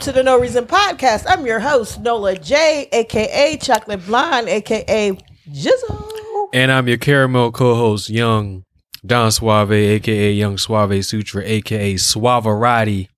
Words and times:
to 0.00 0.12
the 0.12 0.22
No 0.22 0.40
Reason 0.40 0.64
Podcast. 0.64 1.26
I'm 1.28 1.44
your 1.44 1.60
host, 1.60 2.00
Nola 2.00 2.34
J, 2.34 2.88
aka 2.90 3.58
Chocolate 3.58 4.06
Blonde, 4.06 4.48
aka 4.48 5.12
Jizzle. 5.50 6.48
And 6.54 6.72
I'm 6.72 6.88
your 6.88 6.96
caramel 6.96 7.52
co-host, 7.52 8.08
Young 8.08 8.64
Don 9.04 9.30
Suave, 9.30 9.72
aka 9.72 10.32
Young 10.32 10.56
Suave 10.56 11.04
Sutra, 11.04 11.42
aka 11.44 11.94
Suavarati. 11.96 13.08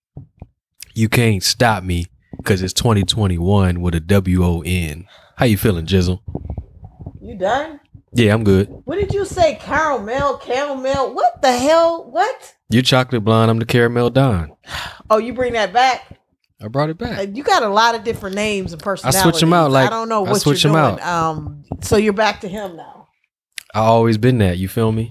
You 0.92 1.08
can't 1.08 1.44
stop 1.44 1.84
me 1.84 2.06
because 2.36 2.62
it's 2.62 2.72
2021 2.72 3.80
with 3.80 3.94
a 3.94 4.00
W 4.00 4.44
O 4.44 4.62
N. 4.66 5.06
How 5.36 5.46
you 5.46 5.56
feeling, 5.56 5.86
Jizzle? 5.86 6.18
You 7.20 7.36
done? 7.36 7.78
Yeah, 8.12 8.34
I'm 8.34 8.42
good. 8.42 8.68
What 8.86 8.96
did 8.96 9.14
you 9.14 9.24
say? 9.24 9.54
Caramel, 9.54 10.38
caramel. 10.38 11.14
What 11.14 11.42
the 11.42 11.56
hell? 11.56 12.10
What? 12.10 12.54
You're 12.70 12.82
chocolate 12.82 13.22
blonde. 13.22 13.52
I'm 13.52 13.60
the 13.60 13.66
caramel 13.66 14.10
Don. 14.10 14.56
Oh, 15.08 15.18
you 15.18 15.32
bring 15.32 15.52
that 15.52 15.72
back? 15.72 16.18
I 16.62 16.68
brought 16.68 16.90
it 16.90 16.96
Uh, 17.02 17.06
back. 17.06 17.28
You 17.34 17.42
got 17.42 17.62
a 17.62 17.68
lot 17.68 17.94
of 17.94 18.04
different 18.04 18.36
names 18.36 18.72
and 18.72 18.80
personalities. 18.82 19.42
'em 19.42 19.52
out, 19.52 19.70
like, 19.70 19.86
I 19.86 19.90
don't 19.90 20.08
know 20.08 20.24
I 20.26 20.30
what 20.30 20.40
switch 20.40 20.62
you're 20.64 20.72
doing. 20.72 20.84
out. 21.00 21.02
Um, 21.02 21.64
so 21.80 21.96
you're 21.96 22.12
back 22.12 22.40
to 22.42 22.48
him 22.48 22.76
now. 22.76 23.08
I 23.74 23.80
always 23.80 24.18
been 24.18 24.38
that. 24.38 24.58
You 24.58 24.68
feel 24.68 24.92
me? 24.92 25.10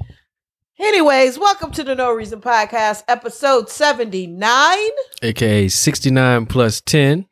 Anyways, 0.79 1.37
welcome 1.37 1.71
to 1.71 1.83
the 1.83 1.93
No 1.95 2.11
Reason 2.11 2.39
Podcast, 2.41 3.03
episode 3.07 3.69
79. 3.69 4.77
AKA 5.21 5.67
69 5.67 6.45
plus 6.47 6.81
10. 6.81 7.25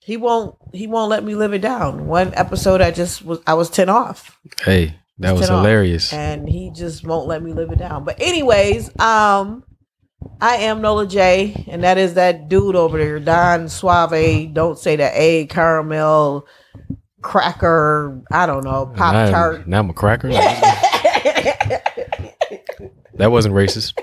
He 0.00 0.16
won't 0.16 0.54
he 0.72 0.86
won't 0.86 1.08
let 1.10 1.24
me 1.24 1.34
live 1.34 1.52
it 1.52 1.60
down. 1.62 2.06
One 2.06 2.32
episode 2.34 2.80
I 2.80 2.90
just 2.90 3.24
was 3.24 3.38
I 3.46 3.54
was 3.54 3.70
10 3.70 3.88
off. 3.88 4.38
Hey, 4.62 4.94
that 5.18 5.32
was 5.32 5.42
10 5.46 5.50
off. 5.56 5.60
hilarious. 5.64 6.12
and 6.12 6.48
he 6.48 6.70
just 6.70 7.04
won't 7.04 7.26
let 7.26 7.42
me 7.42 7.52
live 7.52 7.70
it 7.72 7.78
down. 7.78 8.04
But 8.04 8.16
anyways, 8.20 8.90
um, 9.00 9.64
I 10.40 10.56
am 10.56 10.82
Nola 10.82 11.06
J, 11.06 11.64
and 11.68 11.82
that 11.84 11.98
is 11.98 12.14
that 12.14 12.48
dude 12.48 12.76
over 12.76 12.98
there, 12.98 13.20
Don 13.20 13.68
Suave. 13.68 14.52
Don't 14.52 14.78
say 14.78 14.96
that 14.96 15.12
A 15.14 15.46
caramel 15.46 16.46
cracker. 17.22 18.22
I 18.30 18.46
don't 18.46 18.64
know 18.64 18.86
pop 18.86 19.30
tart. 19.30 19.66
Now 19.66 19.80
I'm 19.80 19.90
a 19.90 19.94
cracker. 19.94 20.28
that 23.14 23.30
wasn't 23.30 23.54
racist. 23.54 23.98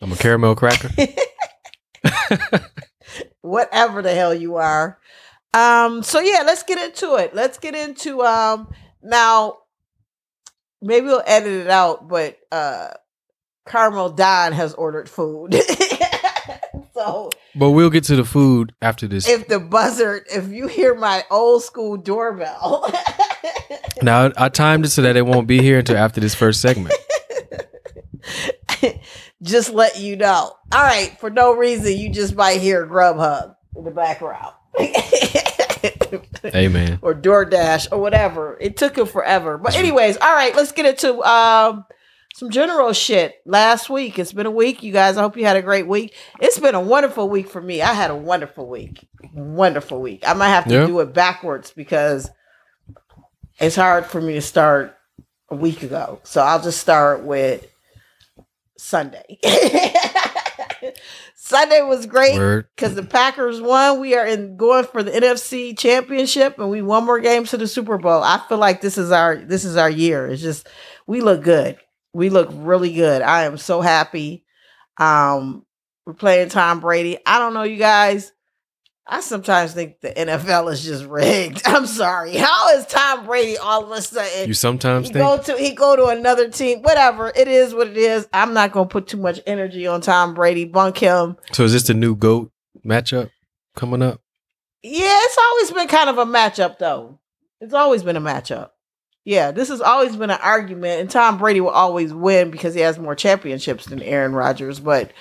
I'm 0.00 0.12
a 0.12 0.16
caramel 0.16 0.54
cracker. 0.54 0.90
Whatever 3.40 4.02
the 4.02 4.14
hell 4.14 4.34
you 4.34 4.56
are. 4.56 4.98
Um. 5.54 6.02
So 6.02 6.20
yeah, 6.20 6.42
let's 6.44 6.62
get 6.62 6.78
into 6.78 7.16
it. 7.16 7.34
Let's 7.34 7.58
get 7.58 7.74
into 7.74 8.22
um. 8.22 8.68
Now, 9.02 9.58
maybe 10.82 11.06
we'll 11.06 11.22
edit 11.26 11.52
it 11.52 11.70
out, 11.70 12.08
but 12.08 12.36
uh, 12.52 12.88
Caramel 13.68 14.10
Don 14.10 14.52
has 14.52 14.74
ordered 14.74 15.08
food. 15.08 15.54
so 16.94 17.30
But 17.54 17.70
we'll 17.70 17.90
get 17.90 18.04
to 18.04 18.16
the 18.16 18.24
food 18.24 18.74
after 18.80 19.06
this. 19.06 19.28
if 19.28 19.46
the 19.48 19.60
buzzard, 19.60 20.24
if 20.32 20.48
you 20.48 20.66
hear 20.66 20.94
my 20.94 21.24
old 21.30 21.62
school 21.62 21.96
doorbell, 21.96 22.90
now 24.02 24.30
I 24.36 24.48
timed 24.48 24.86
it 24.86 24.90
so 24.90 25.02
that 25.02 25.16
it 25.16 25.26
won't 25.26 25.46
be 25.46 25.60
here 25.60 25.78
until 25.80 25.96
after 25.96 26.20
this 26.20 26.34
first 26.34 26.60
segment. 26.60 26.94
just 29.42 29.70
let 29.70 29.98
you 29.98 30.16
know. 30.16 30.52
All 30.72 30.82
right, 30.82 31.16
for 31.20 31.30
no 31.30 31.54
reason, 31.54 31.96
you 31.96 32.10
just 32.10 32.34
might 32.34 32.60
hear 32.60 32.86
Grubhub 32.86 33.54
in 33.76 33.84
the 33.84 33.90
background. 33.90 34.54
Man. 36.52 36.98
or 37.02 37.14
DoorDash 37.14 37.88
or 37.92 37.98
whatever. 37.98 38.56
It 38.60 38.76
took 38.76 38.96
him 38.96 39.06
forever. 39.06 39.58
But 39.58 39.76
anyways, 39.76 40.16
all 40.16 40.32
right, 40.32 40.54
let's 40.54 40.72
get 40.72 40.86
into 40.86 41.20
um 41.22 41.84
some 42.38 42.50
general 42.50 42.92
shit. 42.92 43.34
Last 43.44 43.90
week, 43.90 44.16
it's 44.16 44.32
been 44.32 44.46
a 44.46 44.50
week. 44.50 44.84
You 44.84 44.92
guys, 44.92 45.16
I 45.16 45.22
hope 45.22 45.36
you 45.36 45.44
had 45.44 45.56
a 45.56 45.62
great 45.62 45.88
week. 45.88 46.14
It's 46.40 46.60
been 46.60 46.76
a 46.76 46.80
wonderful 46.80 47.28
week 47.28 47.48
for 47.48 47.60
me. 47.60 47.82
I 47.82 47.92
had 47.94 48.12
a 48.12 48.14
wonderful 48.14 48.68
week. 48.68 49.08
Wonderful 49.34 50.00
week. 50.00 50.22
I 50.24 50.34
might 50.34 50.50
have 50.50 50.66
to 50.68 50.74
Yeah. 50.74 50.86
do 50.86 51.00
it 51.00 51.12
backwards 51.12 51.72
because 51.72 52.30
it's 53.58 53.74
hard 53.74 54.06
for 54.06 54.20
me 54.20 54.34
to 54.34 54.40
start 54.40 54.94
a 55.50 55.56
week 55.56 55.82
ago. 55.82 56.20
So 56.22 56.40
I'll 56.40 56.62
just 56.62 56.78
start 56.78 57.24
with 57.24 57.66
Sunday. 58.76 59.40
Sunday 61.34 61.82
was 61.82 62.06
great 62.06 62.36
because 62.76 62.94
the 62.94 63.02
Packers 63.02 63.60
won. 63.60 63.98
We 63.98 64.14
are 64.14 64.24
in 64.26 64.56
going 64.56 64.84
for 64.84 65.02
the 65.02 65.10
NFC 65.10 65.76
Championship, 65.76 66.58
and 66.60 66.70
we 66.70 66.82
won 66.82 67.04
more 67.04 67.18
games 67.18 67.50
to 67.50 67.56
the 67.56 67.66
Super 67.66 67.98
Bowl. 67.98 68.22
I 68.22 68.40
feel 68.48 68.58
like 68.58 68.80
this 68.80 68.96
is 68.96 69.10
our 69.10 69.36
this 69.36 69.64
is 69.64 69.76
our 69.76 69.90
year. 69.90 70.28
It's 70.28 70.42
just 70.42 70.68
we 71.08 71.20
look 71.20 71.42
good. 71.42 71.78
We 72.12 72.30
look 72.30 72.48
really 72.52 72.92
good. 72.92 73.22
I 73.22 73.44
am 73.44 73.58
so 73.58 73.80
happy. 73.80 74.44
Um, 74.98 75.64
we're 76.06 76.14
playing 76.14 76.48
Tom 76.48 76.80
Brady. 76.80 77.18
I 77.26 77.38
don't 77.38 77.54
know, 77.54 77.62
you 77.62 77.76
guys. 77.76 78.32
I 79.10 79.20
sometimes 79.20 79.72
think 79.72 80.00
the 80.00 80.10
NFL 80.10 80.70
is 80.70 80.84
just 80.84 81.04
rigged. 81.06 81.62
I'm 81.66 81.86
sorry. 81.86 82.36
How 82.36 82.70
is 82.76 82.86
Tom 82.86 83.24
Brady 83.24 83.56
all 83.56 83.84
of 83.84 83.90
a 83.90 84.02
sudden? 84.02 84.48
You 84.48 84.54
sometimes 84.54 85.06
he 85.06 85.14
think 85.14 85.24
go 85.24 85.42
to 85.42 85.56
he 85.56 85.74
go 85.74 85.96
to 85.96 86.06
another 86.06 86.50
team. 86.50 86.82
Whatever 86.82 87.32
it 87.34 87.48
is, 87.48 87.74
what 87.74 87.88
it 87.88 87.96
is. 87.96 88.28
I'm 88.34 88.52
not 88.52 88.72
gonna 88.72 88.88
put 88.88 89.06
too 89.06 89.16
much 89.16 89.40
energy 89.46 89.86
on 89.86 90.02
Tom 90.02 90.34
Brady. 90.34 90.66
Bunk 90.66 90.98
him. 90.98 91.36
so 91.52 91.64
is 91.64 91.72
this 91.72 91.84
the 91.84 91.94
new 91.94 92.16
GOAT 92.16 92.52
matchup 92.84 93.30
coming 93.76 94.02
up? 94.02 94.20
Yeah, 94.82 95.10
it's 95.22 95.38
always 95.38 95.70
been 95.72 95.88
kind 95.88 96.10
of 96.10 96.18
a 96.18 96.26
matchup, 96.26 96.78
though. 96.78 97.18
It's 97.60 97.74
always 97.74 98.02
been 98.02 98.16
a 98.16 98.20
matchup. 98.20 98.70
Yeah, 99.28 99.50
this 99.50 99.68
has 99.68 99.82
always 99.82 100.16
been 100.16 100.30
an 100.30 100.38
argument, 100.42 101.02
and 101.02 101.10
Tom 101.10 101.36
Brady 101.36 101.60
will 101.60 101.68
always 101.68 102.14
win 102.14 102.50
because 102.50 102.72
he 102.74 102.80
has 102.80 102.98
more 102.98 103.14
championships 103.14 103.84
than 103.84 104.00
Aaron 104.02 104.32
Rodgers. 104.32 104.80
But 104.80 105.12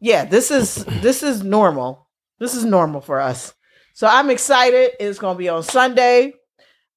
yeah, 0.00 0.24
this 0.24 0.50
is 0.50 0.84
this 1.02 1.22
is 1.22 1.44
normal. 1.44 2.08
This 2.40 2.56
is 2.56 2.64
normal 2.64 3.00
for 3.00 3.20
us. 3.20 3.54
So 3.92 4.08
I'm 4.08 4.28
excited. 4.28 4.90
It's 4.98 5.20
gonna 5.20 5.38
be 5.38 5.48
on 5.48 5.62
Sunday. 5.62 6.32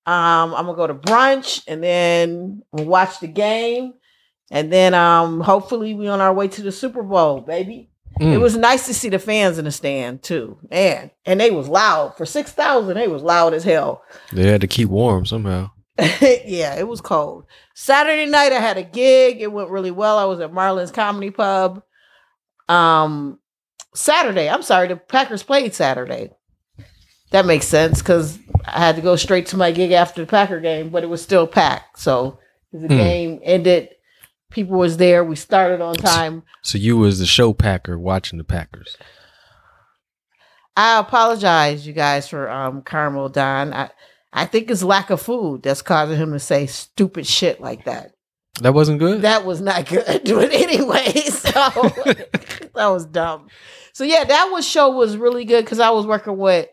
Um, 0.08 0.56
I'm 0.56 0.66
gonna 0.66 0.74
go 0.76 0.88
to 0.88 0.96
brunch 0.96 1.62
and 1.68 1.84
then 1.84 2.64
watch 2.72 3.20
the 3.20 3.28
game, 3.28 3.94
and 4.50 4.74
then 4.74 4.96
um, 4.96 5.42
hopefully 5.42 5.94
we 5.94 6.08
on 6.08 6.22
our 6.22 6.34
way 6.34 6.48
to 6.48 6.62
the 6.64 6.72
Super 6.72 7.04
Bowl, 7.04 7.42
baby. 7.42 7.92
It 8.20 8.24
Mm. 8.24 8.42
was 8.42 8.58
nice 8.58 8.88
to 8.88 8.96
see 8.96 9.10
the 9.10 9.20
fans 9.20 9.60
in 9.60 9.66
the 9.66 9.72
stand 9.72 10.24
too, 10.24 10.58
man. 10.72 11.12
And 11.24 11.40
they 11.40 11.52
was 11.52 11.68
loud 11.70 12.18
for 12.18 12.26
six 12.26 12.52
thousand. 12.52 12.96
They 12.96 13.08
was 13.08 13.22
loud 13.22 13.54
as 13.54 13.64
hell. 13.64 14.02
They 14.34 14.48
had 14.48 14.62
to 14.62 14.68
keep 14.68 14.90
warm 14.90 15.28
somehow. 15.28 15.70
yeah, 16.46 16.76
it 16.76 16.88
was 16.88 17.02
cold. 17.02 17.46
Saturday 17.74 18.26
night 18.30 18.52
I 18.52 18.60
had 18.60 18.78
a 18.78 18.84
gig. 18.84 19.42
It 19.42 19.52
went 19.52 19.70
really 19.70 19.92
well. 19.92 20.18
I 20.18 20.26
was 20.26 20.40
at 20.40 20.54
Marlin's 20.54 20.92
Comedy 20.92 21.32
Pub. 21.32 21.82
Um, 22.70 23.40
Saturday. 23.96 24.50
I'm 24.50 24.62
sorry, 24.62 24.88
the 24.90 24.96
Packers 24.98 25.44
played 25.44 25.74
Saturday. 25.74 26.32
That 27.32 27.46
makes 27.46 27.66
sense 27.68 28.00
because 28.02 28.40
I 28.66 28.80
had 28.80 28.96
to 28.96 29.02
go 29.02 29.16
straight 29.16 29.48
to 29.48 29.58
my 29.58 29.72
gig 29.72 29.92
after 29.92 30.22
the 30.24 30.30
Packer 30.30 30.60
game, 30.60 30.90
but 30.90 31.04
it 31.04 31.08
was 31.08 31.22
still 31.22 31.48
packed. 31.48 32.00
So 32.00 32.40
the 32.72 32.88
Hmm. 32.88 32.98
game 32.98 33.40
ended. 33.44 33.90
People 34.50 34.78
was 34.78 34.98
there. 34.98 35.24
We 35.26 35.36
started 35.36 35.82
on 35.82 35.96
time. 35.96 36.44
So 36.62 36.78
you 36.78 36.96
was 36.98 37.20
the 37.20 37.26
show 37.26 37.54
packer 37.54 37.98
watching 38.00 38.38
the 38.38 38.44
Packers. 38.46 38.96
I 40.78 41.00
apologize, 41.00 41.86
you 41.88 41.94
guys, 41.94 42.28
for 42.30 42.50
um 42.50 42.82
Carmel 42.82 43.30
Don. 43.30 43.74
I 43.74 43.90
I 44.34 44.46
think 44.46 44.70
it's 44.70 44.84
lack 44.84 45.10
of 45.10 45.22
food 45.22 45.64
that's 45.64 45.82
causing 45.82 46.18
him 46.18 46.34
to 46.34 46.40
say 46.40 46.66
stupid 46.66 47.26
shit 47.26 47.62
like 47.62 47.86
that. 47.86 48.12
That 48.62 48.74
wasn't 48.74 49.00
good. 49.00 49.22
That 49.22 49.46
was 49.46 49.62
not 49.62 49.88
good. 49.88 50.04
But 50.26 50.52
anyway, 50.52 51.12
so 51.12 51.50
that 51.52 52.88
was 52.88 53.06
dumb. 53.06 53.48
So 53.94 54.04
yeah, 54.04 54.24
that 54.24 54.50
was 54.52 54.68
show 54.68 54.90
was 54.92 55.18
really 55.18 55.46
good 55.46 55.64
because 55.64 55.80
I 55.80 55.92
was 55.92 56.06
working 56.06 56.38
with, 56.38 56.68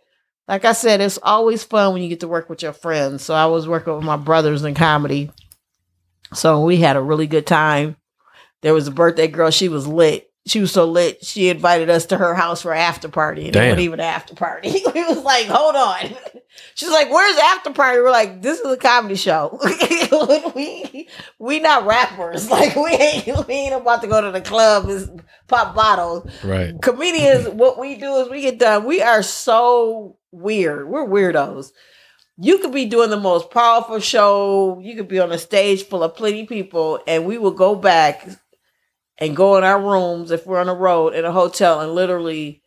like 0.48 0.64
I 0.64 0.72
said, 0.72 1.00
it's 1.00 1.18
always 1.22 1.64
fun 1.64 1.92
when 1.92 2.02
you 2.02 2.08
get 2.08 2.20
to 2.20 2.28
work 2.28 2.50
with 2.50 2.62
your 2.62 2.72
friends. 2.72 3.22
So 3.22 3.34
I 3.34 3.46
was 3.46 3.68
working 3.68 3.94
with 3.94 4.04
my 4.04 4.16
brothers 4.16 4.62
in 4.62 4.74
comedy. 4.74 5.30
So 6.32 6.62
we 6.62 6.78
had 6.78 6.96
a 6.96 7.02
really 7.02 7.26
good 7.26 7.46
time. 7.46 7.96
There 8.62 8.74
was 8.74 8.88
a 8.88 8.92
birthday 8.92 9.28
girl. 9.28 9.50
She 9.50 9.68
was 9.68 9.86
lit. 9.86 10.30
She 10.46 10.60
was 10.60 10.72
so 10.72 10.84
lit. 10.84 11.24
She 11.24 11.48
invited 11.48 11.88
us 11.88 12.06
to 12.06 12.18
her 12.18 12.34
house 12.34 12.62
for 12.62 12.72
an 12.72 12.78
after 12.78 13.08
party, 13.08 13.46
and 13.46 13.50
it 13.50 13.52
Damn. 13.52 13.64
wasn't 13.70 13.80
even 13.80 14.00
an 14.00 14.06
after 14.06 14.34
party. 14.34 14.70
we 14.94 15.04
was 15.04 15.22
like, 15.22 15.46
hold 15.46 15.74
on. 15.74 16.16
She's 16.74 16.90
like, 16.90 17.10
"Where's 17.10 17.36
after 17.36 17.72
party?" 17.72 18.00
We're 18.00 18.10
like, 18.10 18.42
"This 18.42 18.60
is 18.60 18.72
a 18.72 18.76
comedy 18.76 19.16
show. 19.16 19.58
we 20.54 21.08
we 21.38 21.60
not 21.60 21.86
rappers. 21.86 22.48
Like 22.48 22.76
we 22.76 22.90
ain't 22.90 23.48
we 23.48 23.54
ain't 23.54 23.74
about 23.74 24.02
to 24.02 24.06
go 24.06 24.20
to 24.20 24.30
the 24.30 24.40
club 24.40 24.88
and 24.88 25.22
pop 25.48 25.74
bottles. 25.74 26.30
Right. 26.44 26.80
Comedians, 26.80 27.48
what 27.48 27.78
we 27.78 27.96
do 27.96 28.16
is 28.16 28.28
we 28.28 28.42
get 28.42 28.58
done. 28.58 28.84
We 28.84 29.02
are 29.02 29.22
so 29.22 30.16
weird. 30.30 30.88
We're 30.88 31.06
weirdos. 31.06 31.72
You 32.36 32.58
could 32.58 32.72
be 32.72 32.86
doing 32.86 33.10
the 33.10 33.20
most 33.20 33.50
powerful 33.50 34.00
show. 34.00 34.80
You 34.80 34.96
could 34.96 35.08
be 35.08 35.20
on 35.20 35.32
a 35.32 35.38
stage 35.38 35.84
full 35.84 36.02
of 36.02 36.16
plenty 36.16 36.46
people, 36.46 37.00
and 37.06 37.26
we 37.26 37.38
will 37.38 37.52
go 37.52 37.74
back 37.74 38.28
and 39.18 39.36
go 39.36 39.56
in 39.56 39.64
our 39.64 39.80
rooms 39.80 40.30
if 40.30 40.46
we're 40.46 40.60
on 40.60 40.66
the 40.66 40.74
road 40.74 41.14
in 41.14 41.24
a 41.24 41.32
hotel 41.32 41.80
and 41.80 41.94
literally 41.94 42.62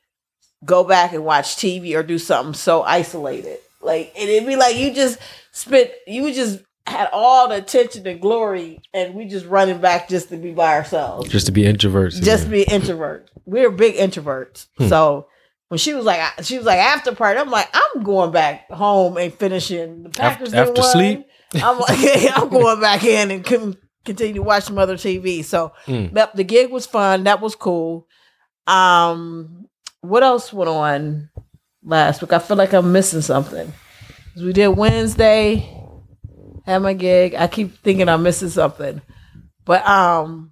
go 0.65 0.83
back 0.83 1.13
and 1.13 1.23
watch 1.23 1.55
TV 1.55 1.95
or 1.95 2.03
do 2.03 2.17
something 2.17 2.53
so 2.53 2.83
isolated. 2.83 3.59
Like 3.81 4.13
and 4.17 4.29
it'd 4.29 4.47
be 4.47 4.55
like 4.55 4.75
you 4.75 4.93
just 4.93 5.19
spent 5.51 5.91
you 6.05 6.33
just 6.33 6.59
had 6.85 7.09
all 7.11 7.49
the 7.49 7.55
attention 7.55 8.07
and 8.07 8.21
glory 8.21 8.79
and 8.93 9.13
we 9.13 9.25
just 9.25 9.45
running 9.45 9.79
back 9.79 10.07
just 10.07 10.29
to 10.29 10.37
be 10.37 10.53
by 10.53 10.75
ourselves. 10.75 11.29
Just 11.29 11.45
to 11.47 11.51
be 11.51 11.63
introverts. 11.63 12.21
Just 12.21 12.45
yeah. 12.45 12.51
be 12.51 12.63
introvert. 12.63 13.29
We're 13.45 13.71
big 13.71 13.95
introverts. 13.95 14.67
Hmm. 14.77 14.87
So 14.87 15.27
when 15.67 15.77
she 15.77 15.93
was 15.93 16.05
like 16.05 16.21
she 16.43 16.57
was 16.57 16.65
like 16.65 16.79
after 16.79 17.13
party, 17.13 17.39
I'm 17.39 17.51
like, 17.51 17.69
I'm 17.73 18.03
going 18.03 18.31
back 18.31 18.71
home 18.71 19.17
and 19.17 19.33
finishing 19.33 20.03
the 20.03 20.09
Packers 20.09 20.53
after 20.53 20.73
didn't 20.73 20.91
sleep? 20.91 21.27
I'm 21.55 21.79
like, 21.79 22.31
I'm 22.37 22.49
going 22.49 22.79
back 22.79 23.03
in 23.03 23.31
and 23.31 23.77
continue 24.07 24.33
to 24.35 24.41
watch 24.41 24.63
some 24.63 24.79
other 24.79 24.95
TV. 24.97 25.43
So 25.45 25.71
Mm. 25.85 26.13
that 26.13 26.35
the 26.35 26.43
gig 26.43 26.71
was 26.71 26.85
fun. 26.87 27.25
That 27.25 27.39
was 27.41 27.55
cool. 27.55 28.07
Um, 28.65 29.67
what 30.01 30.23
else 30.23 30.51
went 30.51 30.69
on 30.69 31.29
last 31.83 32.21
week? 32.21 32.33
I 32.33 32.39
feel 32.39 32.57
like 32.57 32.73
I'm 32.73 32.91
missing 32.91 33.21
something. 33.21 33.71
We 34.35 34.53
did 34.53 34.69
Wednesday, 34.69 35.69
had 36.65 36.79
my 36.79 36.93
gig. 36.93 37.35
I 37.35 37.47
keep 37.47 37.77
thinking 37.83 38.09
I'm 38.09 38.23
missing 38.23 38.49
something, 38.49 39.01
but 39.65 39.87
um, 39.87 40.51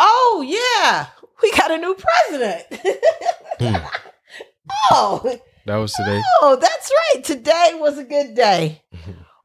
oh 0.00 0.44
yeah, 0.46 1.06
we 1.42 1.50
got 1.52 1.70
a 1.70 1.78
new 1.78 1.94
president. 1.94 2.62
Hmm. 3.60 3.76
oh, 4.90 5.38
That 5.66 5.76
was 5.76 5.92
today. 5.92 6.22
oh, 6.42 6.56
that's 6.60 6.90
right. 7.14 7.24
Today 7.24 7.70
was 7.74 7.98
a 7.98 8.04
good 8.04 8.34
day. 8.34 8.82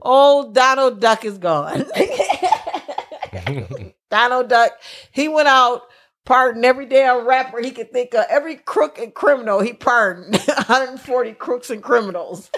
Old 0.02 0.54
Donald 0.56 1.00
Duck 1.02 1.26
is 1.26 1.38
gone. 1.38 1.86
Donald 4.10 4.50
Duck, 4.50 4.74
he 5.12 5.28
went 5.28 5.48
out 5.48 5.84
pardoned 6.26 6.66
every 6.66 6.86
damn 6.86 7.28
rapper 7.28 7.60
he 7.62 7.72
could 7.72 7.92
think 7.92 8.14
of, 8.14 8.26
every 8.30 8.56
crook 8.56 9.00
and 9.00 9.14
criminal 9.14 9.60
he 9.60 9.74
pardoned, 9.74 10.36
140 10.46 11.34
crooks 11.34 11.70
and 11.70 11.84
criminals. 11.84 12.50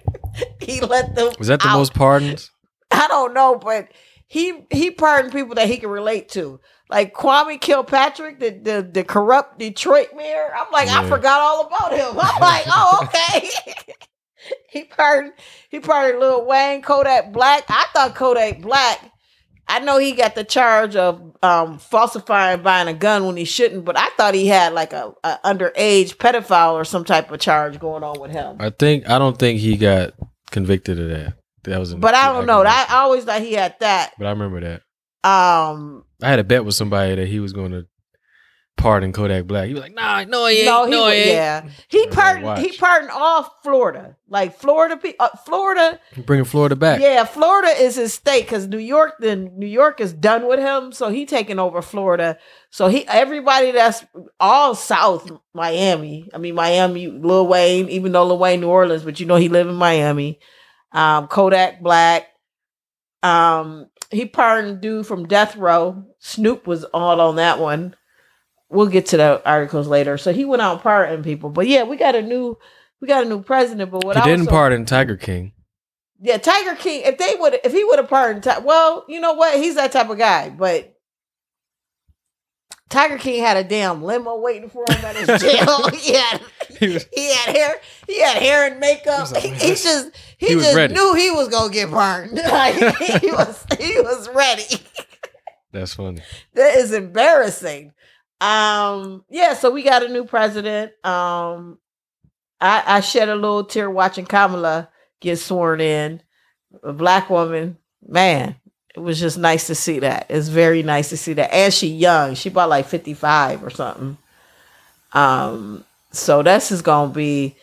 he 0.60 0.80
let 0.80 1.14
them. 1.14 1.32
Was 1.38 1.48
that 1.48 1.60
the 1.60 1.68
out. 1.68 1.78
most 1.78 1.94
pardons? 1.94 2.50
I 2.90 3.06
don't 3.08 3.34
know, 3.34 3.56
but 3.56 3.88
he 4.26 4.64
he 4.70 4.90
pardoned 4.90 5.32
people 5.32 5.54
that 5.56 5.68
he 5.68 5.78
can 5.78 5.90
relate 5.90 6.28
to. 6.30 6.60
Like 6.90 7.14
Kwame 7.14 7.60
Kilpatrick, 7.60 8.38
the 8.38 8.50
the, 8.50 8.90
the 8.90 9.04
corrupt 9.04 9.58
Detroit 9.58 10.08
mayor. 10.16 10.50
I'm 10.54 10.70
like, 10.72 10.88
I 10.88 11.06
forgot 11.08 11.40
all 11.40 11.66
about 11.66 11.92
him. 11.92 12.18
I'm 12.18 12.40
like, 12.40 12.64
oh, 12.68 13.00
okay. 13.04 13.50
he 14.70 14.84
pardoned 14.84 15.34
he 15.70 15.80
pardoned 15.80 16.20
Lil 16.20 16.46
Wayne, 16.46 16.82
Kodak 16.82 17.32
Black. 17.32 17.64
I 17.68 17.86
thought 17.92 18.14
Kodak 18.14 18.60
Black. 18.60 19.12
I 19.68 19.80
know 19.80 19.98
he 19.98 20.12
got 20.12 20.34
the 20.34 20.44
charge 20.44 20.96
of 20.96 21.36
um, 21.42 21.78
falsifying 21.78 22.62
buying 22.62 22.88
a 22.88 22.94
gun 22.94 23.26
when 23.26 23.36
he 23.36 23.44
shouldn't, 23.44 23.84
but 23.84 23.98
I 23.98 24.08
thought 24.16 24.34
he 24.34 24.46
had 24.46 24.72
like 24.72 24.92
a, 24.94 25.12
a 25.22 25.38
underage 25.44 26.16
pedophile 26.16 26.72
or 26.72 26.84
some 26.84 27.04
type 27.04 27.30
of 27.30 27.38
charge 27.38 27.78
going 27.78 28.02
on 28.02 28.18
with 28.18 28.30
him. 28.30 28.56
I 28.60 28.70
think 28.70 29.08
I 29.08 29.18
don't 29.18 29.38
think 29.38 29.60
he 29.60 29.76
got 29.76 30.14
convicted 30.50 30.98
of 30.98 31.10
that. 31.10 31.34
That 31.64 31.78
was. 31.78 31.94
But 31.94 32.14
I 32.14 32.32
don't 32.32 32.46
know. 32.46 32.62
I. 32.62 32.86
I 32.88 32.96
always 33.00 33.24
thought 33.24 33.42
he 33.42 33.52
had 33.52 33.76
that. 33.80 34.12
But 34.16 34.26
I 34.26 34.30
remember 34.30 34.60
that. 34.60 34.82
Um, 35.28 36.04
I 36.22 36.30
had 36.30 36.38
a 36.38 36.44
bet 36.44 36.64
with 36.64 36.74
somebody 36.74 37.14
that 37.16 37.28
he 37.28 37.40
was 37.40 37.52
going 37.52 37.72
to 37.72 37.86
pardon 38.78 39.12
Kodak 39.12 39.46
Black. 39.46 39.68
He 39.68 39.74
was 39.74 39.82
like, 39.82 39.94
"Nah, 39.94 40.24
no, 40.24 40.46
he 40.46 40.60
ain't. 40.60 40.66
no, 40.66 40.86
No, 40.86 41.08
he, 41.08 41.14
he, 41.14 41.20
ain't." 41.20 41.32
yeah, 41.32 41.68
he 41.88 42.06
pardoned. 42.06 42.58
He 42.58 42.76
pardoned 42.78 43.10
all 43.10 43.42
Florida, 43.62 44.16
like 44.28 44.58
Florida. 44.58 44.98
Uh, 45.20 45.28
Florida, 45.44 46.00
Bringing 46.24 46.44
Florida 46.46 46.76
back. 46.76 47.00
yeah, 47.00 47.24
Florida 47.24 47.68
is 47.68 47.96
his 47.96 48.14
state 48.14 48.44
because 48.46 48.66
New 48.66 48.78
York, 48.78 49.14
then 49.18 49.52
New 49.58 49.66
York 49.66 50.00
is 50.00 50.12
done 50.12 50.46
with 50.48 50.60
him, 50.60 50.92
so 50.92 51.10
he 51.10 51.26
taking 51.26 51.58
over 51.58 51.82
Florida. 51.82 52.38
So 52.70 52.88
he, 52.88 53.06
everybody 53.06 53.72
that's 53.72 54.04
all 54.40 54.74
South 54.74 55.30
Miami. 55.52 56.28
I 56.32 56.38
mean 56.38 56.54
Miami, 56.54 57.08
Lil 57.08 57.46
Wayne, 57.46 57.88
even 57.88 58.12
though 58.12 58.24
Lil 58.26 58.38
Wayne 58.38 58.60
New 58.60 58.68
Orleans, 58.68 59.02
but 59.02 59.20
you 59.20 59.26
know 59.26 59.36
he 59.36 59.48
live 59.48 59.68
in 59.68 59.74
Miami. 59.74 60.38
Um, 60.92 61.26
Kodak 61.28 61.82
Black. 61.82 62.26
Um, 63.22 63.86
he 64.10 64.24
pardoned 64.26 64.80
dude 64.80 65.06
from 65.06 65.26
Death 65.26 65.56
Row. 65.56 66.04
Snoop 66.18 66.66
was 66.66 66.84
all 66.84 67.20
on 67.20 67.36
that 67.36 67.58
one. 67.58 67.94
We'll 68.70 68.86
get 68.88 69.06
to 69.06 69.16
the 69.16 69.42
articles 69.48 69.86
later. 69.88 70.18
So 70.18 70.32
he 70.32 70.44
went 70.44 70.60
out 70.62 70.82
pardoning 70.82 71.22
people. 71.24 71.48
But 71.50 71.68
yeah, 71.68 71.84
we 71.84 71.96
got 71.96 72.14
a 72.14 72.22
new 72.22 72.58
we 73.00 73.08
got 73.08 73.24
a 73.24 73.28
new 73.28 73.42
president. 73.42 73.90
But 73.90 74.04
what 74.04 74.16
he 74.16 74.22
I 74.22 74.24
didn't 74.26 74.40
was 74.40 74.48
so- 74.48 74.52
pardon 74.52 74.84
Tiger 74.84 75.16
King. 75.16 75.52
yeah, 76.20 76.36
Tiger 76.38 76.74
King. 76.74 77.02
If 77.04 77.16
they 77.18 77.34
would, 77.38 77.58
if 77.64 77.72
he 77.72 77.84
would 77.84 77.98
have 77.98 78.08
pardoned, 78.10 78.44
well, 78.64 79.04
you 79.08 79.20
know 79.20 79.32
what? 79.34 79.58
He's 79.58 79.76
that 79.76 79.92
type 79.92 80.10
of 80.10 80.18
guy. 80.18 80.50
But 80.50 80.94
Tiger 82.90 83.18
King 83.18 83.42
had 83.42 83.56
a 83.58 83.64
damn 83.64 84.02
limo 84.02 84.36
waiting 84.38 84.70
for 84.70 84.84
him 84.88 85.04
at 85.04 85.16
his 85.16 85.26
jail. 85.42 85.88
he 85.94 86.14
had, 86.14 86.40
He 86.78 86.88
was- 86.94 87.06
he 87.14 87.32
had 87.32 87.54
hair, 87.56 87.74
he 88.06 88.20
had 88.20 88.36
hair 88.42 88.70
and 88.70 88.80
makeup. 88.80 89.28
He 89.28 89.34
like, 89.34 89.42
He, 89.42 89.68
he 89.68 89.74
just, 89.74 90.10
he, 90.38 90.46
he 90.48 90.54
just 90.54 90.74
ready." 90.76 90.94
knew 90.94 91.14
he 91.14 91.30
was 91.30 91.48
gonna 91.48 91.72
get 91.72 91.90
pardoned. 91.90 92.38
Like, 92.50 92.74
he 92.74 93.30
was, 93.30 93.64
he 93.78 94.00
was 94.00 94.28
ready. 94.30 94.64
That's 95.72 95.94
funny. 95.94 96.22
that 96.54 96.76
is 96.76 96.92
embarrassing. 96.94 97.92
Um, 98.40 99.24
yeah, 99.30 99.54
so 99.54 99.70
we 99.70 99.82
got 99.82 100.04
a 100.04 100.08
new 100.08 100.24
president. 100.24 100.92
Um, 101.04 101.78
I, 102.60 102.82
I 102.86 103.00
shed 103.00 103.28
a 103.28 103.34
little 103.34 103.64
tear 103.64 103.90
watching 103.90 104.26
Kamala 104.26 104.88
get 105.20 105.38
sworn 105.38 105.80
in. 105.80 106.22
A 106.82 106.92
black 106.92 107.30
woman, 107.30 107.78
man, 108.06 108.56
it 108.94 109.00
was 109.00 109.18
just 109.18 109.38
nice 109.38 109.66
to 109.68 109.74
see 109.74 110.00
that. 110.00 110.26
It's 110.28 110.48
very 110.48 110.82
nice 110.82 111.08
to 111.10 111.16
see 111.16 111.32
that. 111.34 111.52
And 111.52 111.72
she 111.72 111.88
young. 111.88 112.34
She 112.34 112.48
about 112.50 112.68
like 112.68 112.86
55 112.86 113.64
or 113.64 113.70
something. 113.70 114.18
Um, 115.12 115.84
so 116.12 116.42
that's 116.42 116.68
just 116.68 116.84
gonna 116.84 117.12
be 117.12 117.56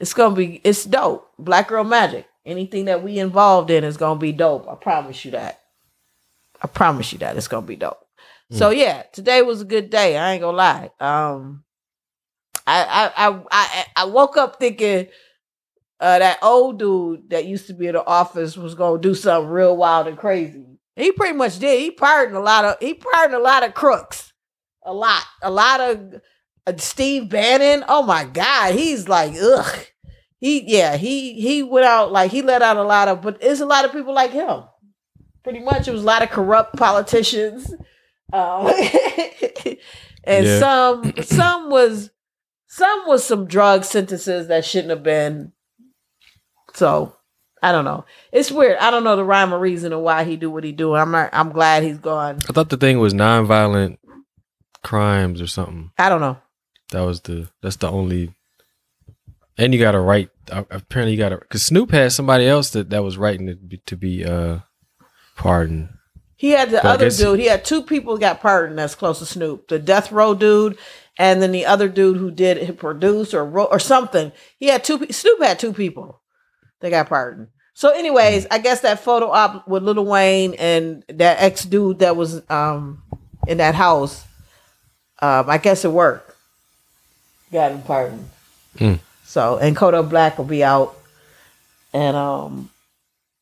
it's 0.00 0.14
gonna 0.14 0.34
be 0.34 0.60
it's 0.64 0.84
dope. 0.84 1.30
Black 1.38 1.68
girl 1.68 1.84
magic. 1.84 2.26
Anything 2.46 2.86
that 2.86 3.02
we 3.02 3.18
involved 3.18 3.70
in 3.70 3.84
is 3.84 3.96
gonna 3.96 4.20
be 4.20 4.32
dope. 4.32 4.68
I 4.68 4.74
promise 4.74 5.24
you 5.24 5.32
that. 5.32 5.60
I 6.62 6.66
promise 6.66 7.12
you 7.12 7.18
that 7.18 7.36
it's 7.36 7.48
gonna 7.48 7.66
be 7.66 7.76
dope. 7.76 8.07
So 8.50 8.70
yeah, 8.70 9.02
today 9.12 9.42
was 9.42 9.60
a 9.60 9.66
good 9.66 9.90
day. 9.90 10.16
I 10.16 10.32
ain't 10.32 10.40
gonna 10.40 10.56
lie. 10.56 10.90
Um, 11.00 11.64
I 12.66 13.10
I 13.16 13.28
I 13.28 13.40
I, 13.50 13.84
I 13.96 14.04
woke 14.06 14.36
up 14.36 14.58
thinking 14.58 15.08
uh, 16.00 16.18
that 16.18 16.38
old 16.42 16.78
dude 16.78 17.30
that 17.30 17.44
used 17.46 17.66
to 17.66 17.74
be 17.74 17.88
in 17.88 17.94
the 17.94 18.04
office 18.06 18.56
was 18.56 18.74
gonna 18.74 19.00
do 19.00 19.14
something 19.14 19.50
real 19.50 19.76
wild 19.76 20.06
and 20.06 20.16
crazy. 20.16 20.64
He 20.96 21.12
pretty 21.12 21.36
much 21.36 21.58
did. 21.58 21.80
He 21.80 21.90
pardoned 21.90 22.36
a 22.36 22.40
lot 22.40 22.64
of 22.64 22.76
he 22.80 22.94
pardoned 22.94 23.34
a 23.34 23.42
lot 23.42 23.64
of 23.64 23.74
crooks, 23.74 24.32
a 24.84 24.94
lot, 24.94 25.22
a 25.42 25.50
lot 25.50 25.80
of 25.80 26.14
uh, 26.66 26.72
Steve 26.78 27.28
Bannon. 27.28 27.84
Oh 27.88 28.02
my 28.02 28.24
God, 28.24 28.74
he's 28.74 29.08
like 29.08 29.34
ugh. 29.40 29.86
He 30.40 30.62
yeah 30.72 30.96
he 30.96 31.40
he 31.40 31.62
went 31.62 31.84
out 31.84 32.12
like 32.12 32.30
he 32.30 32.42
let 32.42 32.62
out 32.62 32.76
a 32.76 32.82
lot 32.82 33.08
of 33.08 33.20
but 33.22 33.40
there's 33.40 33.60
a 33.60 33.66
lot 33.66 33.84
of 33.84 33.92
people 33.92 34.14
like 34.14 34.30
him. 34.30 34.62
Pretty 35.42 35.60
much, 35.60 35.88
it 35.88 35.92
was 35.92 36.02
a 36.02 36.06
lot 36.06 36.22
of 36.22 36.30
corrupt 36.30 36.76
politicians, 36.76 37.72
um, 38.32 38.66
and 40.24 40.46
Yeah. 40.46 40.58
some 40.58 41.12
some 41.22 41.70
was 41.70 42.10
some 42.66 43.04
was 43.06 43.24
some 43.24 43.46
drug 43.46 43.84
sentences 43.84 44.48
that 44.48 44.64
shouldn't 44.64 44.90
have 44.90 45.02
been. 45.02 45.52
So 46.74 47.14
I 47.62 47.72
don't 47.72 47.84
know. 47.84 48.04
It's 48.32 48.52
weird. 48.52 48.78
I 48.78 48.90
don't 48.90 49.04
know 49.04 49.16
the 49.16 49.24
rhyme 49.24 49.52
or 49.52 49.58
reason 49.58 49.92
of 49.92 50.00
why 50.00 50.24
he 50.24 50.36
do 50.36 50.50
what 50.50 50.64
he 50.64 50.72
do. 50.72 50.94
I'm 50.94 51.10
not. 51.10 51.30
I'm 51.32 51.50
glad 51.50 51.82
he's 51.82 51.98
gone. 51.98 52.36
I 52.48 52.52
thought 52.52 52.68
the 52.68 52.76
thing 52.76 52.98
was 52.98 53.14
nonviolent 53.14 53.98
crimes 54.84 55.40
or 55.40 55.46
something. 55.46 55.90
I 55.98 56.08
don't 56.08 56.20
know. 56.20 56.38
That 56.92 57.00
was 57.00 57.22
the. 57.22 57.48
That's 57.62 57.76
the 57.76 57.90
only. 57.90 58.32
And 59.56 59.74
you 59.74 59.80
got 59.80 59.92
to 59.92 60.00
write. 60.00 60.30
Apparently, 60.50 61.12
you 61.12 61.18
got 61.18 61.30
to 61.30 61.38
because 61.38 61.64
Snoop 61.64 61.90
had 61.90 62.12
somebody 62.12 62.46
else 62.46 62.70
that 62.70 62.90
that 62.90 63.02
was 63.02 63.18
writing 63.18 63.48
to 63.48 63.56
be, 63.56 63.78
to 63.86 63.96
be 63.96 64.24
uh 64.24 64.60
pardoned. 65.36 65.88
He 66.38 66.50
had 66.52 66.70
the 66.70 66.80
But 66.82 66.86
other 66.86 67.10
dude. 67.10 67.40
He 67.40 67.46
had 67.46 67.64
two 67.64 67.82
people 67.82 68.16
got 68.16 68.40
pardoned 68.40 68.78
that's 68.78 68.94
close 68.94 69.18
to 69.18 69.26
Snoop. 69.26 69.66
The 69.66 69.78
Death 69.80 70.12
Row 70.12 70.34
dude, 70.34 70.78
and 71.18 71.42
then 71.42 71.50
the 71.50 71.66
other 71.66 71.88
dude 71.88 72.16
who 72.16 72.30
did 72.30 72.58
he 72.58 72.70
produced 72.72 73.34
or 73.34 73.44
wrote 73.44 73.70
or 73.72 73.80
something. 73.80 74.30
He 74.56 74.68
had 74.68 74.84
two. 74.84 75.04
Snoop 75.10 75.42
had 75.42 75.58
two 75.58 75.72
people 75.72 76.20
that 76.78 76.90
got 76.90 77.08
pardoned. 77.08 77.48
So, 77.74 77.90
anyways, 77.90 78.46
I 78.52 78.58
guess 78.58 78.80
that 78.82 79.00
photo 79.00 79.30
op 79.30 79.66
with 79.66 79.82
Lil 79.82 80.04
Wayne 80.04 80.54
and 80.54 81.04
that 81.08 81.42
ex 81.42 81.64
dude 81.64 81.98
that 81.98 82.14
was 82.16 82.48
um 82.48 83.02
in 83.48 83.58
that 83.58 83.74
house. 83.74 84.24
um, 85.20 85.50
I 85.50 85.58
guess 85.58 85.84
it 85.84 85.90
worked. 85.90 86.36
Got 87.50 87.72
him 87.72 87.82
pardoned. 87.82 88.28
Hmm. 88.78 88.94
So 89.24 89.58
and 89.58 89.76
Kodak 89.76 90.08
Black 90.08 90.38
will 90.38 90.44
be 90.44 90.62
out, 90.62 90.96
and 91.92 92.16
um, 92.16 92.70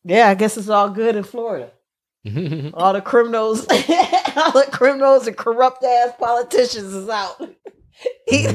yeah, 0.02 0.28
I 0.28 0.34
guess 0.34 0.56
it's 0.56 0.70
all 0.70 0.88
good 0.88 1.14
in 1.14 1.24
Florida. 1.24 1.70
All 2.74 2.92
the 2.92 3.00
criminals, 3.00 3.60
all 3.70 4.52
the 4.52 4.68
criminals 4.72 5.26
and 5.26 5.36
corrupt 5.36 5.84
ass 5.84 6.12
politicians 6.18 6.92
is 6.92 7.08
out. 7.08 7.40
he 8.26 8.48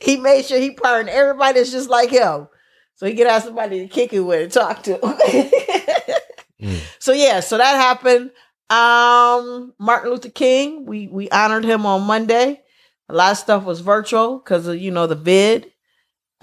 he 0.00 0.16
made 0.16 0.44
sure 0.44 0.58
he 0.58 0.72
pardoned 0.72 1.08
everybody 1.08 1.58
that's 1.58 1.72
just 1.72 1.88
like 1.88 2.10
him, 2.10 2.48
so 2.94 3.06
he 3.06 3.14
could 3.14 3.26
have 3.26 3.42
somebody 3.42 3.80
to 3.80 3.88
kick 3.88 4.12
it 4.12 4.20
with 4.20 4.42
and 4.42 4.52
talk 4.52 4.82
to. 4.84 4.98
Mm. 4.98 6.80
So 6.98 7.12
yeah, 7.12 7.40
so 7.40 7.58
that 7.58 7.76
happened. 7.76 8.30
Um, 8.70 9.74
Martin 9.78 10.10
Luther 10.10 10.30
King, 10.30 10.86
we 10.86 11.08
we 11.08 11.28
honored 11.28 11.64
him 11.64 11.84
on 11.84 12.04
Monday. 12.04 12.62
A 13.10 13.14
lot 13.14 13.32
of 13.32 13.38
stuff 13.38 13.64
was 13.64 13.80
virtual 13.80 14.38
because 14.38 14.66
of 14.66 14.78
you 14.78 14.90
know 14.90 15.06
the 15.06 15.14
vid. 15.14 15.70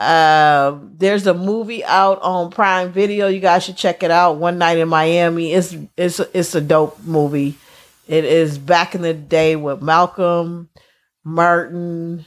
Uh, 0.01 0.79
there's 0.97 1.27
a 1.27 1.33
movie 1.35 1.85
out 1.85 2.19
on 2.23 2.49
Prime 2.49 2.91
Video. 2.91 3.27
You 3.27 3.39
guys 3.39 3.63
should 3.63 3.77
check 3.77 4.01
it 4.01 4.09
out. 4.09 4.37
One 4.37 4.57
Night 4.57 4.79
in 4.79 4.89
Miami. 4.89 5.53
It's 5.53 5.75
it's 5.95 6.19
it's 6.19 6.55
a 6.55 6.61
dope 6.61 6.99
movie. 7.03 7.55
It 8.07 8.25
is 8.25 8.57
back 8.57 8.95
in 8.95 9.03
the 9.03 9.13
day 9.13 9.55
with 9.55 9.83
Malcolm, 9.83 10.69
Martin, 11.23 12.25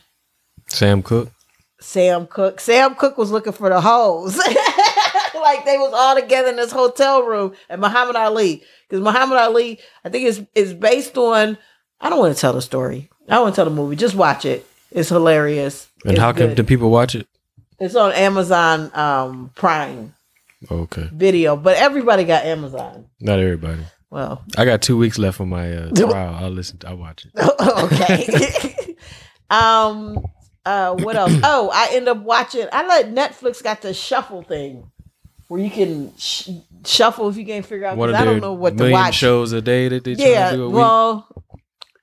Sam 0.69 1.03
Cooke. 1.03 1.33
Sam 1.81 2.29
Cooke. 2.29 2.61
Sam 2.61 2.95
Cooke 2.95 3.19
was 3.19 3.33
looking 3.33 3.53
for 3.53 3.69
the 3.69 3.81
hoes. 3.81 4.37
like 5.35 5.65
they 5.65 5.77
was 5.77 5.93
all 5.93 6.15
together 6.15 6.51
in 6.51 6.57
this 6.57 6.71
hotel 6.71 7.25
room 7.25 7.55
and 7.69 7.81
Muhammad 7.81 8.15
Ali. 8.15 8.63
Because 8.89 9.03
Muhammad 9.03 9.39
Ali, 9.39 9.81
I 10.05 10.11
think 10.11 10.27
is 10.27 10.45
is 10.55 10.73
based 10.75 11.19
on 11.19 11.59
I 12.01 12.09
don't 12.09 12.21
want 12.21 12.37
to 12.37 12.41
tell 12.41 12.53
the 12.53 12.63
story. 12.63 13.11
I 13.29 13.35
don't 13.35 13.43
want 13.43 13.55
to 13.57 13.57
tell 13.57 13.65
the 13.65 13.73
movie. 13.73 13.97
Just 13.97 14.15
watch 14.15 14.45
it. 14.45 14.65
It's 14.93 15.09
hilarious. 15.09 15.89
And 16.05 16.13
It's 16.13 16.21
how 16.21 16.33
can 16.33 16.55
the 16.55 16.63
people 16.63 16.89
watch 16.89 17.17
it? 17.17 17.27
It's 17.85 17.95
on 17.97 18.13
Amazon 18.13 18.91
um 18.95 19.51
Prime 19.55 20.15
Okay, 20.71 21.11
video, 21.13 21.57
but 21.57 21.77
everybody 21.77 22.25
got 22.25 22.45
Amazon. 22.47 23.07
not 23.21 23.39
everybody. 23.39 23.83
Well, 24.11 24.43
I 24.57 24.65
got 24.65 24.81
two 24.81 24.97
weeks 24.97 25.19
left 25.19 25.41
on 25.41 25.49
my 25.51 25.73
uh, 25.73 25.91
trial. 25.91 26.35
I'll 26.37 26.51
listen. 26.51 26.79
I'll 26.87 26.97
watch 26.97 27.27
it. 27.27 27.33
okay. 27.85 28.97
um 29.51 30.25
uh 30.65 30.95
what 30.95 31.17
else? 31.17 31.33
Oh, 31.45 31.71
I 31.73 31.89
end 31.93 32.09
up 32.09 32.19
watching 32.23 32.67
I 32.73 32.87
let 32.87 33.13
Netflix 33.15 33.63
got 33.63 33.83
the 33.83 33.93
shuffle 33.93 34.43
thing 34.43 34.91
where 35.49 35.61
you 35.61 35.69
can 35.71 36.17
sh- 36.17 36.49
shuffle 36.87 37.29
if 37.29 37.37
you 37.37 37.45
can't 37.45 37.67
figure 37.67 37.87
out 37.87 37.99
What 37.99 38.15
I 38.15 38.25
don't 38.25 38.41
know 38.41 38.55
what 38.55 38.71
to 38.71 38.77
million 38.85 38.93
watch. 38.99 39.15
shows 39.17 39.53
a 39.53 39.61
day 39.61 39.89
that 39.89 40.05
they 40.05 40.15
try 40.15 40.25
yeah, 40.27 40.51
to 40.53 40.57
do 40.57 40.65
a 40.65 40.69
week. 40.69 40.77
well, 40.77 41.29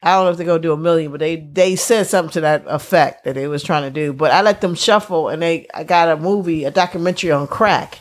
I 0.04 0.16
don't 0.16 0.26
know 0.26 0.32
if 0.32 0.38
they're 0.38 0.48
gonna 0.48 0.60
do 0.60 0.74
a 0.74 0.78
million, 0.78 1.12
but 1.12 1.20
they 1.20 1.36
they 1.36 1.76
said 1.76 2.08
something 2.08 2.32
to 2.34 2.42
that 2.42 2.64
effect 2.68 3.24
that 3.26 3.36
they 3.36 3.48
was 3.48 3.64
trying 3.64 3.84
to 3.84 3.92
do. 3.92 4.14
But 4.14 4.32
I 4.32 4.42
let 4.42 4.62
them 4.62 4.74
shuffle, 4.76 5.30
and 5.30 5.42
they 5.42 5.68
I 5.74 5.84
got 5.84 6.10
a 6.10 6.18
movie, 6.18 6.64
a 6.64 6.72
documentary 6.72 7.32
on 7.32 7.48
crack 7.48 8.00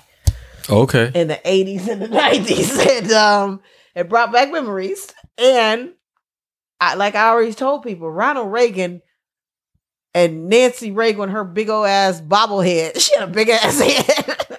Okay. 0.68 1.10
in 1.14 1.28
the 1.28 1.40
eighties 1.48 1.88
and 1.88 2.00
the 2.00 2.08
nineties, 2.08 2.78
and 2.86 3.12
um, 3.12 3.60
it 3.94 4.08
brought 4.08 4.32
back 4.32 4.50
memories. 4.50 5.12
And 5.36 5.92
I, 6.80 6.94
like 6.94 7.14
I 7.14 7.28
already 7.28 7.52
told 7.52 7.82
people, 7.82 8.10
Ronald 8.10 8.50
Reagan 8.50 9.02
and 10.14 10.48
Nancy 10.48 10.90
Reagan, 10.92 11.28
her 11.28 11.44
big 11.44 11.68
old 11.68 11.86
ass 11.86 12.20
bobblehead, 12.20 12.98
she 13.00 13.14
had 13.18 13.28
a 13.28 13.32
big 13.32 13.50
ass 13.50 13.78
head. 13.78 14.58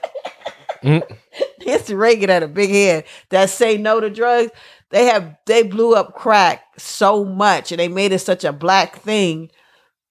Mm. 0.83 1.17
Nancy 1.65 1.95
Reagan 1.95 2.29
had 2.29 2.43
a 2.43 2.47
big 2.47 2.69
head 2.69 3.05
that 3.29 3.49
say 3.49 3.77
no 3.77 3.99
to 3.99 4.09
drugs. 4.09 4.51
They 4.91 5.05
have 5.05 5.37
they 5.45 5.63
blew 5.63 5.95
up 5.95 6.15
crack 6.15 6.63
so 6.77 7.23
much 7.23 7.71
and 7.71 7.79
they 7.79 7.87
made 7.87 8.11
it 8.11 8.19
such 8.19 8.43
a 8.43 8.53
black 8.53 8.97
thing 8.97 9.49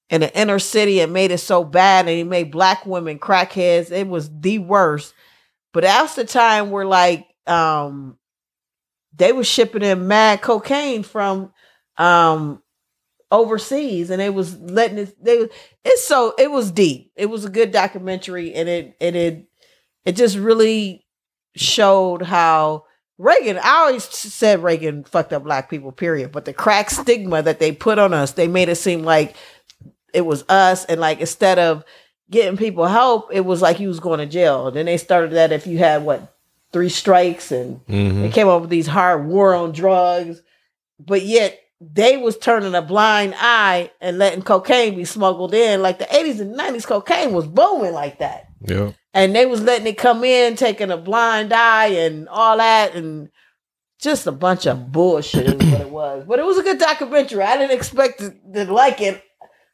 in 0.09 0.23
the 0.23 0.39
inner 0.39 0.59
city 0.59 1.01
and 1.01 1.13
made 1.13 1.31
it 1.31 1.39
so 1.39 1.65
bad 1.65 2.07
and 2.07 2.17
he 2.17 2.25
made 2.25 2.51
black 2.51 2.85
women 2.87 3.19
crackheads. 3.19 3.93
It 3.93 4.09
was 4.09 4.31
the 4.41 4.59
worst. 4.59 5.15
But 5.73 5.85
that's 5.85 6.15
the 6.15 6.25
time 6.25 6.71
where 6.71 6.87
like 6.87 7.27
um 7.47 8.19
they 9.17 9.33
were 9.33 9.45
shipping 9.45 9.83
in 9.83 10.09
mad 10.09 10.41
cocaine 10.41 11.03
from 11.03 11.53
um 11.99 12.63
overseas 13.31 14.11
and 14.11 14.21
they 14.21 14.31
was 14.31 14.59
letting 14.59 14.99
it 14.99 15.25
they 15.25 15.49
it's 15.85 16.05
so 16.05 16.35
it 16.39 16.51
was 16.51 16.71
deep. 16.71 17.13
It 17.17 17.27
was 17.27 17.45
a 17.45 17.51
good 17.51 17.71
documentary 17.71 18.55
and 18.55 18.69
it 18.69 18.97
and 19.01 19.15
it 19.15 19.47
it 20.05 20.13
just 20.13 20.37
really 20.37 21.07
showed 21.55 22.23
how 22.23 22.85
Reagan, 23.21 23.59
I 23.59 23.71
always 23.81 24.05
said 24.05 24.62
Reagan 24.62 25.05
fucked 25.05 25.35
up 25.35 25.45
black 25.45 25.69
people, 25.69 25.93
period. 25.93 26.33
But 26.33 26.47
the 26.47 26.55
crack 26.55 26.89
stigma 26.89 27.43
that 27.43 27.59
they 27.59 27.71
put 27.71 27.99
on 27.99 28.15
us, 28.15 28.33
they 28.33 28.49
made 28.49 28.71
it 28.71 28.77
seem 28.77 29.03
like 29.03 29.37
it 30.15 30.23
was 30.23 30.43
us. 30.49 30.87
And 30.87 31.03
like 31.03 31.21
instead 31.21 31.59
of 31.59 31.85
getting 32.31 32.57
people 32.57 32.87
help, 32.87 33.29
it 33.31 33.45
was 33.45 33.61
like 33.61 33.79
you 33.79 33.89
was 33.89 34.00
going 34.00 34.21
to 34.21 34.27
jail. 34.27 34.71
Then 34.71 34.87
they 34.87 34.97
started 34.97 35.33
that 35.33 35.53
if 35.53 35.67
you 35.67 35.77
had 35.77 36.03
what, 36.03 36.35
three 36.73 36.89
strikes 36.89 37.53
and 37.53 37.81
hmm 37.89 38.23
they 38.23 38.31
came 38.31 38.49
up 38.49 38.62
with 38.62 38.71
these 38.71 38.87
hard 38.87 39.27
war 39.27 39.55
on 39.55 39.73
drugs. 39.73 40.41
But 40.99 41.21
yet 41.21 41.61
they 41.79 42.17
was 42.17 42.39
turning 42.39 42.75
a 42.75 42.81
blind 42.81 43.35
eye 43.37 43.91
and 44.00 44.17
letting 44.17 44.43
cocaine 44.43 44.97
be 44.97 45.05
smuggled 45.05 45.53
in. 45.53 45.83
Like 45.83 45.99
the 45.99 46.07
80s 46.07 46.41
and 46.41 46.59
90s, 46.59 46.87
cocaine 46.87 47.33
was 47.33 47.47
booming 47.47 47.93
like 47.93 48.21
that 48.21 48.49
Yeah. 48.62 48.93
And 49.12 49.35
they 49.35 49.47
was 49.47 49.62
letting 49.62 49.87
it 49.87 49.99
come 49.99 50.23
in, 50.23 50.55
taking 50.57 50.90
a 50.90 50.97
blind 50.97 51.52
eye 51.52 51.88
and 51.88 52.29
all 52.29 52.57
that, 52.59 52.95
and 52.95 53.29
just 54.00 54.26
a 54.26 54.33
bunch 54.33 54.67
of 54.67 54.93
bullshit 54.93 55.47
is 55.47 55.55
what 55.55 55.81
it 55.81 55.90
was. 55.90 56.25
But 56.26 56.38
it 56.38 56.45
was 56.45 56.59
a 56.59 56.62
good 56.62 56.79
documentary. 56.79 57.43
I 57.43 57.57
didn't 57.57 57.76
expect 57.76 58.21
to, 58.21 58.35
to 58.55 58.73
like 58.73 59.00
it, 59.00 59.23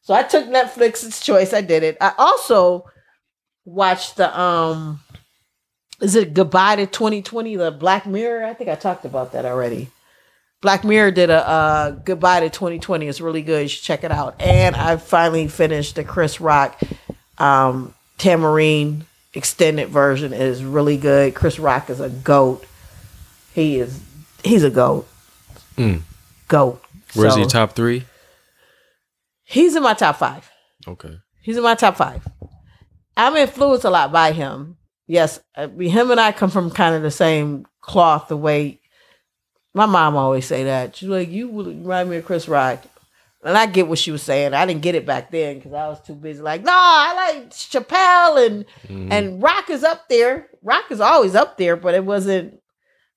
so 0.00 0.14
I 0.14 0.22
took 0.22 0.46
Netflix's 0.46 1.20
choice. 1.20 1.52
I 1.52 1.60
did 1.60 1.82
it. 1.82 1.96
I 2.00 2.14
also 2.16 2.84
watched 3.64 4.16
the 4.16 4.38
um, 4.38 5.00
is 6.00 6.14
it 6.14 6.34
Goodbye 6.34 6.76
to 6.76 6.86
2020? 6.86 7.56
The 7.56 7.70
Black 7.70 8.06
Mirror. 8.06 8.44
I 8.44 8.54
think 8.54 8.70
I 8.70 8.74
talked 8.74 9.04
about 9.04 9.32
that 9.32 9.44
already. 9.44 9.88
Black 10.60 10.84
Mirror 10.84 11.10
did 11.12 11.30
a 11.30 11.46
uh, 11.46 11.90
Goodbye 11.90 12.40
to 12.40 12.50
2020. 12.50 13.06
It's 13.06 13.20
really 13.20 13.42
good. 13.42 13.62
You 13.62 13.68
should 13.68 13.84
check 13.84 14.04
it 14.04 14.10
out. 14.10 14.40
And 14.40 14.74
I 14.74 14.96
finally 14.96 15.48
finished 15.48 15.96
the 15.96 16.04
Chris 16.04 16.40
Rock 16.40 16.80
um, 17.38 17.94
Tamborine 18.18 19.02
extended 19.36 19.88
version. 19.88 20.32
is 20.32 20.64
really 20.64 20.96
good. 20.96 21.34
Chris 21.34 21.58
Rock 21.58 21.90
is 21.90 22.00
a 22.00 22.08
goat. 22.08 22.64
He 23.54 23.78
is. 23.78 24.00
He's 24.42 24.64
a 24.64 24.70
goat. 24.70 25.06
Mm. 25.76 26.02
Goat. 26.48 26.82
Where's 27.14 27.34
So, 27.34 27.40
he 27.40 27.46
top 27.46 27.72
three? 27.72 28.04
He's 29.44 29.76
in 29.76 29.82
my 29.82 29.94
top 29.94 30.16
five. 30.16 30.50
Okay. 30.88 31.18
He's 31.42 31.56
in 31.56 31.62
my 31.62 31.74
top 31.74 31.96
five. 31.96 32.26
I'm 33.16 33.36
influenced 33.36 33.84
a 33.84 33.90
lot 33.90 34.12
by 34.12 34.32
him. 34.32 34.76
Yes, 35.06 35.38
him 35.56 36.10
and 36.10 36.20
I 36.20 36.32
come 36.32 36.50
from 36.50 36.70
kind 36.70 36.94
of 36.94 37.02
the 37.02 37.10
same 37.10 37.64
cloth. 37.80 38.28
The 38.28 38.36
way 38.36 38.80
my 39.72 39.86
mom 39.86 40.16
always 40.16 40.46
say 40.46 40.64
that 40.64 40.96
she's 40.96 41.08
like, 41.08 41.30
"You 41.30 41.62
remind 41.62 42.10
me 42.10 42.16
of 42.16 42.24
Chris 42.24 42.48
Rock," 42.48 42.82
and 43.46 43.56
I 43.56 43.66
get 43.66 43.88
what 43.88 43.98
she 43.98 44.10
was 44.10 44.22
saying. 44.22 44.52
I 44.54 44.66
didn't 44.66 44.82
get 44.82 44.94
it 44.94 45.06
back 45.06 45.30
then 45.30 45.56
because 45.56 45.72
I 45.72 45.88
was 45.88 46.00
too 46.02 46.14
busy. 46.14 46.42
Like, 46.42 46.62
no, 46.64 46.72
I 46.74 47.14
like 47.34 47.50
Chappelle 47.50 48.46
and 48.46 48.64
Mhm. 48.88 49.12
and 49.12 49.42
Rock 49.42 49.70
is 49.70 49.84
up 49.84 50.08
there. 50.08 50.48
Rock 50.62 50.84
is 50.90 51.00
always 51.00 51.34
up 51.34 51.56
there, 51.56 51.76
but 51.76 51.94
it 51.94 52.04
wasn't. 52.04 52.60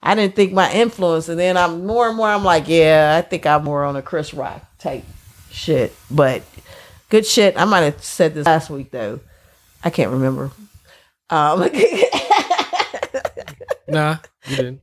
I 0.01 0.15
didn't 0.15 0.36
think 0.36 0.53
my 0.53 0.71
influence, 0.71 1.27
and 1.27 1.38
then 1.38 1.57
I'm 1.57 1.86
more 1.86 2.07
and 2.07 2.15
more. 2.15 2.29
I'm 2.29 2.45
like, 2.45 2.69
yeah, 2.69 3.15
I 3.17 3.27
think 3.27 3.45
I'm 3.45 3.65
more 3.65 3.83
on 3.83 3.98
a 3.98 4.01
Chris 4.01 4.33
Rock 4.33 4.62
type 4.77 5.03
shit. 5.51 5.93
But 6.09 6.43
good 7.09 7.25
shit. 7.25 7.59
I 7.59 7.65
might 7.65 7.81
have 7.81 8.01
said 8.03 8.33
this 8.33 8.45
last 8.45 8.69
week 8.69 8.91
though. 8.91 9.19
I 9.83 9.89
can't 9.89 10.12
remember. 10.12 10.51
Um, 11.29 11.62
nah, 13.88 14.17
you 14.48 14.55
didn't. 14.55 14.81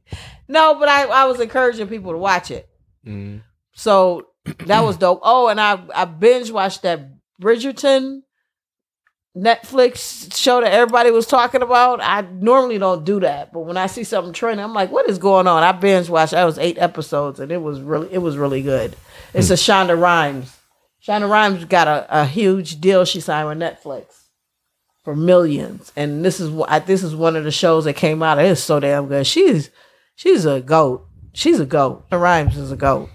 no, 0.48 0.74
but 0.78 0.88
I, 0.88 1.04
I 1.06 1.24
was 1.24 1.40
encouraging 1.40 1.88
people 1.88 2.12
to 2.12 2.18
watch 2.18 2.50
it. 2.50 2.68
Mm. 3.06 3.42
So 3.74 4.28
that 4.66 4.84
was 4.84 4.96
dope. 4.96 5.20
Oh, 5.22 5.48
and 5.48 5.60
I 5.60 5.80
I 5.94 6.04
binge 6.04 6.50
watched 6.50 6.82
that 6.82 7.08
Bridgerton 7.40 8.22
Netflix 9.36 10.34
show 10.34 10.60
that 10.62 10.72
everybody 10.72 11.10
was 11.10 11.26
talking 11.26 11.60
about. 11.60 12.00
I 12.00 12.22
normally 12.22 12.78
don't 12.78 13.04
do 13.04 13.20
that, 13.20 13.52
but 13.52 13.60
when 13.60 13.76
I 13.76 13.86
see 13.86 14.02
something 14.02 14.32
trending, 14.32 14.64
I'm 14.64 14.72
like, 14.72 14.90
what 14.90 15.08
is 15.10 15.18
going 15.18 15.46
on? 15.46 15.62
I 15.62 15.72
binge 15.72 16.08
watched. 16.08 16.32
That 16.32 16.44
was 16.44 16.58
eight 16.58 16.78
episodes, 16.78 17.38
and 17.38 17.52
it 17.52 17.60
was 17.60 17.80
really 17.80 18.12
it 18.12 18.18
was 18.18 18.36
really 18.36 18.62
good. 18.62 18.96
It's 19.34 19.50
a 19.50 19.54
Shonda 19.54 20.00
Rhimes. 20.00 20.56
Shonda 21.06 21.28
Rhimes 21.30 21.66
got 21.66 21.86
a, 21.86 22.22
a 22.22 22.24
huge 22.24 22.80
deal 22.80 23.04
she 23.04 23.20
signed 23.20 23.48
with 23.48 23.58
Netflix 23.58 24.22
for 25.04 25.14
millions, 25.14 25.92
and 25.96 26.24
this 26.24 26.40
is 26.40 26.48
what 26.48 26.86
this 26.86 27.02
is 27.02 27.14
one 27.14 27.36
of 27.36 27.44
the 27.44 27.50
shows 27.50 27.84
that 27.84 27.94
came 27.94 28.22
out. 28.22 28.38
It's 28.38 28.62
so 28.62 28.80
damn 28.80 29.06
good. 29.06 29.26
She's 29.26 29.70
she's 30.14 30.46
a 30.46 30.60
goat. 30.62 31.06
She's 31.34 31.60
a 31.60 31.66
goat. 31.66 32.06
Rhimes 32.10 32.56
is 32.56 32.72
a 32.72 32.76
goat. 32.76 33.10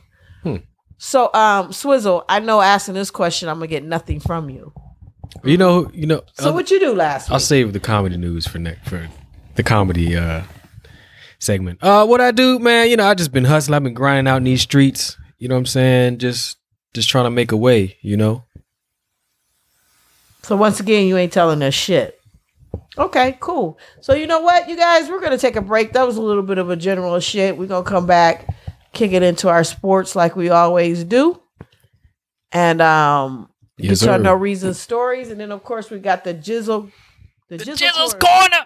So, 1.04 1.34
um, 1.34 1.74
Swizzle, 1.74 2.24
I 2.30 2.40
know 2.42 2.62
asking 2.62 2.94
this 2.94 3.10
question, 3.10 3.50
I'm 3.50 3.56
gonna 3.56 3.66
get 3.66 3.84
nothing 3.84 4.20
from 4.20 4.52
you. 4.52 4.72
You 5.44 5.58
know, 5.58 5.90
you 5.96 6.06
know. 6.06 6.22
So, 6.34 6.50
I'll, 6.50 6.54
what 6.54 6.70
you 6.70 6.80
do 6.80 6.94
last 6.94 7.32
I'll 7.32 7.38
week? 7.38 7.44
save 7.44 7.74
the 7.74 7.80
comedy 7.80 8.18
news 8.18 8.46
for 8.46 8.60
next 8.60 8.88
for 8.88 9.10
the 9.56 9.64
comedy 9.64 10.16
uh 10.16 10.44
segment. 11.40 11.80
Uh, 11.82 12.06
what 12.06 12.22
I 12.22 12.30
do, 12.30 12.60
man? 12.60 12.88
You 12.88 12.98
know, 12.98 13.08
I 13.08 13.16
just 13.16 13.32
been 13.32 13.46
hustling. 13.46 13.76
I've 13.78 13.84
been 13.84 13.96
grinding 13.96 14.30
out 14.30 14.38
in 14.38 14.44
these 14.44 14.62
streets. 14.62 15.18
You 15.40 15.48
know 15.48 15.56
what 15.56 15.62
I'm 15.62 15.66
saying? 15.66 16.20
Just 16.20 16.60
just 16.94 17.10
trying 17.10 17.26
to 17.26 17.32
make 17.32 17.52
a 17.52 17.58
way, 17.58 17.98
you 18.02 18.16
know. 18.16 18.44
So 20.44 20.56
once 20.56 20.80
again, 20.80 21.08
you 21.08 21.18
ain't 21.18 21.34
telling 21.34 21.64
us 21.64 21.74
shit. 21.74 22.22
Okay, 22.96 23.38
cool. 23.40 23.80
So 24.02 24.14
you 24.14 24.28
know 24.28 24.42
what, 24.42 24.70
you 24.70 24.78
guys, 24.78 25.10
we're 25.10 25.20
gonna 25.20 25.40
take 25.40 25.56
a 25.56 25.62
break. 25.62 25.94
That 25.94 26.06
was 26.06 26.18
a 26.18 26.22
little 26.22 26.44
bit 26.44 26.60
of 26.60 26.70
a 26.70 26.76
general 26.76 27.20
shit. 27.20 27.58
We're 27.58 27.66
gonna 27.66 27.90
come 27.90 28.06
back, 28.06 28.48
kick 28.94 29.12
it 29.14 29.24
into 29.24 29.50
our 29.50 29.64
sports 29.64 30.16
like 30.16 30.36
we 30.36 30.50
always 30.50 31.04
do, 31.04 31.42
and 32.52 32.82
um, 32.82 33.50
Yes, 33.78 34.00
get 34.02 34.06
your 34.08 34.18
sir. 34.18 34.22
no 34.24 34.34
reason 34.34 34.74
stories, 34.74 35.30
and 35.30 35.40
then 35.40 35.52
of 35.52 35.64
course 35.64 35.90
we 35.90 36.00
got 36.00 36.24
the 36.24 36.34
jizzle, 36.34 36.92
the, 37.50 37.58
jizzle 37.58 38.20
corner. 38.20 38.20
corner. 38.20 38.66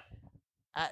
I, 0.75 0.89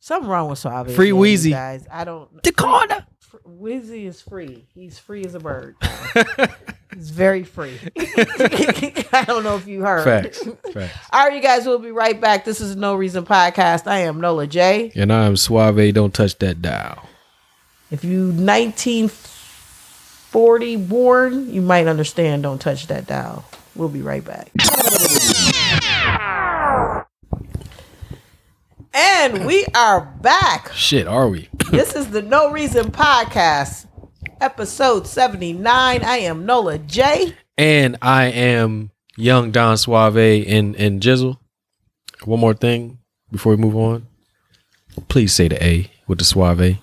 something 0.00 0.28
wrong 0.28 0.48
with 0.50 0.58
Suave. 0.58 0.92
Free 0.94 1.10
again, 1.10 1.20
Weezy. 1.20 1.50
guys. 1.50 1.86
I 1.90 2.04
don't. 2.04 2.42
The 2.42 2.52
corner. 2.52 3.06
Fr- 3.20 3.36
Weezy 3.46 4.06
is 4.06 4.20
free. 4.22 4.66
He's 4.74 4.98
free 4.98 5.24
as 5.24 5.34
a 5.34 5.40
bird. 5.40 5.76
He's 6.94 7.10
very 7.10 7.44
free. 7.44 7.78
I 9.12 9.24
don't 9.26 9.44
know 9.44 9.56
if 9.56 9.68
you 9.68 9.82
heard. 9.84 10.04
Facts. 10.04 10.42
Facts. 10.72 10.98
All 11.12 11.24
right, 11.26 11.34
you 11.36 11.42
guys, 11.42 11.66
we'll 11.66 11.78
be 11.78 11.90
right 11.92 12.18
back. 12.18 12.44
This 12.46 12.60
is 12.62 12.74
No 12.74 12.94
Reason 12.94 13.24
Podcast. 13.26 13.86
I 13.86 13.98
am 14.00 14.20
Nola 14.20 14.46
J. 14.46 14.90
And 14.96 15.12
I'm 15.12 15.36
Suave. 15.36 15.92
Don't 15.92 16.14
touch 16.14 16.38
that 16.38 16.62
dial. 16.62 17.06
If 17.90 18.04
you 18.04 18.26
1940 18.26 20.76
born, 20.76 21.50
you 21.52 21.62
might 21.62 21.86
understand 21.86 22.42
Don't 22.42 22.60
Touch 22.60 22.86
That 22.88 23.06
Dial. 23.06 23.44
We'll 23.74 23.88
be 23.88 24.02
right 24.02 24.22
back. 24.24 24.50
And 28.92 29.46
we 29.46 29.64
are 29.74 30.02
back. 30.20 30.70
Shit, 30.74 31.06
are 31.06 31.28
we? 31.28 31.48
This 31.70 31.94
is 31.94 32.10
the 32.10 32.22
No 32.22 32.50
Reason 32.50 32.90
Podcast, 32.90 33.84
episode 34.40 35.06
79. 35.06 36.02
I 36.02 36.16
am 36.16 36.46
Nola 36.46 36.78
J. 36.78 37.34
and 37.58 37.98
I 38.00 38.24
am 38.26 38.90
young 39.18 39.50
Don 39.50 39.76
Suave 39.76 40.16
and 40.16 40.74
and 40.76 41.02
Jizzle. 41.02 41.36
One 42.24 42.40
more 42.40 42.54
thing 42.54 42.98
before 43.30 43.54
we 43.54 43.58
move 43.62 43.76
on. 43.76 44.06
Please 45.08 45.34
say 45.34 45.48
the 45.48 45.62
A 45.62 45.90
with 46.06 46.18
the 46.18 46.24
Suave. 46.24 46.78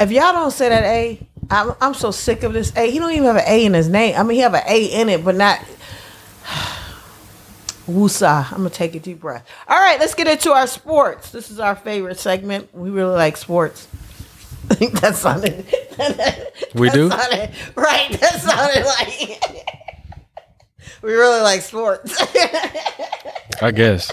If 0.00 0.10
y'all 0.12 0.32
don't 0.32 0.50
say 0.52 0.68
that 0.68 0.84
A, 0.84 1.26
I'm, 1.50 1.72
I'm 1.80 1.94
so 1.94 2.10
sick 2.10 2.42
of 2.42 2.52
this 2.52 2.74
A. 2.76 2.90
He 2.90 2.98
don't 2.98 3.10
even 3.12 3.24
have 3.24 3.36
an 3.36 3.44
A 3.46 3.64
in 3.64 3.74
his 3.74 3.88
name. 3.88 4.14
I 4.16 4.22
mean, 4.22 4.36
he 4.36 4.40
have 4.42 4.54
an 4.54 4.62
A 4.66 4.84
in 4.86 5.08
it, 5.08 5.24
but 5.24 5.34
not. 5.34 5.60
Woosah. 7.88 8.52
I'm 8.52 8.58
gonna 8.58 8.70
take 8.70 8.94
a 8.94 9.00
deep 9.00 9.20
breath. 9.20 9.46
All 9.66 9.78
right, 9.78 9.98
let's 9.98 10.14
get 10.14 10.28
into 10.28 10.52
our 10.52 10.66
sports. 10.66 11.30
This 11.30 11.50
is 11.50 11.58
our 11.58 11.74
favorite 11.74 12.18
segment. 12.18 12.72
We 12.74 12.90
really 12.90 13.14
like 13.16 13.36
sports. 13.38 13.88
I 14.70 14.74
think 14.74 15.00
that 15.00 15.16
sounded. 15.16 15.64
We 16.74 16.90
do? 16.90 17.08
sounded- 17.08 17.50
right. 17.74 18.12
That 18.20 18.40
sounded 18.40 18.84
like. 18.84 19.64
we 21.02 21.12
really 21.14 21.40
like 21.40 21.62
sports. 21.62 22.14
I 23.62 23.70
guess 23.72 24.12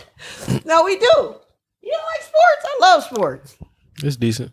no, 0.66 0.84
we 0.84 0.98
do. 0.98 1.36
You 1.82 1.92
don't 1.92 2.06
like 2.06 2.22
sports? 2.22 2.64
I 2.66 2.78
love 2.82 3.04
sports. 3.04 3.58
it's 4.04 4.16
decent. 4.16 4.52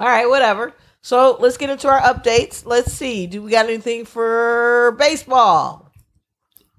All 0.00 0.06
right, 0.06 0.26
whatever. 0.26 0.72
So 1.02 1.36
let's 1.40 1.58
get 1.58 1.68
into 1.68 1.88
our 1.88 2.00
updates. 2.00 2.64
Let's 2.64 2.90
see. 2.90 3.26
Do 3.26 3.42
we 3.42 3.50
got 3.50 3.66
anything 3.66 4.06
for 4.06 4.96
baseball? 4.98 5.92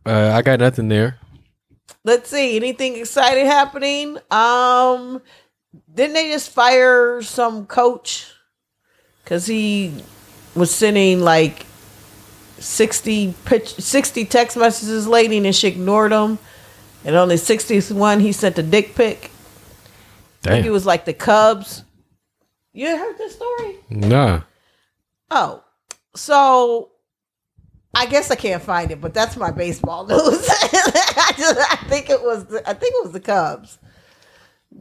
Uh, 0.03 0.31
I 0.33 0.41
got 0.41 0.59
nothing 0.59 0.87
there. 0.87 1.19
Let's 2.03 2.31
see. 2.31 2.55
Anything 2.55 2.97
exciting 2.97 3.45
happening? 3.45 4.17
Um, 4.31 5.21
didn't 5.93 6.15
they 6.15 6.31
just 6.31 6.49
fire 6.49 7.21
some 7.21 7.67
coach 7.67 8.25
because 9.23 9.45
he 9.45 9.93
was 10.55 10.71
sending 10.71 11.21
like 11.21 11.67
sixty 12.57 13.35
pitch, 13.45 13.75
sixty 13.75 14.25
text 14.25 14.57
messages 14.57 15.07
late 15.07 15.31
and 15.31 15.55
she 15.55 15.67
ignored 15.67 16.11
them, 16.11 16.39
and 17.05 17.15
on 17.15 17.27
the 17.27 17.37
sixtieth 17.37 17.91
one 17.91 18.19
he 18.19 18.31
sent 18.31 18.57
a 18.57 18.63
dick 18.63 18.95
pic. 18.95 19.29
I 20.43 20.49
think 20.49 20.65
it 20.65 20.71
was 20.71 20.87
like 20.87 21.05
the 21.05 21.13
Cubs. 21.13 21.83
You 22.73 22.97
heard 22.97 23.17
this 23.17 23.35
story? 23.35 23.75
Nah. 23.89 24.41
Oh, 25.29 25.63
so 26.15 26.91
I 27.93 28.05
guess 28.05 28.31
I 28.31 28.35
can't 28.35 28.63
find 28.63 28.91
it, 28.91 29.01
but 29.01 29.13
that's 29.13 29.35
my 29.35 29.51
baseball 29.51 30.05
news. 30.07 30.19
I, 30.49 31.33
just, 31.37 31.59
I 31.59 31.75
think 31.87 32.09
it 32.09 32.21
was 32.21 32.45
the, 32.45 32.67
I 32.69 32.73
think 32.73 32.95
it 32.95 33.03
was 33.03 33.11
the 33.11 33.19
Cubs. 33.19 33.77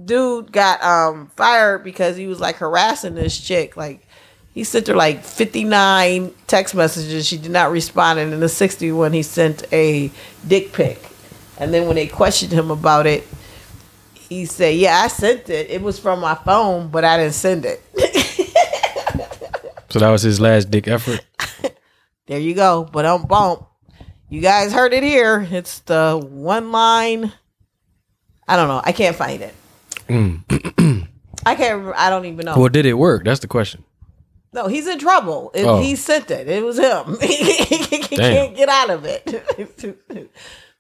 Dude 0.05 0.53
got 0.53 0.83
um 0.85 1.27
fired 1.35 1.83
because 1.83 2.17
he 2.17 2.29
was 2.29 2.39
like 2.41 2.57
harassing 2.57 3.17
this 3.17 3.39
chick. 3.39 3.77
Like 3.77 4.07
he 4.55 4.63
sent 4.63 4.87
her 4.87 4.95
like 4.95 5.25
59 5.25 6.33
text 6.47 6.77
messages. 6.77 7.27
She 7.27 7.37
did 7.37 7.51
not 7.51 7.73
respond, 7.73 8.21
and 8.21 8.33
in 8.33 8.39
the 8.39 8.49
61 8.49 9.13
he 9.13 9.23
sent 9.23 9.65
a 9.73 10.13
dick 10.47 10.73
pic. 10.73 11.03
And 11.59 11.75
then 11.75 11.87
when 11.87 11.97
they 11.97 12.07
questioned 12.07 12.53
him 12.53 12.71
about 12.71 13.07
it, 13.07 13.27
he 14.31 14.47
said, 14.47 14.77
"Yeah, 14.77 14.99
I 15.05 15.09
sent 15.09 15.51
it. 15.51 15.69
It 15.71 15.83
was 15.83 15.99
from 15.99 16.21
my 16.21 16.35
phone, 16.37 16.89
but 16.89 17.05
I 17.05 17.19
didn't 17.19 17.35
send 17.35 17.67
it." 17.67 17.83
So 19.91 19.99
that 19.99 20.11
was 20.11 20.23
his 20.23 20.41
last 20.41 20.71
dick 20.71 20.89
effort. 20.89 21.21
There 22.27 22.39
you 22.39 22.55
go. 22.55 22.85
But 22.85 23.07
um 23.07 23.25
bump. 23.27 23.67
You 24.29 24.41
guys 24.41 24.73
heard 24.73 24.93
it 24.93 25.03
here. 25.03 25.45
It's 25.51 25.81
the 25.81 26.17
one 26.31 26.71
line. 26.71 27.33
I 28.47 28.55
don't 28.55 28.69
know. 28.69 28.81
I 28.85 28.93
can't 28.93 29.17
find 29.17 29.43
it. 29.43 29.53
I 31.45 31.55
can't 31.57 31.73
remember. 31.79 31.95
I 31.97 32.09
don't 32.09 32.27
even 32.27 32.45
know. 32.47 32.57
Well, 32.57 32.69
did 32.69 32.87
it 32.87 32.95
work? 32.95 33.25
That's 33.25 33.41
the 33.41 33.49
question. 33.49 33.83
no, 34.53 34.69
he's 34.69 34.87
in 34.87 35.01
trouble. 35.01 35.51
It, 35.55 35.65
Oh. 35.67 35.81
He 35.81 35.97
sent 35.97 36.31
it. 36.31 36.49
It 36.49 36.63
was 36.65 36.79
him. 36.79 37.19
he 37.21 38.17
Damn. 38.17 38.33
can't 38.33 38.57
get 38.57 38.69
out 38.69 38.91
of 38.91 39.05
it. 39.05 40.31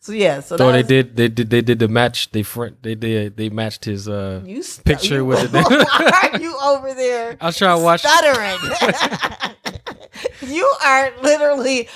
so 0.00 0.12
yeah. 0.12 0.40
So 0.40 0.56
So 0.56 0.72
they 0.72 0.82
that's- 0.82 0.88
did. 0.88 1.16
They 1.16 1.28
did. 1.28 1.50
They 1.50 1.60
did 1.62 1.78
the 1.78 1.88
match. 1.88 2.30
They 2.32 2.42
front. 2.42 2.82
They 2.82 2.94
did. 2.94 3.36
They 3.36 3.48
matched 3.50 3.84
his. 3.84 4.08
uh 4.08 4.42
You 4.44 4.62
st- 4.62 4.84
picture 4.84 5.16
you, 5.16 5.24
with 5.26 5.52
Why 5.54 6.30
are 6.32 6.40
you 6.40 6.56
over 6.62 6.92
there? 6.94 7.36
I 7.40 7.46
was 7.46 7.56
trying 7.58 7.78
to 7.78 7.84
watch. 7.84 8.00
stuttering. 8.02 8.58
you 10.50 10.64
are 10.84 11.12
literally. 11.22 11.88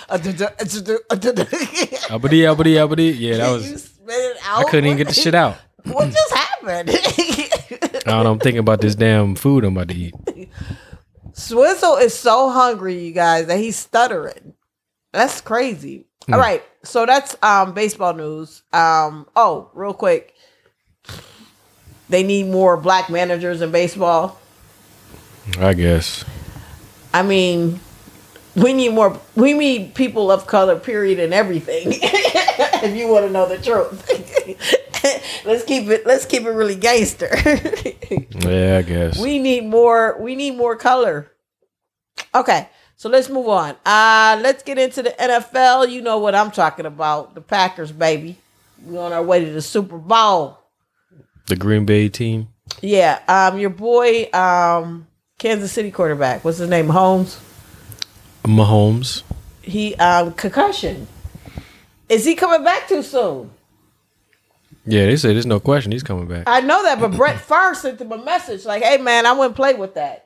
Abadi, 1.05 2.45
abadi, 2.49 2.75
abadi. 2.77 3.14
Yeah, 3.19 3.37
that 3.38 3.47
you 3.64 3.73
was. 3.73 3.85
spit 3.85 4.14
it 4.14 4.37
out. 4.45 4.59
I 4.61 4.64
couldn't 4.71 4.87
even 4.87 4.99
get 4.99 5.09
the 5.09 5.14
shit 5.14 5.35
out. 5.35 5.57
What 5.85 6.11
just 6.12 6.35
happened? 6.35 6.90
I 6.90 8.11
don't 8.11 8.25
know. 8.25 8.33
I'm 8.33 8.38
thinking 8.38 8.59
about 8.61 8.81
this 8.81 8.95
damn 8.95 9.35
food 9.35 9.64
I'm 9.64 9.77
about 9.77 9.88
to 9.88 9.95
eat. 9.95 10.14
Swizzle 11.33 11.97
is 11.97 12.14
so 12.14 12.49
hungry, 12.51 13.05
you 13.05 13.12
guys, 13.12 13.47
that 13.49 13.59
he's 13.59 13.77
stuttering. 13.77 14.55
That's 15.12 15.40
crazy. 15.40 16.07
All 16.33 16.39
right, 16.39 16.63
so 16.83 17.05
that's 17.05 17.37
um 17.43 17.75
baseball 17.75 18.15
news. 18.15 18.63
Um, 18.73 19.27
oh, 19.37 19.71
real 19.75 19.93
quick, 19.93 20.35
they 22.09 22.23
need 22.23 22.47
more 22.47 22.77
black 22.77 23.11
managers 23.11 23.61
in 23.61 23.71
baseball. 23.71 24.39
I 25.59 25.75
guess. 25.75 26.25
I 27.13 27.23
mean, 27.23 27.79
we 28.57 28.73
need 28.73 28.91
more. 28.91 29.21
We 29.35 29.53
need 29.53 29.95
people 29.95 30.31
of 30.31 30.47
color. 30.47 30.79
Period, 30.79 31.19
and 31.19 31.35
everything. 31.35 31.89
if 31.93 32.97
you 32.97 33.09
want 33.09 33.27
to 33.27 33.31
know 33.33 33.47
the 33.49 33.59
truth, 33.59 34.09
let's 35.45 35.65
keep 35.65 35.89
it. 35.89 36.07
Let's 36.07 36.25
keep 36.25 36.45
it 36.45 36.51
really 36.51 36.77
gangster. 36.77 37.31
Yeah, 38.45 38.79
I 38.79 38.83
guess. 38.83 39.19
we 39.19 39.39
need 39.39 39.65
more. 39.65 40.21
We 40.21 40.37
need 40.37 40.57
more 40.57 40.77
color. 40.77 41.33
Okay, 42.35 42.69
so 42.96 43.09
let's 43.09 43.28
move 43.28 43.48
on. 43.48 43.76
Uh 43.85 44.38
let's 44.42 44.62
get 44.62 44.78
into 44.78 45.02
the 45.02 45.11
NFL. 45.11 45.90
You 45.90 46.00
know 46.02 46.18
what 46.18 46.35
I'm 46.35 46.50
talking 46.50 46.87
about? 46.87 47.35
The 47.35 47.40
Packers, 47.40 47.92
baby. 47.92 48.37
We're 48.85 49.02
on 49.02 49.12
our 49.12 49.22
way 49.22 49.44
to 49.44 49.50
the 49.50 49.62
Super 49.62 49.98
Bowl. 49.98 50.59
the 51.46 51.57
Green 51.57 51.85
Bay 51.87 52.09
team. 52.09 52.48
Yeah, 52.80 53.20
um, 53.28 53.59
your 53.59 53.70
boy, 53.70 54.28
um, 54.33 55.07
Kansas 55.38 55.70
City 55.70 55.90
quarterback. 55.90 56.44
What's 56.44 56.59
his 56.59 56.68
name? 56.68 56.88
Holmes. 56.88 57.38
Mahomes. 58.44 59.22
He 59.62 59.94
um 59.96 60.33
concussion. 60.33 61.07
Is 62.09 62.24
he 62.24 62.35
coming 62.35 62.62
back 62.64 62.88
too 62.88 63.02
soon? 63.02 63.50
Yeah, 64.87 65.07
they 65.07 65.16
say 65.16 65.33
there's 65.33 65.46
no 65.46 65.61
question 65.61 65.92
he's 65.92 66.02
coming 66.02 66.26
back. 66.26 66.44
I 66.46 66.61
know 66.61 66.83
that, 66.83 67.00
but 67.00 67.12
Brett 67.16 67.40
Favre 67.40 67.74
sent 67.74 68.00
him 68.00 68.12
a 68.12 68.22
message 68.22 68.66
like, 68.66 68.83
"Hey 68.83 68.98
man, 68.98 69.24
I 69.24 69.33
wouldn't 69.33 69.57
play 69.57 69.72
with 69.74 69.94
that." 69.94 70.24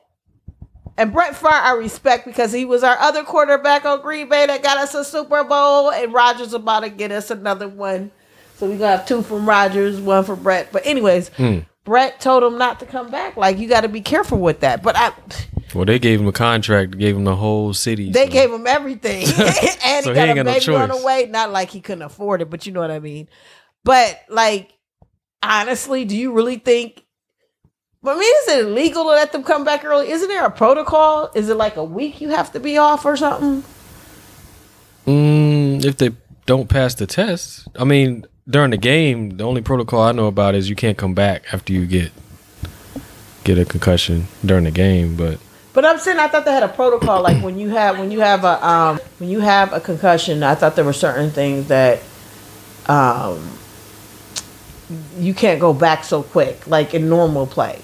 And 0.99 1.13
Brett 1.13 1.35
Favre, 1.35 1.49
I 1.53 1.71
respect 1.73 2.25
because 2.25 2.51
he 2.51 2.65
was 2.65 2.83
our 2.83 2.97
other 2.99 3.23
quarterback 3.23 3.85
on 3.85 4.01
Green 4.01 4.27
Bay 4.27 4.45
that 4.45 4.61
got 4.61 4.77
us 4.77 4.93
a 4.93 5.03
Super 5.05 5.43
Bowl, 5.45 5.91
and 5.91 6.13
Rodgers 6.13 6.53
about 6.53 6.81
to 6.81 6.89
get 6.89 7.11
us 7.11 7.31
another 7.31 7.67
one. 7.69 8.11
So 8.57 8.69
we 8.69 8.75
gonna 8.75 8.97
have 8.97 9.05
two 9.07 9.21
from 9.21 9.47
Rodgers, 9.47 9.99
one 10.01 10.25
from 10.25 10.43
Brett. 10.43 10.71
But 10.73 10.85
anyways, 10.85 11.29
Hmm. 11.29 11.59
Brett 11.85 12.19
told 12.19 12.43
him 12.43 12.57
not 12.57 12.79
to 12.81 12.85
come 12.85 13.09
back. 13.09 13.37
Like 13.37 13.57
you 13.57 13.67
got 13.69 13.81
to 13.81 13.87
be 13.87 14.01
careful 14.01 14.37
with 14.39 14.59
that. 14.59 14.83
But 14.83 14.95
I, 14.97 15.11
Well, 15.73 15.85
they 15.85 15.97
gave 15.99 16.19
him 16.19 16.27
a 16.27 16.31
contract, 16.33 16.97
gave 16.97 17.15
him 17.15 17.23
the 17.23 17.35
whole 17.37 17.73
city. 17.73 18.11
they 18.11 18.25
so- 18.25 18.31
gave 18.31 18.51
him 18.51 18.67
everything, 18.67 19.23
and 19.23 19.33
So 19.33 19.39
he 19.43 19.49
he 20.09 20.13
got 20.13 20.27
ain't 20.29 20.39
a 20.39 20.43
got 20.43 20.67
no 20.67 20.75
on 20.75 20.89
the 20.89 21.05
way. 21.05 21.27
Not 21.29 21.51
like 21.51 21.69
he 21.69 21.79
couldn't 21.79 22.01
afford 22.03 22.41
it, 22.41 22.49
but 22.49 22.65
you 22.67 22.73
know 22.73 22.81
what 22.81 22.91
I 22.91 22.99
mean. 22.99 23.29
But 23.85 24.19
like, 24.27 24.73
honestly, 25.41 26.03
do 26.05 26.17
you 26.17 26.33
really 26.33 26.57
think 26.57 27.03
But 28.01 28.15
I 28.15 28.19
mean, 28.19 28.33
is 28.43 28.47
it 28.47 28.65
illegal 28.65 29.03
to 29.03 29.09
let 29.09 29.33
them 29.33 29.43
come 29.43 29.65
back 29.65 29.83
early? 29.83 30.09
Isn't 30.09 30.29
there 30.29 30.45
a 30.45 30.51
protocol? 30.51 31.31
Is 31.35 31.49
it 31.49 31.57
like 31.57 31.75
a 31.75 31.83
week 31.83 32.21
you 32.21 32.29
have 32.29 32.51
to 32.53 32.59
be 32.59 32.77
off 32.77 33.03
or 33.03 33.17
something? 33.17 33.63
Mm, 35.05 35.83
if 35.83 35.97
they 35.97 36.11
don't 36.45 36.69
pass 36.69 36.95
the 36.95 37.05
test, 37.05 37.67
I 37.77 37.83
mean, 37.83 38.25
during 38.49 38.71
the 38.71 38.77
game, 38.77 39.31
the 39.31 39.43
only 39.43 39.61
protocol 39.61 40.01
I 40.01 40.13
know 40.13 40.27
about 40.27 40.55
is 40.55 40.69
you 40.69 40.77
can't 40.77 40.97
come 40.97 41.13
back 41.13 41.43
after 41.53 41.73
you 41.73 41.85
get 41.85 42.11
get 43.43 43.57
a 43.57 43.65
concussion 43.65 44.27
during 44.45 44.63
the 44.63 44.71
game. 44.71 45.17
But 45.17 45.39
But 45.73 45.83
I'm 45.83 45.99
saying 45.99 46.19
I 46.19 46.29
thought 46.29 46.45
they 46.45 46.53
had 46.53 46.63
a 46.63 46.69
protocol 46.69 47.21
like 47.21 47.43
when 47.43 47.59
you 47.59 47.69
have 47.69 47.99
when 47.99 48.11
you 48.11 48.21
have 48.21 48.45
a 48.45 48.65
um 48.65 48.99
when 49.17 49.29
you 49.29 49.41
have 49.41 49.73
a 49.73 49.81
concussion, 49.81 50.41
I 50.41 50.55
thought 50.55 50.77
there 50.77 50.85
were 50.85 50.93
certain 50.93 51.31
things 51.31 51.67
that 51.67 51.99
um 52.87 53.57
you 55.17 55.33
can't 55.33 55.59
go 55.59 55.73
back 55.73 56.05
so 56.05 56.23
quick 56.23 56.65
like 56.65 56.93
in 56.93 57.09
normal 57.09 57.45
play. 57.45 57.81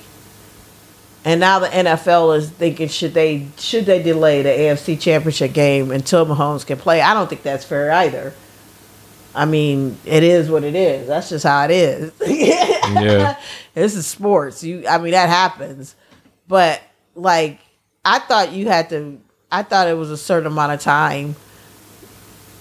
And 1.25 1.39
now 1.39 1.57
the 1.57 1.67
NFL 1.67 2.38
is 2.38 2.51
thinking 2.51 2.88
should 2.88 3.15
they 3.15 3.47
should 3.57 3.88
they 3.88 4.01
delay 4.01 4.43
the 4.43 4.49
AFC 4.49 4.99
Championship 4.99 5.53
game 5.53 5.89
until 5.89 6.23
Mahomes 6.23 6.65
can 6.65 6.77
play? 6.77 7.01
I 7.01 7.15
don't 7.15 7.27
think 7.27 7.41
that's 7.41 7.65
fair 7.65 7.91
either. 7.91 8.31
I 9.33 9.45
mean, 9.45 9.97
it 10.05 10.23
is 10.23 10.49
what 10.49 10.63
it 10.63 10.75
is. 10.75 11.07
That's 11.07 11.29
just 11.29 11.43
how 11.43 11.65
it 11.65 11.71
is. 11.71 12.11
Yeah. 12.85 13.38
this 13.73 13.95
is 13.95 14.05
sports. 14.05 14.63
You, 14.63 14.88
I 14.88 14.99
mean, 14.99 15.11
that 15.11 15.27
happens. 15.27 15.95
But 16.47 16.81
like, 17.15 17.59
I 18.05 18.19
thought 18.19 18.51
you 18.51 18.67
had 18.67 18.89
to. 18.89 19.19
I 19.51 19.63
thought 19.63 19.88
it 19.88 19.97
was 19.97 20.11
a 20.11 20.17
certain 20.17 20.45
amount 20.45 20.73
of 20.73 20.81
time 20.81 21.35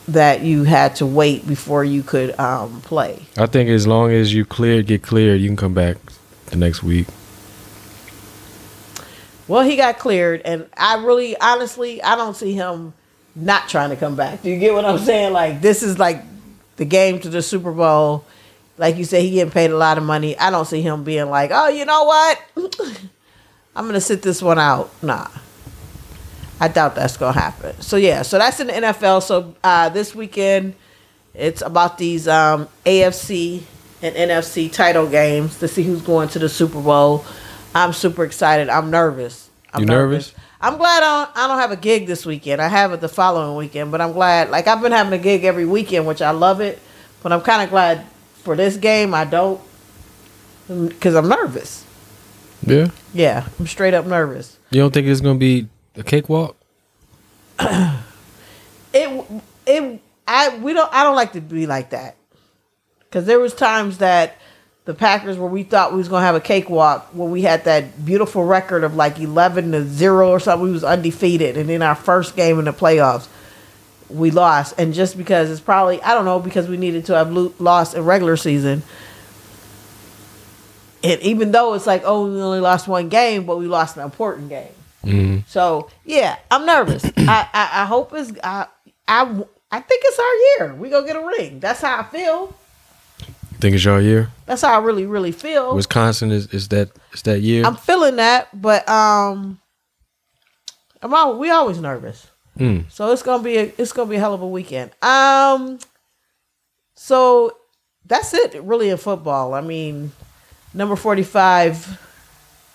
that 0.08 0.40
you 0.40 0.64
had 0.64 0.96
to 0.96 1.06
wait 1.06 1.46
before 1.46 1.84
you 1.84 2.02
could 2.02 2.38
um, 2.40 2.80
play. 2.80 3.22
I 3.36 3.46
think 3.46 3.68
as 3.68 3.86
long 3.86 4.12
as 4.12 4.32
you 4.32 4.46
clear, 4.46 4.82
get 4.82 5.02
cleared, 5.02 5.40
you 5.40 5.48
can 5.48 5.56
come 5.56 5.74
back 5.74 5.98
the 6.46 6.56
next 6.56 6.82
week. 6.82 7.06
Well, 9.46 9.62
he 9.62 9.76
got 9.76 9.98
cleared, 9.98 10.42
and 10.44 10.68
I 10.76 10.96
really, 10.96 11.36
honestly, 11.38 12.02
I 12.02 12.16
don't 12.16 12.34
see 12.34 12.54
him 12.54 12.94
not 13.34 13.68
trying 13.68 13.90
to 13.90 13.96
come 13.96 14.16
back. 14.16 14.42
Do 14.42 14.50
you 14.50 14.58
get 14.58 14.72
what 14.72 14.84
I'm 14.84 14.98
saying? 14.98 15.32
Like, 15.32 15.60
this 15.60 15.82
is 15.82 15.98
like 15.98 16.22
the 16.76 16.84
game 16.84 17.20
to 17.20 17.28
the 17.28 17.42
Super 17.42 17.72
Bowl. 17.72 18.24
Like 18.78 18.96
you 18.96 19.04
said, 19.04 19.22
he 19.22 19.32
getting 19.32 19.52
paid 19.52 19.70
a 19.70 19.76
lot 19.76 19.98
of 19.98 20.04
money. 20.04 20.36
I 20.38 20.50
don't 20.50 20.64
see 20.64 20.80
him 20.80 21.04
being 21.04 21.28
like, 21.28 21.50
oh, 21.52 21.68
you 21.68 21.84
know 21.84 22.04
what? 22.04 22.40
I'm 23.76 23.86
gonna 23.86 24.00
sit 24.00 24.22
this 24.22 24.40
one 24.40 24.58
out. 24.58 24.90
Nah. 25.02 25.28
I 26.60 26.68
doubt 26.68 26.94
that's 26.94 27.16
gonna 27.16 27.38
happen. 27.38 27.80
So 27.80 27.96
yeah, 27.96 28.22
so 28.22 28.38
that's 28.38 28.60
in 28.60 28.68
the 28.68 28.72
NFL. 28.72 29.22
So 29.22 29.54
uh, 29.62 29.88
this 29.88 30.14
weekend, 30.14 30.74
it's 31.34 31.62
about 31.62 31.98
these 31.98 32.28
um, 32.28 32.68
AFC 32.86 33.62
and 34.00 34.14
NFC 34.14 34.72
title 34.72 35.08
games 35.08 35.58
to 35.58 35.68
see 35.68 35.82
who's 35.82 36.02
going 36.02 36.28
to 36.30 36.38
the 36.38 36.48
Super 36.48 36.80
Bowl. 36.80 37.24
I'm 37.74 37.92
super 37.92 38.24
excited. 38.24 38.68
I'm 38.68 38.90
nervous. 38.90 39.50
I'm 39.72 39.80
You 39.82 39.86
nervous? 39.86 40.32
I'm 40.60 40.78
glad 40.78 41.02
I 41.02 41.24
don't, 41.24 41.36
I 41.36 41.48
don't 41.48 41.58
have 41.58 41.72
a 41.72 41.76
gig 41.76 42.06
this 42.06 42.24
weekend. 42.24 42.62
I 42.62 42.68
have 42.68 42.92
it 42.92 43.00
the 43.00 43.08
following 43.08 43.56
weekend, 43.56 43.90
but 43.90 44.00
I'm 44.00 44.12
glad. 44.12 44.50
Like 44.50 44.66
I've 44.66 44.80
been 44.80 44.92
having 44.92 45.12
a 45.12 45.22
gig 45.22 45.44
every 45.44 45.66
weekend, 45.66 46.06
which 46.06 46.22
I 46.22 46.30
love 46.30 46.60
it. 46.60 46.80
But 47.22 47.32
I'm 47.32 47.40
kind 47.40 47.62
of 47.62 47.70
glad 47.70 48.06
for 48.42 48.54
this 48.54 48.76
game 48.76 49.14
I 49.14 49.24
don't, 49.24 49.60
because 50.68 51.14
I'm 51.14 51.28
nervous. 51.28 51.84
Yeah. 52.62 52.88
Yeah, 53.12 53.46
I'm 53.58 53.66
straight 53.66 53.94
up 53.94 54.06
nervous. 54.06 54.58
You 54.70 54.80
don't 54.80 54.92
think 54.94 55.06
it's 55.06 55.20
gonna 55.20 55.38
be 55.38 55.68
a 55.96 56.02
cakewalk? 56.02 56.56
it 57.60 59.24
it 59.66 60.00
I 60.26 60.56
we 60.58 60.72
don't 60.72 60.92
I 60.92 61.04
don't 61.04 61.16
like 61.16 61.32
to 61.32 61.40
be 61.40 61.66
like 61.66 61.90
that 61.90 62.16
because 63.00 63.26
there 63.26 63.38
was 63.38 63.54
times 63.54 63.98
that 63.98 64.36
the 64.84 64.94
Packers 64.94 65.38
where 65.38 65.48
we 65.48 65.62
thought 65.62 65.92
we 65.92 65.98
was 65.98 66.08
gonna 66.08 66.26
have 66.26 66.34
a 66.34 66.40
cakewalk 66.40 67.08
where 67.12 67.28
we 67.28 67.42
had 67.42 67.64
that 67.64 68.04
beautiful 68.04 68.44
record 68.44 68.84
of 68.84 68.94
like 68.94 69.18
eleven 69.18 69.72
to 69.72 69.84
zero 69.84 70.30
or 70.30 70.40
something. 70.40 70.66
We 70.66 70.72
was 70.72 70.84
undefeated, 70.84 71.56
and 71.56 71.70
in 71.70 71.82
our 71.82 71.94
first 71.94 72.36
game 72.36 72.58
in 72.58 72.66
the 72.66 72.72
playoffs, 72.72 73.28
we 74.10 74.30
lost. 74.30 74.74
And 74.76 74.92
just 74.92 75.16
because 75.16 75.50
it's 75.50 75.60
probably 75.60 76.02
I 76.02 76.14
don't 76.14 76.26
know 76.26 76.38
because 76.38 76.68
we 76.68 76.76
needed 76.76 77.06
to 77.06 77.14
have 77.14 77.32
lo- 77.32 77.54
lost 77.58 77.94
in 77.94 78.04
regular 78.04 78.36
season. 78.36 78.82
And 81.02 81.20
even 81.20 81.52
though 81.52 81.74
it's 81.74 81.86
like, 81.86 82.02
oh, 82.06 82.32
we 82.32 82.40
only 82.40 82.60
lost 82.60 82.88
one 82.88 83.10
game, 83.10 83.44
but 83.44 83.58
we 83.58 83.66
lost 83.66 83.98
an 83.98 84.04
important 84.04 84.48
game. 84.48 84.72
Mm-hmm. 85.04 85.38
So 85.46 85.90
yeah, 86.04 86.36
I'm 86.50 86.66
nervous. 86.66 87.04
I, 87.16 87.48
I 87.52 87.70
I 87.82 87.84
hope 87.86 88.12
it's 88.14 88.32
I 88.42 88.66
I 89.08 89.44
I 89.70 89.80
think 89.80 90.02
it's 90.04 90.18
our 90.18 90.66
year. 90.66 90.74
We 90.74 90.90
gonna 90.90 91.06
get 91.06 91.16
a 91.16 91.26
ring. 91.26 91.60
That's 91.60 91.80
how 91.80 92.00
I 92.00 92.02
feel. 92.04 92.54
Think 93.64 93.76
it's 93.76 93.84
your 93.86 93.98
year? 93.98 94.30
That's 94.44 94.60
how 94.60 94.78
I 94.78 94.84
really 94.84 95.06
really 95.06 95.32
feel. 95.32 95.74
Wisconsin 95.74 96.30
is, 96.30 96.48
is 96.48 96.68
that 96.68 96.90
is 97.14 97.22
that 97.22 97.40
year? 97.40 97.64
I'm 97.64 97.76
feeling 97.76 98.16
that, 98.16 98.48
but 98.52 98.86
um, 98.86 99.58
I'm 101.00 101.14
all, 101.14 101.38
we 101.38 101.48
always 101.48 101.80
nervous. 101.80 102.26
Mm. 102.58 102.90
So 102.90 103.10
it's 103.10 103.22
gonna 103.22 103.42
be 103.42 103.56
a 103.56 103.72
it's 103.78 103.94
gonna 103.94 104.10
be 104.10 104.16
a 104.16 104.18
hell 104.18 104.34
of 104.34 104.42
a 104.42 104.46
weekend. 104.46 104.90
Um, 105.00 105.78
so 106.94 107.56
that's 108.04 108.34
it 108.34 108.62
really 108.62 108.90
in 108.90 108.98
football. 108.98 109.54
I 109.54 109.62
mean, 109.62 110.12
number 110.74 110.94
forty 110.94 111.22
five, 111.22 111.98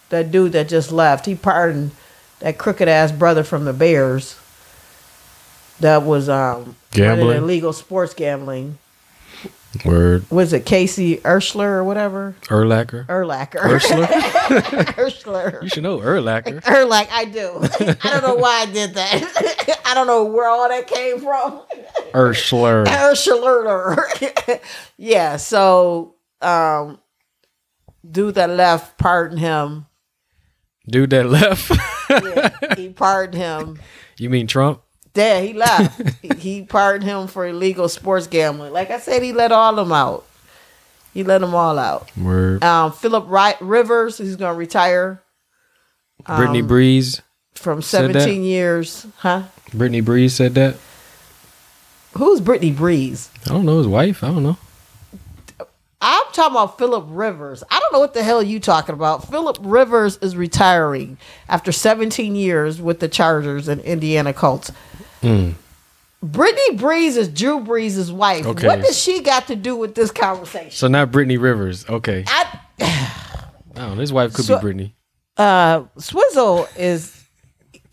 that 0.10 0.32
dude 0.32 0.54
that 0.54 0.70
just 0.70 0.92
left, 0.92 1.28
he 1.28 1.36
pardoned 1.36 1.92
that 2.40 2.58
crooked 2.58 2.88
ass 2.88 3.12
brother 3.12 3.44
from 3.44 3.66
the 3.66 3.74
Bears. 3.74 4.40
That 5.82 6.02
was 6.02 6.30
um 6.30 6.76
Gambling? 6.90 7.38
illegal 7.38 7.74
sports 7.74 8.16
gambling. 8.16 8.80
Word. 9.86 10.30
Was 10.32 10.52
it 10.52 10.66
Casey 10.66 11.18
Urschler 11.18 11.66
or 11.66 11.84
whatever? 11.84 12.36
Urlacher. 12.44 13.06
Urlacher. 13.06 13.64
Ursula? 13.64 14.08
Urschler. 14.08 15.62
you 15.64 15.70
should 15.70 15.84
know 15.84 16.00
Urlacher. 16.00 16.58
Or 16.68 16.92
I 16.94 17.26
do. 17.26 17.60
I 18.04 18.10
don't 18.10 18.24
know 18.24 18.36
why 18.36 18.62
I 18.62 18.66
did 18.66 18.96
that. 18.96 19.80
I 19.86 19.94
don't 19.94 20.08
know 20.08 20.26
where 20.26 20.48
all 20.50 20.68
that 20.68 20.88
came 20.88 21.20
from. 21.20 21.62
Ursler. 22.14 22.88
Ursula. 22.88 23.96
yeah, 24.98 25.38
so 25.38 26.16
um 26.42 27.00
dude 28.10 28.36
that 28.36 28.50
left 28.50 28.98
pardoned 28.98 29.40
him. 29.40 29.86
Dude 30.90 31.12
that 31.12 31.28
left. 31.28 31.72
Yeah, 32.10 32.76
he 32.76 32.90
pardoned 32.90 33.36
him. 33.36 33.80
you 34.18 34.32
mean 34.32 34.48
Trump? 34.48 34.82
Yeah, 35.20 35.42
he 35.42 35.54
left. 35.54 36.02
he, 36.22 36.30
he 36.38 36.62
pardoned 36.64 37.04
him 37.04 37.28
for 37.28 37.46
illegal 37.46 37.90
sports 37.90 38.28
gambling. 38.28 38.72
Like 38.72 38.90
I 38.90 39.00
said, 39.00 39.22
he 39.22 39.34
let 39.34 39.52
all 39.52 39.76
them 39.76 39.92
out. 39.92 40.26
He 41.14 41.24
let 41.24 41.42
them 41.42 41.54
all 41.54 41.78
out. 41.78 42.16
Word. 42.16 42.64
Um, 42.64 42.94
Philip 42.94 43.26
Rivers, 43.60 44.18
he's 44.18 44.38
gonna 44.38 44.54
retire 44.58 45.22
Brittany 46.26 46.62
um, 46.62 46.70
Brees. 46.70 47.22
from 47.54 47.82
17 47.82 48.44
years. 48.44 49.06
Huh? 49.18 49.44
Brittany 49.74 50.02
Brees 50.02 50.32
said 50.32 50.56
that. 50.56 50.78
Who's 52.18 52.40
Brittany 52.40 52.72
Brees? 52.72 53.30
I 53.46 53.54
don't 53.54 53.66
know 53.66 53.78
his 53.78 53.88
wife. 53.88 54.24
I 54.24 54.28
don't 54.28 54.44
know. 54.44 54.58
I'm 56.02 56.24
talking 56.32 56.56
about 56.56 56.78
Philip 56.78 57.06
Rivers. 57.10 57.62
I 57.70 57.78
don't 57.78 57.92
know 57.92 58.00
what 58.00 58.14
the 58.14 58.24
hell 58.24 58.42
you 58.42 58.62
talking 58.62 58.96
about. 58.96 59.30
Philip 59.30 59.58
Rivers 59.60 60.18
is 60.22 60.38
retiring 60.38 61.18
after 61.50 61.74
17 61.74 62.38
years 62.38 62.82
with 62.82 63.02
the 63.02 63.10
Chargers 63.10 63.68
and 63.68 63.82
Indiana 63.82 64.32
Colts. 64.32 64.72
Mm. 65.22 65.56
Brittany 66.22 66.78
Brees 66.78 67.16
is 67.18 67.30
Drew 67.30 67.60
Brees' 67.60 68.12
wife. 68.12 68.46
Okay. 68.46 68.68
What 68.68 68.82
does 68.82 68.98
she 69.02 69.22
got 69.22 69.48
to 69.48 69.56
do 69.56 69.76
with 69.76 69.96
this 69.96 70.12
conversation? 70.12 70.72
So 70.72 70.88
not 70.88 71.12
Brittany 71.12 71.38
Rivers. 71.38 71.88
Okay. 71.88 72.26
I, 72.28 72.60
don't 73.74 73.96
know. 73.96 73.96
His 73.96 74.12
wife 74.12 74.34
could 74.34 74.46
So- 74.46 74.58
be 74.58 74.62
Brittany. 74.62 74.96
uh, 75.38 75.84
Swizzle 75.98 76.68
is 76.78 77.24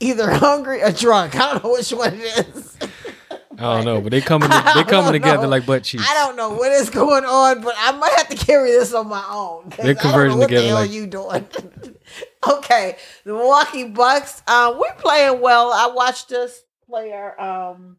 either 0.00 0.30
hungry 0.30 0.82
or 0.82 0.90
drunk. 0.92 1.36
I 1.36 1.52
don't 1.52 1.64
know 1.64 1.72
which 1.72 1.90
one 1.92 2.14
it 2.14 2.48
is. 2.56 2.76
I 3.58 3.74
don't 3.76 3.84
know, 3.86 4.00
but 4.02 4.10
they 4.10 4.20
coming. 4.20 4.50
They 4.74 4.84
coming 4.84 5.12
together 5.12 5.44
know. 5.44 5.48
like 5.48 5.64
butt 5.64 5.84
cheeks. 5.84 6.04
I 6.06 6.12
don't 6.14 6.36
know 6.36 6.50
what 6.50 6.72
is 6.72 6.90
going 6.90 7.24
on, 7.24 7.62
but 7.62 7.74
I 7.78 7.92
might 7.92 8.12
have 8.16 8.28
to 8.28 8.36
carry 8.36 8.70
this 8.70 8.92
on 8.92 9.08
my 9.08 9.24
own. 9.30 9.72
They're 9.82 9.94
converging 9.94 10.36
what 10.38 10.48
together 10.48 10.62
The 10.64 10.68
hell 10.68 10.80
like- 10.80 10.90
you 10.92 11.06
doing? 11.06 11.46
okay, 12.48 12.96
the 13.24 13.32
Milwaukee 13.32 13.88
Bucks. 13.88 14.42
Um, 14.46 14.78
we're 14.78 14.92
playing 14.98 15.40
well. 15.40 15.72
I 15.72 15.86
watched 15.94 16.32
us 16.32 16.60
play 16.88 17.12
our. 17.12 17.40
Um, 17.40 17.98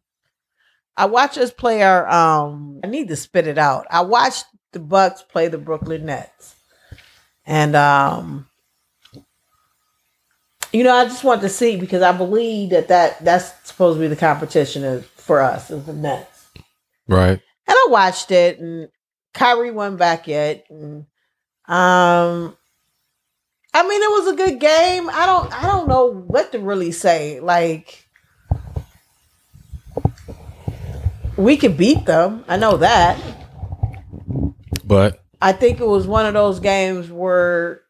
I 0.96 1.06
watched 1.06 1.38
us 1.38 1.52
play 1.52 1.84
our. 1.84 2.08
Um, 2.10 2.80
I 2.84 2.88
need 2.88 3.08
to 3.10 3.16
spit 3.16 3.48
it 3.48 3.58
out. 3.58 3.86
I 3.92 4.02
watched 4.02 4.46
the 4.74 4.80
Bucks 4.80 5.22
play 5.24 5.48
the 5.48 5.58
Brooklyn 5.58 6.06
Nets, 6.06 6.56
and 7.46 7.76
um, 7.76 8.48
you 10.74 10.84
know, 10.84 10.94
I 10.94 11.06
just 11.06 11.24
want 11.24 11.42
to 11.42 11.50
see 11.50 11.78
because 11.78 12.02
I 12.02 12.12
believe 12.12 12.72
that 12.72 12.88
that 12.90 13.24
that's 13.24 13.54
supposed 13.68 13.98
to 13.98 14.02
be 14.02 14.08
the 14.08 14.16
competition 14.16 14.84
is- 14.84 15.06
for 15.06 15.42
us 15.42 15.70
is 15.72 15.86
the 15.86 15.94
Nets. 15.94 16.48
Right. 17.08 17.40
And 17.68 17.76
I 17.76 17.88
watched 17.90 18.32
it, 18.32 18.60
and 18.60 18.90
Kyrie 19.34 19.72
wasn't 19.72 20.00
back 20.00 20.28
yet. 20.28 20.66
And, 20.70 21.06
um, 21.68 22.56
I 23.74 23.84
mean, 23.88 24.02
it 24.02 24.12
was 24.12 24.28
a 24.28 24.36
good 24.36 24.60
game. 24.60 25.10
I 25.10 25.26
don't, 25.26 25.54
I 25.54 25.68
don't 25.68 25.88
know 25.90 26.08
what 26.12 26.52
to 26.54 26.60
really 26.60 26.92
say. 26.94 27.40
Like, 27.42 28.07
we 31.38 31.58
could 31.58 31.78
beat 31.78 32.06
them. 32.06 32.44
I 32.48 32.58
know 32.58 32.78
that. 32.78 33.20
But 34.84 35.24
I 35.42 35.52
think 35.54 35.80
it 35.80 35.88
was 35.88 36.08
one 36.08 36.26
of 36.26 36.34
those 36.34 36.60
games 36.60 37.12
where 37.12 37.82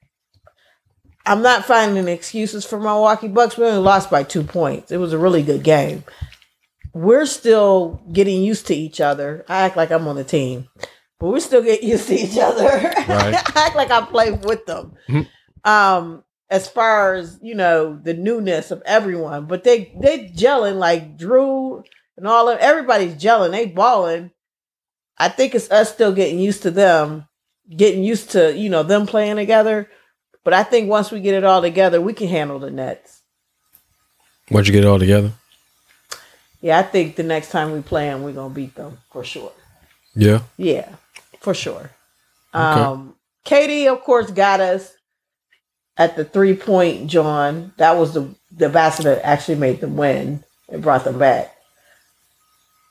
I'm 1.25 1.41
not 1.41 1.65
finding 1.65 2.07
excuses 2.07 2.65
for 2.65 2.79
Milwaukee 2.79 3.27
Bucks. 3.27 3.57
We 3.57 3.65
only 3.65 3.79
lost 3.79 4.09
by 4.09 4.23
two 4.23 4.43
points. 4.43 4.91
It 4.91 4.97
was 4.97 5.13
a 5.13 5.17
really 5.17 5.43
good 5.43 5.63
game. 5.63 6.03
We're 6.93 7.25
still 7.27 8.01
getting 8.11 8.41
used 8.41 8.67
to 8.67 8.75
each 8.75 8.99
other. 8.99 9.45
I 9.47 9.61
act 9.61 9.77
like 9.77 9.91
I'm 9.91 10.07
on 10.07 10.15
the 10.15 10.23
team, 10.23 10.67
but 11.19 11.27
we're 11.27 11.39
still 11.39 11.61
getting 11.61 11.89
used 11.89 12.07
to 12.07 12.15
each 12.15 12.37
other. 12.37 12.65
Right. 12.65 13.35
I 13.55 13.65
act 13.67 13.75
like 13.75 13.91
I 13.91 14.01
play 14.05 14.31
with 14.31 14.65
them. 14.65 14.93
Mhm. 15.07 15.27
Um, 15.63 16.23
as 16.49 16.67
far 16.67 17.15
as 17.15 17.39
you 17.41 17.53
know, 17.53 17.99
the 18.01 18.13
newness 18.13 18.71
of 18.71 18.81
everyone, 18.85 19.45
but 19.45 19.63
they 19.63 19.93
they 19.99 20.29
gelling 20.29 20.77
like 20.77 21.17
Jrue 21.17 21.83
and 22.17 22.27
all 22.27 22.49
of 22.49 22.59
everybody's 22.59 23.15
gelling. 23.15 23.51
They 23.51 23.67
balling. 23.67 24.31
I 25.17 25.29
think 25.29 25.55
it's 25.55 25.71
us 25.71 25.93
still 25.93 26.11
getting 26.13 26.39
used 26.39 26.63
to 26.63 26.71
them, 26.71 27.27
getting 27.69 28.03
used 28.03 28.31
to 28.31 28.55
you 28.55 28.69
know 28.69 28.83
them 28.83 29.05
playing 29.05 29.37
together. 29.37 29.89
But 30.43 30.53
I 30.53 30.63
think 30.63 30.89
once 30.89 31.11
we 31.11 31.19
get 31.19 31.33
it 31.33 31.43
all 31.43 31.61
together, 31.61 31.99
we 32.01 32.13
can 32.13 32.27
handle 32.27 32.59
the 32.59 32.71
Nets. 32.71 33.21
Once 34.49 34.67
you 34.67 34.73
get 34.73 34.85
it 34.85 34.87
all 34.87 34.99
together. 34.99 35.33
Yeah, 36.61 36.79
I 36.79 36.83
think 36.83 37.15
the 37.15 37.23
next 37.23 37.51
time 37.51 37.71
we 37.71 37.81
play 37.81 38.05
them, 38.05 38.23
we're 38.23 38.31
gonna 38.33 38.53
beat 38.53 38.75
them 38.75 38.97
for 39.11 39.23
sure. 39.23 39.51
Yeah. 40.15 40.41
Yeah, 40.57 40.89
for 41.41 41.53
sure. 41.53 41.91
Okay. 42.53 42.81
Um, 42.81 43.15
Katie, 43.43 43.87
of 43.87 44.01
course, 44.01 44.31
got 44.31 44.59
us 44.59 44.93
at 45.97 46.15
the 46.15 46.25
three 46.25 46.55
point. 46.55 47.07
John, 47.07 47.73
that 47.77 47.97
was 47.97 48.13
the 48.13 48.33
the 48.51 48.69
basket 48.69 49.03
that 49.03 49.25
actually 49.25 49.55
made 49.57 49.81
them 49.81 49.97
win 49.97 50.43
and 50.69 50.81
brought 50.81 51.03
them 51.03 51.19
back. 51.19 51.55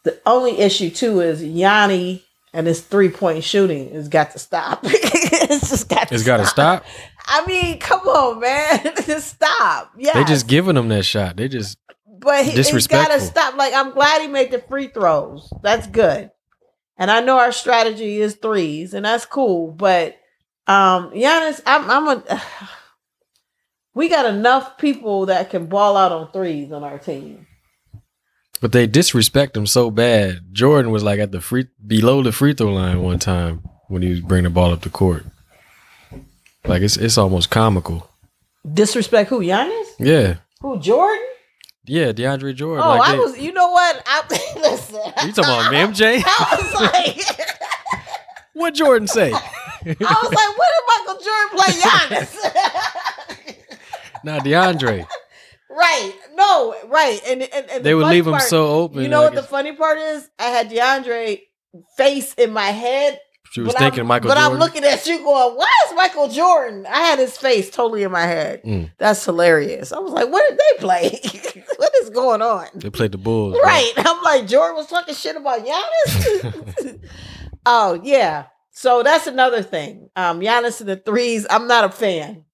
The 0.07 0.21
only 0.25 0.61
issue 0.61 0.91
too 0.91 1.19
is 1.19 1.43
Giannis 1.43 2.23
and 2.53 2.69
his 2.69 2.81
three 2.81 3.09
point 3.09 3.43
shooting 3.43 3.93
has 3.93 4.09
got 4.09 4.31
to 4.31 4.39
stop. 4.39 4.79
it's 4.85 5.69
just 5.69 5.89
got. 5.89 6.07
To 6.07 6.15
It's 6.15 6.23
got 6.23 6.37
to 6.37 6.47
stop. 6.47 6.85
I 7.27 7.45
mean, 7.45 7.81
come 7.81 8.03
on, 8.03 8.39
man, 8.39 8.93
just 9.05 9.35
stop. 9.35 9.91
Yeah, 9.99 10.13
They 10.15 10.23
just 10.23 10.47
giving 10.47 10.77
them 10.77 10.87
that 10.91 11.03
shot. 11.03 11.37
They 11.37 11.49
just 11.49 11.77
but 12.07 12.45
he, 12.45 12.53
he's 12.53 12.87
got 12.87 13.09
to 13.09 13.21
stop. 13.21 13.57
Like 13.57 13.75
I'm 13.75 13.91
glad 13.91 14.23
he 14.23 14.29
made 14.29 14.53
the 14.53 14.61
free 14.61 14.87
throws. 14.87 15.53
That's 15.61 15.89
good. 15.89 16.31
And 16.97 17.11
I 17.11 17.21
know 17.21 17.39
our 17.39 17.51
strategy 17.51 18.21
is 18.21 18.37
threes, 18.37 18.95
and 18.95 19.05
that's 19.05 19.27
cool. 19.27 19.73
But 19.73 20.17
um 20.69 21.11
Giannis, 21.11 21.61
I'm 21.67 21.91
I'm 21.91 22.19
a 22.19 22.43
we 23.95 24.09
got 24.09 24.25
enough 24.25 24.79
people 24.79 25.27
that 25.27 25.51
can 25.51 25.67
ball 25.67 25.97
out 25.97 26.13
on 26.13 26.31
threes 26.31 26.71
on 26.71 26.85
our 26.85 27.01
team. 27.01 27.49
But 28.67 28.73
they 28.73 28.89
disrespect 28.89 29.57
him 29.57 29.65
so 29.65 29.93
bad. 29.93 30.41
Jordan 30.51 30.91
was 30.91 31.05
like 31.05 31.21
at 31.21 31.31
the 31.31 31.41
free 31.41 31.69
below 31.87 32.21
the 32.25 32.33
free 32.33 32.53
throw 32.53 32.73
line 32.73 33.01
one 33.01 33.21
time 33.21 33.63
when 33.87 34.03
he 34.03 34.09
was 34.11 34.21
bringing 34.21 34.43
the 34.43 34.51
ball 34.51 34.73
up 34.73 34.81
the 34.81 34.91
court. 34.91 35.25
Like 36.65 36.83
it's 36.83 36.97
it's 36.97 37.17
almost 37.17 37.49
comical. 37.49 38.11
Disrespect 38.69 39.31
who? 39.31 39.39
Giannis? 39.39 39.87
Yeah. 40.01 40.39
Who? 40.63 40.81
Jordan? 40.81 41.25
Yeah, 41.85 42.07
DeAndre 42.11 42.57
Jordan. 42.57 42.85
Oh, 42.85 42.89
like 42.97 43.09
I 43.09 43.13
they- 43.13 43.19
was. 43.21 43.39
You 43.39 43.53
know 43.53 43.71
what? 43.71 44.03
I 44.05 44.23
listen. 44.57 44.97
You 45.25 45.33
talking 45.33 45.45
about 45.45 45.73
MJ? 45.73 46.21
I 46.27 46.57
was 46.61 46.75
like, 46.93 47.23
what 48.55 48.75
Jordan 48.75 49.07
say? 49.07 49.31
I 49.33 49.37
was 49.87 49.97
like, 49.97 50.59
what 50.59 50.69
did 50.75 50.85
Michael 50.91 51.19
Jordan 51.23 51.51
play 51.55 51.73
Giannis? 52.27 52.33
Not 54.25 54.45
DeAndre. 54.45 55.07
Right. 55.77 56.13
No, 56.35 56.75
right. 56.89 57.21
And 57.27 57.43
and, 57.43 57.71
and 57.71 57.85
They 57.85 57.91
the 57.91 57.97
would 57.97 58.07
leave 58.07 58.27
him 58.27 58.33
part- 58.33 58.45
so 58.45 58.67
open. 58.69 59.03
You 59.03 59.09
know 59.09 59.23
like 59.23 59.35
what 59.35 59.43
the 59.43 59.47
funny 59.49 59.73
part 59.75 59.99
is? 59.99 60.29
I 60.39 60.45
had 60.45 60.71
DeAndre 60.71 61.41
face 61.97 62.33
in 62.35 62.53
my 62.53 62.69
head. 62.71 63.21
she 63.53 63.61
was 63.61 63.75
but 63.75 63.79
thinking 63.81 64.01
I'm, 64.01 64.07
Michael 64.07 64.29
But 64.29 64.37
Jordan. 64.37 64.53
I'm 64.55 64.59
looking 64.59 64.85
at 64.85 65.07
you 65.07 65.19
going, 65.19 65.57
why 65.57 65.71
is 65.87 65.95
Michael 65.95 66.29
Jordan? 66.29 66.87
I 66.87 67.01
had 67.01 67.19
his 67.19 67.37
face 67.37 67.69
totally 67.71 68.03
in 68.03 68.11
my 68.11 68.23
head. 68.23 68.63
Mm. 68.65 68.91
That's 68.99 69.23
hilarious. 69.25 69.93
I 69.93 69.99
was 69.99 70.13
like, 70.13 70.31
what 70.33 70.49
did 70.49 70.59
they 70.59 70.81
play? 70.81 71.21
what 71.77 71.93
is 72.03 72.09
going 72.11 72.41
on? 72.41 72.67
they 72.75 72.89
played 72.91 73.13
the 73.13 73.19
Bulls. 73.19 73.59
Right. 73.63 73.93
I'm 73.99 74.23
like, 74.23 74.47
Jordan 74.47 74.77
was 74.77 74.87
talking 74.87 75.15
shit 75.15 75.37
about 75.37 75.65
Giannis. 75.67 77.01
oh, 77.67 78.01
yeah. 78.03 78.47
So 78.71 79.03
that's 79.03 79.27
another 79.27 79.63
thing. 79.63 80.09
Um, 80.17 80.41
Giannis 80.41 80.81
and 80.81 80.89
the 80.89 80.97
threes, 80.97 81.47
I'm 81.51 81.67
not 81.67 81.85
a 81.85 81.91
fan. 81.91 82.45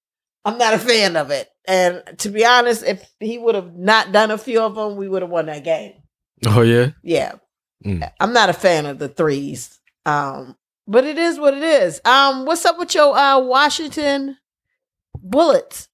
I'm 0.45 0.57
not 0.57 0.73
a 0.73 0.79
fan 0.79 1.15
of 1.15 1.31
it. 1.31 1.49
And 1.65 2.03
to 2.19 2.29
be 2.29 2.45
honest, 2.45 2.83
if 2.83 3.09
he 3.19 3.37
would 3.37 3.55
have 3.55 3.75
not 3.75 4.11
done 4.11 4.31
a 4.31 4.37
few 4.37 4.61
of 4.61 4.75
them, 4.75 4.97
we 4.97 5.07
would 5.07 5.21
have 5.21 5.31
won 5.31 5.45
that 5.45 5.63
game. 5.63 5.93
Oh 6.45 6.61
yeah. 6.61 6.91
Yeah. 7.01 7.33
Mm. 7.85 8.09
I'm 8.19 8.33
not 8.33 8.49
a 8.49 8.53
fan 8.53 8.85
of 8.85 8.99
the 8.99 9.07
threes. 9.07 9.79
Um, 10.05 10.57
but 10.87 11.05
it 11.05 11.17
is 11.17 11.39
what 11.39 11.53
it 11.53 11.63
is. 11.63 12.01
Um, 12.03 12.45
what's 12.45 12.65
up 12.65 12.77
with 12.77 12.93
your 12.93 13.15
uh 13.15 13.39
Washington 13.39 14.37
Bullets? 15.17 15.87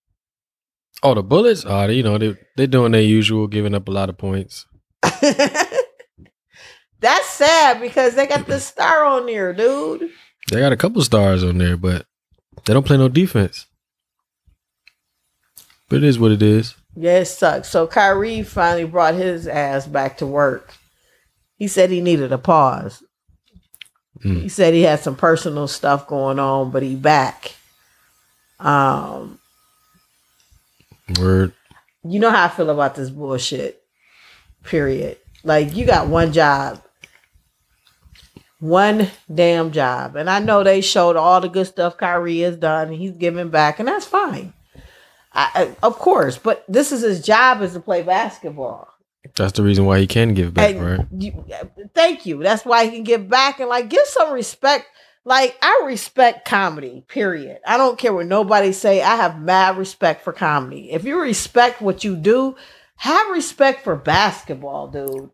Oh, 1.04 1.14
the 1.14 1.24
Bullets. 1.24 1.64
Oh, 1.66 1.88
you 1.88 2.04
know 2.04 2.18
they 2.18 2.36
they 2.58 2.68
doing 2.68 2.92
their 2.92 3.02
usual, 3.02 3.48
giving 3.48 3.76
up 3.76 3.88
a 3.88 3.92
lot 3.92 4.10
of 4.10 4.18
points. 4.18 4.66
That's 7.02 7.30
sad 7.30 7.80
because 7.80 8.16
they 8.16 8.28
got 8.28 8.46
the 8.46 8.60
star 8.60 9.06
on 9.06 9.26
there, 9.26 9.54
dude. 9.54 10.10
They 10.52 10.60
got 10.60 10.74
a 10.74 10.78
couple 10.78 11.02
stars 11.04 11.44
on 11.44 11.58
there, 11.58 11.78
but 11.78 12.06
they 12.66 12.74
don't 12.74 12.86
play 12.86 12.98
no 12.98 13.08
defense. 13.08 13.68
But 15.90 15.98
it 15.98 16.04
is 16.04 16.20
what 16.20 16.32
it 16.32 16.42
is. 16.42 16.76
Yeah, 16.96 17.20
it 17.20 17.26
sucks. 17.26 17.70
So 17.70 17.88
Kyrie 17.88 18.44
finally 18.44 18.86
brought 18.86 19.16
his 19.16 19.48
ass 19.48 19.88
back 19.88 20.18
to 20.18 20.26
work. 20.28 20.74
He 21.58 21.68
said 21.68 21.90
he 21.90 22.02
needed 22.02 22.32
a 22.32 22.38
pause. 22.38 23.04
Mm. 24.24 24.44
He 24.44 24.50
said 24.50 24.74
he 24.74 24.82
had 24.84 25.00
some 25.00 25.16
personal 25.16 25.68
stuff 25.68 26.08
going 26.08 26.40
on, 26.40 26.72
but 26.72 26.84
he 26.84 26.96
back. 26.96 27.56
Um, 28.60 29.40
Word. 31.18 31.54
you 32.04 32.20
know 32.20 32.30
how 32.30 32.46
I 32.46 32.50
feel 32.50 32.70
about 32.70 32.96
this 32.96 33.10
bullshit. 33.10 33.82
Period. 34.64 35.18
Like 35.44 35.76
you 35.76 35.86
got 35.86 36.08
one 36.08 36.34
job. 36.34 36.82
One 38.60 39.10
damn 39.34 39.72
job. 39.72 40.18
And 40.18 40.30
I 40.30 40.40
know 40.40 40.64
they 40.64 40.82
showed 40.82 41.16
all 41.16 41.40
the 41.40 41.48
good 41.48 41.68
stuff 41.68 41.96
Kyrie 41.98 42.40
has 42.40 42.58
done 42.58 42.90
and 42.90 42.98
he's 42.98 43.12
giving 43.12 43.50
back, 43.50 43.80
and 43.80 43.88
that's 43.88 44.06
fine. 44.06 44.54
I, 45.54 45.76
of 45.84 45.98
course, 46.00 46.38
but 46.38 46.64
this 46.68 46.92
is 46.92 47.02
his 47.02 47.22
job 47.26 47.62
is 47.62 47.74
to 47.74 47.80
play 47.80 48.02
basketball. 48.04 48.88
That's 49.36 49.54
the 49.54 49.64
reason 49.64 49.86
why 49.86 50.00
he 50.00 50.08
can 50.08 50.34
give 50.34 50.54
back, 50.54 50.72
And 50.76 50.82
right? 50.86 51.08
you- 51.18 51.46
thank 51.94 52.26
you. 52.26 52.42
That's 52.42 52.66
why 52.66 52.86
he 52.86 52.92
can 52.92 53.04
give 53.04 53.30
back 53.30 53.60
and 53.60 53.70
like 53.70 53.90
give 53.90 54.06
some 54.06 54.32
respect. 54.34 54.86
Like 55.26 55.58
I 55.62 55.84
respect 55.86 56.48
comedy. 56.48 57.04
Period. 57.08 57.60
I 57.68 57.78
don't 57.78 57.98
care 58.00 58.14
what 58.14 58.26
nobody 58.26 58.72
say. 58.72 59.02
I 59.02 59.16
have 59.18 59.40
mad 59.42 59.78
respect 59.78 60.24
for 60.24 60.34
comedy. 60.34 60.92
If 60.92 61.04
you 61.04 61.20
respect 61.22 61.82
what 61.82 62.04
you 62.04 62.16
do, 62.16 62.56
have 62.96 63.30
respect 63.30 63.84
for 63.84 63.96
basketball, 63.96 64.88
dude. 64.88 65.30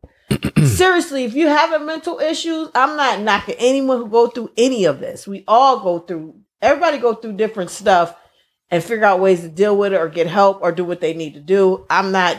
Seriously, 0.67 1.23
if 1.23 1.33
you 1.35 1.47
having 1.47 1.85
mental 1.85 2.19
issues, 2.19 2.69
I'm 2.75 2.97
not 2.97 3.21
knocking 3.21 3.55
anyone 3.59 3.97
who 3.99 4.07
go 4.09 4.27
through 4.27 4.51
any 4.57 4.85
of 4.85 4.99
this. 4.99 5.27
We 5.27 5.43
all 5.47 5.79
go 5.81 5.99
through. 5.99 6.35
Everybody 6.61 6.97
go 6.97 7.13
through 7.13 7.33
different 7.33 7.69
stuff 7.69 8.15
and 8.71 8.83
figure 8.83 9.05
out 9.05 9.19
ways 9.19 9.41
to 9.41 9.49
deal 9.49 9.77
with 9.77 9.93
it 9.93 9.97
or 9.97 10.09
get 10.09 10.27
help 10.27 10.59
or 10.61 10.71
do 10.71 10.83
what 10.83 11.01
they 11.01 11.13
need 11.13 11.33
to 11.35 11.39
do. 11.39 11.85
I'm 11.89 12.11
not 12.11 12.37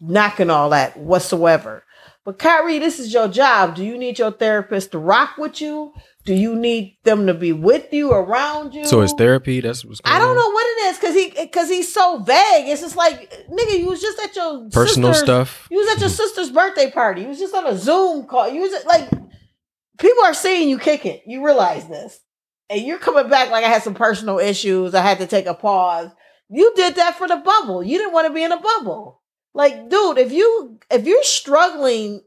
knocking 0.00 0.50
all 0.50 0.70
that 0.70 0.96
whatsoever. 0.96 1.84
But 2.24 2.38
Kyrie, 2.38 2.78
this 2.78 2.98
is 2.98 3.12
your 3.12 3.28
job. 3.28 3.74
Do 3.74 3.84
you 3.84 3.96
need 3.96 4.18
your 4.18 4.30
therapist 4.30 4.92
to 4.92 4.98
rock 4.98 5.38
with 5.38 5.60
you? 5.62 5.94
Do 6.26 6.34
you 6.34 6.54
need 6.54 6.98
them 7.04 7.26
to 7.26 7.32
be 7.32 7.52
with 7.52 7.90
you, 7.90 8.12
around 8.12 8.74
you? 8.74 8.84
So 8.84 9.00
it's 9.00 9.14
therapy. 9.14 9.62
That's 9.62 9.82
what's 9.82 10.02
going 10.02 10.14
I 10.14 10.18
don't 10.18 10.32
on? 10.32 10.36
know 10.36 10.50
what 10.50 10.66
it 10.66 10.90
is 10.90 10.98
because 10.98 11.14
he 11.14 11.30
because 11.30 11.70
he's 11.70 11.90
so 11.90 12.18
vague. 12.18 12.68
It's 12.68 12.82
just 12.82 12.96
like 12.96 13.30
nigga, 13.50 13.78
you 13.78 13.86
was 13.86 14.02
just 14.02 14.18
at 14.18 14.36
your 14.36 14.68
Personal 14.68 15.14
stuff. 15.14 15.66
You 15.70 15.78
was 15.78 15.88
at 15.88 16.00
your 16.00 16.08
sister's 16.10 16.50
birthday 16.50 16.90
party. 16.90 17.22
You 17.22 17.28
was 17.28 17.38
just 17.38 17.54
on 17.54 17.66
a 17.66 17.78
Zoom 17.78 18.26
call. 18.26 18.50
You 18.50 18.60
was 18.60 18.74
at, 18.74 18.86
like 18.86 19.08
people 19.98 20.22
are 20.24 20.34
seeing 20.34 20.68
you 20.68 20.78
kick 20.78 21.06
it. 21.06 21.22
You 21.26 21.42
realize 21.42 21.88
this, 21.88 22.20
and 22.70 22.82
you're 22.82 22.98
coming 22.98 23.28
back 23.28 23.50
like 23.50 23.64
I 23.64 23.68
had 23.68 23.82
some 23.82 23.94
personal 23.94 24.38
issues. 24.38 24.94
I 24.94 25.02
had 25.02 25.18
to 25.18 25.26
take 25.26 25.46
a 25.46 25.54
pause. 25.54 26.10
You 26.48 26.72
did 26.76 26.96
that 26.96 27.16
for 27.16 27.28
the 27.28 27.36
bubble. 27.36 27.82
You 27.82 27.98
didn't 27.98 28.12
want 28.12 28.26
to 28.28 28.34
be 28.34 28.42
in 28.42 28.52
a 28.52 28.60
bubble. 28.60 29.22
Like, 29.54 29.88
dude, 29.90 30.18
if 30.18 30.32
you 30.32 30.78
if 30.90 31.06
you're 31.06 31.24
struggling, 31.24 32.22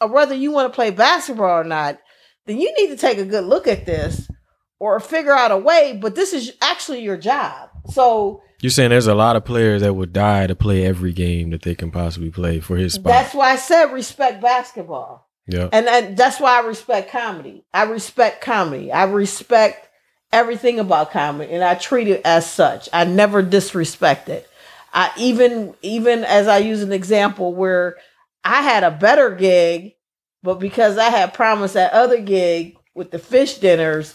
or 0.00 0.08
whether 0.08 0.34
you 0.34 0.50
want 0.50 0.72
to 0.72 0.74
play 0.74 0.90
basketball 0.90 1.60
or 1.60 1.64
not, 1.64 1.98
then 2.46 2.60
you 2.60 2.72
need 2.76 2.88
to 2.88 2.96
take 2.96 3.18
a 3.18 3.24
good 3.24 3.44
look 3.44 3.66
at 3.66 3.86
this 3.86 4.30
or 4.78 4.98
figure 5.00 5.32
out 5.32 5.50
a 5.50 5.58
way. 5.58 5.98
But 6.00 6.14
this 6.14 6.32
is 6.32 6.52
actually 6.62 7.02
your 7.02 7.16
job. 7.16 7.70
So 7.90 8.42
You're 8.60 8.70
saying 8.70 8.90
there's 8.90 9.06
a 9.06 9.14
lot 9.14 9.36
of 9.36 9.44
players 9.44 9.82
that 9.82 9.94
would 9.94 10.12
die 10.12 10.46
to 10.46 10.54
play 10.54 10.84
every 10.84 11.12
game 11.12 11.50
that 11.50 11.62
they 11.62 11.74
can 11.74 11.90
possibly 11.90 12.30
play 12.30 12.60
for 12.60 12.76
his 12.76 12.94
spot. 12.94 13.12
that's 13.12 13.34
why 13.34 13.52
I 13.52 13.56
said 13.56 13.92
respect 13.92 14.40
basketball. 14.40 15.29
Yeah. 15.50 15.68
And, 15.72 15.88
and 15.88 16.16
that's 16.16 16.40
why 16.40 16.58
I 16.58 16.66
respect 16.66 17.10
comedy. 17.10 17.64
I 17.74 17.84
respect 17.84 18.40
comedy. 18.40 18.92
I 18.92 19.04
respect 19.04 19.88
everything 20.32 20.78
about 20.78 21.10
comedy 21.10 21.52
and 21.52 21.64
I 21.64 21.74
treat 21.74 22.08
it 22.08 22.22
as 22.24 22.50
such. 22.50 22.88
I 22.92 23.04
never 23.04 23.42
disrespect 23.42 24.28
it. 24.28 24.48
I 24.92 25.10
even 25.18 25.74
even 25.82 26.24
as 26.24 26.48
I 26.48 26.58
use 26.58 26.82
an 26.82 26.92
example 26.92 27.54
where 27.54 27.96
I 28.44 28.62
had 28.62 28.84
a 28.84 28.90
better 28.90 29.30
gig, 29.30 29.94
but 30.42 30.58
because 30.60 30.98
I 30.98 31.10
had 31.10 31.34
promised 31.34 31.74
that 31.74 31.92
other 31.92 32.20
gig 32.20 32.76
with 32.94 33.10
the 33.10 33.18
fish 33.18 33.58
dinners, 33.58 34.14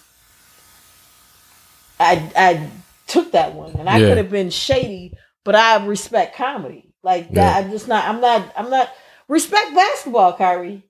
I 1.99 2.31
I 2.35 2.69
took 3.07 3.31
that 3.33 3.53
one, 3.53 3.75
and 3.77 3.89
I 3.89 3.99
Yeah. 3.99 4.07
could 4.07 4.17
have 4.17 4.31
been 4.31 4.49
shady, 4.49 5.13
but 5.45 5.55
I 5.55 5.85
respect 5.85 6.35
comedy. 6.35 6.93
Like 7.03 7.33
that, 7.35 7.63
I'm 7.63 7.71
just 7.71 7.87
not. 7.87 8.05
I'm 8.05 8.19
not. 8.19 8.51
I'm 8.57 8.69
not 8.69 8.89
respect 9.29 9.73
basketball, 9.75 10.33
Kyrie 10.33 10.83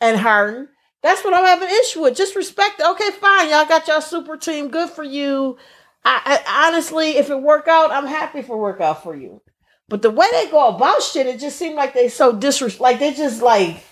and 0.00 0.18
Harden. 0.18 0.68
That's 1.02 1.24
what 1.24 1.34
I'm 1.34 1.44
having 1.44 1.68
issue 1.68 2.02
with. 2.02 2.16
Just 2.16 2.34
respect. 2.36 2.80
Okay, 2.80 3.10
fine. 3.12 3.50
Y'all 3.50 3.64
got 3.64 3.86
y'all 3.86 4.00
super 4.00 4.36
team. 4.36 4.68
Good 4.68 4.90
for 4.90 5.04
you. 5.04 5.56
I, 6.04 6.42
I 6.46 6.66
honestly, 6.68 7.16
if 7.16 7.30
it 7.30 7.40
work 7.40 7.68
out, 7.68 7.90
I'm 7.90 8.06
happy 8.06 8.42
for 8.42 8.56
work 8.56 8.80
out 8.80 9.02
for 9.02 9.14
you. 9.14 9.40
But 9.88 10.02
the 10.02 10.10
way 10.10 10.26
they 10.32 10.50
go 10.50 10.68
about 10.68 11.02
shit, 11.02 11.26
it 11.26 11.40
just 11.40 11.58
seemed 11.58 11.76
like 11.76 11.94
they 11.94 12.08
so 12.08 12.32
disrespect. 12.32 12.80
like 12.80 12.98
they 12.98 13.12
just 13.12 13.42
like. 13.42 13.84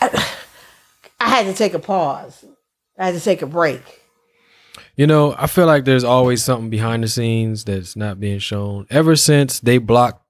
I, 0.00 0.08
I 1.20 1.28
had 1.28 1.46
to 1.46 1.54
take 1.54 1.74
a 1.74 1.78
pause. 1.78 2.44
I 2.98 3.06
had 3.06 3.14
to 3.14 3.20
take 3.20 3.42
a 3.42 3.46
break. 3.46 3.82
You 4.96 5.06
know, 5.06 5.34
I 5.38 5.46
feel 5.46 5.66
like 5.66 5.84
there's 5.84 6.04
always 6.04 6.42
something 6.42 6.70
behind 6.70 7.02
the 7.02 7.08
scenes 7.08 7.64
that's 7.64 7.96
not 7.96 8.20
being 8.20 8.38
shown. 8.38 8.86
Ever 8.90 9.16
since 9.16 9.60
they 9.60 9.78
blocked 9.78 10.25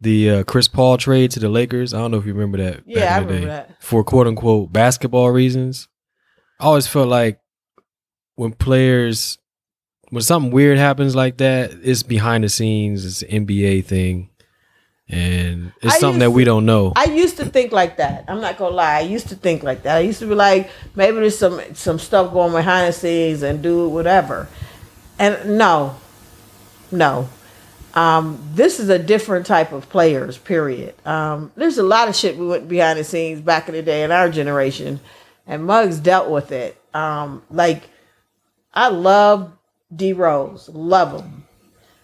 the 0.00 0.30
uh, 0.30 0.42
Chris 0.44 0.68
Paul 0.68 0.98
trade 0.98 1.30
to 1.32 1.40
the 1.40 1.48
Lakers, 1.48 1.94
I 1.94 1.98
don't 1.98 2.10
know 2.10 2.18
if 2.18 2.26
you 2.26 2.34
remember 2.34 2.58
that. 2.58 2.76
back 2.76 2.84
Yeah, 2.86 3.14
I 3.14 3.18
remember 3.18 3.40
day, 3.40 3.46
that. 3.46 3.82
For 3.82 4.04
quote 4.04 4.26
unquote 4.26 4.72
basketball 4.72 5.30
reasons, 5.30 5.88
I 6.60 6.64
always 6.64 6.86
felt 6.86 7.08
like 7.08 7.40
when 8.36 8.52
players, 8.52 9.38
when 10.10 10.22
something 10.22 10.50
weird 10.52 10.78
happens 10.78 11.14
like 11.14 11.38
that, 11.38 11.72
it's 11.82 12.02
behind 12.02 12.44
the 12.44 12.48
scenes. 12.48 13.04
It's 13.04 13.22
an 13.22 13.46
NBA 13.46 13.84
thing, 13.86 14.30
and 15.08 15.72
it's 15.82 15.94
I 15.94 15.98
something 15.98 16.20
that 16.20 16.32
we 16.32 16.42
to- 16.42 16.50
don't 16.50 16.66
know. 16.66 16.92
I 16.96 17.04
used 17.04 17.36
to 17.38 17.44
think 17.46 17.72
like 17.72 17.96
that. 17.98 18.24
I'm 18.28 18.40
not 18.40 18.58
gonna 18.58 18.74
lie. 18.74 18.96
I 18.96 19.00
used 19.00 19.28
to 19.28 19.36
think 19.36 19.62
like 19.62 19.84
that. 19.84 19.96
I 19.96 20.00
used 20.00 20.18
to 20.18 20.26
be 20.26 20.34
like, 20.34 20.70
maybe 20.94 21.16
there's 21.18 21.38
some 21.38 21.60
some 21.74 21.98
stuff 21.98 22.32
going 22.32 22.52
behind 22.52 22.88
the 22.88 22.92
scenes 22.92 23.42
and 23.42 23.62
do 23.62 23.88
whatever. 23.88 24.48
And 25.18 25.56
no, 25.56 25.96
no. 26.90 27.28
Um, 27.94 28.40
this 28.54 28.80
is 28.80 28.88
a 28.88 28.98
different 28.98 29.46
type 29.46 29.72
of 29.72 29.88
players. 29.88 30.36
Period. 30.36 30.94
Um, 31.06 31.52
there's 31.56 31.78
a 31.78 31.82
lot 31.82 32.08
of 32.08 32.16
shit 32.16 32.36
we 32.36 32.46
went 32.46 32.68
behind 32.68 32.98
the 32.98 33.04
scenes 33.04 33.40
back 33.40 33.68
in 33.68 33.74
the 33.74 33.82
day 33.82 34.02
in 34.02 34.10
our 34.10 34.28
generation, 34.28 35.00
and 35.46 35.64
Muggs 35.64 36.00
dealt 36.00 36.28
with 36.28 36.50
it. 36.52 36.76
Um, 36.92 37.42
like 37.50 37.88
I 38.72 38.88
love 38.88 39.52
D 39.94 40.12
Rose, 40.12 40.68
love 40.68 41.20
him 41.20 41.44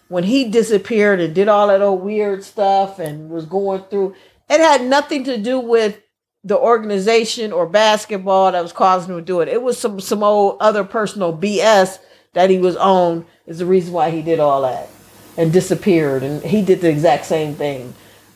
when 0.07 0.25
he 0.25 0.49
disappeared 0.49 1.21
and 1.21 1.33
did 1.33 1.47
all 1.47 1.67
that 1.67 1.81
old 1.81 2.01
weird 2.01 2.43
stuff 2.43 2.99
and 2.99 3.29
was 3.29 3.45
going 3.45 3.81
through 3.83 4.13
it 4.49 4.59
had 4.59 4.83
nothing 4.83 5.23
to 5.23 5.37
do 5.37 5.57
with 5.57 6.01
the 6.43 6.57
organization 6.57 7.53
or 7.53 7.65
basketball 7.65 8.51
that 8.51 8.61
was 8.61 8.73
causing 8.73 9.13
him 9.13 9.19
to 9.19 9.25
do 9.25 9.39
it. 9.39 9.47
It 9.47 9.61
was 9.61 9.77
some 9.77 10.01
some 10.01 10.23
old 10.23 10.57
other 10.59 10.83
personal 10.83 11.35
BS 11.35 11.99
that 12.33 12.49
he 12.49 12.57
was 12.57 12.75
on 12.75 13.25
is 13.45 13.59
the 13.59 13.65
reason 13.65 13.93
why 13.93 14.09
he 14.09 14.21
did 14.21 14.39
all 14.39 14.63
that 14.63 14.89
and 15.41 15.51
disappeared 15.51 16.21
and 16.23 16.41
he 16.43 16.61
did 16.61 16.81
the 16.81 16.89
exact 16.89 17.25
same 17.25 17.55
thing. 17.55 17.93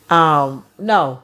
Um 0.09 0.65
no. 0.77 1.21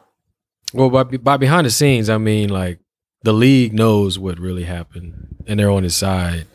Well, 0.74 0.89
by, 0.89 1.04
by 1.04 1.38
behind 1.38 1.65
the 1.65 1.72
scenes, 1.72 2.10
I 2.10 2.17
mean 2.17 2.50
like 2.50 2.80
the 3.24 3.34
league 3.34 3.74
knows 3.74 4.17
what 4.17 4.39
really 4.39 4.63
happened, 4.63 5.13
and 5.48 5.60
they're 5.60 5.70
on 5.70 5.84
his 5.84 5.96
side. 5.96 6.48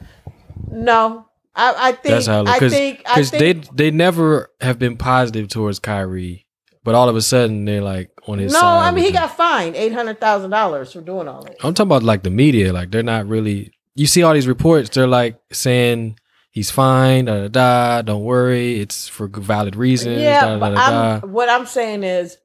No. 0.71 1.27
I, 1.55 1.89
I 1.89 1.93
think 1.93 2.13
That's 2.15 2.27
how 2.27 2.45
I 2.45 2.55
because 2.55 2.73
think 2.73 2.99
because 2.99 3.31
they 3.31 3.53
they 3.75 3.91
never 3.91 4.51
have 4.61 4.79
been 4.79 4.97
positive 4.97 5.49
towards 5.49 5.79
Kyrie, 5.79 6.47
but 6.85 6.95
all 6.95 7.09
of 7.09 7.17
a 7.17 7.23
sudden 7.23 7.65
they're 7.65 7.81
like 7.83 8.11
on 8.27 8.39
his 8.39 8.53
No, 8.53 8.61
side. 8.61 8.89
I 8.89 8.91
mean 8.91 9.05
he 9.05 9.09
him. 9.11 9.15
got 9.15 9.37
fined 9.37 9.75
eight 9.77 9.93
hundred 9.93 10.21
thousand 10.21 10.51
dollars 10.51 10.93
for 10.93 11.01
doing 11.01 11.29
all 11.29 11.43
that. 11.45 11.57
I'm 11.65 11.73
talking 11.73 11.89
about 11.89 12.03
like 12.03 12.23
the 12.25 12.31
media, 12.31 12.73
like 12.73 12.91
they're 12.91 13.03
not 13.03 13.27
really. 13.27 13.73
You 13.95 14.07
see 14.07 14.23
all 14.23 14.35
these 14.35 14.47
reports, 14.49 14.91
they're 14.91 15.07
like 15.07 15.39
saying 15.53 16.19
he's 16.57 16.71
fine, 16.71 17.27
da 17.27 17.43
da 17.43 17.49
da. 17.49 18.03
Don't 18.03 18.25
worry, 18.25 18.81
it's 18.81 19.07
for 19.07 19.29
valid 19.29 19.77
reasons. 19.77 20.21
Yeah, 20.21 20.41
da, 20.41 20.55
da, 20.55 20.59
but 20.59 20.71
da, 20.71 21.21
I'm, 21.23 21.33
what 21.33 21.51
I'm 21.51 21.67
saying 21.67 22.03
is, 22.03 22.39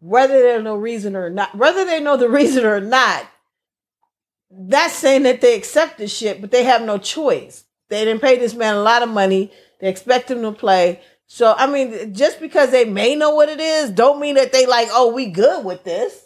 whether 0.00 0.34
there's 0.34 0.64
no 0.64 0.74
reason 0.74 1.14
or 1.16 1.30
not, 1.30 1.54
whether 1.54 1.84
they 1.84 2.00
know 2.00 2.16
the 2.18 2.28
reason 2.40 2.66
or 2.66 2.80
not, 2.80 3.24
that's 4.50 4.94
saying 4.94 5.22
that 5.22 5.40
they 5.40 5.54
accept 5.54 5.96
this 5.96 6.14
shit, 6.14 6.40
but 6.40 6.50
they 6.50 6.64
have 6.64 6.82
no 6.82 6.98
choice. 6.98 7.64
They 7.88 8.04
didn't 8.04 8.20
pay 8.20 8.36
this 8.36 8.54
man 8.54 8.74
a 8.74 8.82
lot 8.82 9.02
of 9.02 9.08
money. 9.08 9.50
They 9.80 9.88
expect 9.88 10.30
him 10.30 10.42
to 10.42 10.52
play. 10.52 11.00
So 11.26 11.54
I 11.56 11.66
mean, 11.66 12.12
just 12.12 12.40
because 12.40 12.72
they 12.72 12.84
may 12.84 13.14
know 13.14 13.34
what 13.34 13.48
it 13.48 13.60
is, 13.60 13.90
don't 13.90 14.20
mean 14.20 14.34
that 14.34 14.52
they 14.52 14.66
like, 14.66 14.88
oh, 14.90 15.12
we 15.14 15.30
good 15.30 15.64
with 15.64 15.84
this. 15.84 16.20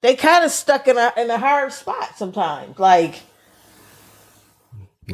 They 0.00 0.16
kind 0.16 0.44
of 0.44 0.50
stuck 0.50 0.88
in 0.88 0.96
a 0.96 1.12
in 1.18 1.30
a 1.30 1.38
hard 1.38 1.72
spot 1.72 2.16
sometimes. 2.16 2.78
Like, 2.78 3.20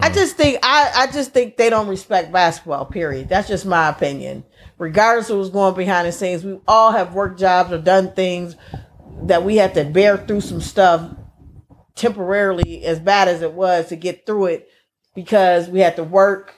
I 0.00 0.10
just 0.10 0.36
think 0.36 0.58
I 0.62 0.90
I 0.94 1.06
just 1.12 1.32
think 1.32 1.56
they 1.56 1.70
don't 1.70 1.88
respect 1.88 2.32
basketball. 2.32 2.86
Period. 2.86 3.28
That's 3.28 3.48
just 3.48 3.66
my 3.66 3.88
opinion. 3.88 4.44
Regardless 4.78 5.30
of 5.30 5.38
what's 5.38 5.50
going 5.50 5.74
behind 5.74 6.08
the 6.08 6.12
scenes, 6.12 6.44
we 6.44 6.58
all 6.66 6.92
have 6.92 7.14
worked 7.14 7.38
jobs 7.38 7.72
or 7.72 7.78
done 7.78 8.12
things 8.12 8.56
that 9.22 9.44
we 9.44 9.56
had 9.56 9.74
to 9.74 9.84
bear 9.84 10.16
through 10.16 10.40
some 10.40 10.60
stuff 10.60 11.14
temporarily, 11.94 12.84
as 12.84 12.98
bad 12.98 13.28
as 13.28 13.42
it 13.42 13.52
was, 13.52 13.88
to 13.88 13.96
get 13.96 14.26
through 14.26 14.46
it 14.46 14.68
because 15.14 15.68
we 15.68 15.80
had 15.80 15.96
to 15.96 16.04
work. 16.04 16.54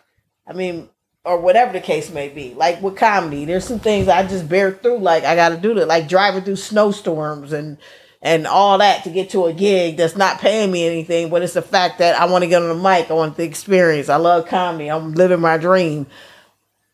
I 0.47 0.55
mean, 0.55 0.89
or 1.25 1.39
whatever 1.39 1.73
the 1.73 1.81
case 1.81 2.11
may 2.11 2.29
be. 2.29 2.55
Like 2.55 2.81
with 2.81 2.97
comedy, 2.97 3.45
there's 3.45 3.67
some 3.67 3.81
things 3.81 4.09
I 4.09 4.27
just 4.27 4.49
bear 4.49 4.73
through. 4.73 4.99
Like 4.99 5.25
I 5.25 5.35
got 5.35 5.51
to 5.51 5.57
do 5.57 5.75
that, 5.75 5.89
like 5.89 6.09
driving 6.09 6.45
through 6.45 6.57
snowstorms 6.57 7.53
and 7.53 7.77
and 8.23 8.47
all 8.47 8.79
that 8.79 9.05
to 9.05 9.11
get 9.11 9.31
to 9.31 9.47
a 9.47 9.53
gig 9.53 9.97
that's 9.97 10.17
not 10.17 10.41
paying 10.41 10.71
me 10.73 10.87
anything, 10.87 11.31
but 11.31 11.43
it's 11.43 11.55
the 11.55 11.63
fact 11.63 11.99
that 11.99 12.19
I 12.19 12.27
want 12.27 12.43
to 12.43 12.49
get 12.49 12.63
on 12.63 12.69
the 12.69 12.75
mic. 12.75 13.11
I 13.11 13.15
want 13.15 13.37
the 13.37 13.45
experience. 13.45 14.09
I 14.09 14.17
love 14.17 14.47
comedy. 14.47 14.91
I'm 14.91 15.13
living 15.13 15.41
my 15.41 15.59
dream. 15.59 16.07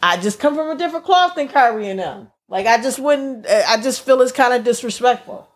I 0.01 0.17
just 0.17 0.41
come 0.41 0.55
from 0.55 0.71
a 0.71 0.77
different 0.77 1.05
cloth 1.05 1.35
than 1.37 1.49
Kyrie 1.49 1.89
and 1.89 2.01
them. 2.01 2.29
Like 2.49 2.67
I 2.67 2.83
just 2.83 2.99
wouldn't. 2.99 3.47
I 3.47 3.81
just 3.81 4.05
feel 4.05 4.21
it's 4.21 4.33
kind 4.33 4.53
of 4.53 4.65
disrespectful. 4.65 5.49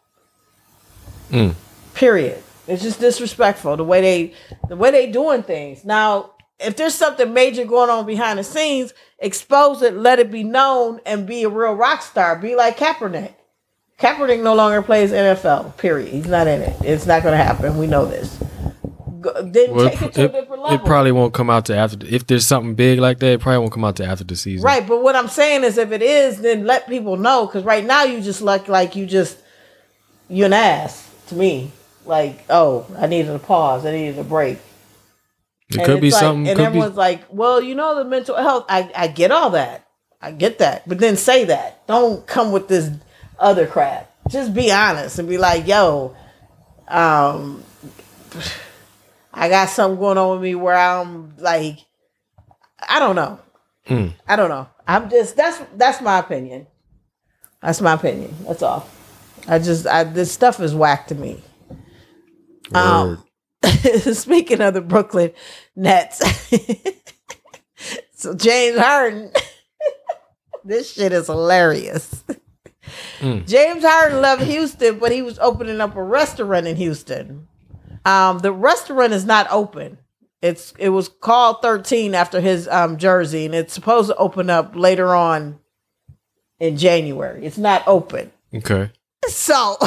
Mm. 1.31 1.55
Period. 1.94 2.42
It's 2.66 2.83
just 2.83 3.00
disrespectful 3.00 3.76
the 3.76 3.85
way 3.85 4.00
they 4.00 4.35
the 4.68 4.76
way 4.76 4.90
they 4.90 5.11
doing 5.11 5.42
things. 5.42 5.85
Now, 5.85 6.33
if 6.59 6.76
there's 6.76 6.94
something 6.94 7.33
major 7.33 7.64
going 7.64 7.90
on 7.90 8.07
behind 8.07 8.38
the 8.38 8.44
scenes, 8.44 8.94
expose 9.18 9.83
it, 9.83 9.94
let 9.94 10.18
it 10.18 10.31
be 10.31 10.42
known, 10.42 11.00
and 11.07 11.26
be 11.26 11.44
a 11.44 11.48
real 11.48 11.74
rock 11.74 12.02
star. 12.02 12.37
Be 12.37 12.57
like 12.57 12.79
Kaepernick. 12.79 13.35
Kaepernick 13.98 14.42
no 14.42 14.54
longer 14.54 14.82
plays 14.82 15.11
NFL. 15.11 15.76
Period. 15.78 16.09
He's 16.12 16.26
not 16.26 16.46
in 16.46 16.61
it. 16.61 16.76
It's 16.82 17.06
not 17.06 17.22
going 17.22 17.32
to 17.37 17.42
happen. 17.42 17.78
We 17.78 17.87
know 17.87 18.04
this. 18.04 18.37
Go, 19.22 19.32
then 19.42 19.72
Well, 19.74 19.88
take 19.88 20.02
it 20.02 20.09
it, 20.09 20.12
to 20.14 20.24
a 20.24 20.28
different 20.28 20.62
level. 20.62 20.76
it 20.78 20.85
probably 20.85 21.12
won't 21.12 21.32
come 21.32 21.48
out 21.48 21.64
to 21.66 21.76
after. 21.76 22.06
If 22.06 22.26
there's 22.26 22.46
something 22.46 22.74
big 22.74 22.98
like 22.98 23.18
that, 23.20 23.26
it 23.32 23.40
probably 23.40 23.59
won't 23.61 23.72
come 23.72 23.85
out 23.85 23.96
to 23.96 24.04
after 24.04 24.24
the 24.24 24.37
season. 24.37 24.64
Right, 24.64 24.87
but 24.87 25.02
what 25.02 25.16
I'm 25.16 25.28
saying 25.28 25.64
is, 25.64 25.78
if 25.78 25.92
it 25.92 26.02
is, 26.02 26.40
then 26.42 26.66
let 26.66 26.87
people 26.87 27.16
know. 27.16 27.46
Because 27.46 27.64
right 27.64 27.85
now, 27.85 28.04
you 28.04 28.20
just 28.20 28.42
look 28.42 28.68
like 28.68 28.96
you 28.96 29.06
just 29.06 29.38
you're 30.28 30.46
an 30.46 30.52
ass 30.52 31.11
to 31.28 31.35
me. 31.35 31.70
Like, 32.04 32.44
oh, 32.50 32.87
I 32.98 33.06
needed 33.06 33.35
a 33.35 33.38
pause. 33.38 33.87
I 33.87 33.92
needed 33.92 34.18
a 34.18 34.24
break. 34.24 34.59
It 35.70 35.78
And 35.78 35.87
could 35.87 36.00
be 36.02 36.11
like- 36.11 36.20
something. 36.20 36.46
And 36.48 36.56
could 36.56 36.62
be, 36.64 36.66
everyone's 36.66 36.96
like, 36.96 37.22
well, 37.30 37.62
you 37.62 37.74
know, 37.74 37.96
the 37.96 38.04
mental 38.04 38.37
health. 38.37 38.66
I 38.68 38.90
I 38.94 39.09
get 39.09 39.30
all 39.30 39.50
that. 39.50 39.87
I 40.20 40.32
get 40.32 40.59
that. 40.59 40.87
But 40.87 40.98
then 40.98 41.16
say 41.16 41.46
that. 41.46 41.87
Don't 41.87 42.26
come 42.26 42.52
with 42.52 42.68
this 42.68 42.90
other 43.38 43.66
crap. 43.66 44.12
Just 44.29 44.55
be 44.55 44.72
honest 44.72 45.18
and 45.18 45.29
be 45.29 45.38
like, 45.38 45.66
yo, 45.66 46.16
um, 46.88 47.62
I 49.33 49.49
got 49.49 49.68
something 49.68 49.99
going 50.01 50.18
on 50.18 50.33
with 50.33 50.42
me 50.42 50.55
where 50.55 50.77
I'm 50.77 51.37
like, 51.38 51.79
I 52.88 52.99
don't 52.99 53.16
know. 53.16 53.38
Mm. 53.87 54.14
I 54.27 54.37
don't 54.37 54.49
know. 54.49 54.68
I'm 54.87 55.11
just 55.11 55.37
that's 55.37 55.61
that's 55.77 56.01
my 56.01 56.18
opinion. 56.18 56.66
That's 57.62 57.81
my 57.81 57.92
opinion. 57.94 58.35
That's 58.46 58.62
all. 58.62 58.88
I 59.49 59.59
just 59.59 59.87
I 59.87 60.05
this 60.05 60.33
stuff 60.33 60.61
is 60.61 60.75
whack 60.75 61.09
to 61.09 61.14
me. 61.14 61.42
Um, 62.75 63.22
speaking 64.12 64.61
of 64.61 64.75
the 64.75 64.81
Brooklyn 64.81 65.33
Nets, 65.77 66.22
so 68.14 68.35
James 68.35 68.79
Harden, 68.79 69.31
this 70.64 70.92
shit 70.92 71.12
is 71.12 71.27
hilarious. 71.27 72.25
Mm. 73.18 73.46
James 73.46 73.85
Harden 73.85 74.20
loved 74.20 74.42
Houston, 74.42 74.99
but 74.99 75.12
he 75.12 75.22
was 75.22 75.38
opening 75.38 75.81
up 75.81 75.96
a 75.96 76.03
restaurant 76.03 76.66
in 76.66 76.77
Houston. 76.77 77.49
Um, 78.05 78.39
the 78.39 78.53
restaurant 78.53 79.12
is 79.12 79.24
not 79.24 79.47
open. 79.51 79.99
It's 80.43 80.74
it 80.78 80.91
was 80.91 81.09
called 81.09 81.62
13 81.62 82.14
after 82.14 82.41
his 82.41 82.68
um, 82.68 82.99
jersey, 82.99 83.47
and 83.47 83.55
it's 83.55 83.72
supposed 83.72 84.11
to 84.11 84.16
open 84.16 84.51
up 84.51 84.76
later 84.76 85.14
on 85.14 85.59
in 86.61 86.76
January. 86.76 87.45
It's 87.45 87.59
not 87.59 87.82
open. 87.87 88.30
okay. 88.55 88.91
So 89.28 89.76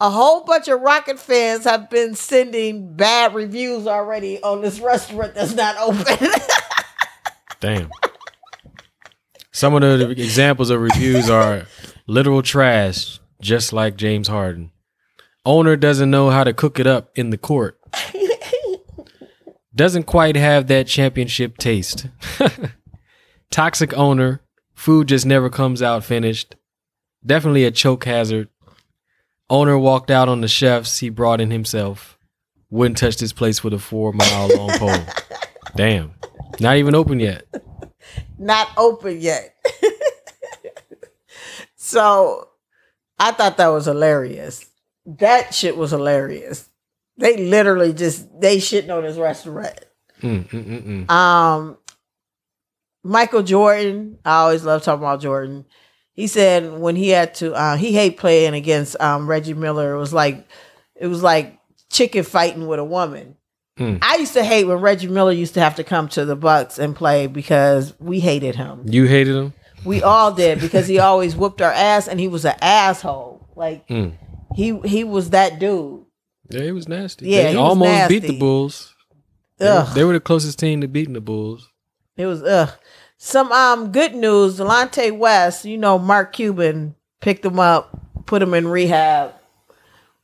a 0.00 0.10
whole 0.10 0.44
bunch 0.44 0.68
of 0.68 0.80
Rocket 0.80 1.18
fans 1.18 1.64
have 1.64 1.90
been 1.90 2.14
sending 2.14 2.94
bad 2.96 3.34
reviews 3.34 3.86
already 3.86 4.42
on 4.42 4.62
this 4.62 4.80
restaurant 4.80 5.34
that's 5.34 5.54
not 5.54 5.76
open. 5.76 6.28
Damn. 7.60 7.90
Some 9.54 9.72
of 9.76 9.82
the 9.82 10.10
examples 10.10 10.70
of 10.70 10.80
reviews 10.80 11.30
are 11.30 11.68
literal 12.08 12.42
trash, 12.42 13.20
just 13.40 13.72
like 13.72 13.94
James 13.94 14.26
Harden. 14.26 14.72
Owner 15.46 15.76
doesn't 15.76 16.10
know 16.10 16.30
how 16.30 16.42
to 16.42 16.52
cook 16.52 16.80
it 16.80 16.88
up 16.88 17.12
in 17.14 17.30
the 17.30 17.38
court. 17.38 17.78
doesn't 19.72 20.06
quite 20.06 20.34
have 20.34 20.66
that 20.66 20.88
championship 20.88 21.56
taste. 21.56 22.08
Toxic 23.52 23.96
owner, 23.96 24.42
food 24.74 25.06
just 25.06 25.24
never 25.24 25.48
comes 25.48 25.80
out 25.80 26.02
finished. 26.02 26.56
Definitely 27.24 27.64
a 27.64 27.70
choke 27.70 28.06
hazard. 28.06 28.48
Owner 29.48 29.78
walked 29.78 30.10
out 30.10 30.28
on 30.28 30.40
the 30.40 30.48
chefs 30.48 30.98
he 30.98 31.10
brought 31.10 31.40
in 31.40 31.52
himself. 31.52 32.18
Wouldn't 32.70 32.98
touch 32.98 33.18
this 33.18 33.32
place 33.32 33.62
with 33.62 33.72
a 33.72 33.78
four 33.78 34.12
mile 34.12 34.48
long 34.48 34.70
pole. 34.70 35.04
Damn. 35.76 36.14
Not 36.58 36.76
even 36.76 36.96
open 36.96 37.20
yet. 37.20 37.46
Not 38.38 38.68
open 38.76 39.20
yet. 39.20 39.54
so 41.76 42.48
I 43.18 43.32
thought 43.32 43.56
that 43.56 43.68
was 43.68 43.86
hilarious. 43.86 44.66
That 45.06 45.54
shit 45.54 45.76
was 45.76 45.90
hilarious. 45.90 46.68
They 47.16 47.36
literally 47.36 47.92
just 47.92 48.28
they 48.40 48.56
shitting 48.56 48.94
on 48.94 49.04
his 49.04 49.18
restaurant. 49.18 49.78
Mm, 50.20 50.48
mm, 50.48 51.06
mm. 51.06 51.10
Um, 51.10 51.76
Michael 53.02 53.42
Jordan, 53.42 54.18
I 54.24 54.36
always 54.38 54.64
love 54.64 54.82
talking 54.82 55.02
about 55.02 55.20
Jordan. 55.20 55.66
He 56.12 56.26
said 56.26 56.78
when 56.78 56.96
he 56.96 57.10
had 57.10 57.34
to, 57.36 57.52
uh, 57.52 57.76
he 57.76 57.92
hate 57.92 58.16
playing 58.16 58.54
against 58.54 58.98
um, 59.00 59.26
Reggie 59.28 59.52
Miller. 59.52 59.94
It 59.94 59.98
was 59.98 60.12
like, 60.12 60.48
it 60.96 61.06
was 61.06 61.22
like 61.22 61.58
chicken 61.90 62.24
fighting 62.24 62.66
with 62.66 62.78
a 62.78 62.84
woman. 62.84 63.36
Hmm. 63.76 63.96
I 64.02 64.16
used 64.16 64.34
to 64.34 64.44
hate 64.44 64.64
when 64.64 64.78
Reggie 64.78 65.08
Miller 65.08 65.32
used 65.32 65.54
to 65.54 65.60
have 65.60 65.74
to 65.76 65.84
come 65.84 66.08
to 66.10 66.24
the 66.24 66.36
Bucks 66.36 66.78
and 66.78 66.94
play 66.94 67.26
because 67.26 67.92
we 67.98 68.20
hated 68.20 68.54
him. 68.54 68.82
You 68.86 69.06
hated 69.06 69.34
him? 69.34 69.52
We 69.84 70.02
all 70.02 70.32
did 70.32 70.60
because 70.60 70.86
he 70.86 70.98
always 71.00 71.34
whooped 71.34 71.60
our 71.60 71.72
ass 71.72 72.06
and 72.06 72.20
he 72.20 72.28
was 72.28 72.44
an 72.44 72.54
asshole. 72.62 73.48
Like 73.56 73.86
Mm. 73.88 74.12
he 74.54 74.78
he 74.84 75.02
was 75.04 75.30
that 75.30 75.58
dude. 75.58 76.04
Yeah, 76.50 76.62
he 76.62 76.72
was 76.72 76.88
nasty. 76.88 77.28
Yeah, 77.28 77.50
they 77.52 77.56
almost 77.56 78.08
beat 78.08 78.22
the 78.22 78.38
Bulls. 78.38 78.94
They 79.58 79.66
were, 79.66 79.72
Ugh. 79.72 79.94
they 79.94 80.04
were 80.04 80.12
the 80.12 80.20
closest 80.20 80.58
team 80.58 80.80
to 80.80 80.88
beating 80.88 81.14
the 81.14 81.20
Bulls. 81.20 81.68
It 82.16 82.26
was 82.26 82.42
ugh. 82.42 82.70
Some 83.18 83.50
um 83.52 83.90
good 83.92 84.14
news. 84.14 84.58
Delonte 84.58 85.16
West, 85.18 85.64
you 85.64 85.78
know, 85.78 85.98
Mark 85.98 86.32
Cuban 86.32 86.94
picked 87.20 87.44
him 87.44 87.58
up, 87.58 87.98
put 88.26 88.42
him 88.42 88.54
in 88.54 88.68
rehab 88.68 89.32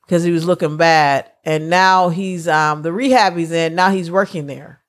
because 0.07 0.23
he 0.25 0.31
was 0.31 0.45
looking 0.45 0.77
bad, 0.77 1.30
and 1.45 1.71
now 1.71 2.09
he's 2.09 2.47
um 2.49 2.83
the 2.83 2.93
rehab 2.93 3.37
he's 3.37 3.53
in. 3.53 3.75
Now 3.75 3.91
he's 3.91 4.11
working 4.11 4.47
there, 4.47 4.81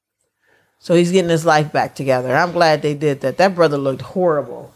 so 0.79 0.95
he's 0.95 1.11
getting 1.11 1.29
his 1.29 1.45
life 1.45 1.71
back 1.71 1.95
together. 1.95 2.35
I'm 2.35 2.51
glad 2.51 2.81
they 2.81 2.93
did 2.93 3.21
that. 3.21 3.37
That 3.37 3.55
brother 3.55 3.77
looked 3.77 4.01
horrible. 4.01 4.73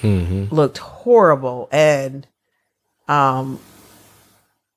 mm-hmm. 0.00 0.54
Looked 0.54 0.78
horrible, 0.78 1.68
and 1.72 2.26
um, 3.08 3.58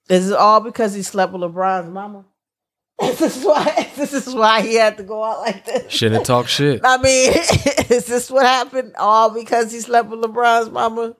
is 0.10 0.32
it 0.32 0.38
all 0.38 0.60
because 0.60 0.94
he 0.94 1.02
slept 1.04 1.34
with 1.34 1.42
LeBron's 1.42 1.90
mama? 1.90 2.26
this 3.00 3.22
is 3.22 3.44
why. 3.44 3.88
This 4.02 4.14
is 4.14 4.34
why 4.34 4.62
he 4.62 4.76
had 4.76 4.98
to 4.98 5.04
go 5.04 5.24
out 5.24 5.42
like 5.42 5.64
this. 5.66 5.92
Shouldn't 5.94 6.26
talk 6.26 6.48
shit. 6.48 6.82
I 6.84 6.98
mean, 6.98 7.32
is 7.90 8.06
this 8.08 8.32
what 8.32 8.46
happened? 8.48 8.96
All 8.98 9.30
because 9.30 9.72
he 9.72 9.80
slept 9.80 10.10
with 10.10 10.22
LeBron's 10.22 10.72
mama? 10.72 11.16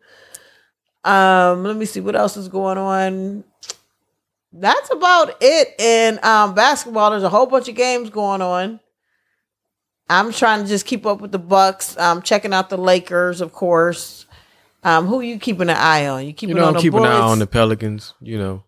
Um, 1.04 1.64
let 1.64 1.76
me 1.76 1.86
see 1.86 2.00
what 2.00 2.16
else 2.16 2.38
is 2.38 2.48
going 2.48 2.80
on. 2.80 3.44
That's 4.54 4.92
about 4.92 5.36
it 5.42 5.76
in 5.80 6.20
um 6.24 6.54
basketball. 6.54 7.12
There's 7.12 7.24
a 7.24 7.30
whole 7.30 7.46
bunch 7.46 7.70
of 7.70 7.76
games 7.76 8.10
going 8.10 8.42
on. 8.42 8.80
I'm 10.10 10.34
trying 10.34 10.62
to 10.64 10.68
just 10.68 10.86
keep 10.86 11.06
up 11.06 11.22
with 11.22 11.32
the 11.32 11.40
Bucks. 11.40 11.98
I'm 11.98 12.22
checking 12.22 12.54
out 12.54 12.70
the 12.70 12.78
Lakers, 12.78 13.40
of 13.40 13.54
course. 13.54 14.26
Um, 14.84 15.06
who 15.06 15.20
are 15.20 15.24
you 15.24 15.38
keeping 15.40 15.70
an 15.70 15.78
eye 15.78 16.08
on? 16.08 16.26
You 16.26 16.34
keeping 16.34 16.56
You 16.58 16.62
know, 16.62 16.68
on 16.70 16.76
I'm 16.76 16.82
keeping 16.82 17.00
an 17.00 17.06
eye 17.06 17.20
on 17.20 17.40
the 17.40 17.48
Pelicans. 17.48 18.14
You 18.20 18.38
know, 18.40 18.64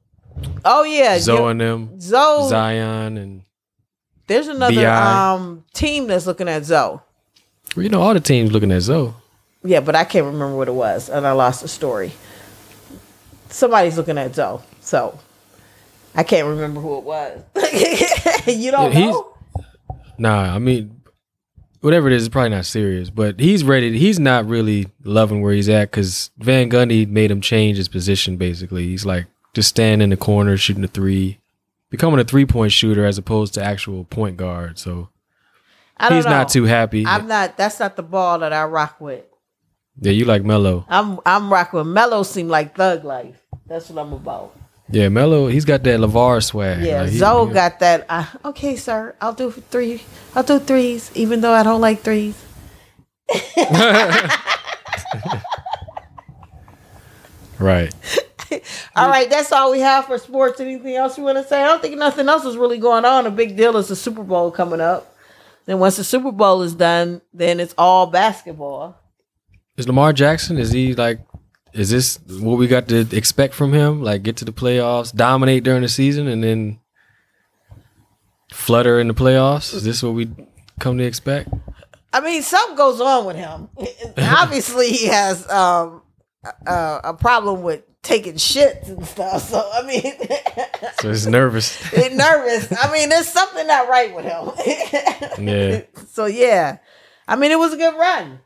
oh 0.64 0.84
yeah, 0.84 1.18
Zoe 1.20 1.52
and 1.52 1.60
them, 1.60 2.00
Zoe. 2.00 2.48
Zion, 2.50 3.18
and 3.18 3.42
There's 4.28 4.48
another 4.48 4.88
um 4.90 5.66
team 5.74 6.08
that's 6.08 6.26
looking 6.28 6.48
at 6.48 6.64
Zoe. 6.64 7.00
well, 7.76 7.84
you 7.84 7.90
know 7.90 8.02
all 8.02 8.14
the 8.14 8.20
teams 8.22 8.52
looking 8.54 8.72
at 8.72 8.84
Zoe. 8.84 9.14
Yeah, 9.66 9.80
but 9.82 9.96
I 9.96 10.06
can't 10.06 10.26
remember 10.26 10.56
what 10.56 10.68
it 10.70 10.74
was, 10.74 11.10
and 11.10 11.26
I 11.28 11.32
lost 11.34 11.62
the 11.62 11.68
story. 11.68 12.14
Somebody's 13.50 13.98
looking 13.98 14.18
at 14.18 14.34
Zoe, 14.36 14.60
so 14.82 15.20
I 16.16 16.24
can't 16.24 16.48
remember 16.48 16.80
who 16.82 16.98
it 16.98 17.04
was. 17.04 17.42
you 18.48 18.72
don't 18.72 18.94
Yeah, 18.94 19.12
know? 19.12 19.34
Nah, 20.18 20.56
I 20.56 20.60
mean, 20.60 21.02
whatever 21.82 22.08
it 22.08 22.14
is, 22.14 22.26
it's 22.26 22.32
probably 22.32 22.50
not 22.50 22.66
serious. 22.66 23.10
But 23.10 23.40
he's 23.40 23.64
ready. 23.64 23.98
He's 23.98 24.20
not 24.20 24.46
really 24.48 24.88
loving 25.04 25.42
where 25.42 25.54
he's 25.54 25.70
at 25.70 25.92
because 25.92 26.30
Van 26.38 26.70
Gundy 26.70 27.08
made 27.08 27.32
him 27.32 27.42
change 27.42 27.78
his 27.78 27.88
position. 27.88 28.38
Basically, 28.38 28.88
he's 28.88 29.06
like 29.06 29.26
just 29.54 29.70
standing 29.70 30.04
in 30.04 30.10
the 30.12 30.18
corner, 30.18 30.56
shooting 30.58 30.84
a 30.84 30.88
three, 30.88 31.40
becoming 31.90 32.20
a 32.20 32.24
three 32.24 32.46
point 32.46 32.72
shooter 32.72 33.06
as 33.06 33.18
opposed 33.18 33.56
to 33.56 33.64
actual 33.64 34.04
point 34.06 34.38
guard. 34.38 34.78
So 34.78 35.10
I 35.98 36.10
don't 36.10 36.18
he's 36.20 36.26
know. 36.26 36.32
not 36.32 36.50
too 36.50 36.66
happy. 36.66 37.06
I'm 37.08 37.28
not. 37.28 37.58
That's 37.58 37.80
not 37.80 37.96
the 37.96 38.04
ball 38.04 38.40
that 38.40 38.54
I 38.54 38.66
rock 38.66 39.02
with. 39.02 39.26
yeah, 40.00 40.12
you 40.12 40.26
like 40.26 40.44
Melo. 40.44 40.86
I'm 40.90 41.20
I'm 41.26 41.52
rocking 41.52 41.80
with 41.80 41.88
Melo. 41.88 42.22
Seem 42.22 42.50
like 42.50 42.76
thug 42.76 43.04
life. 43.04 43.42
That's 43.66 43.90
what 43.90 44.00
I'm 44.06 44.14
about. 44.14 44.56
Yeah, 44.90 45.10
Melo. 45.10 45.48
He's 45.48 45.66
got 45.66 45.84
that 45.84 46.00
Lavar 46.00 46.44
swag. 46.44 46.84
Yeah, 46.84 47.02
Like, 47.04 47.12
he- 47.12 47.18
Zoe 47.18 47.52
got 47.54 47.80
that. 47.80 48.06
Uh, 48.10 48.26
okay, 48.46 48.76
sir, 48.76 49.16
I'll 49.22 49.34
do 49.34 49.50
three. 49.52 50.02
I'll 50.36 50.44
do 50.44 50.60
threes, 50.60 51.12
even 51.16 51.42
though 51.42 51.54
I 51.54 51.64
don't 51.64 51.82
like 51.82 52.02
threes. 52.02 52.36
right. 57.60 57.94
All 58.96 59.08
right, 59.10 59.30
that's 59.30 59.52
all 59.52 59.72
we 59.72 59.80
have 59.80 60.06
for 60.06 60.18
sports. 60.20 60.60
Anything 60.60 60.96
else 60.96 61.18
you 61.18 61.24
want 61.24 61.38
to 61.40 61.44
say? 61.44 61.62
I 61.64 61.66
don't 61.68 61.82
think 61.82 61.98
nothing 61.98 62.30
else 62.30 62.46
is 62.46 62.56
really 62.56 62.78
going 62.78 63.04
on. 63.06 63.26
A 63.26 63.32
big 63.32 63.58
deal 63.58 63.76
is 63.78 63.88
the 63.88 63.96
Super 63.96 64.24
Bowl 64.24 64.52
coming 64.52 64.80
up. 64.82 65.16
Then 65.66 65.80
once 65.80 65.98
the 65.98 66.04
Super 66.04 66.32
Bowl 66.32 66.62
is 66.62 66.76
done, 66.76 67.22
then 67.34 67.60
it's 67.60 67.74
all 67.78 68.06
basketball. 68.08 68.96
Is 69.78 69.88
Lamar 69.88 70.14
Jackson? 70.14 70.58
Is 70.60 70.72
he 70.72 70.94
like? 70.94 71.20
Is 71.74 71.90
this 71.90 72.20
what 72.28 72.58
we 72.58 72.68
got 72.68 72.88
to 72.90 73.08
expect 73.16 73.54
from 73.54 73.74
him? 73.74 74.02
Like 74.02 74.24
get 74.24 74.38
to 74.38 74.46
the 74.46 74.54
playoffs, 74.54 75.16
dominate 75.16 75.64
during 75.64 75.82
the 75.82 75.90
season, 75.90 76.28
and 76.28 76.44
then 76.44 76.80
flutter 78.52 79.00
in 79.00 79.08
the 79.08 79.14
playoffs? 79.14 79.74
Is 79.74 79.84
this 79.84 80.04
what 80.04 80.14
we 80.14 80.30
come 80.80 80.98
to 80.98 81.04
expect? 81.04 81.50
I 82.14 82.20
mean, 82.22 82.44
something 82.44 82.78
goes 82.78 83.02
on 83.02 83.26
with 83.26 83.36
him. 83.36 83.70
Obviously, 84.18 84.92
he 84.92 85.08
has 85.08 85.50
um, 85.50 86.04
a, 86.68 87.00
a 87.06 87.14
problem 87.16 87.64
with 87.64 87.82
taking 88.04 88.36
shits 88.36 88.88
and 88.90 89.06
stuff. 89.06 89.42
So 89.50 89.68
I 89.74 89.82
mean, 89.86 90.14
So 91.02 91.10
he's 91.10 91.26
nervous. 91.26 91.76
he's 91.92 92.16
nervous. 92.16 92.72
I 92.78 92.92
mean, 92.92 93.10
there's 93.10 93.28
something 93.28 93.66
not 93.66 93.90
right 93.90 94.16
with 94.16 94.26
him. 94.26 95.46
Yeah. 95.48 95.82
So 96.10 96.28
yeah, 96.28 96.78
I 97.28 97.36
mean, 97.36 97.52
it 97.52 97.58
was 97.60 97.74
a 97.74 97.78
good 97.78 97.98
run. 97.98 98.40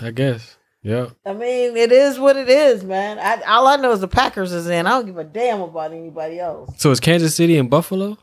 I 0.00 0.10
guess. 0.10 0.57
Yeah. 0.82 1.08
I 1.26 1.32
mean, 1.32 1.76
it 1.76 1.90
is 1.92 2.18
what 2.18 2.36
it 2.36 2.48
is, 2.48 2.84
man. 2.84 3.18
I, 3.18 3.40
all 3.50 3.66
I 3.66 3.76
know 3.76 3.92
is 3.92 4.00
the 4.00 4.08
Packers 4.08 4.52
is 4.52 4.68
in. 4.68 4.86
I 4.86 4.90
don't 4.90 5.06
give 5.06 5.18
a 5.18 5.24
damn 5.24 5.60
about 5.60 5.92
anybody 5.92 6.38
else. 6.38 6.70
So 6.80 6.90
it's 6.92 7.00
Kansas 7.00 7.34
City 7.34 7.58
and 7.58 7.68
Buffalo. 7.68 8.16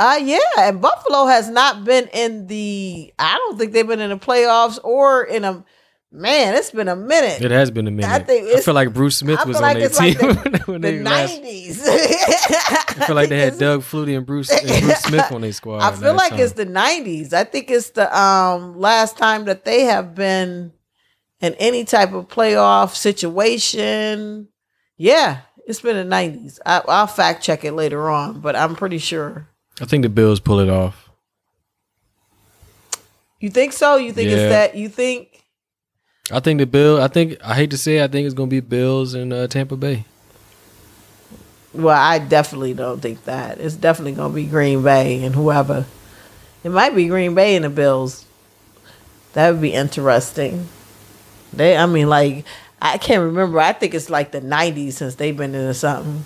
Uh 0.00 0.18
yeah, 0.22 0.38
and 0.58 0.80
Buffalo 0.80 1.26
has 1.26 1.48
not 1.50 1.84
been 1.84 2.06
in 2.12 2.46
the. 2.46 3.12
I 3.18 3.34
don't 3.36 3.58
think 3.58 3.72
they've 3.72 3.86
been 3.86 4.00
in 4.00 4.10
the 4.10 4.16
playoffs 4.18 4.78
or 4.84 5.24
in 5.24 5.44
a. 5.44 5.64
Man, 6.10 6.54
it's 6.54 6.70
been 6.70 6.88
a 6.88 6.96
minute. 6.96 7.42
It 7.42 7.50
has 7.50 7.70
been 7.70 7.86
a 7.86 7.90
minute. 7.90 8.08
I 8.10 8.14
I, 8.16 8.18
think 8.22 8.46
it's- 8.46 8.64
feel 8.64 8.72
like 8.74 8.94
Bruce 8.94 9.16
Smith 9.18 9.40
I 9.40 9.44
was 9.44 9.56
feel 9.58 9.64
on 9.66 9.74
like 9.74 9.76
their 9.78 9.86
it's 9.86 9.98
like 9.98 10.18
team 10.18 10.52
the- 10.52 10.78
the 10.78 10.92
nineties. 10.92 11.82
I 11.86 13.04
feel 13.06 13.14
like 13.16 13.28
they 13.28 13.40
had 13.40 13.58
Doug 13.58 13.80
Flutie 13.82 14.16
and 14.16 14.24
Bruce 14.24 14.50
and 14.50 14.66
Bruce 14.66 15.00
Smith 15.00 15.32
on 15.32 15.40
their 15.42 15.52
squad. 15.52 15.80
I 15.82 15.94
feel 15.94 16.14
like 16.14 16.32
it's 16.38 16.52
the 16.54 16.64
nineties. 16.64 17.32
I 17.34 17.44
think 17.44 17.70
it's 17.70 17.90
the 17.90 18.16
um 18.18 18.78
last 18.78 19.16
time 19.18 19.44
that 19.46 19.64
they 19.64 19.82
have 19.82 20.14
been 20.14 20.72
in 21.40 21.54
any 21.54 21.84
type 21.84 22.12
of 22.12 22.28
playoff 22.28 22.94
situation. 22.94 24.48
Yeah, 24.96 25.40
it's 25.66 25.80
been 25.80 25.96
the 25.96 26.04
nineties. 26.04 26.58
I'll 26.66 27.06
fact 27.06 27.42
check 27.42 27.64
it 27.64 27.72
later 27.72 28.08
on, 28.10 28.40
but 28.40 28.56
I'm 28.56 28.74
pretty 28.76 28.98
sure. 28.98 29.48
I 29.80 29.84
think 29.84 30.02
the 30.02 30.08
Bills 30.08 30.40
pull 30.40 30.58
it 30.60 30.68
off. 30.68 31.08
You 33.40 33.50
think 33.50 33.72
so? 33.72 33.96
You 33.96 34.12
think 34.12 34.30
Yeah. 34.30 34.36
it's 34.36 34.50
that? 34.50 34.74
You 34.74 34.88
think? 34.88 35.44
I 36.30 36.40
think 36.40 36.58
the 36.58 36.66
Bill. 36.66 37.00
I 37.00 37.08
think 37.08 37.36
I 37.44 37.54
hate 37.54 37.70
to 37.70 37.78
say, 37.78 37.98
it, 37.98 38.04
I 38.04 38.08
think 38.08 38.26
it's 38.26 38.34
gonna 38.34 38.50
be 38.50 38.60
Bills 38.60 39.14
and 39.14 39.32
uh, 39.32 39.46
Tampa 39.46 39.76
Bay. 39.76 40.04
Well, 41.72 41.96
I 41.96 42.18
definitely 42.18 42.74
don't 42.74 43.00
think 43.00 43.24
that. 43.26 43.60
It's 43.60 43.76
definitely 43.76 44.12
going 44.12 44.30
to 44.32 44.34
be 44.34 44.46
Green 44.46 44.82
Bay 44.82 45.22
and 45.22 45.34
whoever. 45.34 45.84
It 46.64 46.70
might 46.70 46.96
be 46.96 47.06
Green 47.06 47.34
Bay 47.34 47.54
and 47.56 47.64
the 47.64 47.68
Bills. 47.68 48.24
That 49.34 49.50
would 49.52 49.60
be 49.60 49.74
interesting. 49.74 50.66
They, 51.52 51.76
I 51.76 51.86
mean, 51.86 52.08
like 52.08 52.44
I 52.80 52.98
can't 52.98 53.22
remember. 53.22 53.58
I 53.60 53.72
think 53.72 53.94
it's 53.94 54.10
like 54.10 54.32
the 54.32 54.40
'90s 54.40 54.94
since 54.94 55.14
they've 55.16 55.36
been 55.36 55.54
into 55.54 55.74
something. 55.74 56.24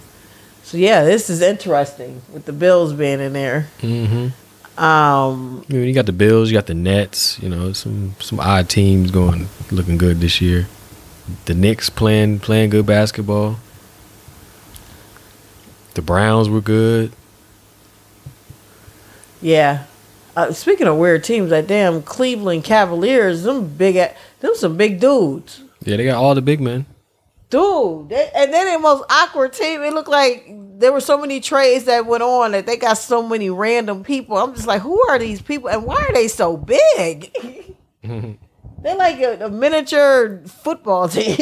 So 0.64 0.76
yeah, 0.76 1.04
this 1.04 1.30
is 1.30 1.40
interesting 1.40 2.22
with 2.32 2.44
the 2.44 2.52
Bills 2.52 2.92
being 2.92 3.20
in 3.20 3.32
there. 3.32 3.68
Mm-hmm. 3.80 4.82
Um, 4.82 5.64
I 5.68 5.72
mean, 5.72 5.88
you 5.88 5.92
got 5.92 6.06
the 6.06 6.12
Bills, 6.12 6.50
you 6.50 6.56
got 6.56 6.66
the 6.66 6.74
Nets. 6.74 7.38
You 7.40 7.48
know, 7.48 7.72
some 7.72 8.14
some 8.20 8.40
odd 8.40 8.68
teams 8.68 9.10
going 9.10 9.48
looking 9.70 9.98
good 9.98 10.20
this 10.20 10.40
year. 10.40 10.66
The 11.44 11.54
Knicks 11.54 11.90
playing 11.90 12.40
playing 12.40 12.70
good 12.70 12.86
basketball. 12.86 13.58
The 15.94 16.02
Browns 16.02 16.48
were 16.48 16.62
good. 16.62 17.12
yeah, 19.42 19.84
Uh, 20.34 20.52
speaking 20.52 20.86
of 20.86 20.96
weird 20.96 21.22
teams, 21.24 21.50
that 21.50 21.66
damn 21.66 22.02
Cleveland 22.02 22.64
Cavaliers, 22.64 23.42
them 23.42 23.66
big, 23.68 23.94
them 24.40 24.54
some 24.54 24.76
big 24.76 24.98
dudes. 25.00 25.62
Yeah, 25.84 25.96
they 25.96 26.04
got 26.04 26.16
all 26.22 26.34
the 26.34 26.42
big 26.42 26.60
men. 26.60 26.86
Dude, 27.50 28.08
they, 28.08 28.30
and 28.34 28.50
then 28.52 28.72
the 28.72 28.78
most 28.78 29.04
awkward 29.10 29.52
team. 29.52 29.82
It 29.82 29.92
looked 29.92 30.08
like 30.08 30.46
there 30.78 30.90
were 30.90 31.00
so 31.02 31.18
many 31.18 31.38
trades 31.40 31.84
that 31.84 32.06
went 32.06 32.22
on 32.22 32.52
that 32.52 32.64
they 32.64 32.76
got 32.78 32.94
so 32.96 33.22
many 33.22 33.50
random 33.50 34.02
people. 34.02 34.38
I'm 34.38 34.54
just 34.54 34.66
like, 34.66 34.80
who 34.80 34.98
are 35.10 35.18
these 35.18 35.42
people, 35.42 35.68
and 35.68 35.84
why 35.84 35.96
are 35.96 36.12
they 36.14 36.28
so 36.28 36.56
big? 36.56 37.30
They're 38.82 38.96
like 38.96 39.20
a, 39.20 39.46
a 39.46 39.48
miniature 39.50 40.42
football 40.46 41.08
team. 41.10 41.36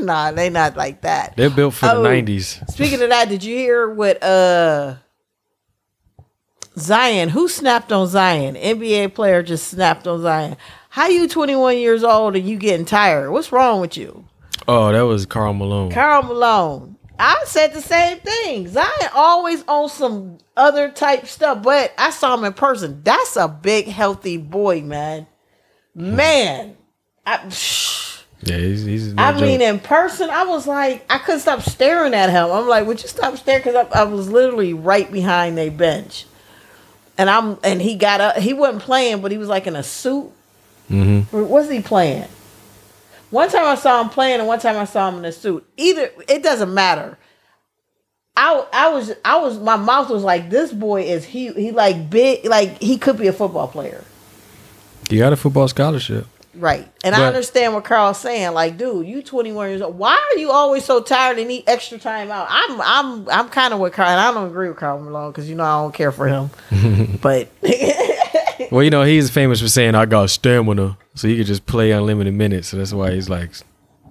nah, 0.00 0.32
they 0.32 0.48
not 0.50 0.76
like 0.76 1.02
that. 1.02 1.36
They're 1.36 1.50
built 1.50 1.74
for 1.74 1.86
Oh. 1.86 2.02
the 2.02 2.08
'90s. 2.08 2.68
Speaking 2.70 3.02
of 3.02 3.10
that, 3.10 3.28
did 3.28 3.44
you 3.44 3.56
hear 3.56 3.88
what 3.92 4.22
uh 4.22 4.94
Zion? 6.78 7.28
Who 7.30 7.48
snapped 7.48 7.92
on 7.92 8.06
Zion? 8.06 8.54
NBA 8.54 9.14
player 9.14 9.42
just 9.42 9.68
snapped 9.68 10.06
on 10.06 10.22
Zion. 10.22 10.56
How 10.90 11.08
you 11.08 11.28
21 11.28 11.78
years 11.78 12.04
old 12.04 12.36
and 12.36 12.48
you 12.48 12.56
getting 12.58 12.86
tired? 12.86 13.30
What's 13.30 13.52
wrong 13.52 13.80
with 13.80 13.96
you? 13.96 14.24
Oh, 14.68 14.92
that 14.92 15.02
was 15.02 15.26
Karl 15.26 15.54
Malone. 15.54 15.90
Karl 15.90 16.22
Malone. 16.22 16.96
I 17.18 17.42
said 17.46 17.72
the 17.72 17.80
same 17.82 18.18
thing. 18.18 18.68
Zion 18.68 19.10
always 19.14 19.62
on 19.68 19.88
some 19.88 20.38
other 20.56 20.90
type 20.90 21.26
stuff, 21.26 21.62
but 21.62 21.92
I 21.98 22.10
saw 22.10 22.34
him 22.36 22.44
in 22.44 22.52
person. 22.52 23.00
That's 23.04 23.36
a 23.36 23.48
big, 23.48 23.86
healthy 23.86 24.36
boy, 24.38 24.82
man. 24.82 25.26
Man, 25.94 26.76
I, 27.26 27.44
yeah, 28.44 28.56
he's, 28.56 28.84
he's 28.84 29.12
no 29.14 29.22
I 29.22 29.32
joke. 29.32 29.42
mean, 29.42 29.60
in 29.60 29.78
person, 29.78 30.30
I 30.30 30.44
was 30.44 30.66
like, 30.66 31.04
I 31.10 31.18
couldn't 31.18 31.40
stop 31.40 31.60
staring 31.62 32.14
at 32.14 32.30
him. 32.30 32.50
I'm 32.50 32.66
like, 32.66 32.86
would 32.86 33.02
you 33.02 33.08
stop 33.08 33.36
staring? 33.36 33.62
Because 33.62 33.86
I, 33.92 34.00
I 34.00 34.04
was 34.04 34.28
literally 34.30 34.74
right 34.74 35.10
behind 35.12 35.58
a 35.58 35.68
bench, 35.68 36.26
and 37.22 37.30
I'm 37.30 37.56
and 37.62 37.80
he 37.80 37.94
got 37.94 38.20
up. 38.20 38.36
He 38.36 38.52
wasn't 38.52 38.82
playing, 38.82 39.22
but 39.22 39.30
he 39.30 39.38
was 39.38 39.48
like 39.48 39.68
in 39.68 39.76
a 39.76 39.82
suit. 39.84 40.30
Mm-hmm. 40.90 41.48
Was 41.48 41.70
he 41.70 41.80
playing? 41.80 42.26
One 43.30 43.48
time 43.48 43.64
I 43.64 43.76
saw 43.76 44.02
him 44.02 44.08
playing, 44.08 44.40
and 44.40 44.48
one 44.48 44.58
time 44.58 44.76
I 44.76 44.84
saw 44.84 45.08
him 45.08 45.18
in 45.18 45.24
a 45.24 45.30
suit. 45.30 45.64
Either 45.76 46.10
it 46.28 46.42
doesn't 46.42 46.74
matter. 46.74 47.16
I 48.36 48.66
I 48.72 48.88
was 48.88 49.12
I 49.24 49.38
was 49.38 49.60
my 49.60 49.76
mouth 49.76 50.10
was 50.10 50.24
like 50.24 50.50
this 50.50 50.72
boy 50.72 51.02
is 51.02 51.24
he 51.24 51.52
he 51.52 51.70
like 51.70 52.10
big 52.10 52.44
like 52.44 52.82
he 52.82 52.98
could 52.98 53.18
be 53.18 53.28
a 53.28 53.32
football 53.32 53.68
player. 53.68 54.02
he 55.08 55.18
got 55.18 55.32
a 55.32 55.36
football 55.36 55.68
scholarship. 55.68 56.26
Right. 56.54 56.86
And 57.02 57.14
I 57.14 57.26
understand 57.26 57.74
what 57.74 57.84
Karl's 57.84 58.18
saying. 58.18 58.52
Like, 58.52 58.76
dude, 58.76 59.06
you 59.06 59.22
21 59.22 59.70
years 59.70 59.82
old. 59.82 59.96
Why 59.96 60.14
are 60.14 60.38
you 60.38 60.50
always 60.50 60.84
so 60.84 61.02
tired 61.02 61.38
and 61.38 61.48
need 61.48 61.64
extra 61.66 61.98
time 61.98 62.30
out? 62.30 62.46
I'm 62.50 62.80
I'm 62.80 63.28
I'm 63.28 63.48
kind 63.48 63.72
of 63.72 63.80
with 63.80 63.94
Karl. 63.94 64.10
And 64.10 64.20
I 64.20 64.32
don't 64.32 64.48
agree 64.48 64.68
with 64.68 64.76
Karl 64.76 65.00
Malone 65.00 65.32
because 65.32 65.48
you 65.48 65.54
know 65.54 65.64
I 65.64 65.82
don't 65.82 65.94
care 65.94 66.12
for 66.12 66.28
him. 66.28 66.50
but 67.22 67.48
Well, 68.70 68.82
you 68.82 68.90
know, 68.90 69.02
he's 69.02 69.28
famous 69.30 69.60
for 69.60 69.68
saying 69.68 69.94
I 69.94 70.06
got 70.06 70.30
stamina, 70.30 70.96
so 71.14 71.28
he 71.28 71.36
could 71.36 71.46
just 71.46 71.66
play 71.66 71.90
unlimited 71.90 72.34
minutes. 72.34 72.68
So 72.68 72.78
that's 72.78 72.92
why 72.92 73.12
he's 73.12 73.28
like 73.28 73.50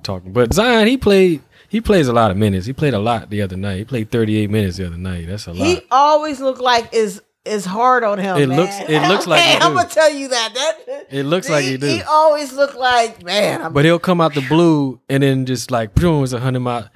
talking. 0.04 0.34
But 0.34 0.54
Zion, 0.54 0.88
he 0.88 0.98
played. 0.98 1.42
He 1.70 1.80
plays 1.80 2.08
a 2.10 2.14
lot 2.14 2.32
of 2.32 2.38
minutes. 2.38 2.66
He 2.66 2.74
played 2.74 2.94
a 2.94 3.00
lot 3.00 3.30
the 3.30 3.42
other 3.42 3.56
night. 3.56 3.78
He 3.78 3.86
played 3.86 4.12
38 4.12 4.50
minutes 4.50 4.78
the 4.78 4.88
other 4.88 4.98
night. 4.98 5.28
That's 5.28 5.48
a 5.48 5.54
lot. 5.54 5.66
he 5.66 5.82
always 5.90 6.42
look 6.42 6.60
like 6.60 6.94
is 6.94 7.22
is 7.46 7.66
hard 7.66 8.04
on 8.04 8.20
him. 8.20 8.38
It 8.38 8.50
man. 8.50 8.58
looks- 8.58 8.76
it 8.88 9.08
looks 9.08 9.26
like 9.28 9.42
he 9.42 9.58
I'm 9.58 9.74
gonna 9.74 9.90
tell 9.90 10.12
you 10.12 10.28
that. 10.30 10.54
That 10.54 11.08
It 11.10 11.24
looks 11.24 11.50
like 11.50 11.64
he 11.66 11.78
do. 11.78 11.88
He 11.88 12.02
always 12.04 12.54
look 12.54 12.76
like 12.76 13.24
man. 13.24 13.62
I'm, 13.64 13.74
But 13.74 13.86
he'll 13.86 14.00
come 14.00 14.22
out 14.22 14.34
the 14.36 14.42
blue 14.42 15.00
and 15.10 15.24
then 15.24 15.46
just 15.46 15.72
like 15.72 15.96
boom, 15.96 16.24
it's 16.24 16.34
a 16.34 16.40
hundred 16.40 16.60
mile. 16.62 16.90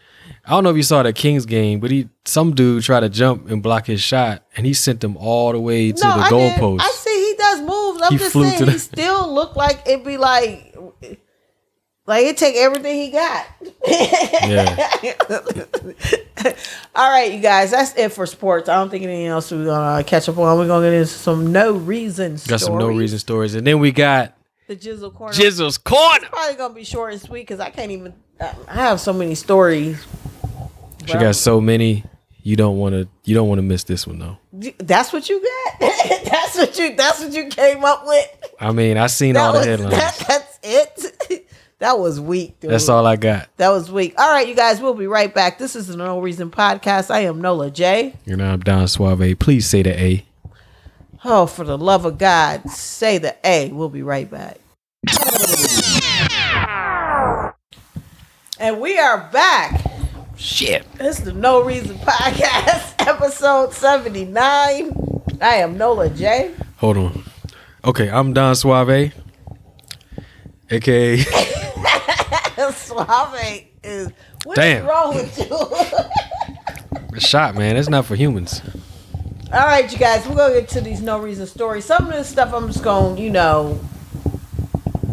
I 0.47 0.51
don't 0.51 0.63
know 0.63 0.69
if 0.69 0.77
you 0.77 0.83
saw 0.83 1.01
the 1.01 1.11
Kings 1.13 1.47
game, 1.47 1.79
but 1.79 1.89
he 1.89 2.07
some 2.25 2.53
dude 2.53 2.83
tried 2.83 2.99
to 2.99 3.09
jump 3.09 3.49
and 3.49 3.63
block 3.63 3.87
his 3.87 3.99
shot, 4.01 4.43
and 4.55 4.65
he 4.65 4.73
sent 4.75 5.01
them 5.01 5.17
all 5.17 5.51
the 5.51 5.59
way 5.59 5.91
to 5.91 5.97
the 5.99 6.05
I 6.07 6.29
did. 6.29 6.53
goalpost. 6.59 6.81
I 6.81 6.87
see 6.89 7.29
he 7.31 7.35
does 7.35 7.61
moves. 7.61 8.01
I'm 8.03 8.11
He 8.11 8.17
just 8.19 8.33
saying 8.33 8.67
he 8.69 8.77
still 8.77 9.33
look 9.33 9.55
like 9.55 9.81
it'd 9.87 10.05
be 10.05 10.17
like 10.17 10.74
like 12.07 12.25
it 12.25 12.37
take 12.37 12.55
everything 12.55 12.95
he 12.97 13.11
got. 13.11 13.45
Yeah, 13.87 15.13
All 16.95 17.09
right, 17.11 17.31
you 17.33 17.39
guys, 17.39 17.71
that's 17.71 17.95
it 17.97 18.11
for 18.11 18.25
sports. 18.25 18.69
I 18.69 18.75
don't 18.75 18.89
think 18.89 19.03
anything 19.03 19.25
else 19.27 19.51
we're 19.51 19.65
gonna 19.65 19.99
uh, 19.99 20.03
catch 20.03 20.29
up 20.29 20.37
on. 20.37 20.57
We're 20.57 20.67
gonna 20.67 20.85
get 20.87 20.93
into 20.93 21.07
some 21.07 21.51
no 21.51 21.73
reason 21.73 22.37
got 22.47 22.59
some 22.61 22.77
no 22.77 22.87
reason 22.87 23.19
stories, 23.19 23.55
and 23.55 23.65
then 23.65 23.79
we 23.79 23.91
got 23.91 24.33
The 24.67 24.75
Jizzle 24.75 25.13
corner. 25.13 25.33
Jizzle's 25.33 25.77
corner. 25.77 26.27
Probably 26.29 26.55
gonna 26.55 26.73
be 26.73 26.83
short 26.83 27.13
and 27.13 27.21
sweet 27.21 27.41
because 27.41 27.59
I 27.59 27.69
can't 27.69 27.91
even. 27.91 28.13
I 28.39 28.73
have 28.73 28.99
so 28.99 29.13
many 29.13 29.33
stories. 29.35 30.05
She 31.05 31.13
got 31.13 31.35
so 31.35 31.59
many. 31.61 32.03
You 32.43 32.55
don't 32.55 32.77
want 32.77 32.93
to. 32.93 33.07
You 33.23 33.33
don't 33.33 33.47
want 33.47 33.57
to 33.59 33.63
miss 33.63 33.83
this 33.83 34.05
one 34.05 34.19
though. 34.19 34.37
That's 34.77 35.11
what 35.11 35.27
you 35.29 35.41
got. 35.41 35.79
that's 35.79 36.55
what 36.57 36.77
you. 36.77 36.95
That's 36.95 37.19
what 37.21 37.33
you 37.33 37.47
came 37.47 37.83
up 37.83 38.05
with. 38.05 38.27
I 38.59 38.71
mean, 38.71 38.97
I 38.97 39.07
seen 39.07 39.33
That 39.33 39.45
all 39.47 39.53
the 39.53 39.59
was, 39.59 39.65
headlines. 39.67 39.95
that- 39.97 40.25
that's 40.27 40.59
it. 40.63 41.14
That 41.79 41.99
was 41.99 42.19
weak. 42.19 42.59
Dude. 42.59 42.71
That's 42.71 42.87
all 42.89 43.05
I 43.05 43.15
got. 43.15 43.49
That 43.57 43.69
was 43.69 43.91
weak. 43.91 44.13
All 44.17 44.31
right, 44.31 44.47
you 44.47 44.55
guys, 44.55 44.81
we'll 44.81 44.93
be 44.93 45.07
right 45.07 45.33
back. 45.33 45.57
This 45.57 45.75
is 45.75 45.87
the 45.87 45.97
No 45.97 46.19
Reason 46.19 46.49
Podcast. 46.49 47.11
I 47.11 47.21
am 47.21 47.41
Nola 47.41 47.69
J. 47.69 48.15
You 48.25 48.37
know, 48.37 48.51
I'm 48.53 48.61
Don 48.61 48.87
Suave. 48.87 49.37
Please 49.39 49.67
say 49.67 49.83
the 49.83 49.99
A. 49.99 50.25
Oh, 51.23 51.45
for 51.47 51.63
the 51.63 51.77
love 51.77 52.05
of 52.05 52.17
God, 52.17 52.69
say 52.69 53.17
the 53.17 53.35
A. 53.43 53.71
We'll 53.71 53.89
be 53.89 54.03
right 54.03 54.29
back. 54.29 54.59
And 58.59 58.79
we 58.79 58.97
are 58.97 59.29
back. 59.31 59.81
Shit. 60.37 60.85
This 60.93 61.19
is 61.19 61.25
the 61.25 61.33
No 61.33 61.61
Reason 61.63 61.97
Podcast, 61.97 62.93
episode 63.07 63.73
79. 63.73 64.91
I 65.41 65.55
am 65.55 65.77
Nola 65.77 66.09
J. 66.09 66.53
Hold 66.77 66.97
on. 66.97 67.23
Okay, 67.83 68.09
I'm 68.09 68.33
Don 68.33 68.55
Suave, 68.55 69.11
aka 70.69 71.23
Suave 72.73 73.63
is. 73.83 74.11
What 74.43 74.57
is 74.57 74.63
Damn. 74.63 74.85
wrong 74.85 75.15
with 75.15 75.37
you? 75.37 75.47
the 77.11 77.19
shot, 77.19 77.55
man. 77.55 77.75
That's 77.75 77.89
not 77.89 78.05
for 78.05 78.15
humans. 78.15 78.61
All 79.53 79.65
right, 79.65 79.91
you 79.91 79.97
guys, 79.97 80.27
we're 80.27 80.35
going 80.35 80.53
to 80.53 80.61
get 80.61 80.69
to 80.69 80.81
these 80.81 81.01
No 81.01 81.19
Reason 81.19 81.45
stories. 81.47 81.85
Some 81.85 82.07
of 82.07 82.13
this 82.13 82.27
stuff 82.27 82.53
I'm 82.53 82.67
just 82.67 82.83
to 82.83 83.21
you 83.21 83.29
know, 83.29 83.79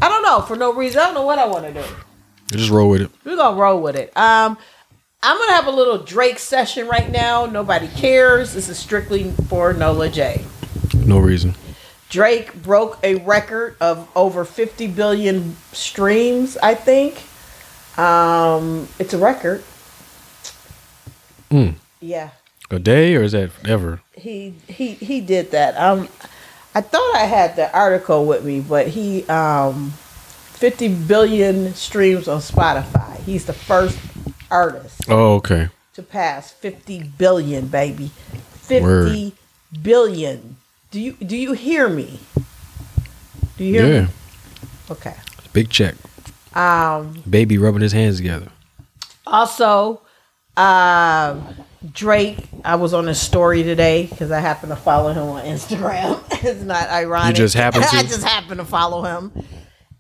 I 0.00 0.08
don't 0.08 0.22
know, 0.22 0.40
for 0.40 0.56
no 0.56 0.72
reason. 0.72 1.00
I 1.00 1.06
don't 1.06 1.14
know 1.14 1.26
what 1.26 1.38
I 1.38 1.46
want 1.46 1.66
to 1.66 1.72
do. 1.72 1.84
Just 2.56 2.70
roll 2.70 2.90
with 2.90 3.02
it. 3.02 3.10
We're 3.24 3.36
gonna 3.36 3.56
roll 3.56 3.80
with 3.80 3.96
it. 3.96 4.14
Um, 4.16 4.58
I'm 5.22 5.38
gonna 5.38 5.52
have 5.52 5.66
a 5.66 5.70
little 5.70 5.98
Drake 5.98 6.38
session 6.38 6.86
right 6.86 7.10
now. 7.10 7.46
Nobody 7.46 7.88
cares. 7.88 8.52
This 8.52 8.68
is 8.68 8.78
strictly 8.78 9.30
for 9.48 9.72
Nola 9.72 10.10
J. 10.10 10.44
No 10.94 11.18
reason. 11.18 11.54
Drake 12.12 12.52
broke 12.62 12.98
a 13.02 13.14
record 13.16 13.74
of 13.80 14.06
over 14.14 14.44
50 14.44 14.86
billion 14.88 15.56
streams. 15.72 16.56
I 16.58 16.74
think. 16.74 17.22
Um, 17.98 18.86
it's 18.98 19.14
a 19.14 19.18
record. 19.18 19.64
Mm. 21.50 21.74
Yeah, 22.00 22.30
A 22.70 22.78
day 22.78 23.14
or 23.16 23.22
is 23.22 23.32
that 23.32 23.50
ever? 23.66 24.00
he 24.14 24.54
he 24.68 24.92
he 24.94 25.20
did 25.20 25.50
that. 25.52 25.76
Um, 25.76 26.08
I 26.74 26.80
thought 26.80 27.14
I 27.16 27.24
had 27.24 27.56
the 27.56 27.70
article 27.76 28.24
with 28.26 28.44
me, 28.44 28.60
but 28.60 28.88
he 28.88 29.24
um, 29.28 29.90
50 29.90 30.88
billion 31.06 31.74
streams 31.74 32.28
on 32.28 32.40
Spotify. 32.40 33.18
He's 33.20 33.44
the 33.46 33.52
first 33.52 33.98
artist. 34.50 35.02
Oh, 35.08 35.34
okay. 35.36 35.68
to 35.94 36.02
pass 36.02 36.50
50 36.50 37.04
billion 37.18 37.66
baby 37.68 38.10
50 38.52 38.82
Word. 38.82 39.32
billion 39.82 40.56
do 40.93 41.01
you 41.01 41.12
do 41.14 41.36
you 41.36 41.53
hear 41.53 41.88
me 41.88 42.20
do 43.59 43.64
you 43.64 43.72
hear 43.74 43.82
me? 43.88 43.95
Yeah. 43.95 44.03
me 44.03 44.09
okay 44.90 45.14
Big 45.53 45.68
check. 45.68 45.95
um 46.55 47.22
Baby 47.28 47.59
rubbing 47.59 47.82
his 47.82 47.93
hands 47.93 48.16
together. 48.18 48.49
also 49.26 50.01
um 50.57 51.47
drake 51.93 52.38
i 52.64 52.76
was 52.76 52.95
on 52.95 53.07
his 53.07 53.20
story 53.20 53.62
today 53.62 54.07
because 54.07 54.30
i 54.30 54.38
happen 54.38 54.68
to 54.68 54.76
follow 54.76 55.12
him 55.12 55.24
on 55.28 55.43
instagram 55.45 56.22
it's 56.45 56.62
not 56.62 56.88
ironic 56.90 57.36
You 57.36 57.43
just 57.43 57.55
happen 57.55 57.80
to? 57.82 57.88
i 57.97 58.03
just 58.03 58.22
happen 58.22 58.59
to 58.59 58.64
follow 58.64 59.03
him 59.03 59.32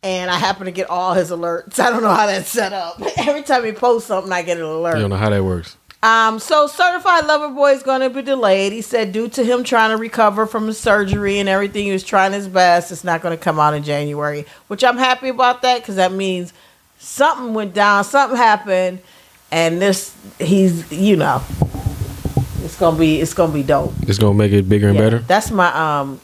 and 0.04 0.30
i 0.30 0.36
happen 0.36 0.66
to 0.66 0.70
get 0.70 0.88
all 0.90 1.14
his 1.14 1.30
alerts 1.30 1.78
i 1.80 1.90
don't 1.90 2.02
know 2.02 2.14
how 2.14 2.26
that's 2.26 2.48
set 2.50 2.72
up 2.72 3.00
every 3.18 3.42
time 3.42 3.64
he 3.64 3.72
posts 3.72 4.06
something 4.08 4.30
i 4.32 4.42
get 4.42 4.58
an 4.58 4.62
alert 4.64 4.94
You 4.96 5.00
don't 5.02 5.10
know 5.10 5.16
how 5.16 5.30
that 5.30 5.42
works. 5.42 5.76
Um, 6.02 6.40
so 6.40 6.66
certified 6.66 7.26
lover 7.26 7.48
boy 7.48 7.72
is 7.72 7.84
going 7.84 8.00
to 8.00 8.10
be 8.10 8.22
delayed. 8.22 8.72
He 8.72 8.82
said 8.82 9.12
due 9.12 9.28
to 9.28 9.44
him 9.44 9.62
trying 9.62 9.90
to 9.90 9.96
recover 9.96 10.46
from 10.46 10.66
his 10.66 10.78
surgery 10.78 11.38
and 11.38 11.48
everything, 11.48 11.86
he 11.86 11.92
was 11.92 12.02
trying 12.02 12.32
his 12.32 12.48
best. 12.48 12.90
It's 12.90 13.04
not 13.04 13.22
going 13.22 13.36
to 13.36 13.42
come 13.42 13.60
out 13.60 13.74
in 13.74 13.84
January, 13.84 14.44
which 14.66 14.82
I'm 14.82 14.98
happy 14.98 15.28
about 15.28 15.62
that 15.62 15.80
because 15.80 15.96
that 15.96 16.12
means 16.12 16.52
something 16.98 17.54
went 17.54 17.72
down, 17.74 18.02
something 18.04 18.36
happened, 18.36 19.00
and 19.52 19.80
this 19.80 20.16
he's 20.38 20.90
you 20.90 21.16
know 21.16 21.42
it's 22.64 22.78
gonna 22.78 22.98
be 22.98 23.20
it's 23.20 23.34
gonna 23.34 23.52
be 23.52 23.62
dope. 23.62 23.92
It's 24.02 24.18
gonna 24.18 24.34
make 24.34 24.52
it 24.52 24.68
bigger 24.68 24.88
and 24.88 24.96
Yeah, 24.96 25.04
better. 25.04 25.18
That's 25.18 25.50
my 25.50 26.00
um 26.00 26.20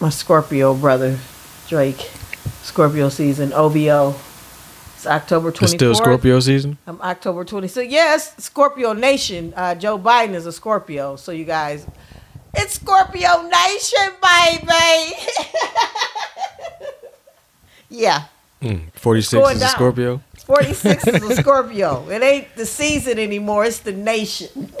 my 0.00 0.08
Scorpio 0.08 0.74
brother 0.74 1.18
Drake. 1.68 2.10
Scorpio 2.62 3.08
season 3.08 3.52
OVO. 3.52 4.14
It's 5.00 5.06
October 5.06 5.50
24th. 5.50 5.62
It's 5.62 5.72
still 5.72 5.94
Scorpio 5.94 6.40
season. 6.40 6.76
Um, 6.86 7.00
October 7.00 7.42
26th. 7.42 7.90
Yes, 7.90 8.36
Scorpio 8.36 8.92
Nation. 8.92 9.54
Uh, 9.56 9.74
Joe 9.74 9.98
Biden 9.98 10.34
is 10.34 10.44
a 10.44 10.52
Scorpio. 10.52 11.16
So 11.16 11.32
you 11.32 11.46
guys, 11.46 11.86
It's 12.52 12.74
Scorpio 12.74 13.48
Nation, 13.48 14.12
baby. 14.22 15.16
yeah. 17.88 18.24
Mm, 18.60 18.92
46 18.92 19.42
going 19.42 19.56
is 19.56 19.62
a. 19.62 19.68
Scorpio. 19.68 20.20
46 20.44 21.06
is 21.06 21.22
a 21.22 21.36
Scorpio. 21.40 22.06
It 22.10 22.22
ain't 22.22 22.54
the 22.54 22.66
season 22.66 23.18
anymore. 23.18 23.64
It's 23.64 23.78
the 23.78 23.92
nation. 23.92 24.70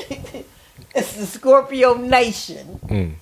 it's 0.94 1.16
the 1.16 1.24
Scorpio 1.24 1.94
nation. 1.94 2.78
Mm. 2.84 3.14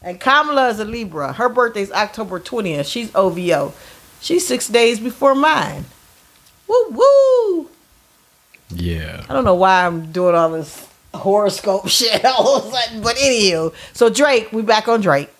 And 0.00 0.18
Kamala 0.18 0.70
is 0.70 0.80
a 0.80 0.86
Libra. 0.86 1.34
Her 1.34 1.50
birthday's 1.50 1.92
October 1.92 2.40
20th. 2.40 2.90
She's 2.90 3.14
OVO. 3.14 3.74
She's 4.22 4.46
six 4.46 4.68
days 4.68 4.98
before 4.98 5.34
mine. 5.34 5.84
Woo 6.68 6.86
woo. 6.90 7.70
Yeah. 8.70 9.24
I 9.28 9.32
don't 9.32 9.44
know 9.44 9.54
why 9.54 9.86
I'm 9.86 10.10
doing 10.12 10.34
all 10.34 10.50
this 10.50 10.88
horoscope 11.14 11.88
shit 11.88 12.24
all 12.24 12.56
of 12.58 12.66
a 12.66 12.70
sudden, 12.76 13.02
but 13.02 13.16
anywho. 13.16 13.72
So 13.92 14.08
Drake, 14.10 14.52
we 14.52 14.62
back 14.62 14.88
on 14.88 15.00
Drake. 15.00 15.30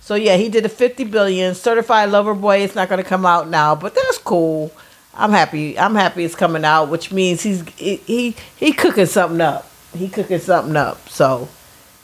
So 0.00 0.14
yeah, 0.16 0.36
he 0.36 0.48
did 0.48 0.66
a 0.66 0.68
50 0.68 1.04
billion 1.04 1.54
certified 1.54 2.10
lover 2.10 2.34
boy. 2.34 2.58
It's 2.58 2.74
not 2.74 2.88
gonna 2.88 3.04
come 3.04 3.24
out 3.24 3.48
now, 3.48 3.74
but 3.74 3.94
that's 3.94 4.18
cool. 4.18 4.72
I'm 5.14 5.30
happy. 5.30 5.78
I'm 5.78 5.94
happy 5.94 6.24
it's 6.24 6.34
coming 6.34 6.64
out, 6.64 6.86
which 6.88 7.12
means 7.12 7.42
he's 7.42 7.62
he 7.76 7.96
he, 7.96 8.36
he 8.56 8.72
cooking 8.72 9.06
something 9.06 9.40
up. 9.40 9.68
He 9.96 10.08
cooking 10.08 10.38
something 10.40 10.76
up. 10.76 11.08
So 11.08 11.48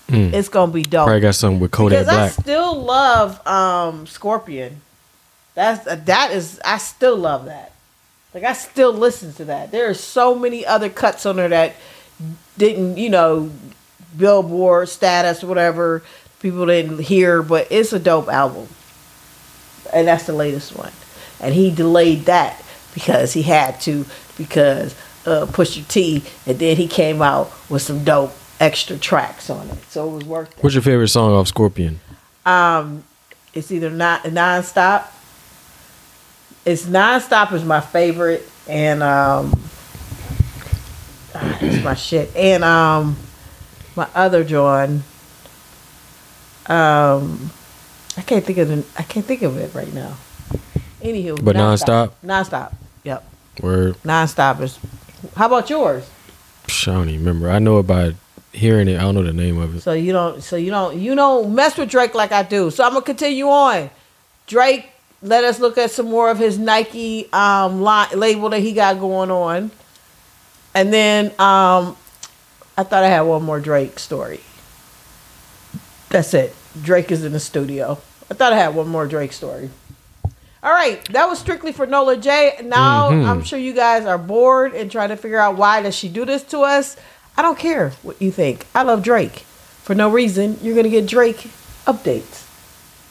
Mm. 0.09 0.33
it's 0.33 0.49
gonna 0.49 0.73
be 0.73 0.83
dope. 0.85 1.05
Probably 1.05 1.21
got 1.21 1.35
something 1.35 1.61
with 1.61 1.71
Kodak 1.71 2.07
because 2.07 2.09
I 2.09 2.29
still 2.29 2.81
love 2.83 3.47
um 3.47 4.07
Scorpion. 4.07 4.81
That's 5.55 5.85
that 5.85 6.31
is 6.31 6.59
I 6.65 6.79
still 6.79 7.17
love 7.17 7.45
that. 7.45 7.73
Like 8.35 8.45
I 8.45 8.53
still 8.53 8.93
listen 8.93 9.33
to 9.35 9.47
that. 9.47 9.71
There 9.71 9.89
are 9.89 9.95
so 9.95 10.35
many 10.35 10.65
other 10.67 10.89
cuts 10.89 11.25
on 11.27 11.37
there 11.37 11.49
that 11.49 11.75
didn't, 12.57 12.99
you 12.99 13.11
know, 13.11 13.51
Billboard 14.17 14.89
status, 14.89 15.45
or 15.45 15.47
whatever. 15.47 16.03
People 16.41 16.67
didn't 16.67 17.01
hear, 17.01 17.43
but 17.43 17.67
it's 17.71 17.93
a 17.93 17.99
dope 17.99 18.29
album, 18.29 18.69
and 19.93 20.07
that's 20.07 20.27
the 20.27 20.33
latest 20.33 20.77
one. 20.77 20.93
And 21.41 21.55
he 21.55 21.71
delayed 21.71 22.27
that 22.27 22.63
because 22.95 23.33
he 23.33 23.43
had 23.43 23.81
to 23.83 24.07
because 24.37 24.95
uh, 25.27 25.47
Pusha 25.47 25.87
T, 25.89 26.23
and 26.47 26.59
then 26.59 26.77
he 26.77 26.87
came 26.87 27.23
out 27.23 27.53
with 27.69 27.83
some 27.83 28.05
dope 28.05 28.33
extra 28.61 28.97
tracks 28.97 29.51
on 29.51 29.69
it, 29.69 29.79
so 29.91 30.09
it 30.09 30.13
was 30.13 30.25
worth 30.25 30.57
it. 30.57 30.63
What's 30.63 30.75
your 30.75 30.83
favorite 30.83 31.09
song 31.09 31.33
off 31.33 31.49
Scorpion? 31.49 32.01
Um, 32.47 33.05
it's 33.53 33.71
either 33.71 33.91
not 33.91 34.23
nonstop. 34.25 35.09
It's 36.69 36.85
nonstop 36.85 37.53
is 37.55 37.65
my 37.65 37.81
favorite, 37.81 38.47
and 38.69 39.03
um, 39.03 39.59
ah, 41.35 41.59
it's 41.63 41.83
my 41.83 41.95
shit. 41.95 42.37
And 42.37 42.63
um, 42.63 43.17
my 43.97 44.07
other 44.15 44.45
John, 44.45 45.03
um, 46.67 47.51
I 48.19 48.21
can't 48.21 48.45
think 48.45 48.59
of 48.59 48.69
the, 48.69 48.85
I 48.99 49.03
can't 49.03 49.25
think 49.25 49.41
of 49.41 49.57
it 49.57 49.75
right 49.75 49.91
now. 49.95 50.19
Anywho, 51.01 51.43
But 51.43 51.57
nonstop? 51.57 52.13
nonstop. 52.23 52.75
Yep, 53.03 53.25
Word 53.63 53.97
nonstop 54.03 54.61
is. 54.61 54.79
How 55.37 55.47
about 55.47 55.71
yours? 55.71 56.07
Psh, 56.67 56.89
I 56.89 56.97
don't 56.97 57.09
even 57.09 57.25
remember. 57.25 57.49
I 57.51 57.61
know 57.61 57.79
about 57.79 58.13
hearing 58.53 58.89
it. 58.89 58.99
I 58.99 59.05
don't 59.05 59.15
know 59.15 59.23
the 59.23 59.33
name 59.33 59.57
of 59.57 59.75
it. 59.77 59.81
So 59.81 59.95
you 59.95 60.13
don't 60.13 60.43
so 60.43 60.57
you 60.57 60.71
don't 60.71 60.99
you 60.99 61.15
don't 61.15 61.55
mess 61.55 61.79
with 61.79 61.89
Drake 61.89 62.15
like 62.15 62.31
I 62.33 62.43
do. 62.43 62.71
So 62.71 62.85
I'm 62.85 62.93
gonna 62.93 63.07
continue 63.07 63.49
on. 63.49 63.89
Drake, 64.47 64.91
let 65.23 65.45
us 65.45 65.59
look 65.61 65.77
at 65.79 65.91
some 65.91 66.07
more 66.07 66.31
of 66.31 66.39
his 66.39 66.59
Nike 66.59 67.29
um 67.33 67.81
line, 67.83 68.09
label 68.19 68.49
that 68.51 68.61
he 68.61 68.73
got 68.73 68.99
going 69.01 69.31
on. 69.31 69.71
And 70.75 70.93
then 70.93 71.27
um 71.39 71.97
I 72.77 72.85
thought 72.85 73.03
I 73.05 73.09
had 73.09 73.23
one 73.23 73.43
more 73.43 73.59
Drake 73.61 73.99
story. 73.99 74.41
That's 76.11 76.33
it. 76.35 76.55
Drake 76.83 77.11
is 77.11 77.25
in 77.25 77.33
the 77.33 77.41
studio. 77.41 77.99
I 78.31 78.35
thought 78.35 78.53
I 78.53 78.57
had 78.57 78.75
one 78.75 78.89
more 78.89 79.07
Drake 79.07 79.33
story. 79.33 79.71
All 80.63 80.73
right, 80.73 81.03
that 81.13 81.29
was 81.29 81.39
strictly 81.39 81.73
for 81.73 81.87
Nola 81.87 82.17
J. 82.17 82.59
Now 82.65 83.11
Mhm. 83.11 83.27
I'm 83.27 83.43
sure 83.45 83.59
you 83.59 83.73
guys 83.73 84.05
are 84.07 84.19
bored 84.19 84.75
and 84.75 84.91
trying 84.91 85.09
to 85.11 85.17
figure 85.17 85.39
out 85.39 85.57
why 85.57 85.83
does 85.83 85.95
she 85.95 86.09
do 86.09 86.25
this 86.25 86.43
to 86.45 86.61
us. 86.61 86.97
I 87.37 87.43
don't 87.43 87.59
care 87.59 87.93
what 88.03 88.21
you 88.21 88.33
think. 88.33 88.67
I 88.75 88.83
love 88.83 89.03
Drake. 89.03 89.45
For 89.83 89.95
no 89.95 90.09
reason, 90.11 90.59
you're 90.63 90.75
gonna 90.75 90.89
get 90.89 91.07
Drake 91.07 91.49
updates, 91.87 92.43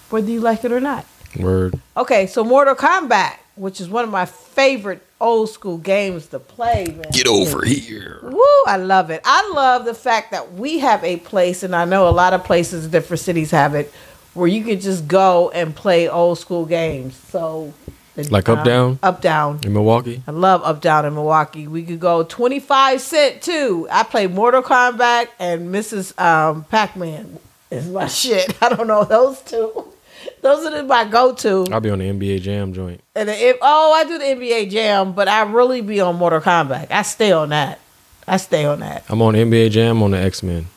whether 0.09 0.29
you 0.29 0.39
like 0.41 0.63
it 0.65 0.71
or 0.71 0.79
not. 0.81 1.05
Word. 1.36 1.80
Okay, 1.95 2.28
so 2.28 2.43
Mortal 2.43 2.75
Kombat, 2.75 3.38
which 3.55 3.82
is 3.82 3.89
one 3.89 4.03
of 4.03 4.09
my 4.09 4.25
favorite 4.25 5.01
old 5.19 5.49
school 5.49 5.78
games 5.78 6.28
to 6.28 6.39
play, 6.39 6.86
man. 6.88 7.05
Get 7.11 7.28
over 7.28 7.65
here. 7.65 8.19
Woo, 8.23 8.43
I 8.65 8.78
love 8.78 9.09
it. 9.09 9.21
I 9.25 9.51
love 9.53 9.86
the 9.86 9.93
fact 9.93 10.32
that 10.32 10.53
we 10.53 10.80
have 10.80 11.03
a 11.03 11.17
place, 11.17 11.63
and 11.63 11.75
I 11.75 11.86
know 11.86 12.07
a 12.07 12.11
lot 12.11 12.34
of 12.34 12.43
places, 12.43 12.86
in 12.86 12.91
different 12.91 13.19
cities 13.19 13.51
have 13.51 13.75
it, 13.75 13.91
where 14.34 14.47
you 14.47 14.63
can 14.63 14.80
just 14.80 15.07
go 15.07 15.49
and 15.51 15.75
play 15.75 16.07
old 16.07 16.38
school 16.38 16.65
games. 16.65 17.15
So, 17.15 17.73
Like 18.15 18.47
Up 18.49 18.59
uh, 18.59 18.63
Down? 18.63 18.99
Up 19.01 19.21
Down. 19.21 19.59
In 19.63 19.73
Milwaukee? 19.73 20.21
I 20.28 20.32
love 20.32 20.63
Up 20.63 20.82
Down 20.82 21.05
in 21.05 21.13
Milwaukee. 21.15 21.67
We 21.67 21.84
could 21.84 21.99
go 21.99 22.23
25 22.23 23.01
Cent 23.01 23.41
too. 23.41 23.88
I 23.91 24.03
play 24.03 24.28
Mortal 24.28 24.61
Kombat 24.61 25.28
and 25.39 25.73
Mrs. 25.73 26.19
Um, 26.21 26.63
Pac 26.65 26.95
Man 26.95 27.39
is 27.71 27.88
my 27.89 28.07
shit. 28.21 28.55
I 28.61 28.69
don't 28.69 28.88
know 28.88 29.03
those 29.03 29.41
two. 29.41 29.93
Those 30.41 30.65
are 30.65 30.84
my 30.84 31.05
go 31.05 31.34
to. 31.34 31.65
I'll 31.72 31.80
be 31.80 31.89
on 31.89 31.99
the 31.99 32.05
NBA 32.05 32.41
Jam 32.41 32.74
joint. 32.74 33.01
And 33.15 33.30
if 33.30 33.57
oh, 33.61 33.93
I 33.93 34.03
do 34.03 34.18
the 34.18 34.24
NBA 34.24 34.70
Jam, 34.70 35.13
but 35.13 35.28
I 35.28 35.43
really 35.43 35.82
be 35.82 35.99
on 35.99 36.15
Mortal 36.15 36.41
Kombat. 36.41 36.91
I 36.91 37.01
stay 37.01 37.32
on 37.32 37.49
that. 37.49 37.80
I 38.28 38.38
stay 38.38 38.65
on 38.65 38.80
that. 38.82 39.03
I'm 39.09 39.22
on 39.22 39.34
NBA 39.34 39.72
Jam 39.72 40.03
on 40.03 40.11
the 40.11 40.20
X 40.20 40.43
Men. 40.43 40.68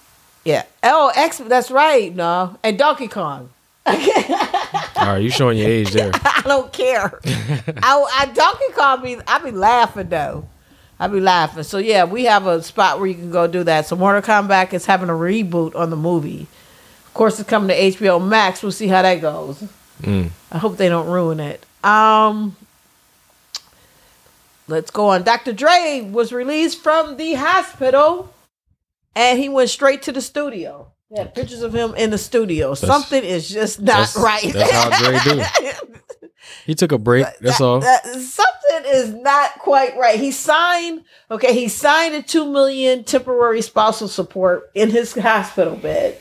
Yeah. 0.45 0.65
Oh, 0.83 1.13
X. 1.15 1.39
That's 1.39 1.71
right. 1.71 2.15
No, 2.15 2.57
and 2.63 2.79
Donkey 2.79 3.09
Kong. 3.09 3.51
All 3.87 3.95
right, 3.95 5.19
you 5.19 5.31
showing 5.31 5.59
your 5.59 5.69
age 5.69 5.93
there. 5.93 6.11
I 6.25 6.43
don't 6.45 6.73
care. 6.73 7.19
I, 7.25 8.07
I 8.21 8.27
Donkey 8.33 8.73
Kong 8.75 9.03
be 9.03 9.17
I 9.27 9.39
be 9.39 9.51
laughing 9.51 10.09
though. 10.09 10.47
I 10.99 11.09
be 11.09 11.19
laughing. 11.19 11.63
So 11.63 11.79
yeah, 11.79 12.05
we 12.05 12.25
have 12.25 12.47
a 12.47 12.63
spot 12.63 12.99
where 12.99 13.09
you 13.09 13.15
can 13.15 13.31
go 13.31 13.47
do 13.47 13.65
that. 13.65 13.87
So 13.87 13.97
Mortal 13.97 14.23
Kombat 14.23 14.73
is 14.75 14.85
having 14.85 15.09
a 15.09 15.15
reboot 15.15 15.75
on 15.75 15.91
the 15.91 15.97
movie. 15.97 16.47
Of 17.21 17.23
course, 17.25 17.39
it's 17.39 17.51
coming 17.51 17.69
to 17.69 17.75
HBO 17.99 18.27
Max. 18.27 18.63
We'll 18.63 18.73
see 18.73 18.87
how 18.89 19.03
that 19.03 19.21
goes. 19.21 19.63
Mm. 20.01 20.31
I 20.51 20.57
hope 20.57 20.79
they 20.79 20.89
don't 20.89 21.07
ruin 21.07 21.39
it. 21.39 21.67
Um, 21.85 22.57
let's 24.69 24.91
go 24.91 25.09
on. 25.11 25.23
Dr. 25.23 25.53
Dre 25.53 26.01
was 26.11 26.33
released 26.33 26.83
from 26.83 27.19
the 27.19 27.35
hospital, 27.35 28.33
and 29.15 29.39
he 29.39 29.51
went 29.51 29.69
straight 29.69 30.01
to 30.05 30.13
the 30.13 30.23
studio. 30.23 30.93
Yeah, 31.11 31.25
pictures 31.27 31.61
of 31.61 31.75
him 31.75 31.95
in 31.95 32.09
the 32.09 32.17
studio. 32.17 32.73
Something 32.73 33.23
is 33.23 33.51
just 33.51 33.83
not 33.83 34.09
that's- 34.15 34.17
right. 34.17 34.51
that's 34.55 34.71
how 34.71 34.89
Dre 35.05 35.19
do. 35.35 35.73
He 36.65 36.75
took 36.75 36.91
a 36.91 36.97
break. 36.97 37.27
That's 37.43 37.59
That- 37.59 37.61
all. 37.63 37.81
that- 37.81 38.03
something 38.07 38.91
is 38.95 39.13
not 39.13 39.59
quite 39.59 39.95
right. 39.99 40.19
He 40.19 40.31
signed, 40.31 41.05
okay, 41.31 41.53
he 41.53 41.69
signed 41.69 42.15
a 42.15 42.23
two 42.23 42.51
million 42.51 43.05
temporary 43.05 43.61
spousal 43.61 44.09
support 44.09 44.71
in 44.75 44.89
his 44.89 45.13
hospital 45.15 45.77
bed. 45.77 46.17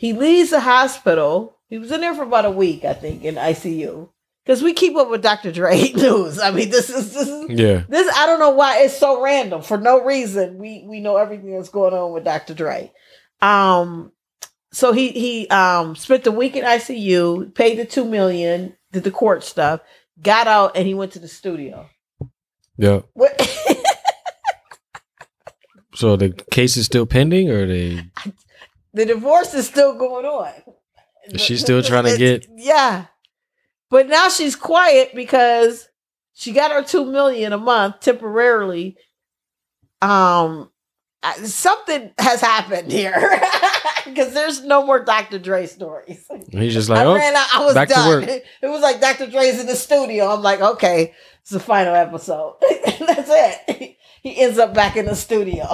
He 0.00 0.14
leaves 0.14 0.48
the 0.48 0.60
hospital. 0.60 1.58
He 1.68 1.76
was 1.78 1.92
in 1.92 2.00
there 2.00 2.14
for 2.14 2.22
about 2.22 2.46
a 2.46 2.50
week, 2.50 2.86
I 2.86 2.94
think, 2.94 3.22
in 3.22 3.34
ICU. 3.34 4.08
Because 4.42 4.62
we 4.62 4.72
keep 4.72 4.96
up 4.96 5.10
with 5.10 5.22
Dr. 5.22 5.52
Dre 5.52 5.92
news. 5.94 6.40
I 6.40 6.50
mean, 6.52 6.70
this 6.70 6.88
is 6.88 7.12
this 7.12 7.28
is 7.28 7.50
Yeah. 7.50 7.82
this. 7.86 8.10
I 8.16 8.24
don't 8.24 8.40
know 8.40 8.48
why 8.52 8.78
it's 8.78 8.96
so 8.96 9.22
random. 9.22 9.60
For 9.60 9.76
no 9.76 10.02
reason, 10.02 10.56
we 10.56 10.86
we 10.88 11.00
know 11.00 11.18
everything 11.18 11.54
that's 11.54 11.68
going 11.68 11.92
on 11.92 12.12
with 12.14 12.24
Dr. 12.24 12.54
Dre. 12.54 12.90
Um, 13.42 14.12
so 14.72 14.92
he 14.92 15.10
he 15.10 15.48
um 15.48 15.94
spent 15.96 16.24
the 16.24 16.32
week 16.32 16.56
in 16.56 16.64
ICU, 16.64 17.54
paid 17.54 17.78
the 17.78 17.84
two 17.84 18.06
million, 18.06 18.76
did 18.92 19.04
the 19.04 19.10
court 19.10 19.44
stuff, 19.44 19.82
got 20.22 20.46
out, 20.46 20.78
and 20.78 20.86
he 20.86 20.94
went 20.94 21.12
to 21.12 21.18
the 21.18 21.28
studio. 21.28 21.90
Yeah. 22.78 23.00
What? 23.12 23.36
So 25.92 26.16
the 26.16 26.30
case 26.30 26.76
is 26.76 26.86
still 26.86 27.04
pending, 27.04 27.50
or 27.50 27.66
they? 27.66 28.00
The 28.92 29.06
divorce 29.06 29.54
is 29.54 29.66
still 29.66 29.96
going 29.96 30.26
on. 30.26 30.52
Is 31.26 31.40
she 31.40 31.56
still 31.56 31.82
trying 31.82 32.04
to 32.04 32.16
get- 32.16 32.46
Yeah, 32.56 33.06
but 33.90 34.08
now 34.08 34.28
she's 34.28 34.56
quiet 34.56 35.14
because 35.14 35.88
she 36.32 36.52
got 36.52 36.72
her 36.72 36.82
two 36.82 37.04
million 37.04 37.52
a 37.52 37.58
month 37.58 38.00
temporarily. 38.00 38.96
Um, 40.00 40.70
something 41.44 42.12
has 42.18 42.40
happened 42.40 42.90
here 42.90 43.12
because 44.06 44.32
there's 44.32 44.64
no 44.64 44.84
more 44.86 45.04
Dr. 45.04 45.38
Dre 45.38 45.66
stories. 45.66 46.26
He's 46.50 46.72
just 46.72 46.88
like, 46.88 47.00
I 47.00 47.04
oh, 47.04 47.14
ran 47.14 47.36
out. 47.36 47.46
I 47.54 47.64
was 47.64 47.74
back 47.74 47.88
to 47.88 47.94
done. 47.94 48.08
work. 48.08 48.28
It 48.62 48.66
was 48.68 48.80
like 48.80 49.00
Dr. 49.00 49.26
Dre's 49.30 49.60
in 49.60 49.66
the 49.66 49.76
studio. 49.76 50.28
I'm 50.28 50.42
like, 50.42 50.60
okay, 50.60 51.14
it's 51.42 51.50
the 51.50 51.60
final 51.60 51.94
episode. 51.94 52.56
That's 52.60 53.28
it. 53.30 53.96
He 54.22 54.40
ends 54.40 54.58
up 54.58 54.72
back 54.74 54.96
in 54.96 55.06
the 55.06 55.16
studio. 55.16 55.66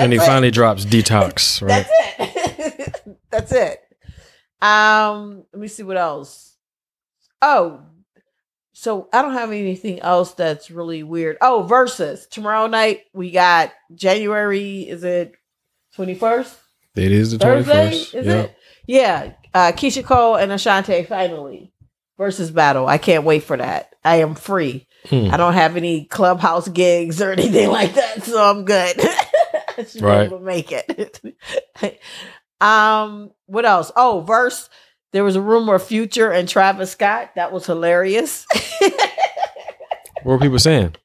And 0.00 0.12
he 0.12 0.18
it. 0.18 0.22
finally 0.22 0.50
drops 0.50 0.84
detox, 0.84 1.60
right? 1.62 1.86
That's 2.18 2.78
it. 2.78 3.16
That's 3.30 3.52
it. 3.52 3.80
Um, 4.62 5.44
let 5.52 5.60
me 5.60 5.68
see 5.68 5.82
what 5.82 5.96
else. 5.96 6.54
Oh, 7.40 7.80
so 8.72 9.08
I 9.12 9.22
don't 9.22 9.32
have 9.34 9.50
anything 9.50 10.00
else 10.00 10.32
that's 10.32 10.70
really 10.70 11.02
weird. 11.02 11.36
Oh, 11.40 11.66
Verzuz 11.68 12.28
tomorrow 12.28 12.66
night 12.66 13.02
we 13.14 13.30
got 13.30 13.72
January. 13.94 14.80
Is 14.88 15.04
it 15.04 15.34
twenty 15.94 16.14
first? 16.14 16.58
It 16.96 17.12
is 17.12 17.30
the 17.32 17.38
Thursday, 17.38 17.90
21st. 17.92 18.14
is 18.14 18.26
Yep. 18.26 18.44
it? 18.46 18.56
Yeah. 18.86 19.32
Uh, 19.54 19.72
Keyshia 19.72 20.04
Cole 20.04 20.34
and 20.36 20.50
Ashanti 20.52 21.04
finally 21.04 21.72
Verzuz 22.18 22.52
battle. 22.52 22.86
I 22.88 22.98
can't 22.98 23.24
wait 23.24 23.44
for 23.44 23.56
that. 23.56 23.94
I 24.04 24.16
am 24.16 24.34
free. 24.34 24.86
Hmm. 25.08 25.28
I 25.30 25.36
don't 25.38 25.54
have 25.54 25.76
any 25.76 26.04
clubhouse 26.06 26.68
gigs 26.68 27.22
or 27.22 27.30
anything 27.32 27.70
like 27.70 27.94
that, 27.94 28.24
so 28.24 28.42
I'm 28.42 28.64
good. 28.64 28.96
Should 29.88 30.02
Right. 30.02 30.20
be 30.20 30.26
able 30.26 30.38
to 30.38 30.44
make 30.44 30.72
it. 30.72 31.20
um, 32.60 33.30
what 33.46 33.64
else? 33.64 33.90
Oh, 33.96 34.20
verse. 34.22 34.68
There 35.12 35.24
was 35.24 35.34
a 35.36 35.40
rumor 35.42 35.74
of 35.74 35.82
Future 35.82 36.30
and 36.30 36.48
Travis 36.48 36.92
Scott. 36.92 37.30
That 37.36 37.52
was 37.52 37.66
hilarious. 37.66 38.46
What 40.22 40.32
were 40.34 40.38
people 40.38 40.58
saying? 40.58 40.96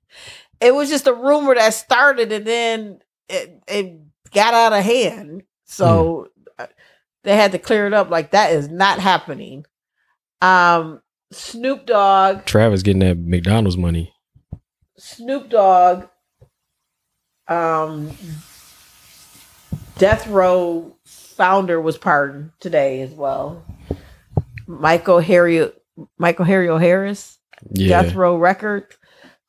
it 0.60 0.74
was 0.76 0.90
just 0.90 1.08
a 1.08 1.14
rumor 1.14 1.56
that 1.56 1.74
started 1.74 2.32
and 2.34 2.46
then 2.46 3.00
it, 3.30 3.64
it 3.68 3.98
got 4.34 4.54
out 4.54 4.74
of 4.74 4.84
hand. 4.84 5.44
So 5.64 6.28
uh, 6.60 6.68
they 7.24 7.36
had 7.36 7.54
to 7.54 7.58
clear 7.60 7.88
it 7.88 7.94
up. 7.94 8.10
Like 8.10 8.32
that 8.32 8.52
is 8.52 8.68
not 8.68 9.00
happening. 9.00 9.66
Um, 10.42 11.02
Snoop 11.32 11.86
Dogg, 11.86 12.44
Travis 12.46 12.84
getting 12.84 13.00
that 13.00 13.18
McDonald's 13.18 13.78
money. 13.78 14.14
Snoop 14.98 15.50
Dogg, 15.50 16.08
um, 17.48 18.12
Death 19.98 20.28
Row 20.28 20.96
founder 21.06 21.80
was 21.80 21.98
pardoned 21.98 22.52
today 22.60 23.02
as 23.02 23.12
well. 23.12 23.64
Michael 24.68 25.20
Harry, 25.20 25.70
Michael 26.18 26.46
Harry 26.46 26.68
Harris. 26.80 27.38
Yeah. 27.72 28.02
Death 28.02 28.16
Row 28.16 28.36
Record. 28.38 28.94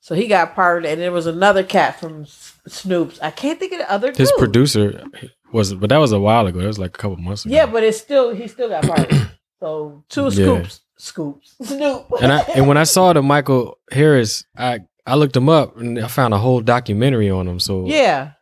So 0.00 0.14
he 0.14 0.28
got 0.28 0.54
pardoned, 0.54 0.92
and 0.92 1.00
there 1.02 1.10
was 1.10 1.26
another 1.26 1.64
cat 1.64 1.98
from 1.98 2.26
Snoop's. 2.68 3.20
I 3.20 3.32
can't 3.32 3.58
think 3.58 3.72
of 3.72 3.78
the 3.78 3.90
other. 3.90 4.12
His 4.12 4.30
dude. 4.30 4.38
producer 4.38 5.04
was, 5.52 5.74
but 5.74 5.90
that 5.90 5.96
was 5.98 6.12
a 6.12 6.20
while 6.20 6.46
ago. 6.46 6.60
That 6.60 6.66
was 6.68 6.78
like 6.78 6.90
a 6.94 6.98
couple 6.98 7.16
months 7.16 7.44
ago. 7.44 7.52
Yeah, 7.54 7.66
but 7.66 7.82
it's 7.82 7.98
still 7.98 8.32
he 8.34 8.46
still 8.46 8.68
got 8.68 8.84
pardoned. 8.84 9.30
so 9.58 10.04
two 10.08 10.24
Yeah. 10.24 10.30
scoops, 10.30 10.80
scoops, 10.96 11.54
Snoop. 11.62 12.06
and 12.22 12.32
I 12.32 12.40
and 12.54 12.68
when 12.68 12.76
I 12.76 12.84
saw 12.84 13.12
the 13.12 13.22
Michael 13.22 13.78
Harris, 13.90 14.44
I 14.56 14.80
I 15.04 15.16
looked 15.16 15.36
him 15.36 15.48
up 15.48 15.76
and 15.76 15.98
I 15.98 16.06
found 16.06 16.32
a 16.34 16.38
whole 16.38 16.60
documentary 16.60 17.28
on 17.28 17.48
him. 17.48 17.58
So 17.58 17.86
yeah, 17.86 18.32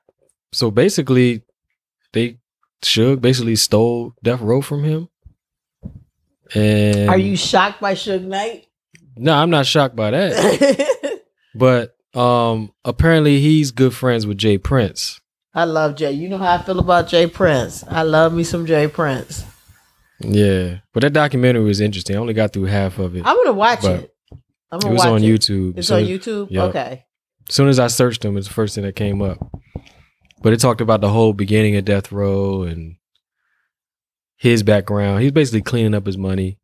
so 0.52 0.70
basically, 0.70 1.42
they 2.14 2.38
Suge 2.82 3.20
basically 3.20 3.56
stole 3.56 4.14
Death 4.22 4.40
Row 4.40 4.60
from 4.62 4.84
him. 4.84 5.08
And 6.54 7.08
are 7.08 7.18
you 7.18 7.36
shocked 7.36 7.80
by 7.80 7.94
Suge 7.94 8.22
Knight? 8.24 8.66
No, 9.16 9.34
I'm 9.34 9.50
not 9.50 9.66
shocked 9.66 9.96
by 9.96 10.10
that. 10.10 10.90
But 11.56 11.94
um, 12.14 12.72
apparently 12.84 13.38
he's 13.38 13.70
good 13.70 13.94
friends 13.94 14.26
with 14.26 14.38
J. 14.38 14.58
Prince. 14.58 15.20
I 15.54 15.62
love 15.66 15.94
Jay. 15.94 16.10
You 16.10 16.28
know 16.28 16.36
how 16.38 16.54
I 16.54 16.62
feel 16.62 16.80
about 16.80 17.06
J. 17.06 17.28
Prince. 17.28 17.84
I 17.88 18.02
love 18.02 18.34
me 18.34 18.42
some 18.42 18.66
J. 18.66 18.88
Prince. 18.88 19.44
Yeah, 20.18 20.78
but 20.92 21.02
that 21.02 21.12
documentary 21.12 21.62
was 21.62 21.80
interesting. 21.80 22.16
I 22.16 22.18
only 22.18 22.34
got 22.34 22.52
through 22.52 22.64
half 22.64 22.98
of 22.98 23.14
it. 23.14 23.22
I'm 23.24 23.36
gonna 23.36 23.52
watch 23.52 23.84
it. 23.84 24.12
I'm 24.72 24.78
it 24.78 24.82
gonna 24.82 24.94
was 24.94 24.98
watch 25.04 25.08
on 25.10 25.22
it. 25.22 25.26
YouTube. 25.28 25.78
It's 25.78 25.86
So- 25.86 25.96
on 25.98 26.02
YouTube. 26.02 26.48
yeah. 26.50 26.64
Okay. 26.64 27.04
As 27.48 27.54
soon 27.54 27.68
as 27.68 27.78
I 27.78 27.86
searched 27.86 28.24
him, 28.24 28.36
it's 28.36 28.48
the 28.48 28.54
first 28.54 28.74
thing 28.74 28.82
that 28.82 28.96
came 28.96 29.22
up. 29.22 29.38
But 30.44 30.52
it 30.52 30.60
talked 30.60 30.82
about 30.82 31.00
the 31.00 31.08
whole 31.08 31.32
beginning 31.32 31.74
of 31.76 31.86
Death 31.86 32.12
Row 32.12 32.64
and 32.64 32.96
his 34.36 34.62
background. 34.62 35.22
He's 35.22 35.32
basically 35.32 35.62
cleaning 35.62 35.94
up 35.94 36.04
his 36.04 36.18
money. 36.18 36.58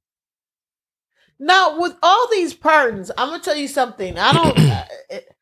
Now, 1.38 1.80
with 1.80 1.94
all 2.02 2.28
these 2.30 2.52
pardons, 2.52 3.10
I'm 3.16 3.30
gonna 3.30 3.42
tell 3.42 3.56
you 3.56 3.66
something. 3.68 4.18
I 4.18 4.32
don't. 4.34 4.58
it- 5.10 5.34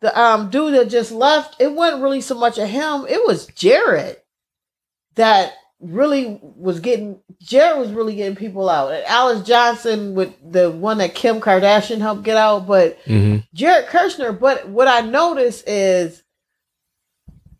the 0.00 0.16
um 0.20 0.50
dude 0.50 0.74
that 0.74 0.90
just 0.90 1.10
left, 1.10 1.60
it 1.60 1.72
wasn't 1.72 2.02
really 2.02 2.20
so 2.20 2.34
much 2.36 2.56
of 2.58 2.68
him. 2.68 3.06
It 3.08 3.20
was 3.26 3.46
Jared 3.46 4.18
that 5.16 5.54
really 5.80 6.38
was 6.42 6.78
getting. 6.80 7.20
Jared 7.40 7.78
was 7.80 7.90
really 7.90 8.14
getting 8.14 8.36
people 8.36 8.68
out. 8.68 8.92
And 8.92 9.02
Alice 9.06 9.44
Johnson 9.44 10.14
with 10.14 10.34
the 10.52 10.70
one 10.70 10.98
that 10.98 11.14
Kim 11.16 11.40
Kardashian 11.40 11.98
helped 12.00 12.22
get 12.22 12.36
out, 12.36 12.66
but 12.66 12.98
hmm 13.06 13.38
Jared 13.54 13.86
Kushner. 13.86 14.38
But 14.38 14.68
what 14.68 14.86
I 14.88 15.00
noticed 15.00 15.66
is 15.66 16.22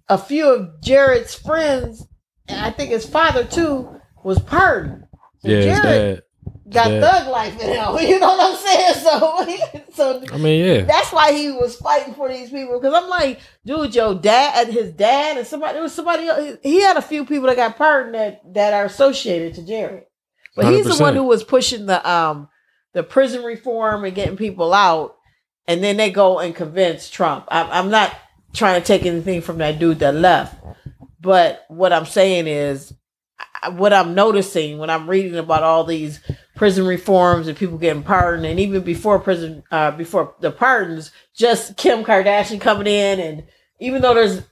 a 0.08 0.18
few 0.18 0.48
of 0.52 0.80
Jared's 0.82 1.34
friends, 1.34 2.06
and 2.48 2.60
I 2.60 2.70
think 2.70 2.90
his 2.90 3.06
father 3.06 3.44
too, 3.44 4.00
was 4.24 4.38
pardoned. 4.38 5.04
So 5.40 5.48
Yeah, 5.48 5.82
Jared 5.82 6.22
got 6.70 6.88
thug 6.88 7.28
life 7.28 7.60
in 7.60 7.68
him. 7.68 7.96
You 8.08 8.18
know 8.18 8.36
what 8.36 8.52
I'm 8.52 8.56
saying? 8.56 8.94
So, 8.94 9.80
so 9.94 10.34
I 10.34 10.38
mean, 10.38 10.64
yeah. 10.64 10.80
that's 10.82 11.12
why 11.12 11.32
he 11.32 11.50
was 11.50 11.76
fighting 11.76 12.14
for 12.14 12.28
these 12.28 12.50
people. 12.50 12.78
Because 12.80 12.94
I'm 12.94 13.08
like, 13.08 13.40
dude, 13.64 13.94
your 13.94 14.14
dad 14.14 14.66
and 14.66 14.74
his 14.74 14.92
dad 14.92 15.36
and 15.36 15.46
somebody 15.46 15.74
there 15.74 15.82
was 15.82 15.94
somebody 15.94 16.26
else. 16.26 16.58
He 16.62 16.80
had 16.80 16.96
a 16.96 17.02
few 17.02 17.24
people 17.24 17.46
that 17.46 17.56
got 17.56 17.76
pardoned 17.76 18.14
that 18.14 18.54
that 18.54 18.74
are 18.74 18.84
associated 18.84 19.54
to 19.54 19.66
Jared. 19.66 20.04
But 20.56 20.72
he's 20.72 20.86
the 20.86 21.02
one 21.02 21.14
who 21.14 21.24
was 21.24 21.44
pushing 21.44 21.86
the 21.86 22.08
um 22.08 22.48
the 22.92 23.02
prison 23.02 23.44
reform 23.44 24.04
and 24.04 24.14
getting 24.14 24.36
people 24.36 24.72
out, 24.72 25.16
and 25.66 25.82
then 25.82 25.96
they 25.96 26.10
go 26.10 26.38
and 26.38 26.54
convince 26.54 27.10
Trump. 27.10 27.46
I'm, 27.48 27.68
I'm 27.70 27.90
not 27.90 28.14
trying 28.58 28.80
to 28.80 28.86
take 28.86 29.06
anything 29.06 29.40
from 29.40 29.58
that 29.58 29.78
dude 29.78 30.00
that 30.00 30.14
left, 30.14 30.56
but 31.20 31.64
what 31.68 31.92
I'm 31.92 32.06
saying 32.06 32.46
is, 32.46 32.92
what 33.72 33.92
I'm 33.92 34.14
noticing 34.14 34.78
when 34.78 34.90
I'm 34.90 35.08
reading 35.08 35.36
about 35.36 35.62
all 35.62 35.84
these 35.84 36.20
prison 36.54 36.86
reforms 36.86 37.48
and 37.48 37.56
people 37.56 37.78
getting 37.78 38.02
pardoned, 38.02 38.46
and 38.46 38.60
even 38.60 38.82
before 38.82 39.18
prison, 39.18 39.62
uh, 39.70 39.92
before 39.92 40.34
the 40.40 40.50
pardons, 40.50 41.10
just 41.34 41.76
Kim 41.76 42.04
Kardashian 42.04 42.60
coming 42.60 42.86
in, 42.86 43.20
and 43.20 43.44
even 43.80 44.02
though 44.02 44.14
there's 44.14 44.42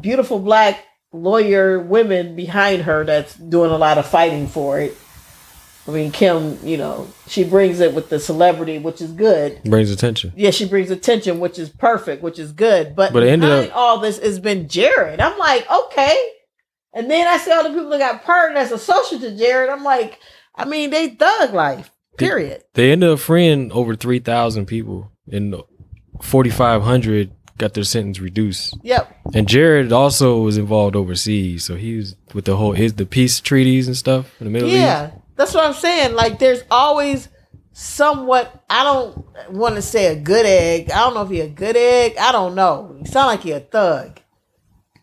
beautiful 0.00 0.38
black 0.38 0.84
lawyer 1.12 1.80
women 1.80 2.36
behind 2.36 2.82
her 2.82 3.04
that's 3.04 3.34
doing 3.34 3.70
a 3.70 3.78
lot 3.78 3.98
of 3.98 4.06
fighting 4.06 4.46
for 4.46 4.80
it. 4.80 4.96
I 5.88 5.90
mean, 5.92 6.10
Kim, 6.10 6.58
you 6.66 6.76
know, 6.76 7.08
she 7.28 7.44
brings 7.44 7.80
it 7.80 7.94
with 7.94 8.08
the 8.08 8.18
celebrity, 8.18 8.78
which 8.78 9.00
is 9.00 9.12
good. 9.12 9.62
Brings 9.64 9.90
attention. 9.90 10.32
Yeah, 10.36 10.50
she 10.50 10.66
brings 10.66 10.90
attention, 10.90 11.38
which 11.38 11.58
is 11.58 11.68
perfect, 11.68 12.22
which 12.22 12.38
is 12.38 12.52
good. 12.52 12.96
But, 12.96 13.12
But 13.12 13.22
it 13.22 13.28
ended 13.28 13.50
up- 13.50 13.70
all 13.76 14.00
this 14.00 14.18
has 14.18 14.38
been 14.40 14.68
Jared. 14.68 15.20
I'm 15.20 15.38
like, 15.38 15.64
okay. 15.70 16.16
And 16.92 17.10
then 17.10 17.28
I 17.28 17.36
see 17.38 17.52
all 17.52 17.62
the 17.62 17.68
people 17.70 17.90
that 17.90 17.98
got 17.98 18.24
pardoned 18.24 18.58
as 18.58 18.72
associated 18.72 19.30
to 19.30 19.36
Jared. 19.38 19.70
I'm 19.70 19.84
like, 19.84 20.18
I 20.54 20.64
mean, 20.64 20.90
they 20.90 21.10
thug 21.10 21.52
life. 21.54 21.90
Period. 22.18 22.64
They 22.74 22.90
ended 22.92 23.10
up 23.10 23.18
freeing 23.18 23.70
over 23.72 23.94
3,000 23.94 24.64
people 24.66 25.12
and 25.30 25.54
4,500 26.22 27.30
got 27.58 27.74
their 27.74 27.84
sentence 27.84 28.20
reduced. 28.20 28.76
Yep. 28.82 29.16
And 29.34 29.48
Jared 29.48 29.92
also 29.92 30.40
was 30.40 30.56
involved 30.58 30.96
overseas. 30.96 31.64
So 31.64 31.76
he 31.76 31.96
was 31.96 32.16
with 32.34 32.44
the 32.44 32.56
whole, 32.56 32.72
his, 32.72 32.94
the 32.94 33.06
peace 33.06 33.40
treaties 33.40 33.86
and 33.86 33.96
stuff 33.96 34.30
in 34.40 34.46
the 34.46 34.50
Middle 34.50 34.68
East. 34.68 34.78
Yeah, 34.78 35.10
that's 35.36 35.54
what 35.54 35.64
I'm 35.64 35.74
saying. 35.74 36.14
Like, 36.14 36.38
there's 36.38 36.62
always 36.70 37.28
somewhat. 37.72 38.64
I 38.70 38.82
don't 38.84 39.24
want 39.50 39.76
to 39.76 39.82
say 39.82 40.06
a 40.06 40.16
good 40.18 40.46
egg. 40.46 40.90
I 40.90 41.00
don't 41.00 41.14
know 41.14 41.22
if 41.22 41.30
he 41.30 41.40
a 41.40 41.48
good 41.48 41.76
egg. 41.76 42.16
I 42.18 42.32
don't 42.32 42.54
know. 42.54 42.96
He 42.98 43.04
sound 43.06 43.28
like 43.28 43.40
he 43.42 43.52
a 43.52 43.60
thug, 43.60 44.20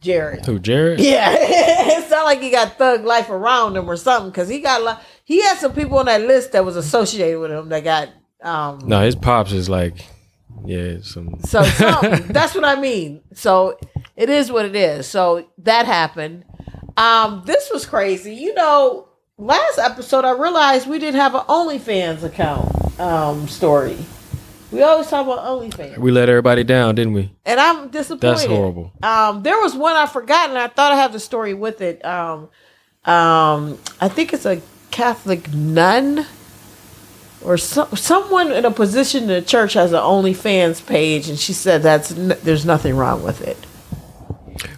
Jared. 0.01 0.45
Who, 0.45 0.59
Jared? 0.59 0.99
Yeah, 0.99 1.34
it 1.38 2.09
sound 2.09 2.25
like 2.25 2.41
he 2.41 2.49
got 2.49 2.77
thug 2.77 3.05
life 3.05 3.29
around 3.29 3.77
him 3.77 3.89
or 3.89 3.95
something. 3.95 4.31
Because 4.31 4.49
he 4.49 4.59
got 4.59 4.81
a 4.81 4.84
lot. 4.84 5.03
He 5.23 5.41
had 5.41 5.57
some 5.57 5.73
people 5.73 5.99
on 5.99 6.07
that 6.07 6.21
list 6.21 6.51
that 6.53 6.65
was 6.65 6.75
associated 6.75 7.39
with 7.39 7.51
him 7.51 7.69
that 7.69 7.84
got. 7.84 8.09
um 8.41 8.79
No, 8.86 9.01
his 9.01 9.15
pops 9.15 9.51
is 9.51 9.69
like, 9.69 10.05
yeah, 10.65 10.97
some. 11.01 11.39
So 11.41 11.63
some, 11.63 12.01
that's 12.27 12.55
what 12.55 12.65
I 12.65 12.79
mean. 12.79 13.21
So 13.34 13.77
it 14.15 14.29
is 14.29 14.51
what 14.51 14.65
it 14.65 14.75
is. 14.75 15.07
So 15.07 15.47
that 15.59 15.86
happened. 15.86 16.45
Um, 16.97 17.43
this 17.45 17.69
was 17.71 17.86
crazy. 17.86 18.36
You 18.36 18.53
know, 18.53 19.09
last 19.43 19.77
episode 19.77 20.25
I 20.25 20.31
realized 20.31 20.87
we 20.87 20.99
didn't 20.99 21.19
have 21.19 21.35
an 21.35 21.41
OnlyFans 21.41 22.23
account 22.23 22.99
um 22.99 23.47
story. 23.47 23.97
We 24.71 24.81
always 24.81 25.07
talk 25.07 25.25
about 25.27 25.39
OnlyFans. 25.45 25.99
We 25.99 26.11
let 26.11 26.29
everybody 26.29 26.63
down, 26.63 26.95
didn't 26.95 27.13
we? 27.13 27.31
And 27.45 27.59
I'm 27.59 27.89
disappointed. 27.89 28.21
That's 28.21 28.45
horrible. 28.45 28.91
Um, 29.03 29.43
there 29.43 29.59
was 29.59 29.75
one 29.75 29.95
I 29.95 30.07
forgot, 30.07 30.49
and 30.49 30.57
I 30.57 30.67
thought 30.67 30.91
I 30.91 30.95
had 30.95 31.13
the 31.13 31.19
story 31.19 31.53
with 31.53 31.79
it. 31.81 32.03
Um, 32.03 32.49
um, 33.05 33.77
I 34.01 34.07
think 34.07 34.33
it's 34.33 34.47
a 34.47 34.61
Catholic 34.89 35.53
nun 35.53 36.25
or 37.43 37.57
so, 37.57 37.85
someone 37.93 38.51
in 38.51 38.65
a 38.65 38.71
position 38.71 39.23
in 39.23 39.29
the 39.29 39.41
church 39.43 39.73
has 39.73 39.91
an 39.91 39.99
OnlyFans 39.99 40.85
page, 40.87 41.29
and 41.29 41.37
she 41.37 41.53
said 41.53 41.83
that's 41.83 42.11
n- 42.11 42.37
there's 42.41 42.65
nothing 42.65 42.95
wrong 42.95 43.21
with 43.21 43.41
it. 43.41 43.57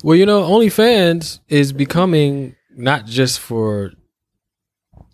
Well, 0.03 0.17
you 0.17 0.25
know, 0.25 0.41
OnlyFans 0.41 1.39
is 1.47 1.71
becoming 1.71 2.55
not 2.75 3.05
just 3.05 3.39
for 3.39 3.93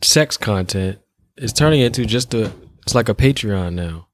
sex 0.04 0.38
content. 0.38 1.00
is 1.38 1.54
turning 1.54 1.82
into 1.82 2.06
just 2.06 2.34
a. 2.34 2.52
It's 2.84 2.96
like 2.96 3.10
a 3.10 3.14
Patreon 3.16 3.74
now. 3.74 4.08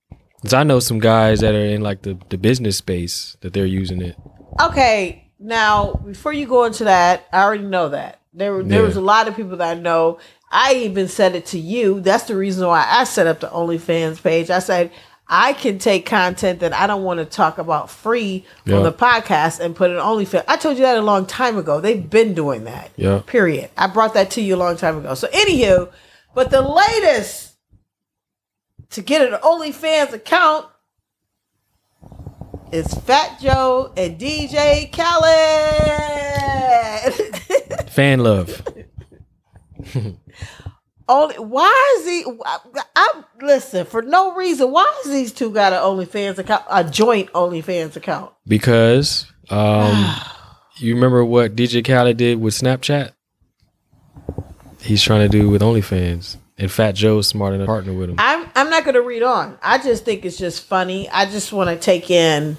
Cause 0.44 0.54
I 0.54 0.64
know 0.64 0.80
some 0.80 1.00
guys 1.00 1.40
that 1.40 1.56
are 1.56 1.66
in 1.66 1.82
like 1.82 2.04
the, 2.04 2.18
the 2.30 2.38
business 2.38 2.78
space 2.78 3.38
that 3.42 3.54
they're 3.54 3.66
using 3.66 4.02
it. 4.02 4.16
Okay, 4.62 5.32
now 5.40 5.94
before 6.06 6.32
you 6.32 6.46
go 6.48 6.66
into 6.66 6.84
that, 6.84 7.28
I 7.34 7.44
already 7.44 7.64
know 7.64 7.90
that 7.90 8.22
there 8.34 8.62
there 8.64 8.82
Yeah. 8.82 8.86
was 8.86 8.96
a 8.98 9.02
lot 9.02 9.28
of 9.28 9.36
people 9.36 9.58
that 9.58 9.78
I 9.78 9.80
know. 9.80 10.20
I 10.52 10.76
even 10.76 11.08
said 11.08 11.36
it 11.36 11.46
to 11.48 11.60
you. 11.60 12.00
That's 12.02 12.26
the 12.26 12.36
reason 12.36 12.68
why 12.68 12.86
I 12.88 13.04
set 13.04 13.26
up 13.28 13.40
the 13.40 13.48
OnlyFans 13.48 14.22
page. 14.22 14.50
I 14.50 14.60
said 14.60 14.92
I 15.30 15.52
can 15.54 15.78
take 15.78 16.06
content 16.06 16.62
that 16.62 16.72
I 16.74 16.88
don't 16.88 17.04
want 17.04 17.20
to 17.20 17.26
talk 17.26 17.58
about 17.58 17.90
free 17.90 18.46
Yeah. 18.66 18.78
on 18.78 18.84
the 18.84 18.94
podcast 18.94 19.60
and 19.60 19.76
put 19.76 19.92
it 19.92 19.98
on 19.98 20.18
OnlyFans. 20.18 20.46
I 20.48 20.56
told 20.56 20.78
you 20.78 20.84
that 20.84 20.98
a 20.98 21.02
long 21.02 21.26
time 21.26 21.58
ago. 21.58 21.82
They've 21.82 22.10
been 22.10 22.34
doing 22.34 22.64
that. 22.64 22.92
Yeah. 22.96 23.22
Period. 23.26 23.70
I 23.78 23.88
brought 23.88 24.14
that 24.14 24.32
to 24.32 24.42
you 24.42 24.56
a 24.56 24.58
long 24.58 24.78
time 24.78 24.98
ago. 24.98 25.14
So 25.16 25.28
anywho, 25.28 25.92
but 26.34 26.50
the 26.50 26.62
latest 26.62 27.56
to 28.92 29.02
get 29.02 29.22
an 29.22 29.38
OnlyFans 29.42 30.14
account 30.14 30.66
is 32.72 32.94
Fat 32.94 33.40
Joe 33.42 33.92
and 33.98 34.18
DJ 34.20 34.90
Khaled. 34.94 35.28
Fan 37.92 38.20
love. 38.20 38.62
Only 41.10 41.36
why 41.36 41.98
is 42.00 42.06
he? 42.06 42.26
I, 42.46 42.58
I 42.96 43.24
listen 43.42 43.86
for 43.86 44.02
no 44.02 44.36
reason. 44.36 44.72
Why 44.72 45.02
is 45.06 45.12
these 45.12 45.32
two 45.32 45.52
got 45.52 45.74
an 45.74 45.80
OnlyFans 45.80 46.38
account, 46.38 46.66
a 46.70 46.84
joint 46.84 47.32
OnlyFans 47.32 47.96
account? 47.96 48.34
Because 48.48 49.26
um 49.50 50.16
you 50.78 50.94
remember 50.94 51.24
what 51.24 51.56
DJ 51.56 51.86
Khaled 51.86 52.18
did 52.18 52.42
with 52.42 52.54
Snapchat? 52.54 53.12
He's 54.82 55.02
trying 55.02 55.30
to 55.30 55.30
do 55.30 55.50
with 55.50 55.62
OnlyFans. 55.62 56.38
And 56.60 56.72
Fat 56.72 56.94
Joe's 56.94 57.28
smart 57.28 57.54
enough 57.54 57.66
to 57.66 57.68
partner 57.68 57.94
with 57.94 58.10
him. 58.10 58.16
I'm 58.18 58.50
I'm 58.56 58.70
not 58.72 58.84
going 58.84 58.96
to 58.96 59.02
read 59.02 59.22
on. 59.22 59.60
I 59.62 59.78
just 59.78 60.06
think 60.06 60.26
it's 60.26 60.38
just 60.38 60.64
funny. 60.64 61.08
I 61.10 61.26
just 61.28 61.54
want 61.54 61.70
to 61.70 61.76
take 61.76 62.10
in 62.10 62.58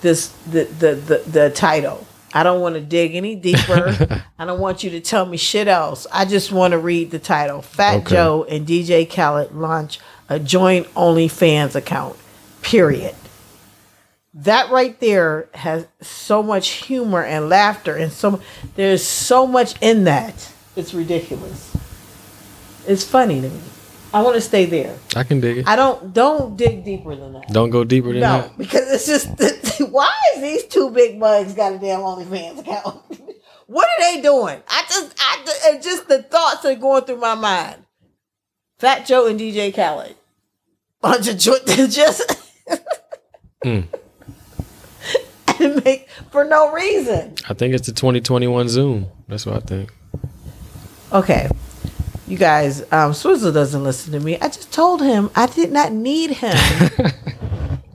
this 0.00 0.28
the 0.48 0.64
the 0.64 0.94
the, 0.94 1.30
the 1.30 1.50
title. 1.50 2.06
I 2.32 2.42
don't 2.42 2.60
want 2.60 2.76
to 2.76 2.80
dig 2.80 3.14
any 3.14 3.34
deeper. 3.34 4.24
I 4.38 4.44
don't 4.44 4.60
want 4.60 4.84
you 4.84 4.90
to 4.90 5.00
tell 5.00 5.26
me 5.26 5.36
shit 5.36 5.68
else. 5.68 6.06
I 6.12 6.24
just 6.24 6.52
want 6.52 6.72
to 6.72 6.78
read 6.78 7.10
the 7.10 7.18
title. 7.18 7.62
Fat 7.62 8.02
Okay. 8.02 8.14
Joe 8.14 8.46
and 8.48 8.66
DJ 8.66 9.08
Khaled 9.12 9.52
launch 9.52 9.98
a 10.28 10.38
joint 10.38 10.86
OnlyFans 10.94 11.74
account. 11.74 12.16
Period. 12.62 13.16
That 14.32 14.70
right 14.70 14.98
there 15.00 15.48
has 15.54 15.86
so 16.00 16.42
much 16.42 16.68
humor 16.68 17.24
and 17.24 17.48
laughter 17.48 17.96
and 17.96 18.12
so 18.12 18.40
there's 18.76 19.04
so 19.04 19.46
much 19.46 19.74
in 19.82 20.04
that. 20.04 20.52
It's 20.76 20.94
ridiculous. 20.94 21.76
It's 22.86 23.04
funny 23.04 23.40
to 23.40 23.48
me. 23.48 23.60
I 24.12 24.22
want 24.22 24.34
to 24.34 24.40
stay 24.40 24.64
there. 24.64 24.98
I 25.14 25.22
can 25.22 25.40
dig 25.40 25.58
it. 25.58 25.68
I 25.68 25.76
don't 25.76 26.12
don't 26.12 26.56
dig 26.56 26.84
deeper 26.84 27.14
than 27.14 27.32
that. 27.34 27.48
Don't 27.48 27.70
go 27.70 27.84
deeper 27.84 28.12
than 28.12 28.20
that. 28.20 28.42
No, 28.42 28.48
that. 28.48 28.58
because 28.58 28.90
it's 28.92 29.06
just 29.06 29.80
why 29.90 30.12
is 30.34 30.42
these 30.42 30.64
two 30.64 30.90
big 30.90 31.18
mugs 31.18 31.54
got 31.54 31.72
a 31.74 31.78
damn 31.78 32.00
OnlyFans 32.00 32.58
account? 32.60 33.00
what 33.66 33.86
are 33.88 34.00
they 34.00 34.20
doing? 34.20 34.60
I 34.68 34.82
just 34.88 35.14
I 35.18 35.78
just 35.80 36.08
the 36.08 36.22
thoughts 36.22 36.64
are 36.64 36.74
going 36.74 37.04
through 37.04 37.18
my 37.18 37.34
mind. 37.34 37.84
Fat 38.78 39.06
Joe 39.06 39.26
and 39.26 39.38
DJ 39.38 39.74
Khaled. 39.74 40.16
Bunch 41.00 41.28
of 41.28 41.38
just 41.90 42.36
Hmm. 43.62 43.80
and 45.60 45.84
make 45.84 46.08
for 46.30 46.44
no 46.44 46.72
reason. 46.72 47.34
I 47.48 47.54
think 47.54 47.74
it's 47.74 47.86
the 47.86 47.92
2021 47.92 48.68
Zoom. 48.70 49.06
That's 49.28 49.44
what 49.46 49.56
I 49.56 49.60
think. 49.60 49.92
Okay. 51.12 51.48
You 52.30 52.38
guys, 52.38 52.84
um, 52.92 53.12
Swizzle 53.12 53.52
doesn't 53.52 53.82
listen 53.82 54.12
to 54.12 54.20
me. 54.20 54.38
I 54.38 54.46
just 54.46 54.72
told 54.72 55.02
him 55.02 55.30
I 55.34 55.46
did 55.46 55.72
not 55.72 55.90
need 55.90 56.30
him 56.30 56.54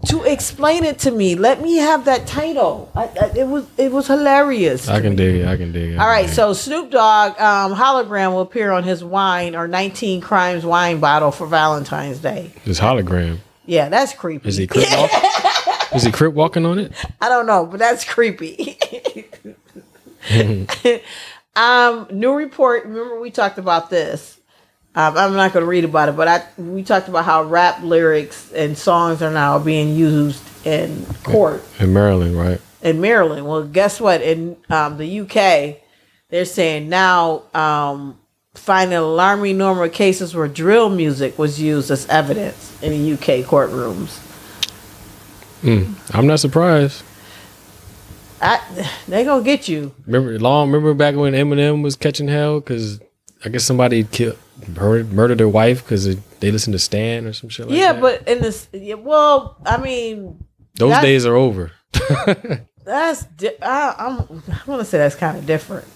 to 0.07 0.23
explain 0.23 0.83
it 0.83 0.99
to 0.99 1.11
me. 1.11 1.35
Let 1.35 1.61
me 1.61 1.77
have 1.77 2.03
that 2.03 2.27
title. 2.27 2.91
I, 2.93 3.03
I, 3.03 3.31
it 3.33 3.47
was 3.47 3.65
it 3.77 3.93
was 3.93 4.07
hilarious. 4.07 4.89
I 4.89 4.99
can 4.99 5.15
dig 5.15 5.35
it. 5.35 5.47
I 5.47 5.55
can 5.55 5.71
dig 5.71 5.93
it. 5.93 5.99
All 5.99 6.07
right, 6.07 6.29
so 6.29 6.51
Snoop 6.51 6.91
Dogg 6.91 7.39
um, 7.39 7.73
hologram 7.73 8.33
will 8.33 8.41
appear 8.41 8.73
on 8.73 8.83
his 8.83 9.05
wine 9.05 9.55
or 9.55 9.69
19 9.69 10.19
crimes 10.19 10.65
wine 10.65 10.99
bottle 10.99 11.31
for 11.31 11.47
Valentine's 11.47 12.19
Day. 12.19 12.51
This 12.65 12.81
hologram. 12.81 13.37
Yeah, 13.65 13.87
that's 13.87 14.11
creepy. 14.11 14.49
Is 14.49 14.57
he 14.57 14.67
crip 14.67 14.85
walk? 14.91 15.11
Is 15.95 16.03
he 16.03 16.11
crip 16.11 16.33
walking 16.33 16.65
on 16.65 16.77
it? 16.77 16.91
I 17.21 17.29
don't 17.29 17.45
know, 17.45 17.65
but 17.65 17.79
that's 17.79 18.03
creepy. 18.03 18.77
um, 21.55 22.07
new 22.11 22.33
report. 22.33 22.85
Remember 22.85 23.19
we 23.19 23.31
talked 23.31 23.57
about 23.57 23.89
this. 23.89 24.39
Um, 24.95 25.17
I'm 25.17 25.33
not 25.33 25.51
going 25.51 25.63
to 25.63 25.69
read 25.69 25.83
about 25.83 26.09
it, 26.09 26.15
but 26.15 26.27
I 26.27 26.43
we 26.57 26.83
talked 26.83 27.07
about 27.09 27.25
how 27.25 27.43
rap 27.43 27.83
lyrics 27.83 28.51
and 28.53 28.77
songs 28.77 29.21
are 29.21 29.31
now 29.31 29.59
being 29.59 29.93
used 29.95 30.41
in 30.65 31.05
court 31.23 31.63
In 31.79 31.93
Maryland, 31.93 32.37
right? 32.37 32.61
in 32.81 33.01
Maryland. 33.01 33.45
Well, 33.45 33.63
guess 33.63 33.99
what? 33.99 34.21
In 34.21 34.55
um, 34.69 34.97
the 34.97 35.19
UK, 35.21 35.81
they're 36.29 36.45
saying 36.45 36.87
now 36.87 37.43
um, 37.53 38.17
finding 38.53 38.97
alarming 38.97 39.57
number 39.57 39.83
of 39.83 39.91
cases 39.91 40.33
where 40.33 40.47
drill 40.47 40.89
music 40.89 41.37
was 41.37 41.59
used 41.61 41.91
as 41.91 42.07
evidence 42.07 42.81
in 42.81 42.91
the 42.91 43.13
UK 43.13 43.45
courtrooms. 43.45 44.21
Mm. 45.61 45.93
I'm 46.13 46.27
not 46.27 46.39
surprised. 46.39 47.03
I, 48.41 48.91
they 49.07 49.23
gonna 49.23 49.43
get 49.43 49.67
you. 49.67 49.93
Remember 50.05 50.37
long. 50.39 50.67
Remember 50.71 50.93
back 50.93 51.15
when 51.15 51.33
Eminem 51.33 51.83
was 51.83 51.95
catching 51.95 52.27
hell 52.27 52.59
because 52.59 52.99
I 53.43 53.49
guess 53.49 53.63
somebody 53.63 54.03
killed, 54.03 54.37
murdered, 54.67 55.11
murdered 55.13 55.37
their 55.37 55.49
wife 55.49 55.83
because 55.83 56.15
they 56.39 56.51
listened 56.51 56.73
to 56.73 56.79
Stan 56.79 57.25
or 57.25 57.33
some 57.33 57.49
shit 57.49 57.67
like 57.67 57.77
yeah, 57.77 57.93
that. 57.93 58.01
but 58.01 58.27
in 58.27 58.41
this, 58.41 58.67
yeah, 58.73 58.95
well, 58.95 59.57
I 59.65 59.77
mean, 59.77 60.43
those 60.75 60.99
days 61.01 61.25
are 61.25 61.35
over. 61.35 61.71
that's 62.83 63.23
di- 63.25 63.61
I, 63.61 63.95
I'm 63.97 64.43
I 64.49 64.61
want 64.65 64.81
to 64.81 64.85
say 64.85 64.97
that's 64.97 65.15
kind 65.15 65.37
of 65.37 65.45
different. 65.45 65.87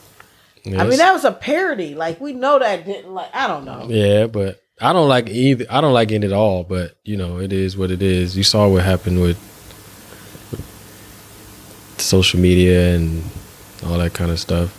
I 0.65 0.83
mean, 0.85 0.97
that 0.97 1.13
was 1.13 1.25
a 1.25 1.31
parody. 1.31 1.95
Like 1.95 2.19
we 2.19 2.33
know 2.33 2.59
that 2.59 2.85
didn't 2.85 3.13
like. 3.13 3.29
I 3.33 3.47
don't 3.47 3.65
know. 3.65 3.87
yeah, 3.89 4.27
but 4.27 4.61
I 4.79 4.93
don't 4.93 5.07
like 5.07 5.29
either. 5.29 5.65
I 5.69 5.81
don't 5.81 5.93
like 5.93 6.11
it 6.11 6.23
at 6.23 6.33
all. 6.33 6.63
But 6.63 6.97
you 7.03 7.17
know, 7.17 7.39
it 7.39 7.53
is 7.53 7.77
what 7.77 7.91
it 7.91 8.01
is. 8.01 8.37
You 8.37 8.43
saw 8.43 8.67
what 8.67 8.83
happened 8.83 9.21
with 9.21 9.37
social 12.01 12.39
media 12.39 12.95
and 12.95 13.23
all 13.85 13.97
that 13.97 14.13
kind 14.13 14.31
of 14.31 14.39
stuff. 14.39 14.75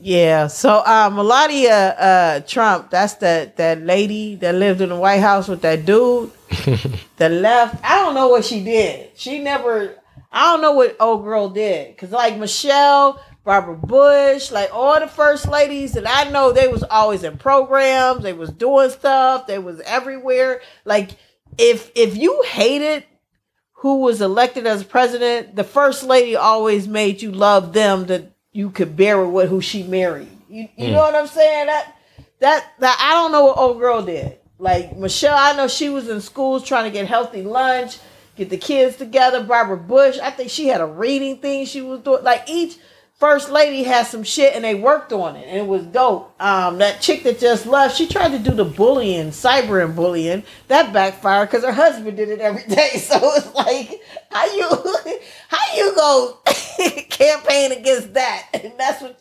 Yeah. 0.00 0.46
So 0.46 0.82
uh, 0.86 1.10
Melania 1.12 1.94
uh, 1.98 2.40
Trump, 2.40 2.90
that's 2.90 3.14
that 3.14 3.56
that 3.56 3.82
lady 3.82 4.36
that 4.36 4.54
lived 4.54 4.80
in 4.80 4.90
the 4.90 4.96
White 4.96 5.20
House 5.20 5.48
with 5.48 5.62
that 5.62 5.84
dude 5.84 6.30
that 7.16 7.32
left. 7.32 7.84
I 7.84 7.96
don't 7.96 8.14
know 8.14 8.28
what 8.28 8.44
she 8.44 8.62
did. 8.62 9.10
She 9.16 9.40
never. 9.40 9.96
I 10.30 10.52
don't 10.52 10.60
know 10.60 10.72
what 10.72 10.96
old 11.00 11.24
girl 11.24 11.48
did 11.48 11.88
because 11.88 12.12
like 12.12 12.36
Michelle, 12.38 13.20
Barbara 13.44 13.76
Bush, 13.76 14.52
like 14.52 14.70
all 14.72 15.00
the 15.00 15.08
first 15.08 15.48
ladies 15.48 15.92
that 15.92 16.04
I 16.06 16.30
know, 16.30 16.52
they 16.52 16.68
was 16.68 16.84
always 16.84 17.24
in 17.24 17.38
programs. 17.38 18.22
They 18.22 18.34
was 18.34 18.50
doing 18.50 18.90
stuff. 18.90 19.46
They 19.46 19.58
was 19.58 19.80
everywhere. 19.80 20.60
Like 20.84 21.12
if 21.56 21.90
if 21.94 22.16
you 22.16 22.42
hated 22.46 23.04
who 23.78 23.98
was 23.98 24.20
elected 24.20 24.66
as 24.66 24.82
president, 24.82 25.54
the 25.54 25.62
first 25.62 26.02
lady 26.02 26.34
always 26.34 26.88
made 26.88 27.22
you 27.22 27.30
love 27.30 27.72
them 27.72 28.06
that 28.06 28.32
you 28.50 28.70
could 28.70 28.96
bear 28.96 29.24
with 29.24 29.48
who 29.48 29.60
she 29.60 29.84
married. 29.84 30.28
You 30.48 30.68
you 30.76 30.86
hmm. 30.86 30.92
know 30.92 31.00
what 31.00 31.14
I'm 31.14 31.28
saying? 31.28 31.66
That 31.66 31.96
that 32.40 32.72
that 32.80 32.98
I 33.00 33.14
don't 33.14 33.30
know 33.30 33.44
what 33.44 33.58
old 33.58 33.78
girl 33.78 34.02
did. 34.02 34.38
Like 34.58 34.96
Michelle, 34.96 35.36
I 35.36 35.56
know 35.56 35.68
she 35.68 35.88
was 35.88 36.08
in 36.08 36.20
schools 36.20 36.64
trying 36.64 36.84
to 36.84 36.90
get 36.90 37.06
healthy 37.06 37.42
lunch, 37.42 37.98
get 38.34 38.50
the 38.50 38.56
kids 38.56 38.96
together. 38.96 39.44
Barbara 39.44 39.76
Bush, 39.76 40.18
I 40.18 40.32
think 40.32 40.50
she 40.50 40.66
had 40.66 40.80
a 40.80 40.86
reading 40.86 41.38
thing 41.38 41.64
she 41.64 41.80
was 41.80 42.00
doing. 42.00 42.24
Like 42.24 42.50
each 42.50 42.78
first 43.18 43.50
lady 43.50 43.82
had 43.82 44.06
some 44.06 44.22
shit 44.22 44.54
and 44.54 44.64
they 44.64 44.74
worked 44.74 45.12
on 45.12 45.36
it 45.36 45.46
and 45.48 45.58
it 45.58 45.66
was 45.66 45.84
dope. 45.86 46.40
Um, 46.40 46.78
that 46.78 47.00
chick 47.00 47.24
that 47.24 47.38
just 47.38 47.66
left, 47.66 47.96
she 47.96 48.06
tried 48.06 48.30
to 48.30 48.38
do 48.38 48.52
the 48.52 48.64
bullying, 48.64 49.28
cyber 49.30 49.84
and 49.84 49.94
bullying. 49.94 50.44
That 50.68 50.92
backfired 50.92 51.50
because 51.50 51.64
her 51.64 51.72
husband 51.72 52.16
did 52.16 52.28
it 52.28 52.40
every 52.40 52.62
day. 52.74 52.90
So 52.98 53.18
it's 53.34 53.52
like, 53.54 54.00
how 54.30 54.46
you 54.54 54.68
how 55.48 55.76
you 55.76 55.94
go 55.94 56.38
campaign 57.10 57.72
against 57.72 58.14
that? 58.14 58.46
And 58.54 58.72
that's 58.78 59.02
what 59.02 59.20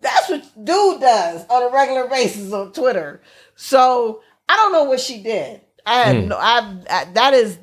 that's 0.00 0.28
what 0.28 0.64
dude 0.64 1.00
does 1.00 1.46
on 1.48 1.62
a 1.62 1.72
regular 1.72 2.08
basis 2.08 2.52
on 2.52 2.72
Twitter. 2.72 3.22
So 3.56 4.22
I 4.48 4.56
don't 4.56 4.72
know 4.72 4.84
what 4.84 5.00
she 5.00 5.22
did. 5.22 5.62
I 5.86 5.94
have 6.02 6.24
no. 6.24 6.36
I, 6.36 6.76
I 6.90 7.04
that 7.12 7.34
is 7.34 7.58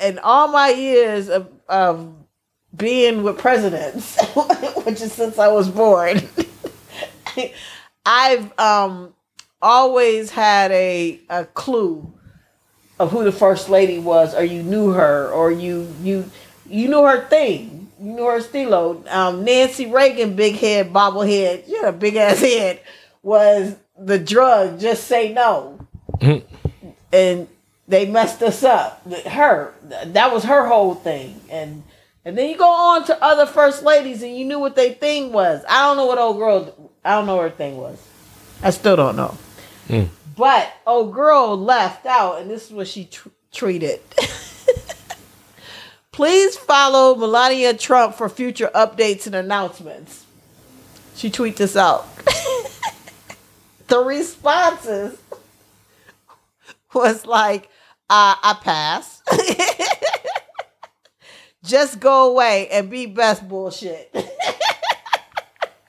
in 0.00 0.18
all 0.20 0.48
my 0.48 0.70
years 0.70 1.28
of 1.28 1.48
of 1.68 2.12
being 2.76 3.22
with 3.22 3.38
presidents, 3.38 4.18
which 4.84 5.00
is 5.00 5.12
since 5.12 5.38
I 5.38 5.48
was 5.48 5.68
born. 5.68 6.20
I've 8.06 8.58
um 8.58 9.14
always 9.60 10.30
had 10.30 10.72
a 10.72 11.20
a 11.28 11.44
clue 11.46 12.12
of 12.98 13.10
who 13.10 13.24
the 13.24 13.32
first 13.32 13.68
lady 13.68 13.98
was, 13.98 14.34
or 14.34 14.44
you 14.44 14.62
knew 14.62 14.90
her, 14.90 15.30
or 15.30 15.50
you 15.50 15.92
you 16.02 16.30
you 16.68 16.88
knew 16.88 17.04
her 17.04 17.26
thing. 17.28 17.90
You 18.00 18.12
knew 18.12 18.26
her 18.26 18.40
stilo. 18.40 19.04
Um, 19.08 19.44
Nancy 19.44 19.86
Reagan, 19.86 20.34
big 20.34 20.56
head, 20.56 20.92
bobblehead, 20.92 21.66
she 21.66 21.76
had 21.76 21.86
a 21.86 21.92
big 21.92 22.16
ass 22.16 22.40
head, 22.40 22.80
was 23.22 23.76
the 23.98 24.18
drug. 24.18 24.80
Just 24.80 25.04
say 25.04 25.32
no, 25.32 25.78
and 27.12 27.48
they 27.86 28.06
messed 28.06 28.42
us 28.42 28.62
up. 28.64 29.06
Her, 29.26 29.72
that 30.06 30.32
was 30.32 30.44
her 30.44 30.66
whole 30.66 30.94
thing, 30.94 31.40
and 31.50 31.82
and 32.24 32.38
then 32.38 32.48
you 32.48 32.56
go 32.56 32.70
on 32.70 33.04
to 33.06 33.22
other 33.22 33.46
first 33.46 33.82
ladies, 33.82 34.22
and 34.22 34.36
you 34.36 34.44
knew 34.44 34.58
what 34.58 34.76
their 34.76 34.92
thing 34.94 35.32
was. 35.32 35.64
I 35.68 35.82
don't 35.86 35.96
know 35.96 36.06
what 36.06 36.18
old 36.18 36.38
girl. 36.38 36.90
I 37.04 37.12
don't 37.12 37.26
know 37.26 37.36
what 37.36 37.50
her 37.50 37.56
thing 37.56 37.76
was. 37.76 38.00
I 38.62 38.70
still 38.70 38.96
don't 38.96 39.16
know. 39.16 39.36
But 40.36 40.72
old 40.86 41.12
girl 41.12 41.58
left 41.58 42.06
out, 42.06 42.40
and 42.40 42.50
this 42.50 42.66
is 42.66 42.72
what 42.72 42.88
she 42.88 43.06
tr- 43.06 43.28
tweeted. 43.52 44.00
Please 46.12 46.56
follow 46.56 47.14
Melania 47.14 47.74
Trump 47.74 48.14
for 48.14 48.28
future 48.28 48.70
updates 48.74 49.26
and 49.26 49.34
announcements. 49.34 50.24
She 51.16 51.30
tweeted 51.30 51.56
this 51.56 51.76
out. 51.76 52.06
the 53.88 53.98
responses 53.98 55.20
was 56.94 57.26
like, 57.26 57.64
uh, 58.10 58.36
I 58.42 58.58
pass. 58.62 59.22
Just 61.64 62.00
go 62.00 62.30
away 62.30 62.68
and 62.68 62.90
be 62.90 63.06
best 63.06 63.48
bullshit. 63.48 64.12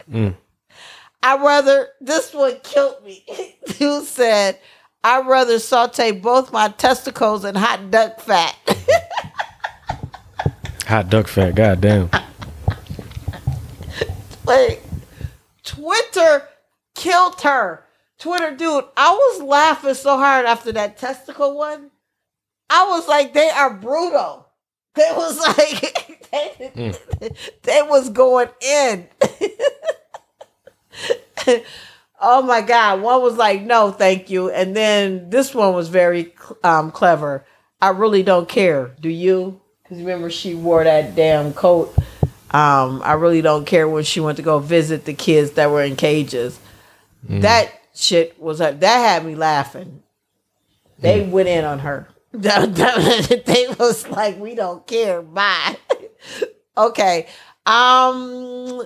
Mm. 0.09 0.35
I 1.23 1.37
rather 1.37 1.87
this 2.01 2.33
one 2.33 2.59
killed 2.63 3.03
me. 3.03 3.23
Who 3.79 4.03
said 4.03 4.59
I'd 5.03 5.27
rather 5.27 5.59
saute 5.59 6.11
both 6.11 6.53
my 6.53 6.69
testicles 6.69 7.43
in 7.43 7.55
hot 7.55 7.91
duck 7.91 8.21
fat. 8.21 8.55
Hot 10.87 11.09
duck 11.09 11.27
fat. 11.27 11.55
Goddamn. 11.55 12.09
Wait, 14.45 14.79
Twitter 15.63 16.47
killed 16.93 17.39
her. 17.41 17.85
Twitter, 18.17 18.51
dude, 18.55 18.85
I 18.95 19.11
was 19.11 19.41
laughing 19.41 19.93
so 19.95 20.17
hard 20.17 20.45
after 20.45 20.71
that 20.73 20.97
testicle 20.97 21.57
one. 21.57 21.91
I 22.69 22.87
was 22.89 23.07
like, 23.07 23.33
they 23.33 23.49
are 23.49 23.73
brutal. 23.73 24.42
They 24.95 25.09
was 25.15 25.39
like, 25.39 26.29
they, 26.31 27.33
they 27.63 27.81
was 27.81 28.09
going 28.09 28.49
in. 28.61 29.07
oh 32.21 32.41
my 32.43 32.61
god! 32.61 33.01
One 33.01 33.21
was 33.21 33.35
like, 33.35 33.61
"No, 33.61 33.91
thank 33.91 34.29
you," 34.29 34.49
and 34.51 34.75
then 34.75 35.29
this 35.29 35.55
one 35.55 35.73
was 35.73 35.89
very 35.89 36.33
um, 36.63 36.91
clever. 36.91 37.45
I 37.81 37.89
really 37.89 38.23
don't 38.23 38.47
care. 38.47 38.95
Do 39.01 39.09
you? 39.09 39.59
Because 39.81 39.97
remember, 39.99 40.29
she 40.29 40.55
wore 40.55 40.83
that 40.83 41.15
damn 41.15 41.53
coat. 41.53 41.95
Um, 42.51 43.01
I 43.03 43.13
really 43.13 43.41
don't 43.41 43.65
care 43.65 43.89
when 43.89 44.03
she 44.03 44.19
went 44.19 44.37
to 44.37 44.43
go 44.43 44.59
visit 44.59 45.05
the 45.05 45.13
kids 45.13 45.51
that 45.51 45.71
were 45.71 45.83
in 45.83 45.95
cages. 45.95 46.59
That 47.23 47.71
shit 47.95 48.39
was 48.39 48.59
that 48.59 48.81
had 48.81 49.25
me 49.25 49.35
laughing. 49.35 50.03
They 50.99 51.21
went 51.21 51.49
in 51.49 51.65
on 51.65 51.79
her. 51.79 52.07
They 52.33 53.67
was 53.79 54.07
like, 54.07 54.39
"We 54.39 54.55
don't 54.55 54.85
care." 54.85 55.21
Bye. 55.21 55.77
okay. 56.77 57.27
Um. 57.65 58.83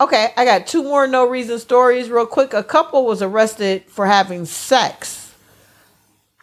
Okay, 0.00 0.32
I 0.36 0.44
got 0.44 0.66
two 0.66 0.82
more 0.82 1.06
no 1.06 1.26
reason 1.28 1.58
stories 1.60 2.10
real 2.10 2.26
quick. 2.26 2.52
A 2.52 2.64
couple 2.64 3.06
was 3.06 3.22
arrested 3.22 3.84
for 3.86 4.06
having 4.06 4.44
sex 4.44 5.32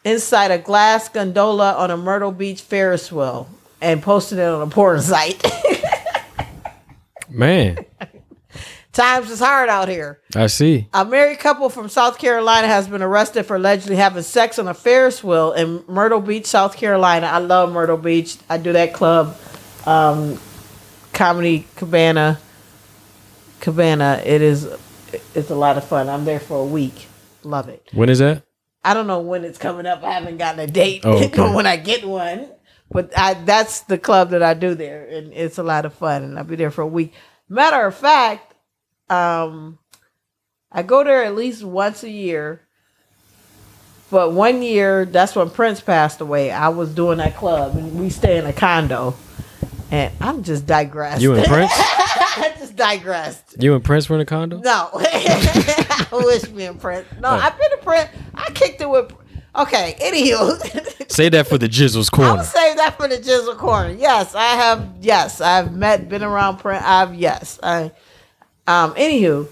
inside 0.04 0.52
a 0.52 0.58
glass 0.58 1.10
gondola 1.10 1.74
on 1.74 1.92
a 1.92 1.98
Myrtle 1.98 2.32
Beach 2.32 2.62
Ferris 2.62 3.12
wheel 3.12 3.50
and 3.82 4.02
posted 4.02 4.40
it 4.40 4.48
on 4.48 4.62
a 4.62 4.72
porn 4.72 5.02
site. 5.02 5.44
Man, 7.30 7.78
Times 8.94 9.32
is 9.32 9.40
hard 9.40 9.70
out 9.70 9.88
here. 9.88 10.20
I 10.36 10.48
see. 10.48 10.88
A 10.94 11.06
married 11.06 11.40
couple 11.40 11.70
from 11.70 11.88
South 11.88 12.18
Carolina 12.18 12.68
has 12.68 12.90
been 12.90 13.02
arrested 13.02 13.44
for 13.46 13.56
allegedly 13.56 13.96
having 13.96 14.22
sex 14.24 14.60
on 14.60 14.68
a 14.68 14.74
Ferris 14.74 15.24
wheel 15.24 15.54
in 15.54 15.84
Myrtle 15.88 16.20
Beach, 16.20 16.46
South 16.46 16.76
Carolina. 16.76 17.28
I 17.28 17.38
love 17.38 17.72
Myrtle 17.72 17.96
Beach. 17.98 18.36
I 18.50 18.58
do 18.58 18.74
that 18.74 18.94
club, 18.94 19.38
um, 19.86 20.38
Comedy 21.14 21.68
Cabana. 21.78 22.40
Cabana. 23.62 24.22
It 24.26 24.42
is, 24.42 24.68
it's 25.34 25.50
a 25.50 25.56
lot 25.56 25.78
of 25.78 25.86
fun. 25.86 26.10
I'm 26.10 26.26
there 26.26 26.40
for 26.42 26.58
a 26.58 26.66
week. 26.66 27.08
Love 27.44 27.70
it. 27.70 27.88
When 27.94 28.10
is 28.10 28.20
that? 28.20 28.44
I 28.84 28.94
don't 28.94 29.08
know 29.08 29.20
when 29.22 29.46
it's 29.46 29.58
coming 29.58 29.86
up. 29.86 30.04
I 30.04 30.12
haven't 30.14 30.38
gotten 30.38 30.60
a 30.60 30.68
date 30.68 31.02
Oh, 31.06 31.18
okay. 31.24 31.54
when 31.56 31.66
I 31.68 31.78
get 31.78 32.04
one. 32.06 32.50
But 32.90 33.18
I 33.18 33.36
that's 33.36 33.82
the 33.82 33.98
club 33.98 34.32
that 34.32 34.44
I 34.44 34.54
do 34.54 34.76
there, 34.76 35.06
and 35.08 35.32
it's 35.32 35.58
a 35.58 35.64
lot 35.64 35.86
of 35.86 35.94
fun. 35.94 36.24
And 36.24 36.38
I'll 36.38 36.44
be 36.44 36.58
there 36.58 36.72
for 36.72 36.82
a 36.82 36.88
week. 36.88 37.14
Matter 37.48 37.86
of 37.86 37.96
fact, 37.96 38.51
um, 39.12 39.78
I 40.72 40.84
go 40.84 41.04
there 41.04 41.24
at 41.24 41.36
least 41.36 41.64
once 41.64 42.04
a 42.04 42.10
year. 42.10 42.62
But 44.10 44.34
one 44.34 44.62
year, 44.62 45.06
that's 45.06 45.36
when 45.36 45.50
Prince 45.50 45.80
passed 45.80 46.20
away. 46.20 46.52
I 46.52 46.68
was 46.70 46.94
doing 46.94 47.20
that 47.20 47.36
club, 47.38 47.78
and 47.78 47.98
we 48.00 48.10
stay 48.10 48.38
in 48.38 48.46
a 48.46 48.52
condo. 48.54 49.16
And 49.90 50.12
I'm 50.20 50.44
just 50.44 50.66
digressed. 50.66 51.22
You 51.22 51.34
and 51.34 51.46
Prince? 51.46 51.72
I 51.78 52.54
just 52.58 52.76
digressed. 52.76 53.56
You 53.62 53.74
and 53.76 53.84
Prince 53.84 54.10
were 54.10 54.16
in 54.16 54.22
a 54.22 54.26
condo? 54.26 54.58
No, 54.60 54.90
I 54.94 56.08
wish 56.12 56.50
me 56.50 56.66
and 56.66 56.80
Prince. 56.80 57.08
No, 57.22 57.30
Oh. 57.30 57.36
I've 57.36 57.58
been 57.58 57.72
a 57.74 57.78
Prince. 57.84 58.10
I 58.34 58.52
kicked 58.52 58.82
it 58.82 58.90
with. 58.90 59.14
Okay, 59.54 59.96
anywho, 60.00 61.12
Say 61.12 61.28
that 61.30 61.46
for 61.48 61.58
the 61.58 61.68
Jizzle's 61.68 62.10
I'm 62.14 62.16
corner. 62.18 62.32
gonna 62.36 62.44
save 62.46 62.78
that 62.78 62.96
for 62.98 63.10
the 63.10 63.18
Jizzle 63.18 63.58
corner. 63.58 63.92
Yes, 63.94 64.34
I 64.34 64.46
have. 64.56 64.90
Yes, 65.02 65.42
I've 65.42 65.74
met, 65.74 66.08
been 66.08 66.24
around 66.24 66.58
Prince. 66.60 66.84
I've 66.86 67.16
yes. 67.16 67.60
I. 67.62 67.92
Um. 68.72 68.94
Anywho, 68.96 69.50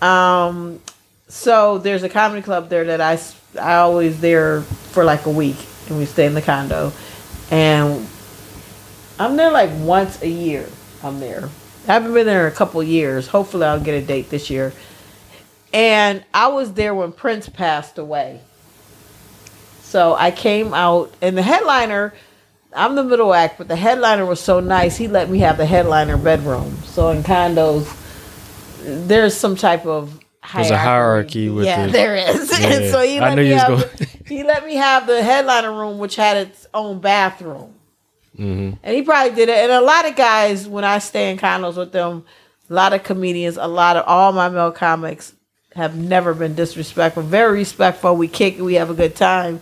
um. 0.00 0.80
So 1.28 1.78
there's 1.78 2.02
a 2.02 2.08
comedy 2.08 2.42
club 2.42 2.68
there 2.68 2.84
that 2.84 3.00
I 3.00 3.18
I 3.60 3.76
always 3.76 4.20
there 4.20 4.62
for 4.62 5.02
like 5.02 5.26
a 5.26 5.30
week, 5.30 5.56
and 5.88 5.98
we 5.98 6.04
stay 6.04 6.26
in 6.26 6.34
the 6.34 6.42
condo, 6.42 6.92
and 7.50 8.06
I'm 9.18 9.36
there 9.36 9.50
like 9.50 9.70
once 9.80 10.22
a 10.22 10.28
year. 10.28 10.68
I'm 11.02 11.18
there. 11.18 11.48
I 11.88 11.94
haven't 11.94 12.14
been 12.14 12.26
there 12.26 12.46
in 12.46 12.52
a 12.52 12.54
couple 12.54 12.80
years. 12.82 13.26
Hopefully, 13.26 13.64
I'll 13.64 13.80
get 13.80 14.00
a 14.00 14.06
date 14.06 14.30
this 14.30 14.50
year. 14.50 14.72
And 15.72 16.22
I 16.32 16.48
was 16.48 16.74
there 16.74 16.94
when 16.94 17.12
Prince 17.12 17.48
passed 17.48 17.98
away. 17.98 18.40
So 19.82 20.14
I 20.14 20.30
came 20.30 20.74
out, 20.74 21.12
and 21.20 21.36
the 21.36 21.42
headliner, 21.42 22.14
I'm 22.74 22.94
the 22.94 23.04
middle 23.04 23.34
act, 23.34 23.58
but 23.58 23.68
the 23.68 23.76
headliner 23.76 24.24
was 24.24 24.40
so 24.40 24.60
nice, 24.60 24.96
he 24.96 25.08
let 25.08 25.28
me 25.28 25.40
have 25.40 25.56
the 25.56 25.66
headliner 25.66 26.16
bedroom. 26.16 26.76
So 26.84 27.10
in 27.10 27.22
condos, 27.22 27.86
there's 28.82 29.36
some 29.36 29.56
type 29.56 29.86
of 29.86 30.18
There's 30.54 30.70
a 30.70 30.78
hierarchy 30.78 31.48
with 31.48 31.66
yeah, 31.66 31.86
the- 31.86 31.92
there 31.92 32.16
is. 32.16 32.50
Yeah, 32.60 32.68
and 32.68 32.90
so 32.90 33.00
he 33.02 33.20
let 33.20 33.36
me 33.36 33.48
have 33.50 33.78
the, 33.78 34.06
he 34.26 34.42
let 34.44 34.66
me 34.66 34.76
have 34.76 35.06
the 35.06 35.22
headliner 35.22 35.72
room, 35.72 35.98
which 35.98 36.16
had 36.16 36.36
its 36.36 36.66
own 36.74 37.00
bathroom. 37.00 37.74
hmm 38.36 38.70
And 38.82 38.94
he 38.96 39.02
probably 39.02 39.34
did 39.34 39.48
it. 39.48 39.56
And 39.58 39.72
a 39.72 39.80
lot 39.80 40.08
of 40.08 40.16
guys, 40.16 40.66
when 40.68 40.84
I 40.84 40.98
stay 40.98 41.30
in 41.30 41.38
condos 41.38 41.76
with 41.76 41.92
them, 41.92 42.24
a 42.70 42.74
lot 42.74 42.92
of 42.92 43.02
comedians, 43.02 43.56
a 43.56 43.66
lot 43.66 43.96
of 43.96 44.04
all 44.06 44.32
my 44.32 44.48
male 44.48 44.72
comics 44.72 45.34
have 45.74 45.96
never 45.96 46.34
been 46.34 46.54
disrespectful. 46.54 47.22
Very 47.22 47.58
respectful. 47.58 48.16
We 48.16 48.28
kick, 48.28 48.58
we 48.58 48.74
have 48.74 48.90
a 48.90 48.94
good 48.94 49.16
time. 49.16 49.60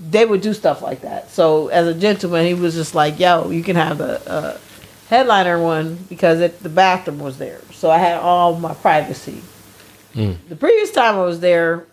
They 0.00 0.24
would 0.24 0.40
do 0.40 0.54
stuff 0.54 0.80
like 0.82 1.00
that. 1.02 1.30
So 1.30 1.68
as 1.68 1.86
a 1.88 1.94
gentleman, 1.94 2.46
he 2.46 2.54
was 2.54 2.74
just 2.74 2.94
like, 2.94 3.18
"Yo, 3.18 3.50
you 3.50 3.64
can 3.64 3.74
have 3.74 3.98
the 3.98 4.30
uh, 4.30 4.56
headliner 5.08 5.60
one 5.60 5.96
because 6.08 6.40
it, 6.40 6.62
the 6.62 6.68
bathroom 6.68 7.18
was 7.18 7.38
there, 7.38 7.60
so 7.78 7.90
I 7.90 7.98
had 7.98 8.18
all 8.18 8.58
my 8.58 8.74
privacy." 8.74 9.42
The 10.14 10.56
previous 10.58 10.90
time 10.90 11.14
I 11.14 11.22
was 11.24 11.38
there, 11.40 11.86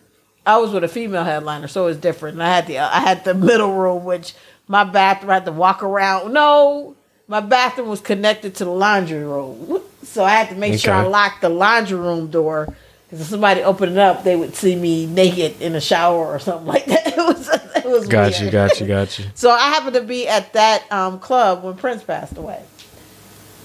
I 0.44 0.56
was 0.58 0.72
with 0.72 0.82
a 0.82 0.88
female 0.88 1.22
headliner, 1.24 1.68
so 1.68 1.84
it 1.84 1.86
was 1.86 1.96
different. 1.98 2.34
And 2.34 2.42
I 2.42 2.54
had 2.54 2.66
the 2.66 2.78
I 2.78 3.00
had 3.00 3.24
the 3.24 3.34
middle 3.48 3.72
room, 3.74 4.04
which 4.04 4.34
my 4.68 4.84
bathroom 4.84 5.30
I 5.30 5.34
had 5.34 5.44
to 5.46 5.52
walk 5.52 5.82
around. 5.84 6.32
No, 6.32 6.96
my 7.28 7.40
bathroom 7.40 7.88
was 7.88 8.00
connected 8.00 8.54
to 8.56 8.64
the 8.64 8.70
laundry 8.70 9.22
room, 9.24 9.80
so 10.02 10.24
I 10.24 10.30
had 10.30 10.48
to 10.48 10.56
make 10.56 10.80
sure 10.80 10.92
I 10.94 11.02
locked 11.02 11.40
the 11.42 11.48
laundry 11.48 11.98
room 11.98 12.28
door. 12.30 12.74
Because 13.06 13.20
if 13.20 13.28
somebody 13.28 13.62
opened 13.62 13.92
it 13.92 13.98
up, 13.98 14.24
they 14.24 14.34
would 14.34 14.56
see 14.56 14.74
me 14.74 15.06
naked 15.06 15.60
in 15.62 15.76
a 15.76 15.80
shower 15.80 16.26
or 16.26 16.40
something 16.40 16.66
like 16.74 16.86
that. 16.86 17.06
It 17.06 17.16
was 17.18 17.48
it 17.48 17.84
was 17.84 18.08
Got 18.08 18.32
weird. 18.32 18.42
you, 18.42 18.50
got 18.50 18.80
you, 18.80 18.86
got 18.96 19.18
you. 19.20 19.26
So 19.34 19.50
I 19.50 19.68
happened 19.68 19.94
to 19.94 20.02
be 20.02 20.26
at 20.26 20.52
that 20.54 20.90
um, 20.90 21.20
club 21.20 21.62
when 21.62 21.76
Prince 21.76 22.02
passed 22.02 22.36
away. 22.36 22.60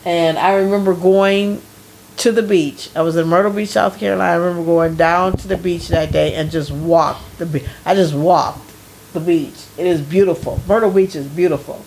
And 0.06 0.38
I 0.38 0.58
remember 0.58 0.94
going 0.94 1.62
to 2.18 2.32
the 2.32 2.44
beach. 2.44 2.90
I 2.96 3.02
was 3.02 3.16
in 3.16 3.28
Myrtle 3.28 3.52
Beach, 3.52 3.70
South 3.70 3.98
Carolina. 3.98 4.32
I 4.32 4.36
remember 4.36 4.66
going 4.66 4.96
down 4.96 5.38
to 5.38 5.48
the 5.48 5.58
beach 5.58 5.88
that 5.90 6.12
day 6.12 6.36
and 6.36 6.52
just 6.52 6.72
walked 6.72 7.38
the 7.38 7.46
beach. 7.46 7.66
I 7.86 7.96
just 7.96 8.14
walked 8.14 8.72
the 9.14 9.20
beach. 9.20 9.66
It 9.78 9.88
is 9.88 10.02
beautiful. 10.02 10.60
Myrtle 10.68 10.92
Beach 10.92 11.16
is 11.16 11.28
beautiful. 11.28 11.84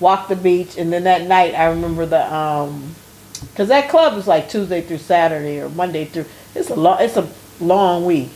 Walked 0.00 0.28
the 0.28 0.36
beach, 0.36 0.76
and 0.76 0.92
then 0.92 1.04
that 1.04 1.26
night 1.26 1.54
I 1.54 1.66
remember 1.70 2.04
the 2.04 2.34
um, 2.34 2.94
because 3.40 3.68
that 3.68 3.88
club 3.88 4.18
is 4.18 4.26
like 4.26 4.48
Tuesday 4.48 4.82
through 4.82 4.98
Saturday 4.98 5.60
or 5.60 5.70
Monday 5.70 6.04
through. 6.04 6.26
It's 6.54 6.68
a 6.68 6.74
long. 6.76 7.00
It's 7.00 7.16
a 7.16 7.28
long 7.60 8.04
week. 8.04 8.28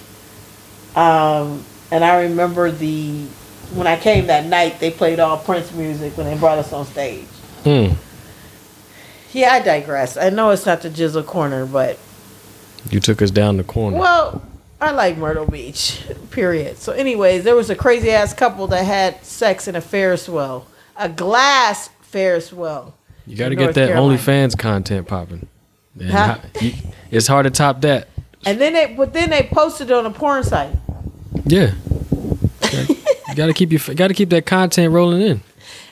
Um, 0.96 1.64
and 1.90 2.04
I 2.04 2.22
remember 2.22 2.70
the 2.70 3.26
when 3.74 3.86
I 3.86 3.98
came 3.98 4.26
that 4.28 4.46
night, 4.46 4.80
they 4.80 4.90
played 4.90 5.20
all 5.20 5.36
Prince 5.36 5.72
music 5.72 6.16
when 6.16 6.26
they 6.26 6.36
brought 6.36 6.58
us 6.58 6.72
on 6.72 6.86
stage. 6.86 7.26
Hmm. 7.64 7.92
Yeah, 9.32 9.52
I 9.52 9.60
digress. 9.60 10.16
I 10.16 10.30
know 10.30 10.50
it's 10.50 10.66
not 10.66 10.82
the 10.82 10.90
Jizzle 10.90 11.24
corner, 11.24 11.64
but 11.66 11.98
You 12.90 13.00
took 13.00 13.22
us 13.22 13.30
down 13.30 13.56
the 13.56 13.64
corner. 13.64 13.96
well, 13.98 14.42
I 14.80 14.90
like 14.92 15.16
Myrtle 15.18 15.46
Beach. 15.46 16.02
Period. 16.30 16.78
So, 16.78 16.92
anyways, 16.92 17.44
there 17.44 17.54
was 17.54 17.70
a 17.70 17.74
crazy 17.76 18.10
ass 18.10 18.32
couple 18.34 18.66
that 18.68 18.84
had 18.84 19.24
sex 19.24 19.68
in 19.68 19.76
a 19.76 19.80
Ferris 19.80 20.28
wheel, 20.28 20.66
a 20.96 21.08
glass 21.08 21.90
Ferris 22.02 22.52
wheel. 22.52 22.94
you 23.26 23.36
got 23.36 23.50
to 23.50 23.54
get 23.54 23.64
North 23.64 23.74
that 23.76 23.88
Carolina. 23.88 24.18
OnlyFans 24.18 24.58
content 24.58 25.06
popping. 25.06 25.46
And 25.98 26.10
Huh? 26.10 26.34
ho- 26.38 26.48
you- 26.60 26.72
it's 27.10 27.26
hard 27.26 27.44
to 27.44 27.50
top 27.50 27.82
that. 27.82 28.08
And 28.46 28.60
then 28.60 28.72
they, 28.72 28.86
but 28.94 29.12
then 29.12 29.28
they 29.30 29.48
posted 29.52 29.90
it 29.90 29.92
on 29.92 30.06
a 30.06 30.10
porn 30.10 30.42
site. 30.42 30.74
Yeah. 31.44 31.72
You 32.72 33.34
gotta 33.36 33.52
keep 33.52 33.70
your 33.70 33.80
gotta 33.94 34.14
keep 34.14 34.30
that 34.30 34.46
content 34.46 34.92
rolling 34.92 35.20
in. 35.22 35.40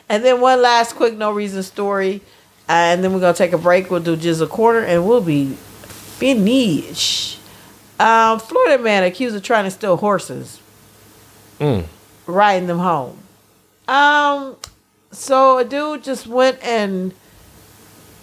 And 0.09 0.25
then 0.25 0.41
one 0.41 0.61
last 0.61 0.95
quick 0.95 1.15
no 1.15 1.31
reason 1.31 1.63
story. 1.63 2.21
And 2.69 3.03
then 3.03 3.11
we're 3.13 3.19
gonna 3.19 3.33
take 3.33 3.51
a 3.51 3.57
break. 3.57 3.89
We'll 3.91 3.99
do 3.99 4.15
just 4.15 4.41
a 4.41 4.47
Corner 4.47 4.79
and 4.81 5.05
we'll 5.07 5.21
be 5.21 5.47
finished. 5.53 7.39
Um, 7.99 8.39
Florida 8.39 8.81
man 8.81 9.03
accused 9.03 9.35
of 9.35 9.43
trying 9.43 9.65
to 9.65 9.71
steal 9.71 9.97
horses, 9.97 10.59
Mm. 11.59 11.83
riding 12.27 12.67
them 12.67 12.79
home. 12.79 13.17
Um, 13.87 14.55
so 15.11 15.57
a 15.57 15.65
dude 15.65 16.03
just 16.03 16.27
went 16.27 16.59
and 16.63 17.11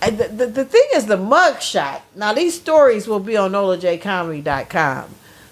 and 0.01 0.19
the, 0.19 0.29
the, 0.29 0.47
the 0.47 0.65
thing 0.65 0.87
is 0.95 1.07
the 1.07 1.17
mug 1.17 1.61
shot. 1.61 2.03
Now 2.15 2.33
these 2.33 2.55
stories 2.55 3.09
will 3.09 3.19
be 3.21 3.37
on 3.37 3.53
nolajcomedy.com. 3.53 5.05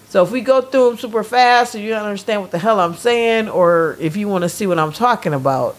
So 0.08 0.22
if 0.22 0.30
we 0.30 0.40
go 0.42 0.60
through 0.60 0.90
them 0.90 0.98
super 0.98 1.24
fast 1.24 1.72
so 1.72 1.78
you 1.78 1.90
don't 1.90 2.04
understand 2.04 2.40
what 2.42 2.52
the 2.52 2.58
hell 2.58 2.78
I'm 2.78 2.94
saying, 2.94 3.48
or 3.48 3.96
if 4.00 4.16
you 4.16 4.28
want 4.28 4.42
to 4.42 4.48
see 4.48 4.66
what 4.66 4.78
I'm 4.78 4.92
talking 4.92 5.34
about, 5.34 5.76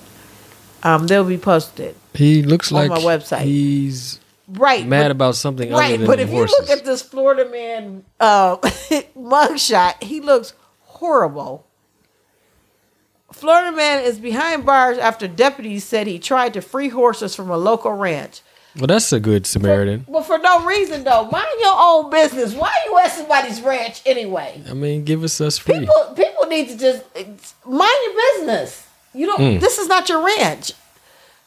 um, 0.84 1.08
they'll 1.08 1.24
be 1.24 1.38
posted. 1.38 1.96
He 2.16 2.44
looks 2.44 2.72
On 2.72 2.78
like 2.78 2.90
my 2.90 2.98
website. 3.00 3.42
He's 3.42 4.20
Right. 4.48 4.86
mad 4.86 5.04
but- 5.06 5.12
about 5.12 5.36
something 5.36 5.72
Right, 5.72 6.00
but 6.06 6.20
if 6.20 6.30
horses. 6.30 6.56
you 6.60 6.62
look 6.62 6.70
at 6.78 6.86
this 6.86 7.02
Florida 7.02 7.50
man 7.50 8.04
uh, 8.20 8.58
mugshot, 9.18 10.04
he 10.04 10.22
looks 10.22 10.54
horrible. 10.82 11.66
Florida 13.32 13.76
man 13.76 14.04
is 14.04 14.18
behind 14.20 14.66
bars 14.66 14.98
after 14.98 15.28
deputies 15.28 15.84
said 15.84 16.08
he 16.08 16.20
tried 16.20 16.54
to 16.54 16.62
free 16.62 16.90
horses 16.90 17.36
from 17.36 17.50
a 17.50 17.58
local 17.58 17.92
ranch. 17.92 18.42
well, 18.78 18.88
that's 18.88 19.12
a 19.12 19.20
good 19.20 19.46
Samaritan. 19.46 20.06
But 20.08 20.24
for 20.24 20.38
no 20.38 20.66
reason 20.66 21.04
though. 21.04 21.26
Mind 21.30 21.48
your 21.60 21.76
own 21.78 22.10
business. 22.10 22.54
Why 22.54 22.70
are 22.70 22.90
you 22.90 22.98
at 23.00 23.12
somebody's 23.12 23.62
ranch 23.62 24.02
anyway? 24.06 24.62
I 24.70 24.74
mean, 24.74 25.04
give 25.04 25.24
us 25.24 25.42
us 25.42 25.58
free. 25.58 25.80
People 25.80 26.14
people 26.16 26.46
need 26.46 26.70
to 26.70 26.78
just 26.78 27.04
mind 27.66 28.00
your 28.04 28.16
business. 28.38 28.88
You 29.14 29.26
don't 29.28 29.40
Mm. 29.40 29.60
this 29.60 29.80
is 29.80 29.88
not 29.88 30.08
your 30.08 30.24
ranch. 30.24 30.72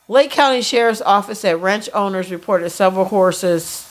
Lake 0.08 0.30
County 0.30 0.62
Sheriff's 0.62 1.02
Office 1.02 1.40
said 1.40 1.60
ranch 1.60 1.90
owners 1.92 2.30
reported 2.30 2.70
several 2.70 3.04
horses 3.04 3.84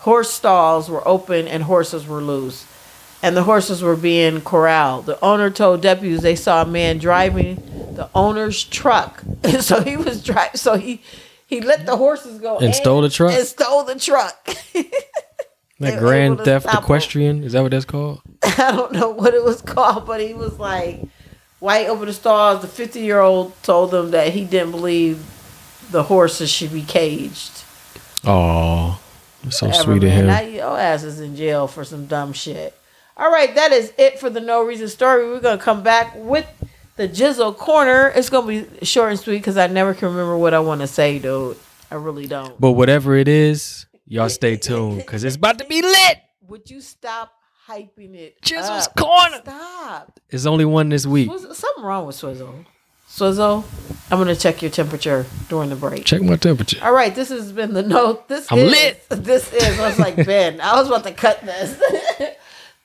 horse 0.00 0.30
stalls 0.30 0.88
were 0.88 1.06
open 1.06 1.48
and 1.48 1.62
horses 1.62 2.06
were 2.06 2.20
loose. 2.20 2.66
And 3.22 3.36
the 3.36 3.42
horses 3.42 3.82
were 3.82 3.96
being 3.96 4.40
corralled. 4.42 5.06
The 5.06 5.20
owner 5.24 5.50
told 5.50 5.82
deputies 5.82 6.22
they 6.22 6.36
saw 6.36 6.62
a 6.62 6.66
man 6.66 6.98
driving 6.98 7.56
the 7.94 8.08
owner's 8.14 8.62
truck. 8.62 9.22
And 9.42 9.62
so 9.70 9.82
he 9.82 9.96
was 9.96 10.22
driving 10.22 10.56
so 10.56 10.76
he 10.76 11.02
he 11.46 11.60
let 11.60 11.86
the 11.86 11.96
horses 11.96 12.38
go 12.38 12.56
And 12.58 12.66
in 12.66 12.72
stole 12.74 13.00
the 13.00 13.08
truck? 13.08 13.32
And 13.32 13.46
stole 13.46 13.84
the 13.84 13.98
truck. 13.98 14.54
That 15.80 16.00
Grand 16.00 16.40
Theft 16.40 16.64
stop 16.64 16.78
him. 16.78 16.82
Equestrian 16.82 17.44
is 17.44 17.52
that 17.52 17.62
what 17.62 17.70
that's 17.70 17.84
called? 17.84 18.20
I 18.42 18.72
don't 18.72 18.90
know 18.90 19.10
what 19.10 19.32
it 19.32 19.44
was 19.44 19.62
called, 19.62 20.06
but 20.06 20.20
he 20.20 20.34
was 20.34 20.58
like, 20.58 21.02
white 21.60 21.86
over 21.86 22.04
the 22.04 22.12
stars. 22.12 22.62
The 22.62 22.66
50 22.66 22.98
year 22.98 23.20
old 23.20 23.52
told 23.62 23.92
them 23.92 24.10
that 24.10 24.32
he 24.32 24.44
didn't 24.44 24.72
believe 24.72 25.24
the 25.90 26.04
horses 26.04 26.50
should 26.50 26.72
be 26.72 26.82
caged. 26.82 27.64
Oh, 28.24 29.00
so 29.50 29.66
Whatever, 29.66 29.82
sweet 29.84 30.04
of 30.04 30.10
him. 30.10 30.26
Now 30.26 30.40
your 30.40 30.78
ass 30.78 31.04
is 31.04 31.20
in 31.20 31.36
jail 31.36 31.66
for 31.66 31.84
some 31.84 32.06
dumb 32.06 32.32
shit. 32.32 32.74
All 33.16 33.30
right, 33.32 33.54
that 33.54 33.72
is 33.72 33.92
it 33.98 34.18
for 34.18 34.30
the 34.30 34.40
no 34.40 34.62
reason 34.64 34.88
story. 34.88 35.24
We're 35.28 35.40
gonna 35.40 35.60
come 35.60 35.82
back 35.82 36.12
with 36.16 36.46
the 36.96 37.08
Jizzle 37.08 37.56
corner. 37.56 38.12
It's 38.14 38.30
gonna 38.30 38.46
be 38.46 38.84
short 38.84 39.10
and 39.10 39.18
sweet 39.20 39.38
because 39.38 39.56
I 39.56 39.66
never 39.66 39.94
can 39.94 40.08
remember 40.08 40.36
what 40.36 40.54
I 40.54 40.60
want 40.60 40.80
to 40.82 40.86
say, 40.86 41.18
dude. 41.18 41.56
I 41.90 41.94
really 41.94 42.26
don't. 42.26 42.60
But 42.60 42.72
whatever 42.72 43.16
it 43.16 43.28
is, 43.28 43.86
y'all 44.06 44.28
stay 44.28 44.56
tuned 44.58 44.98
because 44.98 45.24
it's 45.24 45.36
about 45.36 45.58
to 45.58 45.64
be 45.64 45.80
lit. 45.82 46.18
Would 46.48 46.70
you 46.70 46.80
stop 46.80 47.32
hyping 47.66 48.14
it? 48.14 48.40
Jizzle's 48.42 48.86
up? 48.86 48.96
corner. 48.96 49.40
Stop. 49.42 50.20
It's 50.30 50.46
only 50.46 50.64
one 50.64 50.88
this 50.88 51.06
week. 51.06 51.28
Swizzle, 51.28 51.54
something 51.54 51.84
wrong 51.84 52.06
with 52.06 52.16
Swizzle. 52.16 52.64
Swizzle, 53.18 53.64
I'm 54.12 54.18
gonna 54.18 54.36
check 54.36 54.62
your 54.62 54.70
temperature 54.70 55.26
during 55.48 55.70
the 55.70 55.76
break. 55.76 56.04
Check 56.04 56.22
my 56.22 56.36
temperature. 56.36 56.78
All 56.80 56.92
right, 56.92 57.12
this 57.12 57.30
has 57.30 57.50
been 57.50 57.74
the 57.74 57.82
note. 57.82 58.28
This 58.28 58.50
I'm 58.50 58.58
is, 58.58 58.70
lit. 58.70 59.08
This 59.10 59.52
is. 59.52 59.80
I 59.80 59.88
was 59.88 59.98
like 59.98 60.14
Ben. 60.24 60.60
I 60.60 60.76
was 60.76 60.86
about 60.86 61.02
to 61.02 61.12
cut 61.12 61.40
this. 61.40 61.80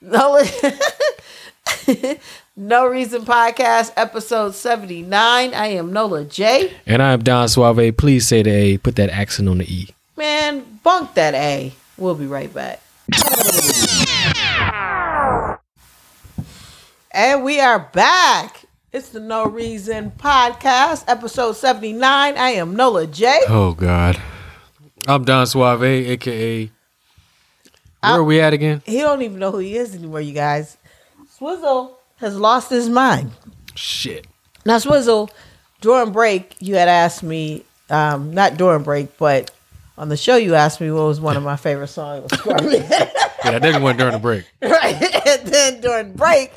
no, 0.00 0.42
no 2.56 2.86
reason 2.88 3.22
podcast 3.24 3.92
episode 3.96 4.56
seventy 4.56 5.02
nine. 5.02 5.54
I 5.54 5.68
am 5.68 5.92
Nola 5.92 6.24
J. 6.24 6.74
And 6.84 7.00
I 7.00 7.12
am 7.12 7.22
Don 7.22 7.48
Suave. 7.48 7.96
Please 7.96 8.26
say 8.26 8.42
the 8.42 8.50
A. 8.50 8.78
Put 8.78 8.96
that 8.96 9.10
accent 9.10 9.48
on 9.48 9.58
the 9.58 9.72
E. 9.72 9.90
Man, 10.16 10.80
bunk 10.82 11.14
that 11.14 11.34
A. 11.34 11.72
We'll 11.96 12.16
be 12.16 12.26
right 12.26 12.52
back. 12.52 12.82
And 17.12 17.44
we 17.44 17.60
are 17.60 17.78
back. 17.78 18.63
It's 18.94 19.08
the 19.08 19.18
No 19.18 19.46
Reason 19.46 20.12
Podcast, 20.12 21.02
episode 21.08 21.56
79. 21.56 22.38
I 22.38 22.50
am 22.50 22.76
Nola 22.76 23.08
J. 23.08 23.40
Oh 23.48 23.72
God. 23.72 24.20
I'm 25.08 25.24
Don 25.24 25.48
Suave, 25.48 25.82
aka. 25.82 26.66
Where 26.66 26.72
I- 28.02 28.16
are 28.16 28.22
we 28.22 28.40
at 28.40 28.52
again? 28.52 28.82
He 28.86 28.98
don't 29.00 29.22
even 29.22 29.40
know 29.40 29.50
who 29.50 29.58
he 29.58 29.76
is 29.76 29.96
anymore, 29.96 30.20
you 30.20 30.32
guys. 30.32 30.76
Swizzle 31.28 31.98
has 32.18 32.36
lost 32.36 32.70
his 32.70 32.88
mind. 32.88 33.32
Shit. 33.74 34.28
Now, 34.64 34.78
Swizzle, 34.78 35.28
during 35.80 36.12
break, 36.12 36.54
you 36.60 36.76
had 36.76 36.86
asked 36.88 37.24
me, 37.24 37.64
um, 37.90 38.32
not 38.32 38.56
during 38.56 38.84
break, 38.84 39.18
but 39.18 39.50
on 39.98 40.08
the 40.08 40.16
show, 40.16 40.36
you 40.36 40.54
asked 40.54 40.80
me 40.80 40.92
what 40.92 41.02
was 41.08 41.20
one 41.20 41.36
of 41.36 41.42
my 41.42 41.56
favorite 41.56 41.88
songs. 41.88 42.30
Yeah, 43.44 43.56
I 43.56 43.58
didn't 43.58 43.82
want 43.82 43.98
during 43.98 44.14
the 44.14 44.18
break. 44.18 44.46
right? 44.62 45.26
And 45.26 45.46
then 45.46 45.80
during 45.82 46.14
break, 46.14 46.50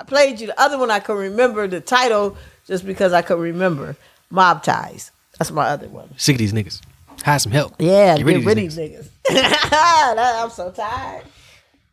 I 0.00 0.02
played 0.02 0.40
you 0.40 0.46
the 0.46 0.58
other 0.58 0.78
one 0.78 0.90
I 0.90 0.98
could 0.98 1.18
remember 1.18 1.68
the 1.68 1.78
title 1.82 2.34
just 2.66 2.86
because 2.86 3.12
I 3.12 3.20
could 3.20 3.38
remember. 3.38 3.96
Mob 4.30 4.62
Ties. 4.62 5.10
That's 5.38 5.50
my 5.50 5.66
other 5.66 5.88
one. 5.88 6.08
Sick 6.16 6.36
of 6.36 6.38
these 6.38 6.54
niggas. 6.54 6.80
Hide 7.22 7.36
some 7.36 7.52
help. 7.52 7.74
Yeah, 7.78 8.16
Get 8.16 8.18
get 8.18 8.26
rid 8.26 8.36
of 8.38 8.46
rid 8.46 8.56
these 8.56 8.78
of 8.78 8.84
these 8.88 8.98
niggas. 8.98 9.08
That- 9.28 10.38
I'm 10.42 10.48
so 10.48 10.70
tired. 10.70 11.24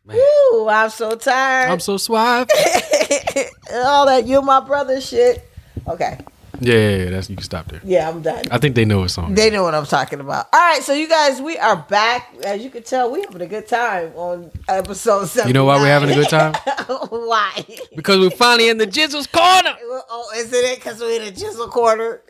Woo, 0.06 0.68
I'm 0.70 0.88
so 0.88 1.16
tired. 1.16 1.70
I'm 1.70 1.80
so 1.80 1.98
suave. 1.98 2.48
All 3.74 4.06
that 4.06 4.24
you 4.26 4.40
my 4.40 4.60
brother 4.60 5.02
shit. 5.02 5.46
Okay. 5.86 6.16
Yeah, 6.60 6.74
yeah, 6.74 6.96
yeah, 7.04 7.10
that's 7.10 7.30
you 7.30 7.36
can 7.36 7.44
stop 7.44 7.68
there. 7.68 7.80
Yeah, 7.84 8.08
I'm 8.08 8.20
done. 8.22 8.44
I 8.50 8.58
think 8.58 8.74
they 8.74 8.84
know 8.84 9.00
what 9.00 9.10
song. 9.10 9.34
They 9.34 9.50
know 9.50 9.62
what 9.62 9.74
I'm 9.74 9.86
talking 9.86 10.20
about. 10.20 10.48
All 10.52 10.60
right, 10.60 10.82
so 10.82 10.92
you 10.92 11.08
guys, 11.08 11.40
we 11.40 11.56
are 11.58 11.76
back. 11.76 12.34
As 12.44 12.62
you 12.62 12.70
can 12.70 12.82
tell, 12.82 13.10
we 13.10 13.22
having 13.22 13.42
a 13.42 13.46
good 13.46 13.68
time 13.68 14.12
on 14.16 14.50
episode 14.68 15.26
seven. 15.26 15.48
You 15.48 15.54
know 15.54 15.64
why 15.66 15.76
we're 15.76 15.86
having 15.86 16.10
a 16.10 16.14
good 16.14 16.28
time? 16.28 16.54
why? 17.10 17.64
Because 17.94 18.18
we're 18.18 18.30
finally 18.30 18.68
in 18.68 18.78
the 18.78 18.86
Jizzle's 18.86 19.26
corner. 19.26 19.74
Oh, 20.10 20.32
isn't 20.36 20.54
it? 20.54 20.76
Because 20.76 21.00
we're 21.00 21.20
in 21.20 21.26
the 21.26 21.38
Jizzle 21.40 21.68
Corner. 21.68 22.22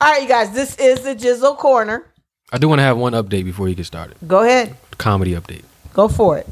All 0.00 0.12
right, 0.12 0.22
you 0.22 0.28
guys, 0.28 0.52
this 0.52 0.74
is 0.76 1.00
the 1.02 1.14
Jizzle 1.14 1.56
Corner. 1.56 2.06
I 2.52 2.58
do 2.58 2.68
want 2.68 2.78
to 2.80 2.82
have 2.82 2.96
one 2.96 3.12
update 3.12 3.44
before 3.44 3.68
you 3.68 3.74
get 3.74 3.86
started. 3.86 4.16
Go 4.26 4.42
ahead. 4.42 4.74
Comedy 4.96 5.32
update. 5.34 5.62
Go 5.92 6.08
for 6.08 6.38
it. 6.38 6.46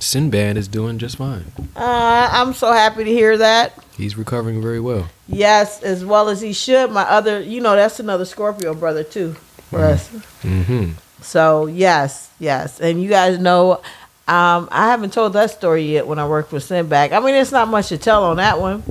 Sinbad 0.00 0.56
is 0.56 0.68
doing 0.68 0.98
just 0.98 1.16
fine. 1.16 1.44
Uh, 1.76 2.28
I'm 2.32 2.52
so 2.52 2.72
happy 2.72 3.04
to 3.04 3.10
hear 3.10 3.38
that. 3.38 3.72
He's 3.96 4.16
recovering 4.18 4.60
very 4.60 4.80
well. 4.80 5.08
Yes, 5.28 5.82
as 5.82 6.04
well 6.04 6.28
as 6.28 6.40
he 6.40 6.52
should. 6.52 6.90
My 6.90 7.02
other, 7.02 7.40
you 7.40 7.60
know, 7.60 7.74
that's 7.74 7.98
another 8.00 8.24
Scorpio 8.24 8.74
brother, 8.74 9.02
too, 9.02 9.32
for 9.70 9.80
us. 9.80 10.08
Mm-hmm. 10.42 10.92
So, 11.20 11.66
yes, 11.66 12.30
yes. 12.38 12.80
And 12.80 13.02
you 13.02 13.08
guys 13.08 13.38
know, 13.38 13.80
um, 14.28 14.68
I 14.70 14.86
haven't 14.86 15.12
told 15.12 15.32
that 15.32 15.50
story 15.50 15.82
yet 15.82 16.06
when 16.06 16.18
I 16.18 16.28
worked 16.28 16.52
with 16.52 16.62
Sinbad. 16.62 17.12
I 17.12 17.20
mean, 17.20 17.34
it's 17.34 17.52
not 17.52 17.68
much 17.68 17.88
to 17.88 17.98
tell 17.98 18.24
on 18.24 18.36
that 18.36 18.60
one. 18.60 18.82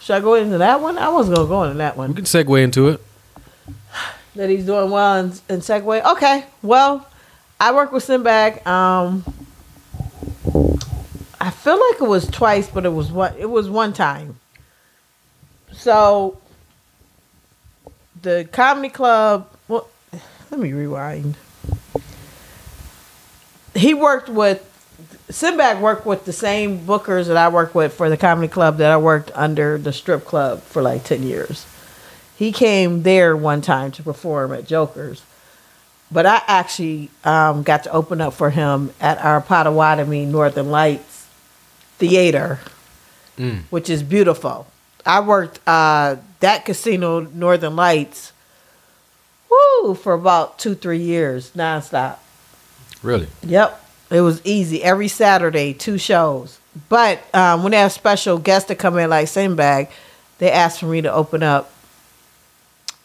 Should 0.00 0.16
I 0.16 0.20
go 0.20 0.34
into 0.34 0.58
that 0.58 0.80
one? 0.80 0.96
I 0.96 1.10
wasn't 1.10 1.36
going 1.36 1.46
to 1.46 1.50
go 1.50 1.62
into 1.64 1.78
that 1.78 1.96
one. 1.96 2.08
We 2.08 2.14
can 2.16 2.24
segue 2.24 2.62
into 2.62 2.88
it. 2.88 3.00
that 4.34 4.48
he's 4.48 4.64
doing 4.64 4.90
well 4.90 5.16
in, 5.20 5.26
in 5.50 5.60
Segway. 5.60 6.02
Okay, 6.12 6.46
well, 6.62 7.06
I 7.60 7.74
work 7.74 7.92
with 7.92 8.02
Sinbad. 8.02 8.66
Um, 8.66 9.24
I 11.38 11.50
feel 11.50 11.78
like 11.78 12.00
it 12.00 12.08
was 12.08 12.26
twice, 12.26 12.68
but 12.68 12.86
it 12.86 12.92
was 12.92 13.12
one. 13.12 13.34
It 13.38 13.50
was 13.50 13.68
one 13.68 13.92
time. 13.92 14.39
So, 15.72 16.38
the 18.22 18.48
comedy 18.52 18.88
club. 18.88 19.48
Well, 19.68 19.88
let 20.50 20.60
me 20.60 20.72
rewind. 20.72 21.36
He 23.74 23.94
worked 23.94 24.28
with 24.28 24.66
Sinbad 25.30 25.80
worked 25.80 26.04
with 26.04 26.24
the 26.24 26.32
same 26.32 26.80
bookers 26.80 27.28
that 27.28 27.36
I 27.36 27.48
worked 27.48 27.74
with 27.74 27.94
for 27.94 28.10
the 28.10 28.16
comedy 28.16 28.48
club 28.48 28.78
that 28.78 28.90
I 28.90 28.96
worked 28.96 29.30
under 29.34 29.78
the 29.78 29.92
strip 29.92 30.24
club 30.24 30.62
for 30.62 30.82
like 30.82 31.04
ten 31.04 31.22
years 31.22 31.66
he 32.36 32.52
came 32.52 33.02
there 33.02 33.36
one 33.36 33.60
time 33.60 33.92
to 33.92 34.02
perform 34.02 34.50
at 34.54 34.66
Joker's. 34.66 35.22
But 36.10 36.24
I 36.24 36.40
actually 36.46 37.10
um, 37.22 37.62
got 37.62 37.84
to 37.84 37.90
open 37.92 38.22
up 38.22 38.32
for 38.32 38.48
him 38.48 38.94
at 38.98 39.18
our 39.18 39.42
Potawatomi 39.42 40.24
Northern 40.24 40.70
Lights 40.70 41.26
Theater, 41.98 42.58
Mm. 43.36 43.64
which 43.68 43.90
is 43.90 44.02
beautiful. 44.02 44.66
I 45.06 45.20
worked 45.20 45.60
uh, 45.66 46.16
that 46.40 46.64
casino, 46.64 47.20
Northern 47.20 47.76
Lights, 47.76 48.32
woo, 49.50 49.94
for 49.94 50.12
about 50.12 50.58
two, 50.58 50.74
three 50.74 50.98
years, 51.02 51.50
nonstop. 51.52 52.18
Really? 53.02 53.28
Yep. 53.42 53.84
It 54.10 54.20
was 54.20 54.44
easy. 54.44 54.82
Every 54.82 55.08
Saturday, 55.08 55.72
two 55.72 55.98
shows. 55.98 56.58
but 56.88 57.22
um, 57.34 57.62
when 57.62 57.72
they 57.72 57.78
have 57.78 57.92
special 57.92 58.38
guests 58.38 58.68
that 58.68 58.76
come 58.78 58.98
in 58.98 59.10
like 59.10 59.28
Sinbad, 59.28 59.88
they 60.38 60.50
asked 60.50 60.80
for 60.80 60.86
me 60.86 61.00
to 61.02 61.12
open 61.12 61.42
up. 61.42 61.72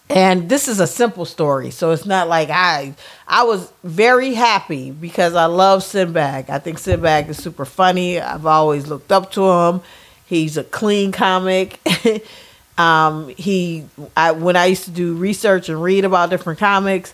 And 0.07 0.49
this 0.49 0.67
is 0.67 0.79
a 0.79 0.85
simple 0.85 1.25
story, 1.25 1.71
so 1.71 1.89
it's 1.89 2.05
not 2.05 2.27
like 2.27 2.49
I 2.51 2.93
I 3.27 3.43
was 3.43 3.71
very 3.83 4.35
happy 4.35 4.91
because 4.91 5.33
I 5.33 5.45
love 5.45 5.81
Sinbad. 5.83 6.47
I 6.47 6.59
think 6.59 6.77
Sinbad 6.77 7.27
is 7.27 7.37
super 7.37 7.65
funny. 7.65 8.19
I've 8.19 8.45
always 8.45 8.85
looked 8.85 9.11
up 9.11 9.31
to 9.31 9.43
him. 9.49 9.81
He's 10.25 10.57
a 10.57 10.63
clean 10.63 11.11
comic. 11.11 11.79
um, 12.77 13.29
he 13.29 13.85
I 14.17 14.31
when 14.31 14.55
I 14.55 14.65
used 14.65 14.85
to 14.85 14.91
do 14.91 15.15
research 15.15 15.69
and 15.69 15.81
read 15.81 16.05
about 16.05 16.29
different 16.29 16.59
comics, 16.59 17.13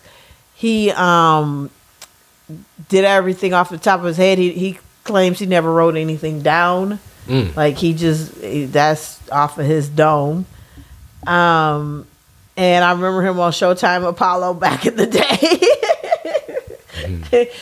he 0.54 0.90
um 0.92 1.70
did 2.88 3.04
everything 3.04 3.54
off 3.54 3.70
the 3.70 3.78
top 3.78 4.00
of 4.00 4.06
his 4.06 4.16
head. 4.16 4.38
He 4.38 4.52
he 4.52 4.78
claims 5.04 5.38
he 5.38 5.46
never 5.46 5.72
wrote 5.72 5.96
anything 5.96 6.42
down. 6.42 6.98
Mm. 7.26 7.54
Like 7.54 7.76
he 7.76 7.94
just 7.94 8.34
that's 8.72 9.20
off 9.30 9.58
of 9.58 9.66
his 9.66 9.88
dome. 9.88 10.46
Um 11.26 12.06
and 12.56 12.84
I 12.84 12.92
remember 12.92 13.22
him 13.22 13.40
on 13.40 13.52
Showtime 13.52 14.06
Apollo 14.06 14.54
back 14.60 14.86
in 14.86 14.96
the 14.96 15.06
day. 15.06 15.60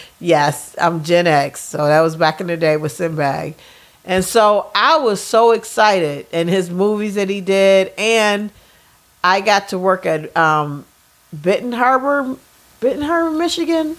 yes, 0.21 0.75
I'm 0.79 1.05
Gen 1.05 1.27
X, 1.27 1.61
so 1.61 1.79
that 1.79 2.01
was 2.01 2.17
back 2.17 2.41
in 2.41 2.47
the 2.47 2.57
day 2.57 2.77
with 2.77 2.93
Sinbad. 2.93 3.55
And 4.05 4.25
so 4.25 4.71
I 4.75 4.99
was 4.99 5.21
so 5.21 5.53
excited 5.53 6.27
and 6.33 6.49
his 6.49 6.71
movies 6.71 7.17
that 7.17 7.29
he 7.29 7.41
did 7.41 7.93
and 7.99 8.51
I 9.23 9.41
got 9.41 9.69
to 9.69 9.79
work 9.79 10.07
at 10.07 10.35
um 10.37 10.87
Benton 11.33 11.73
Harbor 11.73 12.37
Benton 12.81 13.03
Harbor, 13.03 13.37
Michigan. 13.37 13.97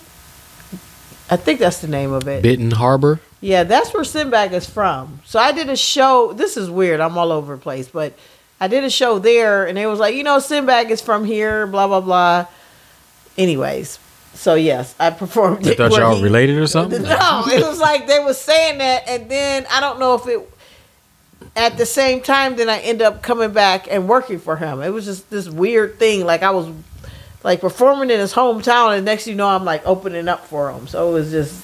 I 1.29 1.37
think 1.37 1.59
that's 1.59 1.79
the 1.79 1.87
name 1.87 2.11
of 2.11 2.27
it. 2.27 2.43
Benton 2.43 2.71
Harbor. 2.71 3.21
Yeah, 3.39 3.63
that's 3.63 3.93
where 3.93 4.03
Sinbad 4.03 4.53
is 4.53 4.69
from. 4.69 5.21
So 5.23 5.39
I 5.39 5.51
did 5.51 5.69
a 5.69 5.75
show. 5.75 6.33
This 6.33 6.57
is 6.57 6.69
weird. 6.69 6.99
I'm 6.99 7.17
all 7.17 7.31
over 7.31 7.55
the 7.55 7.61
place, 7.61 7.87
but 7.87 8.13
I 8.59 8.67
did 8.67 8.83
a 8.83 8.89
show 8.89 9.17
there, 9.17 9.65
and 9.65 9.79
it 9.79 9.87
was 9.87 9.99
like, 9.99 10.13
you 10.13 10.23
know, 10.23 10.39
Sinbad 10.39 10.91
is 10.91 11.01
from 11.01 11.25
here. 11.25 11.65
Blah 11.65 11.87
blah 11.87 12.01
blah. 12.01 12.47
Anyways, 13.37 13.97
so 14.33 14.55
yes, 14.55 14.95
I 14.99 15.09
performed. 15.09 15.63
They 15.63 15.75
thought 15.75 15.91
y'all 15.91 16.15
he- 16.15 16.23
related 16.23 16.57
or 16.57 16.67
something. 16.67 17.03
No, 17.03 17.43
it 17.47 17.61
was 17.65 17.79
like 17.79 18.07
they 18.07 18.19
were 18.19 18.33
saying 18.33 18.79
that, 18.79 19.07
and 19.07 19.29
then 19.29 19.65
I 19.71 19.79
don't 19.79 19.99
know 19.99 20.15
if 20.15 20.27
it. 20.27 20.47
At 21.55 21.77
the 21.77 21.85
same 21.85 22.21
time, 22.21 22.55
then 22.55 22.69
I 22.69 22.79
end 22.79 23.01
up 23.01 23.21
coming 23.21 23.51
back 23.51 23.87
and 23.91 24.07
working 24.07 24.39
for 24.39 24.55
him. 24.55 24.81
It 24.81 24.89
was 24.89 25.03
just 25.03 25.29
this 25.29 25.49
weird 25.49 25.99
thing. 25.99 26.25
Like 26.25 26.43
I 26.43 26.51
was 26.51 26.71
like 27.43 27.59
performing 27.59 28.09
in 28.09 28.19
his 28.19 28.33
hometown, 28.33 28.95
and 28.95 29.05
next 29.05 29.27
you 29.27 29.35
know, 29.35 29.47
I'm 29.47 29.65
like 29.65 29.85
opening 29.85 30.29
up 30.29 30.45
for 30.45 30.71
him. 30.71 30.87
So 30.87 31.09
it 31.09 31.13
was 31.13 31.31
just, 31.31 31.63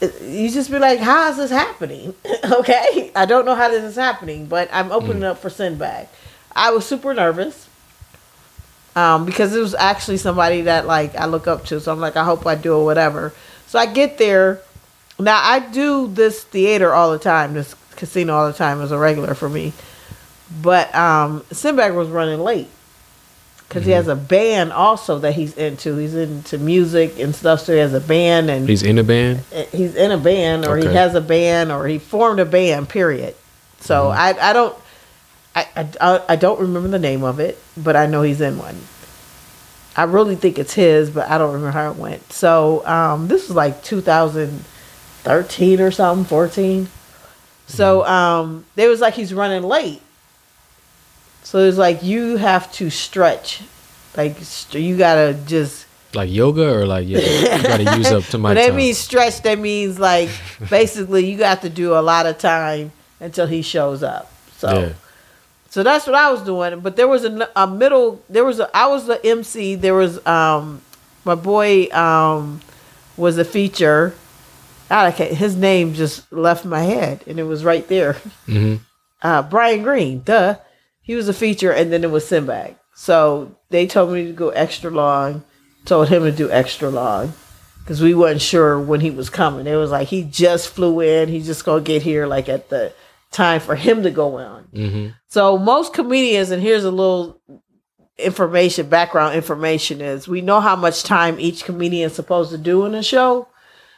it, 0.00 0.22
you 0.22 0.48
just 0.48 0.70
be 0.70 0.78
like, 0.78 1.00
how 1.00 1.28
is 1.28 1.36
this 1.36 1.50
happening? 1.50 2.14
okay, 2.50 3.10
I 3.14 3.26
don't 3.26 3.44
know 3.44 3.54
how 3.54 3.68
this 3.68 3.84
is 3.84 3.96
happening, 3.96 4.46
but 4.46 4.70
I'm 4.72 4.90
opening 4.90 5.22
mm. 5.22 5.30
up 5.30 5.38
for 5.38 5.50
Sinbad. 5.50 6.08
I 6.54 6.70
was 6.70 6.86
super 6.86 7.12
nervous 7.12 7.68
um, 8.96 9.24
because 9.26 9.54
it 9.54 9.60
was 9.60 9.74
actually 9.74 10.16
somebody 10.16 10.62
that 10.62 10.86
like 10.86 11.14
I 11.14 11.26
look 11.26 11.46
up 11.46 11.66
to. 11.66 11.80
So 11.80 11.92
I'm 11.92 12.00
like, 12.00 12.16
I 12.16 12.24
hope 12.24 12.44
I 12.46 12.56
do 12.56 12.74
or 12.74 12.84
whatever. 12.84 13.32
So 13.66 13.78
I 13.78 13.86
get 13.86 14.18
there. 14.18 14.60
Now 15.18 15.40
I 15.40 15.60
do 15.60 16.08
this 16.08 16.42
theater 16.42 16.92
all 16.92 17.12
the 17.12 17.18
time, 17.18 17.54
this 17.54 17.74
casino 17.96 18.34
all 18.34 18.46
the 18.48 18.52
time 18.56 18.80
as 18.80 18.90
a 18.90 18.98
regular 18.98 19.34
for 19.34 19.48
me. 19.48 19.72
But 20.62 20.94
um, 20.94 21.44
Sinbad 21.52 21.94
was 21.94 22.08
running 22.08 22.40
late 22.40 22.68
because 23.68 23.84
he 23.84 23.90
has 23.90 24.06
a 24.08 24.14
band 24.16 24.72
also 24.72 25.18
that 25.20 25.34
he's 25.34 25.56
into. 25.56 25.96
He's 25.96 26.14
into 26.14 26.56
music 26.58 27.18
and 27.18 27.34
stuff, 27.34 27.60
so 27.60 27.72
he 27.72 27.78
has 27.80 27.92
a 27.94 28.00
band 28.00 28.48
and 28.50 28.68
He's 28.68 28.82
in 28.82 28.98
a 28.98 29.02
band. 29.04 29.40
he's 29.72 29.94
in 29.94 30.10
a 30.12 30.18
band 30.18 30.64
or 30.66 30.76
he 30.76 30.86
has 30.86 31.14
a 31.14 31.20
band 31.20 31.72
or 31.72 31.86
he 31.86 31.98
formed 31.98 32.40
a 32.40 32.44
band 32.44 32.88
period 32.88 33.34
so 33.80 34.08
I, 34.08 34.50
I 34.50 34.52
don't 34.52 34.76
I, 35.56 35.66
I 36.00 36.20
i 36.28 36.36
don't 36.36 36.60
remember 36.60 36.88
the 36.88 36.98
name 36.98 37.22
of 37.24 37.40
it 37.40 37.58
but 37.76 37.96
i 37.96 38.04
know 38.06 38.20
he's 38.22 38.40
in 38.42 38.58
one 38.58 38.76
i 39.96 40.02
really 40.04 40.36
think 40.36 40.58
it's 40.58 40.74
his 40.74 41.08
but 41.10 41.28
i 41.30 41.38
don't 41.38 41.52
remember 41.54 41.70
how 41.72 41.90
it 41.90 41.96
went 41.96 42.30
so 42.32 42.86
um 42.86 43.28
this 43.28 43.48
was 43.48 43.56
like 43.56 43.82
2013 43.82 45.80
or 45.80 45.90
something 45.90 46.24
14 46.26 46.88
so 47.66 48.04
um 48.06 48.64
they 48.74 48.86
was 48.88 49.00
like 49.00 49.14
he's 49.14 49.32
running 49.34 49.62
late 49.62 50.02
so 51.42 51.58
it's 51.60 51.78
like 51.78 52.02
you 52.02 52.36
have 52.36 52.70
to 52.72 52.90
stretch 52.90 53.62
like 54.16 54.36
st- 54.38 54.82
you 54.84 54.96
gotta 54.96 55.34
just 55.46 55.86
Like 56.14 56.30
yoga 56.30 56.72
or 56.74 56.86
like 56.86 57.06
yeah, 57.08 57.18
you 57.56 57.62
gotta 57.62 57.96
use 57.96 58.06
up 58.12 58.24
to 58.24 58.38
my 58.44 58.54
that 58.54 58.68
time. 58.68 58.76
means 58.76 58.98
stretch, 58.98 59.42
that 59.42 59.58
means 59.58 59.98
like 59.98 60.28
basically 60.70 61.26
you 61.30 61.36
got 61.38 61.62
to 61.62 61.68
do 61.68 61.94
a 61.94 62.00
lot 62.02 62.26
of 62.26 62.38
time 62.38 62.92
until 63.20 63.46
he 63.46 63.60
shows 63.62 64.02
up. 64.02 64.30
So, 64.56 64.68
yeah. 64.80 64.92
So 65.76 65.82
that's 65.82 66.06
what 66.06 66.14
I 66.14 66.30
was 66.30 66.40
doing. 66.40 66.80
But 66.80 66.96
there 66.96 67.06
was 67.06 67.26
a, 67.26 67.50
a 67.54 67.66
middle. 67.66 68.22
There 68.30 68.46
was 68.46 68.60
a. 68.60 68.74
I 68.74 68.86
was 68.86 69.04
the 69.04 69.22
MC. 69.22 69.74
There 69.74 69.92
was 69.92 70.26
um, 70.26 70.80
my 71.22 71.34
boy 71.34 71.88
um, 71.92 72.62
was 73.18 73.36
a 73.36 73.44
feature. 73.44 74.14
God, 74.88 75.04
I 75.04 75.10
can't, 75.10 75.34
his 75.34 75.54
name 75.54 75.92
just 75.92 76.32
left 76.32 76.64
my 76.64 76.80
head, 76.80 77.24
and 77.26 77.38
it 77.38 77.42
was 77.42 77.62
right 77.62 77.86
there. 77.88 78.14
hmm 78.46 78.76
Uh, 79.22 79.42
Brian 79.42 79.82
Green, 79.82 80.22
duh. 80.22 80.56
He 81.02 81.14
was 81.14 81.28
a 81.28 81.34
feature, 81.34 81.72
and 81.72 81.92
then 81.92 82.04
it 82.04 82.10
was 82.10 82.26
Sinbad. 82.26 82.76
So 82.94 83.54
they 83.68 83.86
told 83.86 84.12
me 84.12 84.24
to 84.26 84.32
go 84.32 84.48
extra 84.50 84.90
long. 84.90 85.44
Told 85.84 86.08
him 86.08 86.22
to 86.22 86.32
do 86.32 86.50
extra 86.50 86.88
long 86.88 87.34
because 87.80 88.00
we 88.00 88.14
wasn't 88.14 88.40
sure 88.40 88.80
when 88.80 89.00
he 89.02 89.10
was 89.10 89.28
coming. 89.28 89.66
It 89.66 89.76
was 89.76 89.90
like 89.90 90.08
he 90.08 90.22
just 90.22 90.68
flew 90.68 91.00
in. 91.00 91.28
He's 91.28 91.46
just 91.46 91.66
gonna 91.66 91.82
get 91.82 92.02
here 92.02 92.26
like 92.26 92.48
at 92.48 92.70
the 92.70 92.94
time 93.30 93.60
for 93.60 93.74
him 93.74 94.02
to 94.02 94.10
go 94.10 94.38
on. 94.38 94.62
hmm 94.74 95.08
So 95.28 95.58
most 95.58 95.92
comedians, 95.92 96.50
and 96.50 96.62
here's 96.62 96.84
a 96.84 96.90
little 96.90 97.40
information, 98.18 98.88
background 98.88 99.34
information 99.34 100.00
is 100.00 100.26
we 100.26 100.40
know 100.40 100.60
how 100.60 100.76
much 100.76 101.02
time 101.02 101.38
each 101.38 101.64
comedian 101.64 102.06
is 102.06 102.14
supposed 102.16 102.50
to 102.50 102.58
do 102.58 102.86
in 102.86 102.94
a 102.94 103.02
show. 103.02 103.48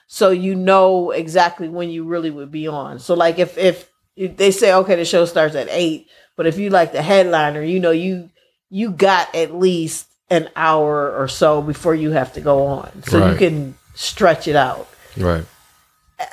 So 0.06 0.30
you 0.30 0.54
know 0.54 1.10
exactly 1.10 1.68
when 1.68 1.90
you 1.90 2.04
really 2.04 2.30
would 2.30 2.50
be 2.50 2.66
on. 2.66 2.98
So 2.98 3.14
like 3.14 3.38
if 3.38 3.56
if, 3.58 3.90
if 4.16 4.36
they 4.36 4.50
say 4.50 4.72
okay 4.72 4.96
the 4.96 5.04
show 5.04 5.24
starts 5.26 5.54
at 5.54 5.68
eight, 5.70 6.08
but 6.36 6.46
if 6.46 6.58
you 6.58 6.70
like 6.70 6.92
the 6.92 7.02
headliner, 7.02 7.62
you 7.62 7.78
know 7.78 7.90
you 7.90 8.30
you 8.70 8.90
got 8.90 9.32
at 9.34 9.54
least 9.54 10.06
an 10.30 10.48
hour 10.56 11.14
or 11.14 11.28
so 11.28 11.62
before 11.62 11.94
you 11.94 12.10
have 12.10 12.32
to 12.34 12.40
go 12.40 12.66
on. 12.66 13.02
So 13.04 13.30
you 13.30 13.36
can 13.36 13.74
stretch 13.94 14.46
it 14.46 14.56
out 14.56 14.88
Right. 15.16 15.44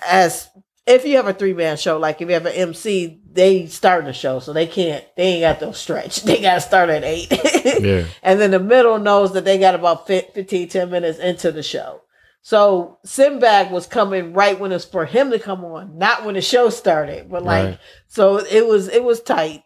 as 0.08 0.48
if 0.88 1.06
you 1.06 1.16
have 1.18 1.28
a 1.28 1.34
three 1.34 1.53
man 1.53 1.78
show, 1.78 1.98
like 1.98 2.22
if 2.22 2.28
you 2.28 2.34
have 2.34 2.45
an 2.45 2.53
MC, 2.53 3.22
they 3.32 3.66
start 3.68 4.06
the 4.06 4.14
show, 4.14 4.40
so 4.40 4.53
they 4.53 4.68
can't, 4.68 5.03
they 5.18 5.24
ain't 5.24 5.41
got 5.60 5.66
no 5.66 5.72
stretch. 5.72 6.24
They 6.26 6.41
got 6.41 6.56
to 6.56 6.62
start 6.62 6.90
at 6.90 7.03
eight. 7.03 7.32
Yeah. 7.82 8.06
And 8.22 8.40
then 8.40 8.52
the 8.52 8.60
middle 8.60 8.99
knows 8.99 9.34
that 9.34 9.44
they 9.44 9.57
got 9.57 9.74
about 9.76 10.06
fif- 10.07 10.34
15, 10.34 10.70
10 10.70 10.90
minutes 10.91 11.18
into 11.20 11.52
the 11.52 11.64
show. 11.64 12.02
So 12.44 12.99
Sinbad 13.03 13.72
was 13.72 13.88
coming 13.88 14.34
right 14.34 14.57
when 14.60 14.72
it's 14.72 14.86
for 14.86 15.06
him 15.06 15.32
to 15.32 15.40
come 15.40 15.66
on, 15.66 15.98
not 15.98 16.24
when 16.24 16.36
the 16.36 16.41
show 16.41 16.70
started. 16.70 17.30
But 17.30 17.44
like, 17.44 17.66
Right. 17.66 17.80
so 18.07 18.38
it 18.38 18.68
was, 18.68 18.88
it 18.88 19.03
was 19.03 19.20
tight. 19.22 19.64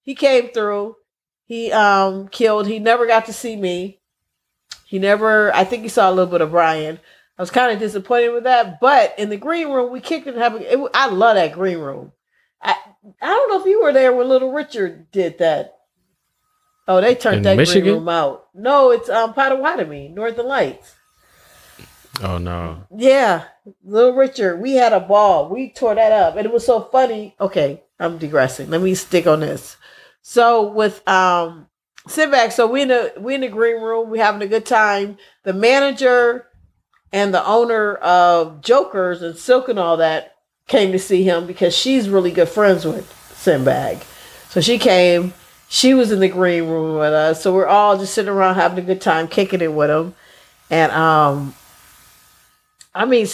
He 0.00 0.14
came 0.14 0.48
through. 0.48 0.96
He 1.44 1.70
um 1.70 2.28
killed. 2.28 2.66
He 2.66 2.78
never 2.78 3.06
got 3.06 3.26
to 3.26 3.32
see 3.34 3.54
me. 3.54 4.00
He 4.86 4.98
never. 4.98 5.54
I 5.54 5.64
think 5.64 5.82
he 5.82 5.88
saw 5.90 6.08
a 6.08 6.14
little 6.14 6.30
bit 6.30 6.40
of 6.40 6.50
Brian. 6.52 6.98
I 7.42 7.50
was 7.50 7.50
kind 7.50 7.72
of 7.72 7.80
disappointed 7.80 8.28
with 8.28 8.44
that. 8.44 8.78
But 8.78 9.18
in 9.18 9.28
the 9.28 9.36
green 9.36 9.68
room, 9.68 9.90
we 9.90 9.98
kicked 10.00 10.28
it. 10.28 10.34
and 10.34 10.42
Have 10.44 10.54
a, 10.54 10.74
it, 10.74 10.90
I 10.94 11.08
love 11.08 11.34
that 11.34 11.52
green 11.52 11.78
room. 11.78 12.12
I 12.62 12.76
I 13.20 13.26
don't 13.26 13.50
know 13.50 13.60
if 13.60 13.66
you 13.66 13.82
were 13.82 13.92
there 13.92 14.12
when 14.14 14.28
Little 14.28 14.52
Richard 14.52 15.10
did 15.10 15.38
that. 15.38 15.76
Oh, 16.86 17.00
they 17.00 17.16
turned 17.16 17.38
In 17.38 17.42
that 17.42 17.56
Michigan? 17.56 17.82
green 17.82 17.94
room 17.96 18.08
out. 18.08 18.46
No, 18.54 18.92
it's 18.92 19.08
um 19.08 19.34
Potawatomi, 19.34 20.10
Northern 20.10 20.46
Lights. 20.46 20.94
Oh 22.22 22.38
no. 22.38 22.84
Yeah, 22.96 23.46
Little 23.82 24.12
Richard. 24.12 24.60
We 24.60 24.74
had 24.74 24.92
a 24.92 25.00
ball. 25.00 25.48
We 25.48 25.72
tore 25.72 25.96
that 25.96 26.12
up, 26.12 26.36
and 26.36 26.46
it 26.46 26.52
was 26.52 26.64
so 26.64 26.80
funny. 26.80 27.34
Okay, 27.40 27.82
I'm 27.98 28.18
digressing. 28.18 28.70
Let 28.70 28.82
me 28.82 28.94
stick 28.94 29.26
on 29.26 29.40
this. 29.40 29.76
So 30.20 30.70
with 30.70 31.02
um 31.08 31.66
Sinbad, 32.06 32.52
so 32.52 32.68
we 32.68 32.82
in 32.82 32.88
the 32.88 33.14
we 33.18 33.34
in 33.34 33.40
the 33.40 33.48
green 33.48 33.82
room. 33.82 34.10
We 34.10 34.20
having 34.20 34.42
a 34.42 34.46
good 34.46 34.64
time. 34.64 35.18
The 35.42 35.52
manager 35.52 36.46
and 37.12 37.34
the 37.34 37.46
owner 37.46 37.94
of 37.96 38.62
Jokers 38.62 39.22
and 39.22 39.36
Silk 39.36 39.68
and 39.68 39.78
all 39.78 39.98
that 39.98 40.36
came 40.66 40.92
to 40.92 40.98
see 40.98 41.22
him 41.22 41.46
because 41.46 41.76
she's 41.76 42.08
really 42.08 42.30
good 42.30 42.48
friends 42.48 42.84
with 42.84 43.12
Sinbad. 43.36 44.02
So 44.48 44.60
she 44.60 44.78
came. 44.78 45.34
She 45.68 45.94
was 45.94 46.12
in 46.12 46.20
the 46.20 46.28
green 46.28 46.68
room 46.68 46.98
with 46.98 47.12
us. 47.12 47.42
So 47.42 47.52
we're 47.54 47.66
all 47.66 47.98
just 47.98 48.14
sitting 48.14 48.30
around 48.30 48.56
having 48.56 48.78
a 48.78 48.86
good 48.86 49.00
time, 49.00 49.28
kicking 49.28 49.60
it 49.60 49.72
with 49.72 49.90
him. 49.90 50.14
And 50.70 50.92
um 50.92 51.54
I 52.94 53.06
mean, 53.06 53.26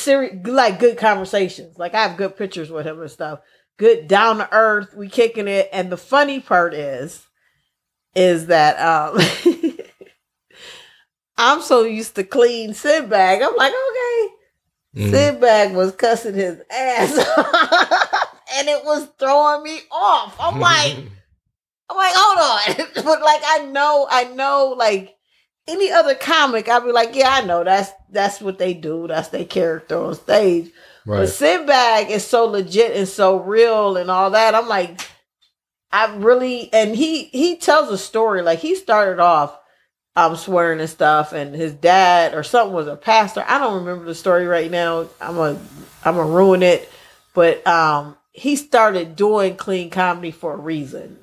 like 0.44 0.78
good 0.78 0.98
conversations. 0.98 1.78
Like 1.78 1.94
I 1.94 2.06
have 2.06 2.16
good 2.16 2.36
pictures 2.36 2.70
with 2.70 2.86
him 2.86 3.00
and 3.00 3.10
stuff. 3.10 3.40
Good 3.76 4.09
down 4.09 4.38
to 4.38 4.48
earth. 4.52 4.94
We 4.94 5.09
kicking 5.09 5.48
it, 5.48 5.68
and 5.72 5.90
the 5.90 5.96
funny 5.96 6.40
part 6.40 6.74
is, 6.74 7.26
is 8.14 8.46
that 8.46 8.78
um, 8.80 9.18
I'm 11.39 11.62
so 11.62 11.85
used 11.85 12.16
to 12.16 12.24
clean 12.24 12.74
Sinbad. 12.74 13.40
I'm 13.43 13.55
like, 13.56 13.73
okay, 13.73 14.35
Mhm. 14.97 15.10
Sinbad 15.10 15.74
was 15.74 15.93
cussing 15.93 16.35
his 16.35 16.60
ass. 16.70 17.16
and 18.56 18.69
it 18.69 18.85
was 18.85 19.09
throwing 19.19 19.62
me 19.62 19.81
off. 19.93 20.36
I'm 20.40 20.59
like, 20.60 20.97
I'm 21.89 21.97
like, 21.97 22.12
hold 22.15 22.78
on. 22.86 22.86
but 23.05 23.23
like 23.23 23.43
I 23.47 23.66
know, 23.66 24.06
I 24.10 24.24
know 24.24 24.74
like 24.77 25.16
any 25.69 25.93
other 25.93 26.15
comic, 26.15 26.69
I'd 26.69 26.85
be 26.85 26.93
like, 26.93 27.15
yeah, 27.15 27.31
I 27.31 27.44
know 27.44 27.62
that's 27.62 27.90
that's 28.10 28.40
what 28.40 28.59
they 28.59 28.74
do. 28.74 29.06
That's 29.06 29.28
their 29.28 29.44
character 29.44 29.97
on 30.02 30.15
stage. 30.16 30.73
But 31.06 31.12
Right. 31.20 31.28
Sinbad 31.28 32.10
is 32.10 32.27
so 32.27 32.44
legit 32.47 32.97
and 32.97 33.09
so 33.09 33.39
real 33.39 33.97
and 33.97 34.10
all 34.10 34.31
that. 34.32 34.55
I'm 34.55 34.69
like, 34.69 35.01
I 35.93 36.15
really 36.16 36.70
and 36.73 36.97
he 36.97 37.24
he 37.24 37.56
tells 37.56 37.90
a 37.90 37.98
story. 37.98 38.43
Like 38.43 38.59
he 38.59 38.74
started 38.74 39.20
off 39.20 39.59
um 40.19 40.36
swearing 40.36 40.81
and 40.81 40.90
stuff, 40.90 41.32
and 41.32 41.55
his 41.55 41.73
dad 41.73 42.35
or 42.35 42.43
something 42.43 42.74
was 42.74 42.86
a 42.89 42.97
pastor. 42.97 43.45
I 43.47 43.59
don't 43.59 43.85
remember 43.85 44.05
the 44.05 44.15
story 44.15 44.47
right 44.47 44.70
now. 44.70 45.09
I'm 45.20 45.39
a 45.39 45.51
I'm 46.05 46.16
gonna 46.16 46.24
ruin 46.31 46.62
it. 46.62 46.90
But 47.35 47.66
um 47.66 48.16
he 48.32 48.57
started 48.57 49.16
doing 49.16 49.57
clean 49.57 49.90
comedy 49.90 50.31
for 50.31 50.53
a 50.55 50.57
reason. 50.57 51.19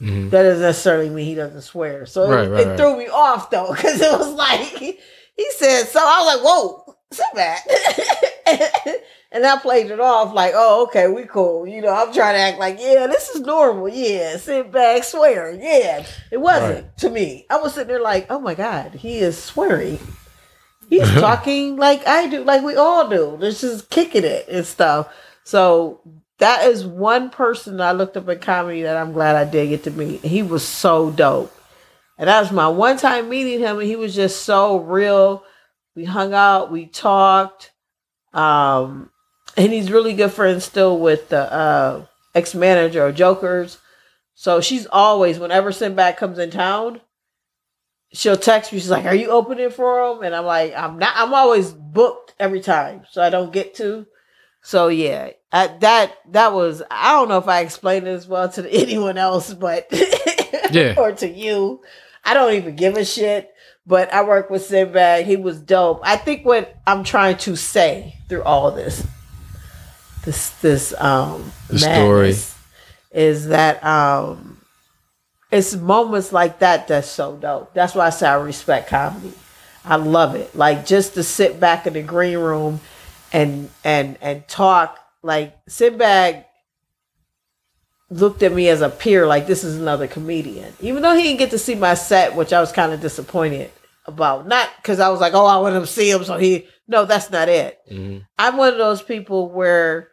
Mhm. 0.00 0.30
That 0.30 0.42
doesn't 0.44 0.62
necessarily 0.62 1.10
mean 1.10 1.26
he 1.26 1.34
doesn't 1.34 1.62
swear. 1.62 2.06
So 2.06 2.24
it, 2.24 2.28
Right, 2.34 2.48
right, 2.50 2.60
it 2.60 2.68
right. 2.68 2.76
threw 2.78 2.96
me 2.96 3.08
off 3.08 3.50
though, 3.50 3.72
because 3.74 4.00
it 4.00 4.12
was 4.12 4.32
like 4.32 4.60
he 4.60 5.50
said 5.56 5.84
so. 5.86 6.00
I 6.00 6.22
was 6.22 6.36
like, 6.36 6.44
whoa, 6.44 6.94
Sinbad. 7.10 8.94
and 9.30 9.44
I 9.44 9.58
played 9.58 9.90
it 9.90 10.00
off 10.00 10.32
like, 10.32 10.52
oh, 10.54 10.84
okay, 10.84 11.06
we 11.08 11.24
cool. 11.24 11.66
You 11.66 11.82
know, 11.82 11.94
I'm 11.94 12.12
trying 12.14 12.34
to 12.34 12.40
act 12.40 12.58
like, 12.58 12.78
yeah, 12.80 13.06
this 13.06 13.28
is 13.28 13.42
normal. 13.42 13.88
Yeah, 13.88 14.38
sit 14.38 14.72
back, 14.72 15.04
swearing. 15.04 15.60
Yeah. 15.60 16.06
It 16.30 16.38
wasn't 16.38 16.96
to 16.98 17.10
me. 17.10 17.44
I 17.50 17.58
was 17.58 17.74
sitting 17.74 17.88
there 17.88 18.00
like, 18.00 18.26
oh 18.30 18.40
my 18.40 18.54
God, 18.54 18.94
he 18.94 19.18
is 19.18 19.42
swearing. 19.42 19.98
He's 20.88 21.10
talking 21.20 21.76
like 21.76 22.06
I 22.06 22.26
do, 22.28 22.42
like 22.42 22.62
we 22.62 22.76
all 22.76 23.08
do. 23.08 23.36
This 23.38 23.62
is 23.62 23.82
kicking 23.82 24.24
it 24.24 24.48
and 24.48 24.64
stuff. 24.64 25.12
So 25.44 26.00
that 26.38 26.64
is 26.64 26.86
one 26.86 27.28
person 27.28 27.80
I 27.80 27.92
looked 27.92 28.16
up 28.16 28.28
in 28.28 28.38
comedy 28.38 28.82
that 28.82 28.96
I'm 28.96 29.12
glad 29.12 29.36
I 29.36 29.44
did 29.44 29.68
get 29.68 29.84
to 29.84 29.90
meet. 29.90 30.22
He 30.22 30.42
was 30.42 30.64
so 30.64 31.10
dope. 31.10 31.54
And 32.16 32.28
that 32.28 32.40
was 32.40 32.50
my 32.50 32.68
one 32.68 32.96
time 32.96 33.28
meeting 33.28 33.60
him, 33.60 33.78
and 33.78 33.86
he 33.86 33.94
was 33.94 34.14
just 34.14 34.42
so 34.42 34.78
real. 34.78 35.44
We 35.94 36.04
hung 36.04 36.32
out, 36.32 36.72
we 36.72 36.86
talked. 36.86 37.72
Um, 38.32 39.10
and 39.58 39.72
he's 39.72 39.90
really 39.90 40.14
good 40.14 40.32
friends 40.32 40.64
still 40.64 40.98
with 40.98 41.28
the 41.28 41.52
uh, 41.52 42.06
ex 42.34 42.54
manager 42.54 43.06
of 43.06 43.14
Jokers. 43.14 43.78
So 44.34 44.60
she's 44.60 44.86
always, 44.86 45.38
whenever 45.38 45.72
Sinbad 45.72 46.16
comes 46.16 46.38
in 46.38 46.50
town, 46.50 47.00
she'll 48.12 48.36
text 48.36 48.72
me. 48.72 48.78
She's 48.78 48.90
like, 48.90 49.04
"Are 49.04 49.14
you 49.14 49.30
opening 49.30 49.70
for 49.70 50.12
him?" 50.12 50.22
And 50.22 50.34
I'm 50.34 50.44
like, 50.46 50.72
"I'm 50.76 50.98
not. 50.98 51.12
I'm 51.16 51.34
always 51.34 51.72
booked 51.72 52.34
every 52.38 52.60
time, 52.60 53.02
so 53.10 53.20
I 53.22 53.30
don't 53.30 53.52
get 53.52 53.74
to." 53.76 54.06
So 54.62 54.88
yeah, 54.88 55.30
I, 55.52 55.66
that 55.80 56.14
that 56.30 56.52
was. 56.52 56.82
I 56.90 57.12
don't 57.12 57.28
know 57.28 57.38
if 57.38 57.48
I 57.48 57.60
explained 57.60 58.06
it 58.06 58.12
as 58.12 58.28
well 58.28 58.48
to 58.50 58.70
anyone 58.72 59.18
else, 59.18 59.52
but 59.52 59.88
Yeah. 60.70 60.94
or 60.96 61.12
to 61.12 61.28
you. 61.28 61.82
I 62.24 62.34
don't 62.34 62.54
even 62.54 62.76
give 62.76 62.96
a 62.96 63.04
shit. 63.04 63.50
But 63.86 64.12
I 64.12 64.22
work 64.22 64.50
with 64.50 64.66
Sinbad. 64.66 65.24
He 65.24 65.36
was 65.36 65.60
dope. 65.60 66.00
I 66.04 66.16
think 66.16 66.44
what 66.44 66.76
I'm 66.86 67.04
trying 67.04 67.38
to 67.38 67.56
say 67.56 68.14
through 68.28 68.42
all 68.42 68.70
this, 68.70 69.04
this 70.28 70.50
this 70.60 70.94
um 71.00 71.50
The 71.68 71.78
story. 71.78 72.34
is 73.12 73.48
that 73.48 73.82
um 73.82 74.60
it's 75.50 75.74
moments 75.74 76.32
like 76.32 76.58
that 76.58 76.86
that's 76.88 77.08
so 77.08 77.36
dope. 77.36 77.72
That's 77.72 77.94
why 77.94 78.06
I 78.06 78.10
say 78.10 78.28
I 78.28 78.34
respect 78.34 78.90
comedy. 78.90 79.32
I 79.86 79.96
love 79.96 80.34
it. 80.34 80.54
Like 80.54 80.84
just 80.84 81.14
to 81.14 81.22
sit 81.22 81.58
back 81.58 81.86
in 81.86 81.94
the 81.94 82.02
green 82.02 82.36
room 82.38 82.80
and 83.32 83.70
and 83.84 84.18
and 84.20 84.46
talk. 84.46 84.98
Like 85.22 85.56
Sinbad 85.66 86.44
looked 88.10 88.42
at 88.42 88.52
me 88.52 88.68
as 88.68 88.82
a 88.82 88.90
peer, 88.90 89.26
like 89.26 89.46
this 89.46 89.64
is 89.64 89.76
another 89.78 90.06
comedian. 90.06 90.74
Even 90.80 91.02
though 91.02 91.14
he 91.16 91.22
didn't 91.22 91.38
get 91.38 91.50
to 91.50 91.58
see 91.58 91.74
my 91.74 91.94
set, 91.94 92.34
which 92.36 92.52
I 92.52 92.60
was 92.60 92.70
kind 92.72 92.92
of 92.92 93.00
disappointed 93.00 93.70
about. 94.06 94.46
Not 94.46 94.68
because 94.76 95.00
I 95.00 95.08
was 95.08 95.20
like, 95.20 95.32
oh, 95.34 95.46
I 95.46 95.56
want 95.58 95.74
him 95.76 95.82
to 95.82 95.86
see 95.86 96.10
him, 96.10 96.24
so 96.24 96.36
he. 96.36 96.66
No, 96.86 97.04
that's 97.04 97.30
not 97.30 97.48
it. 97.50 97.78
Mhm. 97.90 98.24
I'm 98.38 98.56
one 98.56 98.72
of 98.72 98.78
those 98.78 99.02
people 99.02 99.50
where, 99.50 100.07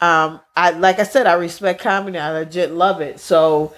um, 0.00 0.40
I 0.56 0.70
like 0.70 0.98
I 0.98 1.02
said, 1.04 1.26
I 1.26 1.34
respect 1.34 1.80
comedy. 1.82 2.18
I 2.18 2.30
legit 2.32 2.72
love 2.72 3.00
it. 3.00 3.20
So, 3.20 3.74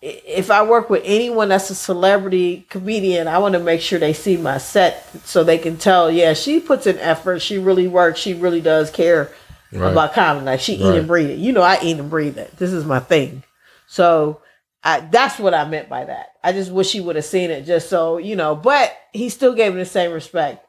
if 0.00 0.50
I 0.50 0.62
work 0.64 0.90
with 0.90 1.02
anyone 1.04 1.48
that's 1.50 1.70
a 1.70 1.74
celebrity 1.74 2.66
comedian, 2.70 3.28
I 3.28 3.38
want 3.38 3.52
to 3.54 3.60
make 3.60 3.80
sure 3.80 3.98
they 3.98 4.12
see 4.14 4.36
my 4.36 4.58
set 4.58 5.06
so 5.24 5.44
they 5.44 5.58
can 5.58 5.76
tell, 5.76 6.10
yeah, 6.10 6.32
she 6.32 6.58
puts 6.60 6.86
in 6.86 6.98
effort. 6.98 7.40
She 7.40 7.58
really 7.58 7.86
works. 7.88 8.18
She 8.20 8.34
really 8.34 8.60
does 8.60 8.90
care 8.90 9.30
Right. 9.74 9.90
about 9.90 10.12
comedy. 10.12 10.44
Like 10.44 10.60
she 10.60 10.74
eat 10.74 10.82
and 10.98 11.06
breathe 11.06 11.30
it. 11.30 11.38
You 11.38 11.52
know, 11.52 11.62
I 11.62 11.78
eat 11.82 11.98
and 11.98 12.10
breathe 12.10 12.36
it. 12.36 12.54
This 12.58 12.72
is 12.72 12.84
my 12.84 13.00
thing. 13.00 13.42
So. 13.86 14.40
I, 14.84 14.98
that's 14.98 15.38
what 15.38 15.54
I 15.54 15.64
meant 15.64 15.88
by 15.88 16.04
that. 16.06 16.26
I 16.42 16.50
just 16.50 16.72
wish 16.72 16.90
he 16.90 17.00
would 17.00 17.14
have 17.14 17.24
seen 17.24 17.52
it, 17.52 17.66
just 17.66 17.88
so 17.88 18.18
you 18.18 18.34
know. 18.34 18.56
But 18.56 18.92
he 19.12 19.28
still 19.28 19.54
gave 19.54 19.72
me 19.74 19.78
the 19.78 19.86
same 19.86 20.10
respect 20.10 20.66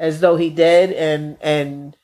as 0.00 0.18
though 0.18 0.34
he 0.34 0.50
did, 0.50 0.90
and 0.90 1.36
and 1.40 1.96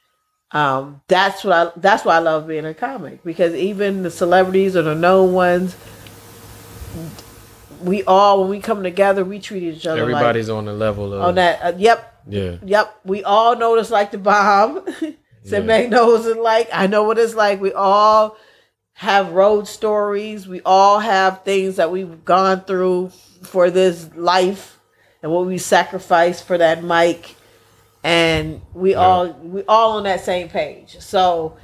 um, 0.52 1.02
that's 1.08 1.44
what 1.44 1.52
I 1.52 1.72
that's 1.76 2.04
why 2.04 2.16
I 2.16 2.18
love 2.20 2.48
being 2.48 2.64
a 2.64 2.74
comic 2.74 3.22
because 3.22 3.54
even 3.54 4.02
the 4.02 4.10
celebrities 4.10 4.76
or 4.76 4.82
the 4.82 4.94
known 4.94 5.32
ones, 5.32 5.76
we 7.82 8.02
all 8.04 8.40
when 8.40 8.50
we 8.50 8.60
come 8.60 8.82
together, 8.82 9.24
we 9.24 9.40
treat 9.40 9.62
each 9.62 9.86
other 9.86 10.00
Everybody's 10.00 10.48
on 10.48 10.64
the 10.64 10.72
level 10.72 11.12
of 11.12 11.22
on 11.22 11.34
that. 11.34 11.60
Uh, 11.62 11.76
yep, 11.76 12.22
yeah. 12.26 12.56
yep. 12.64 12.98
We 13.04 13.22
all 13.24 13.56
know 13.56 13.70
what 13.70 13.78
it's 13.78 13.90
like 13.90 14.10
to 14.12 14.18
bomb. 14.18 14.86
Said 15.44 15.62
Yeah. 15.62 15.66
Meg 15.66 15.90
knows 15.90 16.26
it 16.26 16.38
like. 16.38 16.68
I 16.72 16.86
know 16.86 17.04
what 17.04 17.18
it's 17.18 17.34
like. 17.34 17.60
We 17.60 17.72
all 17.72 18.36
have 18.94 19.32
road 19.32 19.68
stories. 19.68 20.48
We 20.48 20.60
all 20.64 20.98
have 20.98 21.44
things 21.44 21.76
that 21.76 21.90
we've 21.90 22.24
gone 22.24 22.62
through 22.62 23.10
for 23.42 23.70
this 23.70 24.08
life 24.16 24.78
and 25.22 25.30
what 25.30 25.46
we 25.46 25.58
sacrificed 25.58 26.46
for 26.46 26.58
that 26.58 26.82
mic. 26.82 27.36
And 28.08 28.62
we 28.72 28.92
Yeah. 28.92 29.00
all 29.00 29.28
we 29.28 29.62
all 29.68 29.98
on 29.98 30.04
that 30.04 30.24
same 30.24 30.48
page. 30.48 30.96
So 30.98 31.58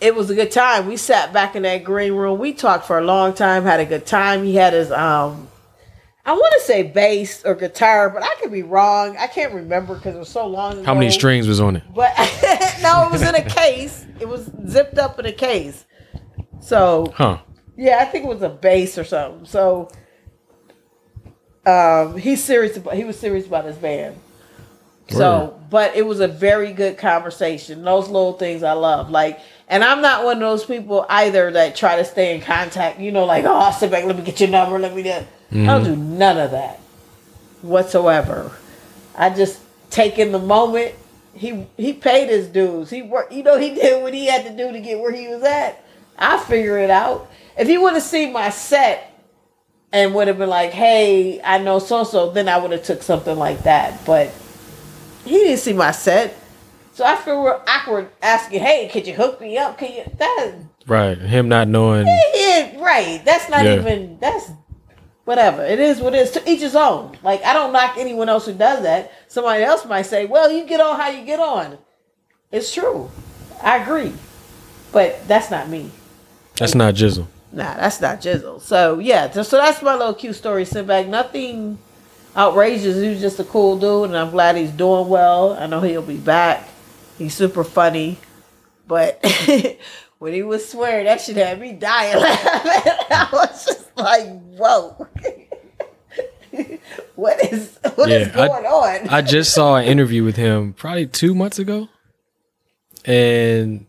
it 0.00 0.14
was 0.14 0.30
a 0.30 0.34
good 0.34 0.50
time. 0.50 0.86
We 0.86 0.96
sat 0.96 1.34
back 1.34 1.54
in 1.54 1.64
that 1.64 1.84
green 1.84 2.14
room. 2.14 2.38
We 2.38 2.54
talked 2.54 2.86
for 2.86 2.96
a 2.98 3.04
long 3.04 3.34
time, 3.34 3.64
had 3.64 3.78
a 3.78 3.84
good 3.84 4.06
time. 4.06 4.42
He 4.42 4.56
had 4.56 4.72
his 4.72 4.90
um 4.90 5.48
I 6.24 6.32
want 6.32 6.54
to 6.58 6.60
say 6.60 6.82
bass 6.82 7.44
or 7.44 7.54
guitar, 7.54 8.08
but 8.08 8.22
I 8.22 8.34
could 8.40 8.50
be 8.50 8.62
wrong. 8.62 9.18
I 9.18 9.26
can't 9.26 9.52
remember 9.52 9.96
because 9.96 10.14
it 10.14 10.18
was 10.18 10.30
so 10.30 10.46
long 10.46 10.72
ago. 10.72 10.84
How 10.84 10.94
many 10.94 11.10
strings 11.10 11.46
was 11.46 11.60
on 11.60 11.76
it? 11.76 11.82
But 11.94 12.12
no, 12.82 13.04
it 13.04 13.10
was 13.12 13.20
in 13.20 13.34
a 13.34 13.42
case. 13.42 14.06
It 14.20 14.28
was 14.28 14.50
zipped 14.66 14.96
up 14.96 15.18
in 15.18 15.26
a 15.26 15.32
case. 15.32 15.84
So 16.60 17.12
Huh. 17.14 17.40
yeah, 17.76 17.98
I 18.00 18.06
think 18.06 18.24
it 18.24 18.28
was 18.28 18.40
a 18.40 18.48
bass 18.48 18.96
or 18.96 19.04
something. 19.04 19.44
So 19.44 19.90
um, 21.66 22.16
he's 22.16 22.42
serious. 22.42 22.78
About, 22.78 22.94
he 22.94 23.04
was 23.04 23.18
serious 23.18 23.46
about 23.46 23.66
his 23.66 23.76
band. 23.76 24.16
So, 25.16 25.60
but 25.70 25.96
it 25.96 26.06
was 26.06 26.20
a 26.20 26.28
very 26.28 26.72
good 26.72 26.98
conversation. 26.98 27.82
Those 27.82 28.06
little 28.06 28.34
things 28.34 28.62
I 28.62 28.72
love. 28.72 29.10
Like, 29.10 29.40
and 29.66 29.82
I'm 29.82 30.02
not 30.02 30.24
one 30.24 30.36
of 30.36 30.40
those 30.40 30.64
people 30.64 31.06
either 31.08 31.50
that 31.52 31.76
try 31.76 31.96
to 31.96 32.04
stay 32.04 32.34
in 32.34 32.42
contact. 32.42 33.00
You 33.00 33.12
know, 33.12 33.24
like, 33.24 33.44
oh, 33.44 33.54
I'll 33.54 33.72
sit 33.72 33.90
back, 33.90 34.04
let 34.04 34.16
me 34.16 34.22
get 34.22 34.40
your 34.40 34.50
number, 34.50 34.78
let 34.78 34.94
me 34.94 35.02
do. 35.02 35.10
I 35.10 35.14
don't 35.14 35.26
mm-hmm. 35.54 35.84
do 35.84 35.96
none 35.96 36.38
of 36.38 36.50
that 36.50 36.78
whatsoever. 37.62 38.52
I 39.16 39.30
just 39.30 39.60
take 39.90 40.18
in 40.18 40.32
the 40.32 40.38
moment. 40.38 40.94
He 41.34 41.66
he 41.76 41.92
paid 41.92 42.28
his 42.28 42.48
dues. 42.48 42.90
He 42.90 43.02
worked. 43.02 43.32
You 43.32 43.42
know, 43.42 43.58
he 43.58 43.74
did 43.74 44.02
what 44.02 44.12
he 44.12 44.26
had 44.26 44.44
to 44.44 44.56
do 44.56 44.72
to 44.72 44.80
get 44.80 44.98
where 44.98 45.12
he 45.12 45.28
was 45.28 45.42
at. 45.42 45.82
I 46.18 46.38
figure 46.38 46.78
it 46.78 46.90
out. 46.90 47.30
If 47.56 47.68
he 47.68 47.78
would 47.78 47.94
have 47.94 48.02
seen 48.02 48.32
my 48.32 48.50
set 48.50 49.12
and 49.92 50.14
would 50.14 50.28
have 50.28 50.38
been 50.38 50.48
like, 50.48 50.72
"Hey, 50.72 51.40
I 51.42 51.58
know 51.58 51.78
so 51.78 52.04
so," 52.04 52.30
then 52.30 52.48
I 52.48 52.58
would 52.58 52.72
have 52.72 52.82
took 52.82 53.02
something 53.02 53.36
like 53.38 53.62
that. 53.62 54.04
But 54.04 54.32
he 55.28 55.38
didn't 55.38 55.58
see 55.58 55.72
my 55.72 55.90
set, 55.90 56.34
so 56.94 57.04
I 57.04 57.16
feel 57.16 57.42
real 57.42 57.62
awkward 57.66 58.08
asking, 58.22 58.60
"Hey, 58.60 58.88
could 58.92 59.06
you 59.06 59.14
hook 59.14 59.40
me 59.40 59.56
up? 59.58 59.78
Can 59.78 59.92
you?" 59.92 60.04
That 60.18 60.54
Right. 60.86 61.18
Him 61.18 61.48
not 61.48 61.68
knowing. 61.68 62.06
yeah, 62.34 62.72
right. 62.80 63.20
That's 63.24 63.48
not 63.50 63.64
Yeah. 63.64 63.74
even. 63.74 64.16
That's 64.20 64.50
whatever. 65.26 65.62
It 65.64 65.78
is 65.78 66.00
what 66.00 66.14
it 66.14 66.20
is. 66.20 66.30
To 66.32 66.50
each 66.50 66.60
his 66.60 66.74
own. 66.74 67.16
Like 67.22 67.44
I 67.44 67.52
don't 67.52 67.72
knock 67.72 67.96
anyone 67.98 68.28
else 68.28 68.46
who 68.46 68.52
does 68.54 68.82
that. 68.82 69.12
Somebody 69.28 69.62
else 69.64 69.84
might 69.84 70.06
say, 70.06 70.24
"Well, 70.24 70.50
you 70.50 70.64
get 70.64 70.80
on 70.80 70.98
how 70.98 71.10
you 71.10 71.24
get 71.24 71.40
on." 71.40 71.78
It's 72.50 72.72
true. 72.72 73.10
I 73.62 73.78
agree, 73.78 74.14
but 74.92 75.26
that's 75.28 75.50
not 75.50 75.68
me. 75.68 75.90
That's 76.56 76.74
not 76.74 76.94
Jizzle. 76.94 77.26
Nah, 77.52 77.74
that's 77.74 78.00
not 78.00 78.20
Jizzle. 78.20 78.60
So 78.60 78.98
yeah, 78.98 79.30
so, 79.30 79.42
so 79.42 79.56
that's 79.58 79.82
my 79.82 79.94
little 79.94 80.14
cute 80.14 80.36
story. 80.36 80.64
Sit 80.64 80.86
back, 80.86 81.06
nothing 81.06 81.78
outrageous. 82.38 82.96
He 82.96 83.08
was 83.08 83.20
just 83.20 83.38
a 83.40 83.44
cool 83.44 83.78
dude, 83.78 84.10
and 84.10 84.16
I'm 84.16 84.30
glad 84.30 84.56
he's 84.56 84.70
doing 84.70 85.08
well. 85.08 85.52
I 85.54 85.66
know 85.66 85.80
he'll 85.80 86.00
be 86.02 86.16
back. 86.16 86.66
He's 87.18 87.34
super 87.34 87.64
funny, 87.64 88.18
but 88.86 89.20
when 90.18 90.32
he 90.32 90.42
was 90.42 90.66
swearing, 90.68 91.06
that 91.06 91.20
shit 91.20 91.36
had 91.36 91.60
me 91.60 91.72
dying 91.72 92.16
laughing. 92.22 92.92
I 93.10 93.28
was 93.32 93.66
just 93.66 93.96
like, 93.96 94.26
whoa. 94.56 95.06
what 97.16 97.44
is 97.52 97.78
what 97.96 98.10
is 98.10 98.28
Yeah, 98.28 98.42
I- 98.42 98.46
going 98.48 98.66
on? 98.66 99.08
I 99.08 99.20
just 99.22 99.52
saw 99.52 99.76
an 99.76 99.84
interview 99.86 100.22
with 100.24 100.36
him 100.36 100.72
probably 100.72 101.06
two 101.06 101.34
months 101.34 101.58
ago, 101.58 101.88
and 103.04 103.86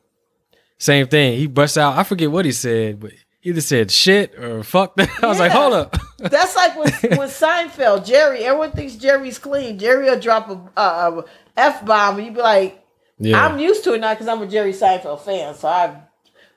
same 0.78 1.08
thing. 1.08 1.38
He 1.38 1.48
busts 1.48 1.78
out. 1.78 1.98
I 1.98 2.04
forget 2.04 2.32
what 2.32 2.46
he 2.46 2.52
said, 2.52 3.00
but 3.00 3.12
either 3.50 3.62
said 3.62 3.92
shit 3.92 4.38
or 4.40 4.64
fuck. 4.64 4.96
That. 4.96 5.10
I 5.24 5.28
was 5.28 5.40
like, 5.40 5.52
hold 5.52 5.74
up. 5.74 5.98
That's 6.18 6.56
like 6.56 6.78
with, 6.78 7.02
with 7.04 7.32
Seinfeld. 7.32 8.06
Jerry, 8.06 8.44
everyone 8.46 8.72
thinks 8.72 8.96
Jerry's 8.96 9.40
clean. 9.40 9.78
Jerry 9.78 10.06
will 10.06 10.20
drop 10.20 10.50
a, 10.78 11.24
f 11.58 11.86
bomb, 11.86 12.18
and 12.18 12.28
you 12.28 12.34
be 12.34 12.42
like, 12.42 12.84
yeah, 13.18 13.44
I'm 13.44 13.60
used 13.60 13.84
to 13.84 13.94
it 13.94 14.00
now 14.00 14.14
because 14.14 14.28
I'm 14.28 14.42
a 14.42 14.48
Jerry 14.48 14.72
Seinfeld 14.74 15.22
fan. 15.22 15.56
So 15.56 15.68
I, 15.68 16.02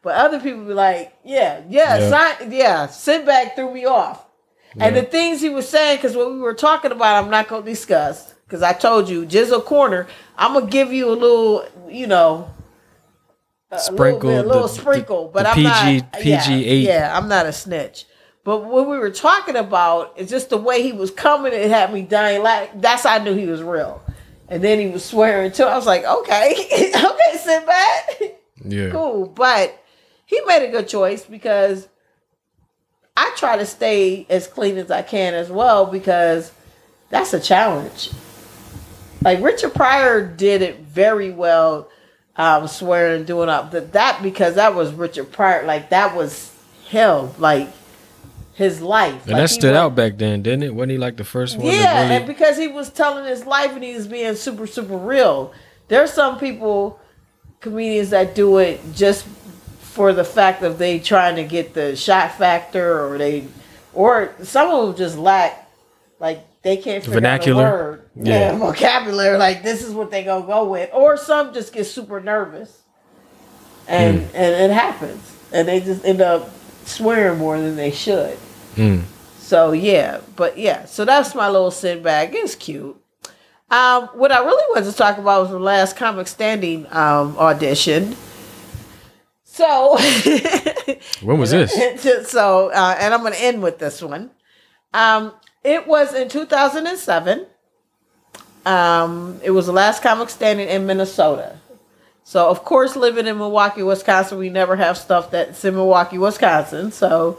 but 0.03 0.15
other 0.15 0.39
people 0.41 0.65
be 0.65 0.75
like, 0.75 1.17
yeah, 1.25 1.63
yeah, 1.69 1.99
Yeah. 1.99 2.11
Sein, 2.11 2.53
yeah. 2.53 2.87
Sinbad 2.87 3.57
threw 3.57 3.73
me 3.73 3.85
off, 3.85 4.25
and 4.79 4.95
the 4.95 5.03
things 5.03 5.41
he 5.41 5.49
was 5.49 5.69
saying 5.69 5.97
because 5.97 6.17
what 6.17 6.31
we 6.31 6.39
were 6.39 6.55
talking 6.55 6.93
about, 6.93 7.23
I'm 7.25 7.31
not 7.31 7.49
going 7.49 7.65
to 7.65 7.71
discuss 7.71 8.35
because 8.53 8.63
I 8.63 8.75
told 8.75 9.09
you, 9.09 9.25
Jizzle 9.25 9.65
Corner. 9.65 10.07
I'm 10.37 10.53
gonna 10.55 10.67
give 10.67 10.93
you 10.93 11.09
a 11.09 11.15
little, 11.15 11.67
you 11.89 12.07
know. 12.07 12.52
A 13.73 13.79
Sprinkle, 13.79 14.29
little, 14.31 14.43
bit, 14.43 14.45
a 14.45 14.49
little 14.49 14.63
the- 14.69 14.75
sprinkle, 14.75 15.27
the- 15.27 15.33
but 15.33 15.43
the 15.45 15.49
I'm 15.49 15.55
PG 15.57 15.97
not 16.01 16.13
PG 16.13 16.29
yeah, 16.31 16.49
eight. 16.51 16.83
Yeah, 16.85 17.17
I'm 17.17 17.29
not 17.29 17.47
a 17.47 17.53
snitch. 17.53 18.05
But 18.45 18.65
what 18.65 18.89
we 18.89 18.99
were 18.99 19.11
talking 19.11 19.57
about 19.57 20.15
is 20.19 20.29
just 20.29 20.51
the 20.51 20.57
way 20.59 20.83
he 20.83 20.93
was 20.93 21.11
coming. 21.11 21.53
It 21.53 21.71
had 21.71 21.93
me 21.93 22.03
dying. 22.03 22.43
Like 22.43 22.81
that's 22.81 23.05
how 23.05 23.15
I 23.15 23.19
knew 23.19 23.35
he 23.35 23.47
was 23.47 23.63
real. 23.63 24.03
And 24.49 24.63
then 24.63 24.79
he 24.79 24.89
was 24.89 25.05
swearing 25.05 25.53
too. 25.53 25.63
I 25.65 25.77
was 25.77 25.87
like, 25.87 26.05
okay, 26.05 26.53
okay, 26.95 27.39
Sinbad, 27.39 28.33
yeah. 28.65 28.91
cool. 28.91 29.27
But 29.29 29.81
he 30.27 30.41
made 30.47 30.67
a 30.69 30.71
good 30.71 30.89
choice 30.89 31.25
because 31.25 31.89
I 33.17 33.33
try 33.37 33.57
to 33.57 33.65
stay 33.65 34.27
as 34.29 34.47
clean 34.49 34.77
as 34.77 34.91
I 34.91 35.03
can 35.03 35.35
as 35.35 35.49
well 35.51 35.87
because 35.87 36.53
that's 37.11 37.33
a 37.33 37.41
challenge. 37.41 38.11
Like 39.23 39.41
Richard 39.41 39.73
Pryor 39.75 40.27
did 40.27 40.63
it 40.63 40.81
very 40.81 41.31
well, 41.31 41.89
um, 42.37 42.67
swearing, 42.69 43.25
doing 43.25 43.49
up 43.49 43.71
that 43.73 43.93
that 43.93 44.23
because 44.23 44.55
that 44.57 44.75
was 44.75 44.93
Richard 44.93 45.33
Pryor. 45.33 45.65
Like 45.65 45.91
that 45.91 46.17
was 46.17 46.51
him. 46.89 47.31
Like 47.39 47.69
his 48.55 48.81
life. 48.83 49.23
And 49.25 49.33
Like, 49.33 49.43
that 49.43 49.49
stood 49.51 49.75
wa- 49.75 49.81
out 49.81 49.95
back 49.95 50.19
then, 50.19 50.43
didn't 50.43 50.63
it? 50.63 50.75
Wasn't 50.75 50.93
he 50.93 50.99
like 50.99 51.17
the 51.17 51.25
first 51.25 51.57
one? 51.57 51.67
yeah, 51.67 52.09
to 52.09 52.15
and 52.15 52.27
because 52.27 52.57
he 52.59 52.69
was 52.69 52.91
telling 52.91 53.25
his 53.25 53.47
life 53.47 53.73
and 53.73 53.83
he 53.83 53.95
was 53.95 54.07
being 54.07 54.35
super, 54.35 54.67
super 54.67 54.97
real. 54.97 55.53
There's 55.89 56.13
some 56.13 56.39
people, 56.39 57.01
comedians 57.61 58.11
that 58.11 58.35
do 58.35 58.59
it 58.59 58.81
just 58.95 59.25
for 59.81 60.13
the 60.13 60.25
fact 60.25 60.63
of 60.63 60.79
they 60.79 60.99
trying 60.99 61.37
to 61.37 61.45
get 61.45 61.75
the 61.75 61.97
shot 61.97 62.37
factor 62.37 63.07
or 63.07 63.19
they, 63.19 63.47
or 63.95 64.35
some 64.43 64.71
of 64.71 64.87
them 64.89 64.97
just 64.97 65.17
lack, 65.19 65.69
like 66.21 66.45
they 66.63 66.77
can't 66.77 67.03
figure 67.03 67.21
Vernacular? 67.21 67.65
out 67.67 67.71
a 67.71 67.75
word. 67.77 68.09
Yeah. 68.17 68.39
Yeah. 68.53 68.59
vocabulary. 68.59 69.39
Like 69.39 69.63
this 69.63 69.83
is 69.83 69.93
what 69.95 70.11
they 70.11 70.25
gonna 70.25 70.47
go 70.47 70.65
with. 70.65 70.91
Or 70.93 71.17
some 71.17 71.53
just 71.55 71.73
get 71.73 71.85
super 71.85 72.21
nervous, 72.21 72.83
and 73.89 74.21
Hmm. 74.21 74.37
and 74.37 74.71
it 74.71 74.75
happens, 74.75 75.23
and 75.53 75.67
they 75.69 75.81
just 75.81 76.05
end 76.05 76.21
up 76.21 76.51
swearing 76.85 77.39
more 77.39 77.59
than 77.59 77.77
they 77.77 77.91
should. 77.91 78.37
Mm. 78.77 79.03
So 79.39 79.73
yeah, 79.73 80.21
but 80.37 80.57
yeah, 80.59 80.85
so 80.87 81.05
that's 81.05 81.35
my 81.35 81.49
little 81.49 81.71
Sinbad. 81.71 82.31
It's 82.33 82.55
cute. 82.55 82.97
Um, 83.71 84.09
what 84.15 84.31
I 84.33 84.39
really 84.45 84.65
wanted 84.75 84.91
to 84.91 84.97
talk 84.97 85.17
about 85.19 85.43
was 85.43 85.51
the 85.51 85.59
last 85.59 85.97
comic 85.97 86.27
standing 86.29 86.87
um, 86.91 87.37
audition. 87.39 88.15
So, 89.45 89.97
When 91.23 91.39
was 91.39 91.51
this? 91.51 91.73
so, 92.31 92.69
uh, 92.71 92.97
and 92.99 93.13
I'm 93.15 93.21
going 93.21 93.33
to 93.35 93.43
end 93.43 93.63
with 93.63 93.79
this 93.79 94.01
one. 94.03 94.31
Um, 94.95 95.33
it 95.65 95.87
was 95.87 96.15
in 96.15 96.29
2007. 96.29 97.47
Um, 98.65 99.41
it 99.43 99.51
was 99.51 99.67
the 99.67 99.73
last 99.73 100.03
comic 100.03 100.31
standing 100.31 100.69
in 100.69 100.87
Minnesota. 100.87 101.59
So, 102.25 102.49
of 102.49 102.65
course, 102.65 102.95
living 102.95 103.27
in 103.27 103.37
Milwaukee, 103.37 103.83
Wisconsin, 103.83 104.39
we 104.39 104.49
never 104.49 104.77
have 104.77 104.97
stuff 104.97 105.31
that's 105.33 105.65
in 105.65 105.75
Milwaukee, 105.75 106.19
Wisconsin. 106.19 106.93
So, 106.93 107.39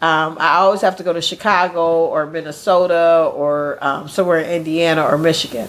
um, 0.00 0.36
I 0.40 0.56
always 0.56 0.80
have 0.80 0.96
to 0.96 1.04
go 1.04 1.12
to 1.12 1.22
Chicago 1.22 2.06
or 2.06 2.26
Minnesota 2.26 3.30
or 3.32 3.78
um, 3.80 4.08
somewhere 4.08 4.40
in 4.40 4.50
Indiana 4.50 5.04
or 5.04 5.16
Michigan 5.16 5.68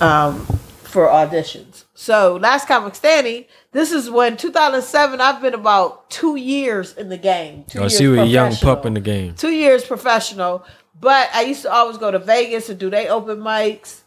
um, 0.00 0.46
for 0.82 1.06
auditions. 1.08 1.73
So, 2.04 2.36
last 2.36 2.68
comic 2.68 2.94
standing. 2.96 3.46
This 3.72 3.90
is 3.90 4.10
when 4.10 4.36
2007. 4.36 5.22
I've 5.22 5.40
been 5.40 5.54
about 5.54 6.10
two 6.10 6.36
years 6.36 6.92
in 6.98 7.08
the 7.08 7.16
game. 7.16 7.64
Two 7.66 7.78
I 7.78 7.82
years 7.84 7.96
see 7.96 8.04
you 8.04 8.20
a 8.20 8.24
young 8.26 8.54
pup 8.56 8.84
in 8.84 8.92
the 8.92 9.00
game. 9.00 9.34
two 9.36 9.52
years 9.52 9.86
professional, 9.86 10.66
but 11.00 11.30
I 11.32 11.44
used 11.44 11.62
to 11.62 11.72
always 11.72 11.96
go 11.96 12.10
to 12.10 12.18
Vegas 12.18 12.68
and 12.68 12.78
do 12.78 12.90
they 12.90 13.08
open 13.08 13.38
mics. 13.38 14.02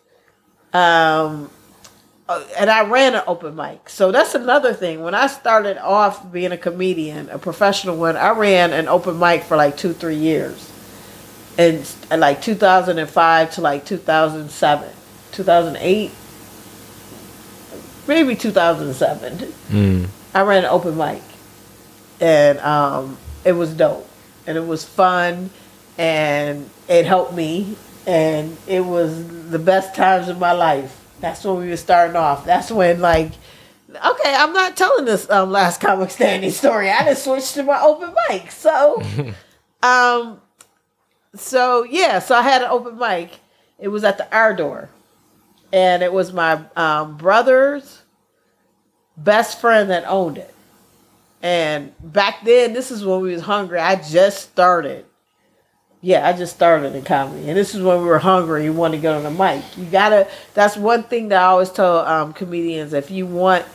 Um, 0.74 1.50
uh, 2.30 2.46
and 2.56 2.70
I 2.70 2.88
ran 2.88 3.16
an 3.16 3.24
open 3.26 3.56
mic. 3.56 3.90
So 3.90 4.12
that's 4.12 4.36
another 4.36 4.76
thing. 4.76 5.02
When 5.02 5.16
I 5.16 5.26
started 5.26 5.84
off 5.84 6.32
being 6.32 6.52
a 6.52 6.58
comedian, 6.58 7.32
a 7.32 7.40
professional 7.40 7.98
one, 7.98 8.16
I 8.16 8.30
ran 8.30 8.74
an 8.74 8.88
open 8.88 9.18
mic 9.18 9.42
for 9.42 9.58
like 9.58 9.76
two, 9.76 9.94
three 9.94 10.18
years. 10.18 10.72
And, 11.58 11.84
and 12.12 12.22
like 12.22 12.44
2005 12.44 13.56
to 13.56 13.62
like 13.62 13.86
2007, 13.88 14.90
2008, 15.32 16.12
maybe 18.08 18.36
2007. 18.36 19.38
Mm. 19.70 20.08
I 20.34 20.42
ran 20.42 20.64
an 20.64 20.70
open 20.70 20.98
mic, 20.98 21.22
and 22.20 22.60
um, 22.60 23.18
it 23.44 23.54
was 23.54 23.74
dope, 23.74 24.08
and 24.46 24.58
it 24.58 24.66
was 24.66 24.86
fun, 24.86 25.50
and 25.98 26.70
it 26.88 27.06
helped 27.06 27.34
me, 27.34 27.76
and 28.06 28.58
it 28.68 28.86
was 28.86 29.50
the 29.50 29.60
best 29.60 29.96
times 29.96 30.28
of 30.30 30.40
my 30.40 30.52
life. 30.54 31.04
That's 31.20 31.44
when 31.44 31.58
we 31.58 31.70
were 31.70 31.78
starting 31.78 32.16
off. 32.16 32.46
That's 32.46 32.72
when 32.72 33.02
like, 33.02 33.32
okay, 33.90 34.36
I'm 34.36 34.54
not 34.54 34.78
telling 34.78 35.06
this 35.06 35.30
um, 35.30 35.52
last 35.52 35.82
comic 35.82 36.12
standing 36.12 36.52
story. 36.52 36.90
I 36.90 37.04
just 37.06 37.24
switched 37.24 37.56
to 37.56 37.64
my 37.64 37.82
open 37.82 38.14
mic. 38.30 38.52
So, 38.52 39.02
um, 39.84 40.40
so 41.36 41.84
yeah, 41.84 42.20
so 42.20 42.36
I 42.36 42.42
had 42.42 42.62
an 42.62 42.70
open 42.70 42.98
mic. 42.98 43.40
It 43.80 43.90
was 43.90 44.04
at 44.04 44.18
the 44.18 44.32
R 44.36 44.56
door, 44.56 44.90
and 45.72 46.04
it 46.04 46.12
was 46.12 46.34
my 46.34 46.62
um, 46.76 47.18
brother's 47.18 48.02
best 49.18 49.60
friend 49.60 49.90
that 49.90 50.06
owned 50.08 50.38
it. 50.38 50.54
And 51.42 51.94
back 52.02 52.44
then, 52.44 52.74
this 52.74 52.92
is 52.92 53.06
when 53.06 53.22
we 53.22 53.32
was 53.32 53.42
hungry. 53.42 53.80
I 53.80 53.96
just 53.96 54.42
started. 54.42 55.06
Yeah, 56.02 56.28
I 56.28 56.34
just 56.34 56.56
started 56.56 56.96
in 56.96 57.04
comedy, 57.04 57.48
and 57.48 57.58
this 57.58 57.74
is 57.74 57.82
when 57.82 58.00
we 58.00 58.06
were 58.06 58.20
hungry. 58.20 58.64
You 58.64 58.74
want 58.74 58.94
to 58.94 59.00
get 59.00 59.14
on 59.14 59.24
the 59.24 59.32
mic. 59.32 59.64
You 59.78 59.86
gotta. 59.86 60.28
That's 60.54 60.78
one 60.78 61.04
thing 61.04 61.30
that 61.30 61.42
I 61.42 61.46
always 61.46 61.72
tell 61.72 62.00
um, 62.00 62.34
comedians: 62.34 62.94
if 62.94 63.10
you 63.10 63.26
want 63.26 63.66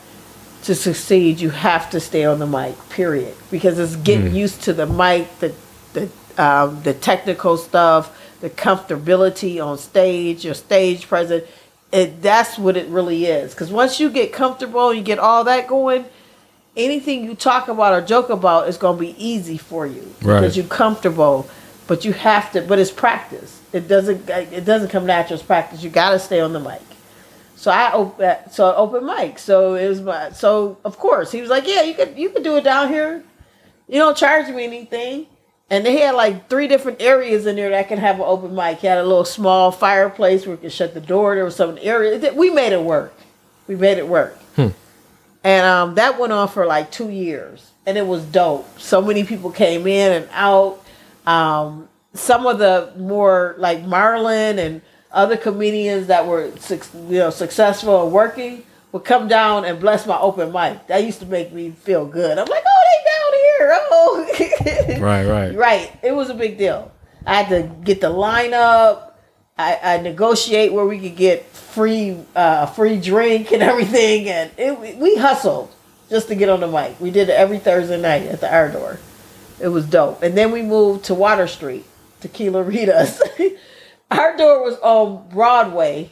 to 0.63 0.73
succeed, 0.73 1.41
you 1.41 1.49
have 1.49 1.89
to 1.89 1.99
stay 1.99 2.23
on 2.23 2.39
the 2.39 2.47
mic. 2.47 2.75
Period. 2.89 3.35
Because 3.51 3.77
it's 3.77 3.97
getting 3.97 4.33
used 4.33 4.63
to 4.63 4.73
the 4.73 4.85
mic, 4.85 5.27
the 5.39 5.53
the 5.91 6.09
um, 6.37 6.81
the 6.83 6.93
technical 6.93 7.57
stuff, 7.57 8.17
the 8.39 8.49
comfortability 8.49 9.63
on 9.63 9.77
stage, 9.77 10.45
your 10.45 10.53
stage 10.53 11.07
presence. 11.07 11.45
It 11.93 12.21
that's 12.21 12.57
what 12.57 12.75
it 12.75 12.87
really 12.87 13.25
is. 13.25 13.53
Because 13.53 13.71
once 13.71 13.99
you 13.99 14.09
get 14.09 14.33
comfortable, 14.33 14.89
and 14.89 14.97
you 14.97 15.03
get 15.03 15.19
all 15.19 15.45
that 15.45 15.67
going. 15.67 16.05
Anything 16.75 17.23
you 17.23 17.35
talk 17.35 17.67
about 17.67 17.93
or 17.93 18.01
joke 18.03 18.31
about 18.31 18.67
is 18.67 18.77
going 18.77 18.97
to 18.97 18.99
be 18.99 19.15
easy 19.23 19.59
for 19.59 19.85
you 19.85 20.01
Right. 20.23 20.39
because 20.41 20.57
you're 20.57 20.65
comfortable. 20.65 21.47
But 21.85 22.03
you 22.03 22.13
have 22.13 22.51
to. 22.53 22.61
But 22.63 22.79
it's 22.79 22.89
practice. 22.89 23.61
It 23.71 23.87
doesn't. 23.87 24.27
It 24.27 24.65
doesn't 24.65 24.89
come 24.89 25.05
natural. 25.05 25.35
It's 25.37 25.45
practice. 25.45 25.83
You 25.83 25.91
got 25.91 26.09
to 26.13 26.19
stay 26.19 26.39
on 26.41 26.51
the 26.51 26.59
mic. 26.59 26.81
So 27.55 27.69
I 27.69 27.93
open 27.93 28.37
so 28.49 28.73
open 28.75 29.05
mic. 29.05 29.37
So 29.37 29.75
it 29.75 29.87
was 29.87 30.01
my 30.01 30.31
so 30.31 30.77
of 30.83 30.97
course 30.97 31.31
he 31.31 31.41
was 31.41 31.51
like, 31.51 31.67
yeah, 31.67 31.83
you 31.83 31.93
could 31.93 32.17
you 32.17 32.29
could 32.29 32.43
do 32.43 32.57
it 32.57 32.63
down 32.63 32.89
here. 32.89 33.23
You 33.87 33.99
don't 33.99 34.17
charge 34.17 34.49
me 34.49 34.63
anything. 34.63 35.27
And 35.69 35.85
they 35.85 35.97
had 35.99 36.15
like 36.15 36.49
three 36.49 36.67
different 36.67 37.01
areas 37.01 37.45
in 37.45 37.55
there 37.55 37.69
that 37.71 37.87
can 37.87 37.97
have 37.97 38.17
an 38.17 38.25
open 38.25 38.53
mic. 38.53 38.79
He 38.79 38.87
had 38.87 38.99
a 38.99 39.03
little 39.03 39.25
small 39.25 39.71
fireplace 39.71 40.45
where 40.45 40.55
you 40.55 40.61
could 40.61 40.71
shut 40.71 40.93
the 40.93 41.01
door. 41.01 41.35
There 41.35 41.45
was 41.45 41.55
some 41.55 41.79
area 41.81 42.19
that 42.19 42.35
we 42.35 42.49
made 42.49 42.73
it 42.73 42.81
work. 42.81 43.13
We 43.67 43.75
made 43.75 43.97
it 43.97 44.07
work. 44.07 44.37
And 45.43 45.65
um, 45.65 45.95
that 45.95 46.19
went 46.19 46.31
on 46.31 46.47
for 46.47 46.65
like 46.65 46.89
two 46.89 47.09
years, 47.09 47.71
and 47.85 47.97
it 47.97 48.07
was 48.07 48.23
dope. 48.23 48.79
So 48.79 49.01
many 49.01 49.25
people 49.25 49.51
came 49.51 49.85
in 49.87 50.23
and 50.23 50.29
out. 50.31 50.81
Um, 51.25 51.89
some 52.13 52.45
of 52.47 52.59
the 52.59 52.93
more 52.97 53.55
like 53.57 53.83
Marlon 53.83 54.57
and 54.57 54.81
other 55.11 55.35
comedians 55.35 56.07
that 56.07 56.25
were 56.25 56.45
you 56.47 57.19
know 57.19 57.29
successful 57.29 58.03
and 58.03 58.13
working 58.13 58.63
would 58.93 59.03
come 59.03 59.27
down 59.27 59.65
and 59.65 59.79
bless 59.79 60.07
my 60.07 60.17
open 60.17 60.51
mic. 60.53 60.87
That 60.87 61.03
used 61.03 61.19
to 61.19 61.25
make 61.25 61.51
me 61.51 61.71
feel 61.71 62.05
good. 62.05 62.37
I'm 62.37 62.47
like, 62.47 62.63
oh, 62.65 62.81
they 62.85 63.09
down. 63.09 63.22
Oh, 63.61 64.25
Right, 64.99 65.25
right. 65.25 65.55
Right. 65.55 65.91
It 66.03 66.13
was 66.15 66.29
a 66.29 66.33
big 66.33 66.57
deal. 66.57 66.91
I 67.25 67.41
had 67.41 67.49
to 67.49 67.69
get 67.83 68.01
the 68.01 68.07
lineup. 68.11 69.11
I, 69.57 69.79
I 69.83 69.97
negotiate 69.97 70.73
where 70.73 70.85
we 70.85 70.99
could 70.99 71.15
get 71.15 71.45
free 71.45 72.17
uh, 72.35 72.65
free 72.65 72.99
drink 72.99 73.51
and 73.51 73.61
everything, 73.71 74.27
and 74.27 74.51
it, 74.57 74.97
we 74.97 75.15
hustled 75.15 75.71
just 76.09 76.27
to 76.29 76.35
get 76.35 76.49
on 76.49 76.59
the 76.59 76.67
mic. 76.67 76.99
We 76.99 77.11
did 77.11 77.29
it 77.29 77.33
every 77.33 77.59
Thursday 77.59 78.01
night 78.01 78.23
at 78.23 78.41
the 78.41 78.51
R 78.51 78.69
door. 78.69 78.99
It 79.59 79.67
was 79.67 79.85
dope. 79.85 80.23
And 80.23 80.35
then 80.35 80.51
we 80.51 80.61
moved 80.63 81.05
to 81.05 81.13
Water 81.13 81.47
Street, 81.47 81.85
Tequila 82.19 82.63
Rita's. 82.63 83.21
Our 84.11 84.35
door 84.37 84.63
was 84.63 84.77
on 84.79 85.29
Broadway, 85.29 86.11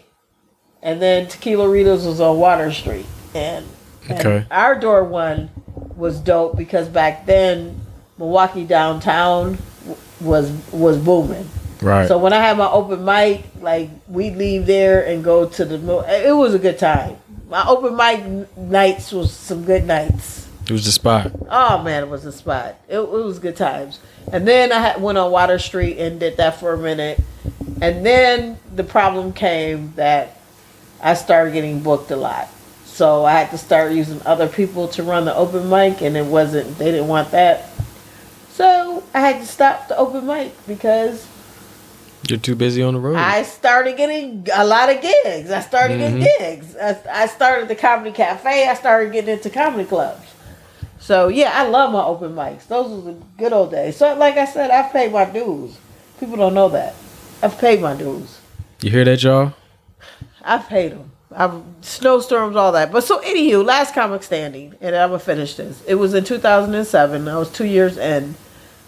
and 0.81 1.01
then 1.01 1.27
Tequila 1.27 1.67
Rita's 1.67 2.05
was 2.05 2.21
on 2.21 2.37
Water 2.37 2.71
Street. 2.71 3.05
And 3.33 3.65
And 4.07 4.19
Okay. 4.19 4.45
Our 4.51 4.79
door 4.79 5.03
one 5.03 5.49
was 6.01 6.19
dope 6.19 6.57
because 6.57 6.89
back 6.89 7.27
then 7.27 7.79
Milwaukee 8.17 8.65
downtown 8.65 9.57
was 10.19 10.51
was 10.73 10.97
booming. 10.97 11.47
Right. 11.81 12.07
So 12.07 12.17
when 12.17 12.33
I 12.33 12.37
had 12.37 12.57
my 12.57 12.69
open 12.69 13.05
mic, 13.05 13.45
like 13.61 13.89
we'd 14.07 14.35
leave 14.35 14.65
there 14.65 15.05
and 15.05 15.23
go 15.23 15.47
to 15.47 15.63
the. 15.63 15.77
It 16.27 16.35
was 16.35 16.53
a 16.53 16.59
good 16.59 16.79
time. 16.79 17.17
My 17.47 17.65
open 17.67 17.95
mic 17.95 18.57
nights 18.57 19.11
was 19.11 19.31
some 19.31 19.63
good 19.63 19.85
nights. 19.85 20.47
it 20.65 20.71
was 20.71 20.85
the 20.85 20.91
spot. 20.91 21.31
Oh 21.49 21.81
man, 21.83 22.03
it 22.03 22.09
was 22.09 22.23
the 22.23 22.31
spot. 22.31 22.75
It, 22.89 22.97
it 22.97 23.09
was 23.09 23.39
good 23.39 23.55
times. 23.55 23.99
And 24.31 24.47
then 24.47 24.71
I 24.71 24.79
had, 24.79 25.01
went 25.01 25.17
on 25.17 25.31
Water 25.31 25.59
Street 25.59 25.97
and 25.99 26.19
did 26.19 26.37
that 26.37 26.59
for 26.59 26.73
a 26.73 26.77
minute. 26.77 27.19
And 27.81 28.05
then 28.05 28.57
the 28.73 28.83
problem 28.83 29.33
came 29.33 29.93
that 29.95 30.39
I 31.01 31.13
started 31.13 31.53
getting 31.53 31.81
booked 31.81 32.11
a 32.11 32.15
lot. 32.15 32.47
So 33.01 33.25
I 33.25 33.31
had 33.31 33.49
to 33.49 33.57
start 33.57 33.93
using 33.93 34.21
other 34.27 34.47
people 34.47 34.87
to 34.89 35.01
run 35.01 35.25
the 35.25 35.33
open 35.33 35.67
mic, 35.71 36.03
and 36.03 36.15
it 36.15 36.23
wasn't. 36.23 36.77
They 36.77 36.91
didn't 36.91 37.07
want 37.07 37.31
that. 37.31 37.67
So 38.51 39.03
I 39.11 39.21
had 39.21 39.41
to 39.41 39.47
stop 39.47 39.87
the 39.87 39.97
open 39.97 40.27
mic 40.27 40.53
because 40.67 41.27
You're 42.29 42.37
too 42.37 42.53
busy 42.53 42.83
on 42.83 42.93
the 42.93 42.99
road. 42.99 43.15
I 43.15 43.41
started 43.41 43.97
getting 43.97 44.47
a 44.53 44.63
lot 44.63 44.91
of 44.91 45.01
gigs. 45.01 45.49
I 45.49 45.61
started 45.61 45.97
getting 45.97 46.21
mm-hmm. 46.21 46.43
gigs. 46.43 46.75
I, 46.75 47.23
I 47.23 47.25
started 47.25 47.69
the 47.69 47.75
comedy 47.75 48.11
cafe. 48.11 48.69
I 48.69 48.75
started 48.75 49.11
getting 49.11 49.33
into 49.33 49.49
comedy 49.49 49.85
clubs. 49.85 50.27
So 50.99 51.27
yeah, 51.27 51.53
I 51.55 51.67
love 51.67 51.91
my 51.91 52.03
open 52.03 52.35
mics. 52.35 52.67
Those 52.67 52.91
were 52.91 53.13
the 53.13 53.19
good 53.39 53.51
old 53.51 53.71
days. 53.71 53.97
So 53.97 54.13
like 54.13 54.37
I 54.37 54.45
said, 54.45 54.69
I've 54.69 54.93
paid 54.93 55.11
my 55.11 55.25
dues. 55.25 55.75
People 56.19 56.37
don't 56.37 56.53
know 56.53 56.69
that. 56.69 56.93
I've 57.41 57.57
paid 57.57 57.81
my 57.81 57.95
dues. 57.95 58.39
you 58.83 58.91
hear 58.91 59.05
that, 59.05 59.23
y'all? 59.23 59.53
I've 60.43 60.69
paid 60.69 60.91
them. 60.91 61.11
I've 61.35 61.63
snowstorms, 61.81 62.55
all 62.55 62.73
that. 62.73 62.91
But 62.91 63.03
so 63.03 63.19
anywho, 63.21 63.65
last 63.65 63.93
comic 63.93 64.23
standing, 64.23 64.75
and 64.81 64.95
I'm 64.95 65.09
gonna 65.09 65.19
finish 65.19 65.55
this. 65.55 65.81
It 65.87 65.95
was 65.95 66.13
in 66.13 66.23
2007. 66.23 67.27
I 67.27 67.37
was 67.37 67.51
two 67.51 67.65
years 67.65 67.97
in, 67.97 68.35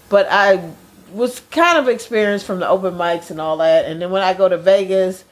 but 0.10 0.28
I 0.30 0.72
was 1.12 1.40
kind 1.52 1.78
of 1.78 1.88
experienced 1.88 2.46
from 2.46 2.60
the 2.60 2.68
open 2.68 2.96
mics 2.96 3.32
and 3.32 3.40
all 3.40 3.58
that. 3.58 3.86
And 3.86 4.02
then 4.02 4.12
when 4.12 4.22
I 4.22 4.34
go 4.34 4.50
to 4.50 4.58
Vegas, 4.58 5.24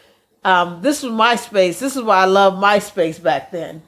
um, 0.43 0.81
this 0.81 1.03
was 1.03 1.11
MySpace. 1.11 1.79
This 1.79 1.95
is 1.95 2.03
why 2.03 2.17
I 2.17 2.25
love 2.25 2.53
MySpace 2.53 3.21
back 3.21 3.51
then. 3.51 3.81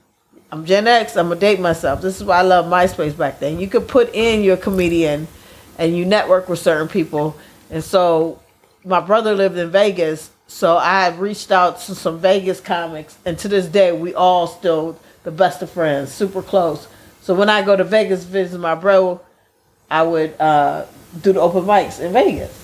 I'm 0.52 0.66
Gen 0.66 0.88
X. 0.88 1.16
I'm 1.16 1.30
gonna 1.30 1.40
date 1.40 1.60
myself. 1.60 2.02
This 2.02 2.18
is 2.20 2.24
why 2.26 2.40
I 2.40 2.42
love 2.44 2.66
MySpace 2.66 3.18
back 3.18 3.40
then. 3.40 3.60
You 3.60 3.68
could 3.68 3.88
put 3.88 4.14
in 4.14 4.44
your 4.44 4.58
comedian, 4.58 5.28
and 5.78 5.96
you 5.98 6.06
network 6.06 6.50
with 6.50 6.60
certain 6.60 6.88
people. 6.88 7.36
And 7.72 7.84
so, 7.84 8.40
my 8.86 9.00
brother 9.00 9.34
lived 9.34 9.58
in 9.58 9.72
Vegas, 9.72 10.30
so 10.48 10.78
I 10.78 11.10
reached 11.16 11.52
out 11.52 11.80
to 11.82 11.96
some 11.96 12.20
Vegas 12.20 12.60
comics, 12.60 13.18
and 13.26 13.38
to 13.40 13.48
this 13.48 13.66
day, 13.68 13.92
we 13.92 14.14
all 14.14 14.48
still 14.48 15.00
the 15.24 15.32
best 15.32 15.62
of 15.62 15.70
friends, 15.70 16.12
super 16.12 16.42
close. 16.42 16.88
So 17.22 17.34
when 17.34 17.50
I 17.50 17.62
go 17.64 17.76
to 17.76 17.84
Vegas 17.84 18.24
visit 18.24 18.60
my 18.60 18.76
bro, 18.76 19.22
I 19.90 20.04
would 20.04 20.40
uh, 20.40 20.86
do 21.22 21.34
the 21.34 21.40
open 21.40 21.64
mics 21.64 22.00
in 22.00 22.12
Vegas. 22.14 22.60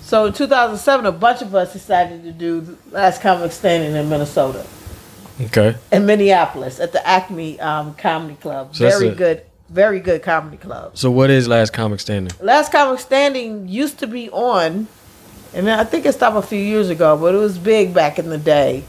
So 0.00 0.26
in 0.26 0.32
2007, 0.32 1.06
a 1.06 1.12
bunch 1.12 1.42
of 1.42 1.54
us 1.54 1.72
decided 1.72 2.22
to 2.24 2.32
do 2.32 2.60
the 2.60 2.76
Last 2.90 3.20
Comic 3.22 3.52
Standing 3.52 3.94
in 3.96 4.08
Minnesota 4.08 4.66
Okay. 5.40 5.74
in 5.92 6.06
Minneapolis 6.06 6.78
at 6.80 6.92
the 6.92 7.06
Acme 7.06 7.58
um, 7.60 7.94
Comedy 7.94 8.34
Club. 8.36 8.74
So 8.76 8.88
very 8.88 9.14
good, 9.14 9.42
very 9.70 10.00
good 10.00 10.22
comedy 10.22 10.56
club. 10.58 10.96
So 10.96 11.10
what 11.10 11.30
is 11.30 11.48
Last 11.48 11.72
Comic 11.72 12.00
Standing? 12.00 12.32
Last 12.40 12.70
Comic 12.72 13.00
Standing 13.00 13.66
used 13.68 13.98
to 14.00 14.06
be 14.06 14.28
on, 14.30 14.88
and 15.54 15.70
I 15.70 15.84
think 15.84 16.04
it 16.06 16.12
stopped 16.14 16.36
a 16.36 16.42
few 16.42 16.58
years 16.58 16.90
ago, 16.90 17.16
but 17.16 17.34
it 17.34 17.38
was 17.38 17.56
big 17.58 17.94
back 17.94 18.18
in 18.18 18.28
the 18.28 18.38
day. 18.38 18.84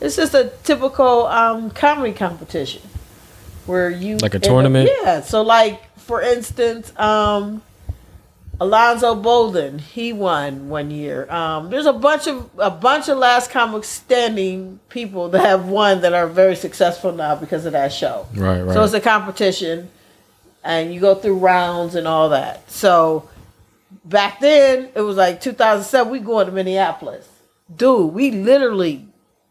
It's 0.00 0.16
just 0.16 0.34
a 0.34 0.52
typical 0.64 1.26
um, 1.26 1.70
comedy 1.70 2.12
competition 2.12 2.82
where 3.66 3.90
you 3.90 4.16
Like 4.18 4.32
a 4.32 4.36
end 4.36 4.44
up- 4.44 4.50
tournament? 4.50 4.90
yeah. 5.02 5.20
So 5.20 5.42
like 5.42 5.82
for 5.98 6.22
instance, 6.22 6.92
um, 6.98 7.62
Alonzo 8.62 9.14
Bodden, 9.14 9.78
he 9.78 10.12
won 10.12 10.68
one 10.68 10.90
year. 10.90 11.30
Um, 11.30 11.70
there's 11.70 11.86
a 11.86 11.94
bunch 11.94 12.26
of 12.26 12.50
a 12.58 12.70
bunch 12.70 13.08
of 13.08 13.16
Last 13.16 13.50
Comic 13.50 13.84
Standing 13.84 14.80
people 14.90 15.30
that 15.30 15.40
have 15.46 15.66
won 15.68 16.02
that 16.02 16.12
are 16.12 16.26
very 16.26 16.54
successful 16.56 17.10
now 17.12 17.34
because 17.36 17.64
of 17.64 17.72
that 17.72 17.90
show. 17.92 18.26
Right, 18.34 18.60
right. 18.60 18.74
So 18.74 18.84
it's 18.84 18.92
a 18.92 19.00
competition, 19.00 19.88
and 20.62 20.92
you 20.92 21.00
go 21.00 21.14
through 21.14 21.38
rounds 21.38 21.94
and 21.94 22.06
all 22.06 22.28
that. 22.30 22.70
So 22.70 23.28
back 24.04 24.40
then, 24.40 24.90
it 24.94 25.00
was 25.00 25.16
like 25.16 25.40
2007. 25.40 26.10
We 26.10 26.20
going 26.20 26.46
to 26.46 26.52
Minneapolis, 26.52 27.28
dude. 27.74 28.12
We 28.12 28.30
literally 28.30 29.06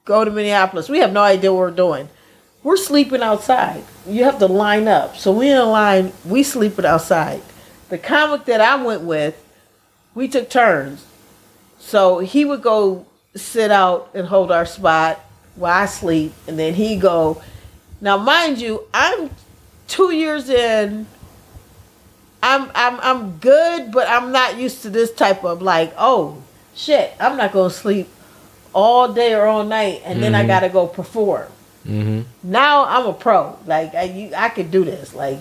go 0.05 0.25
to 0.25 0.31
Minneapolis. 0.31 0.89
We 0.89 0.99
have 0.99 1.13
no 1.13 1.21
idea 1.21 1.51
what 1.51 1.59
we're 1.59 1.71
doing. 1.71 2.09
We're 2.63 2.77
sleeping 2.77 3.21
outside. 3.21 3.83
You 4.05 4.25
have 4.25 4.39
to 4.39 4.47
line 4.47 4.87
up. 4.87 5.15
So 5.15 5.31
we 5.31 5.49
in 5.49 5.57
a 5.57 5.65
line. 5.65 6.11
We 6.25 6.43
sleeping 6.43 6.85
outside. 6.85 7.41
The 7.89 7.97
comic 7.97 8.45
that 8.45 8.61
I 8.61 8.83
went 8.83 9.01
with, 9.01 9.41
we 10.13 10.27
took 10.27 10.49
turns. 10.49 11.05
So 11.79 12.19
he 12.19 12.43
would 12.45 12.61
go 12.61 13.05
sit 13.35 13.71
out 13.71 14.11
and 14.13 14.27
hold 14.27 14.51
our 14.51 14.65
spot 14.65 15.19
while 15.55 15.83
I 15.83 15.85
sleep, 15.85 16.33
and 16.47 16.59
then 16.59 16.73
he 16.73 16.97
go. 16.97 17.41
Now, 18.01 18.17
mind 18.17 18.59
you, 18.59 18.87
I'm 18.93 19.29
two 19.87 20.11
years 20.11 20.49
in. 20.49 21.07
I'm 22.49 22.71
I'm 22.73 22.99
I'm 23.01 23.37
good, 23.37 23.91
but 23.91 24.07
I'm 24.09 24.31
not 24.31 24.57
used 24.57 24.81
to 24.81 24.89
this 24.89 25.13
type 25.13 25.43
of 25.43 25.61
like, 25.61 25.93
oh 25.97 26.41
shit, 26.73 27.13
I'm 27.19 27.37
not 27.37 27.51
gonna 27.51 27.69
sleep 27.69 28.09
all 28.73 29.13
day 29.13 29.35
or 29.35 29.45
all 29.45 29.63
night, 29.63 30.01
and 30.03 30.23
then 30.23 30.33
I 30.33 30.47
gotta 30.47 30.69
go 30.69 30.87
perform. 30.87 31.51
Mm-hmm. 31.85 32.51
Now 32.51 32.85
I'm 32.85 33.05
a 33.05 33.13
pro. 33.13 33.55
Like 33.67 33.93
I, 33.93 34.03
you, 34.03 34.31
I 34.35 34.49
could 34.49 34.71
do 34.71 34.83
this. 34.83 35.13
Like 35.13 35.37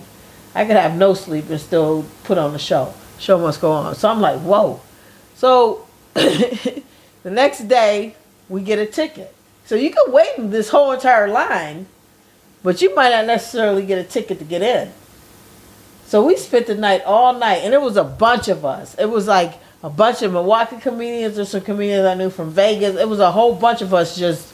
I 0.53 0.65
could 0.65 0.75
have 0.75 0.95
no 0.95 1.15
sleep 1.15 1.49
and 1.49 1.59
still 1.59 2.05
put 2.25 2.37
on 2.37 2.53
the 2.53 2.59
show. 2.59 2.93
Show 3.17 3.39
must 3.39 3.59
go 3.59 3.71
on. 3.71 3.95
So 3.95 4.07
I'm 4.07 4.21
like, 4.21 4.39
whoa. 4.41 4.79
So 5.33 5.87
the 6.13 6.83
next 7.23 7.67
day 7.67 8.15
we 8.49 8.61
get 8.61 8.77
a 8.77 8.85
ticket. 8.85 9.33
So 9.65 9.73
you 9.73 9.89
can 9.89 10.11
wait 10.11 10.37
in 10.37 10.51
this 10.51 10.69
whole 10.69 10.91
entire 10.91 11.27
line, 11.27 11.87
but 12.61 12.83
you 12.83 12.93
might 12.93 13.09
not 13.09 13.25
necessarily 13.25 13.83
get 13.85 13.97
a 13.97 14.03
ticket 14.03 14.37
to 14.39 14.45
get 14.45 14.61
in. 14.61 14.91
So 16.09 16.25
we 16.25 16.37
spent 16.37 16.65
the 16.65 16.73
night 16.73 17.03
all 17.05 17.33
night, 17.33 17.57
and 17.57 17.71
it 17.71 17.79
was 17.79 17.95
a 17.95 18.03
bunch 18.03 18.47
of 18.47 18.65
us. 18.65 18.95
It 18.95 19.05
was 19.05 19.27
like 19.27 19.53
a 19.83 19.91
bunch 19.91 20.23
of 20.23 20.31
Milwaukee 20.31 20.77
comedians 20.77 21.37
or 21.37 21.45
some 21.45 21.61
comedians 21.61 22.03
I 22.03 22.15
knew 22.15 22.31
from 22.31 22.49
Vegas. 22.49 22.95
It 22.95 23.07
was 23.07 23.19
a 23.19 23.29
whole 23.29 23.53
bunch 23.53 23.83
of 23.83 23.93
us 23.93 24.17
just 24.17 24.51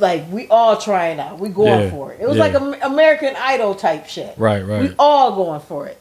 like 0.00 0.28
we 0.32 0.48
all 0.48 0.76
trying 0.76 1.20
out. 1.20 1.38
We 1.38 1.48
going 1.48 1.82
Yeah, 1.84 1.90
for 1.90 2.12
it. 2.12 2.20
It 2.20 2.26
was 2.26 2.38
yeah. 2.38 2.42
like 2.42 2.54
Am- 2.56 2.82
American 2.92 3.36
Idol 3.36 3.76
type 3.76 4.08
shit. 4.08 4.36
Right, 4.36 4.66
right. 4.66 4.82
We 4.82 4.96
all 4.98 5.36
going 5.36 5.60
for 5.60 5.86
it. 5.86 5.96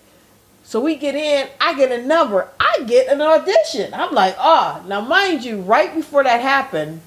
So 0.64 0.80
we 0.80 0.96
get 0.96 1.14
in, 1.14 1.48
I 1.60 1.76
get 1.76 1.92
a 1.92 2.04
number, 2.04 2.50
I 2.60 2.84
get 2.88 3.10
an 3.10 3.22
audition. 3.22 3.94
I'm 3.94 4.12
like, 4.12 4.36
ah, 4.40 4.82
now 4.88 5.02
mind 5.02 5.46
you, 5.46 5.62
right 5.62 5.94
before 5.94 6.24
that 6.24 6.42
happened, 6.42 7.02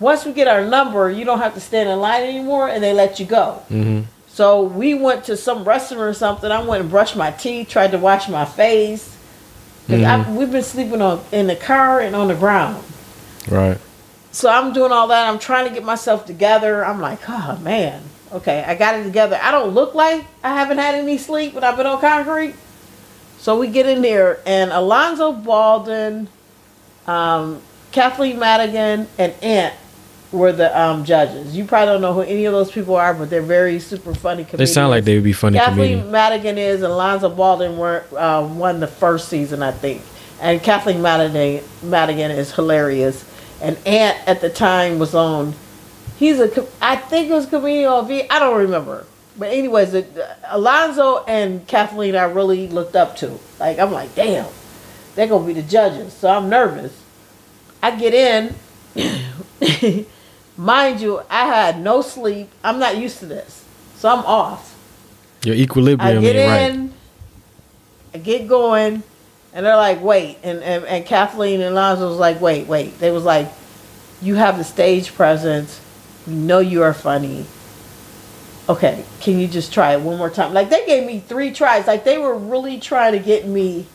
once 0.00 0.26
we 0.26 0.32
get 0.34 0.48
our 0.48 0.66
number, 0.66 1.10
you 1.10 1.24
don't 1.24 1.38
have 1.38 1.54
to 1.54 1.60
stand 1.60 1.88
in 1.88 1.98
line 1.98 2.24
anymore 2.24 2.68
and 2.68 2.82
they 2.84 2.92
let 2.92 3.18
you 3.18 3.24
go. 3.24 3.62
Mm-hmm. 3.70 4.02
So 4.38 4.62
we 4.62 4.94
went 4.94 5.24
to 5.24 5.36
some 5.36 5.64
restaurant 5.64 6.00
or 6.00 6.14
something. 6.14 6.48
I 6.48 6.62
went 6.62 6.82
and 6.82 6.88
brushed 6.88 7.16
my 7.16 7.32
teeth, 7.32 7.68
tried 7.68 7.90
to 7.90 7.98
wash 7.98 8.28
my 8.28 8.44
face. 8.44 9.16
'Cause 9.88 9.98
I, 10.04 10.30
we've 10.30 10.52
been 10.52 10.62
sleeping 10.62 11.02
on 11.02 11.24
in 11.32 11.48
the 11.48 11.56
car 11.56 11.98
and 11.98 12.14
on 12.14 12.28
the 12.28 12.36
ground. 12.36 12.84
Right. 13.48 13.78
So 14.30 14.48
I'm 14.48 14.72
doing 14.72 14.92
all 14.92 15.08
that. 15.08 15.28
I'm 15.28 15.40
trying 15.40 15.66
to 15.66 15.74
get 15.74 15.82
myself 15.82 16.24
together. 16.24 16.86
I'm 16.86 17.00
like, 17.00 17.18
oh 17.28 17.58
man, 17.64 18.00
okay, 18.32 18.62
I 18.64 18.76
got 18.76 18.94
it 18.94 19.02
together. 19.02 19.40
I 19.42 19.50
don't 19.50 19.70
look 19.70 19.96
like 19.96 20.24
I 20.44 20.54
haven't 20.54 20.78
had 20.78 20.94
any 20.94 21.18
sleep 21.18 21.54
when 21.54 21.64
I've 21.64 21.76
been 21.76 21.86
on 21.86 22.00
concrete. 22.00 22.54
So 23.40 23.58
we 23.58 23.66
get 23.66 23.86
in 23.86 24.02
there, 24.02 24.38
and 24.46 24.70
Alonzo 24.70 25.32
Bodden, 25.32 26.28
um, 27.08 27.60
Kathleen 27.90 28.38
Madigan, 28.38 29.08
and 29.18 29.34
Ant 29.42 29.74
were 30.30 30.52
the 30.52 30.78
um, 30.78 31.04
judges. 31.04 31.56
You 31.56 31.64
probably 31.64 31.94
don't 31.94 32.02
know 32.02 32.12
who 32.12 32.20
any 32.20 32.44
of 32.44 32.52
those 32.52 32.70
people 32.70 32.96
are, 32.96 33.14
but 33.14 33.30
they're 33.30 33.40
very 33.40 33.80
super 33.80 34.14
funny 34.14 34.42
They 34.44 34.66
sound 34.66 34.90
like 34.90 35.04
they 35.04 35.14
would 35.14 35.24
be 35.24 35.32
funny 35.32 35.58
Kathleen 35.58 35.76
comedians. 35.76 36.12
Madigan 36.12 36.58
is, 36.58 36.82
and 36.82 36.92
Alonzo 36.92 37.34
Bodden 37.34 37.76
were 37.78 38.04
uh, 38.16 38.46
won 38.46 38.80
the 38.80 38.86
first 38.86 39.28
season, 39.28 39.62
I 39.62 39.72
think. 39.72 40.02
And 40.40 40.62
Kathleen 40.62 41.00
Madigan, 41.02 41.64
Madigan 41.82 42.30
is 42.30 42.52
hilarious. 42.52 43.24
And 43.60 43.76
Ant 43.86 44.16
at 44.28 44.40
the 44.40 44.50
time 44.50 44.98
was 44.98 45.14
on. 45.14 45.54
He's 46.18 46.38
a, 46.38 46.66
I 46.80 46.96
think 46.96 47.30
it 47.30 47.32
was 47.32 47.46
comedian 47.46 47.90
on 47.90 48.06
V. 48.06 48.28
I 48.28 48.38
don't 48.38 48.58
remember. 48.58 49.06
But 49.36 49.52
anyways, 49.52 49.94
it, 49.94 50.16
Alonzo 50.48 51.24
and 51.24 51.66
Kathleen, 51.66 52.16
I 52.16 52.24
really 52.24 52.68
looked 52.68 52.96
up 52.96 53.16
to. 53.18 53.38
Like 53.58 53.78
I'm 53.78 53.92
like, 53.92 54.14
damn, 54.14 54.46
they're 55.14 55.26
gonna 55.26 55.46
be 55.46 55.54
the 55.54 55.62
judges. 55.62 56.12
So 56.12 56.28
I'm 56.28 56.48
nervous. 56.48 56.92
I 57.82 57.96
get 57.96 58.14
in. 58.14 58.54
Mind 60.58 61.00
you, 61.00 61.22
I 61.30 61.46
had 61.46 61.80
no 61.80 62.02
sleep. 62.02 62.50
I'm 62.64 62.78
not 62.80 62.96
used 62.98 63.20
to 63.20 63.26
this, 63.26 63.64
so 63.96 64.08
I'm 64.08 64.24
off. 64.26 64.74
Your 65.44 65.54
equilibrium 65.54 66.18
I 66.18 66.20
get 66.20 66.36
ain't 66.36 66.50
right. 66.50 66.70
in, 66.80 66.94
I 68.12 68.18
get 68.18 68.48
going, 68.48 69.04
and 69.54 69.64
they're 69.64 69.76
like, 69.76 70.02
wait. 70.02 70.38
And, 70.42 70.60
and, 70.64 70.84
and 70.84 71.06
Kathleen 71.06 71.60
and 71.60 71.74
Lonzo 71.76 72.08
was 72.08 72.18
like, 72.18 72.40
wait, 72.40 72.66
wait. 72.66 72.98
They 72.98 73.12
was 73.12 73.22
like, 73.22 73.48
you 74.20 74.34
have 74.34 74.58
the 74.58 74.64
stage 74.64 75.14
presence. 75.14 75.80
We 76.26 76.34
know 76.34 76.58
you 76.58 76.82
are 76.82 76.92
funny. 76.92 77.46
okay, 78.68 79.04
can 79.20 79.38
you 79.38 79.46
just 79.48 79.72
try 79.72 79.92
it 79.94 80.00
one 80.00 80.18
more 80.18 80.28
time? 80.28 80.52
Like 80.52 80.70
they 80.70 80.84
gave 80.86 81.06
me 81.06 81.20
three 81.20 81.52
tries. 81.52 81.86
Like 81.86 82.02
they 82.04 82.18
were 82.18 82.34
really 82.34 82.80
trying 82.80 83.12
to 83.12 83.18
get 83.20 83.46
me 83.46 83.86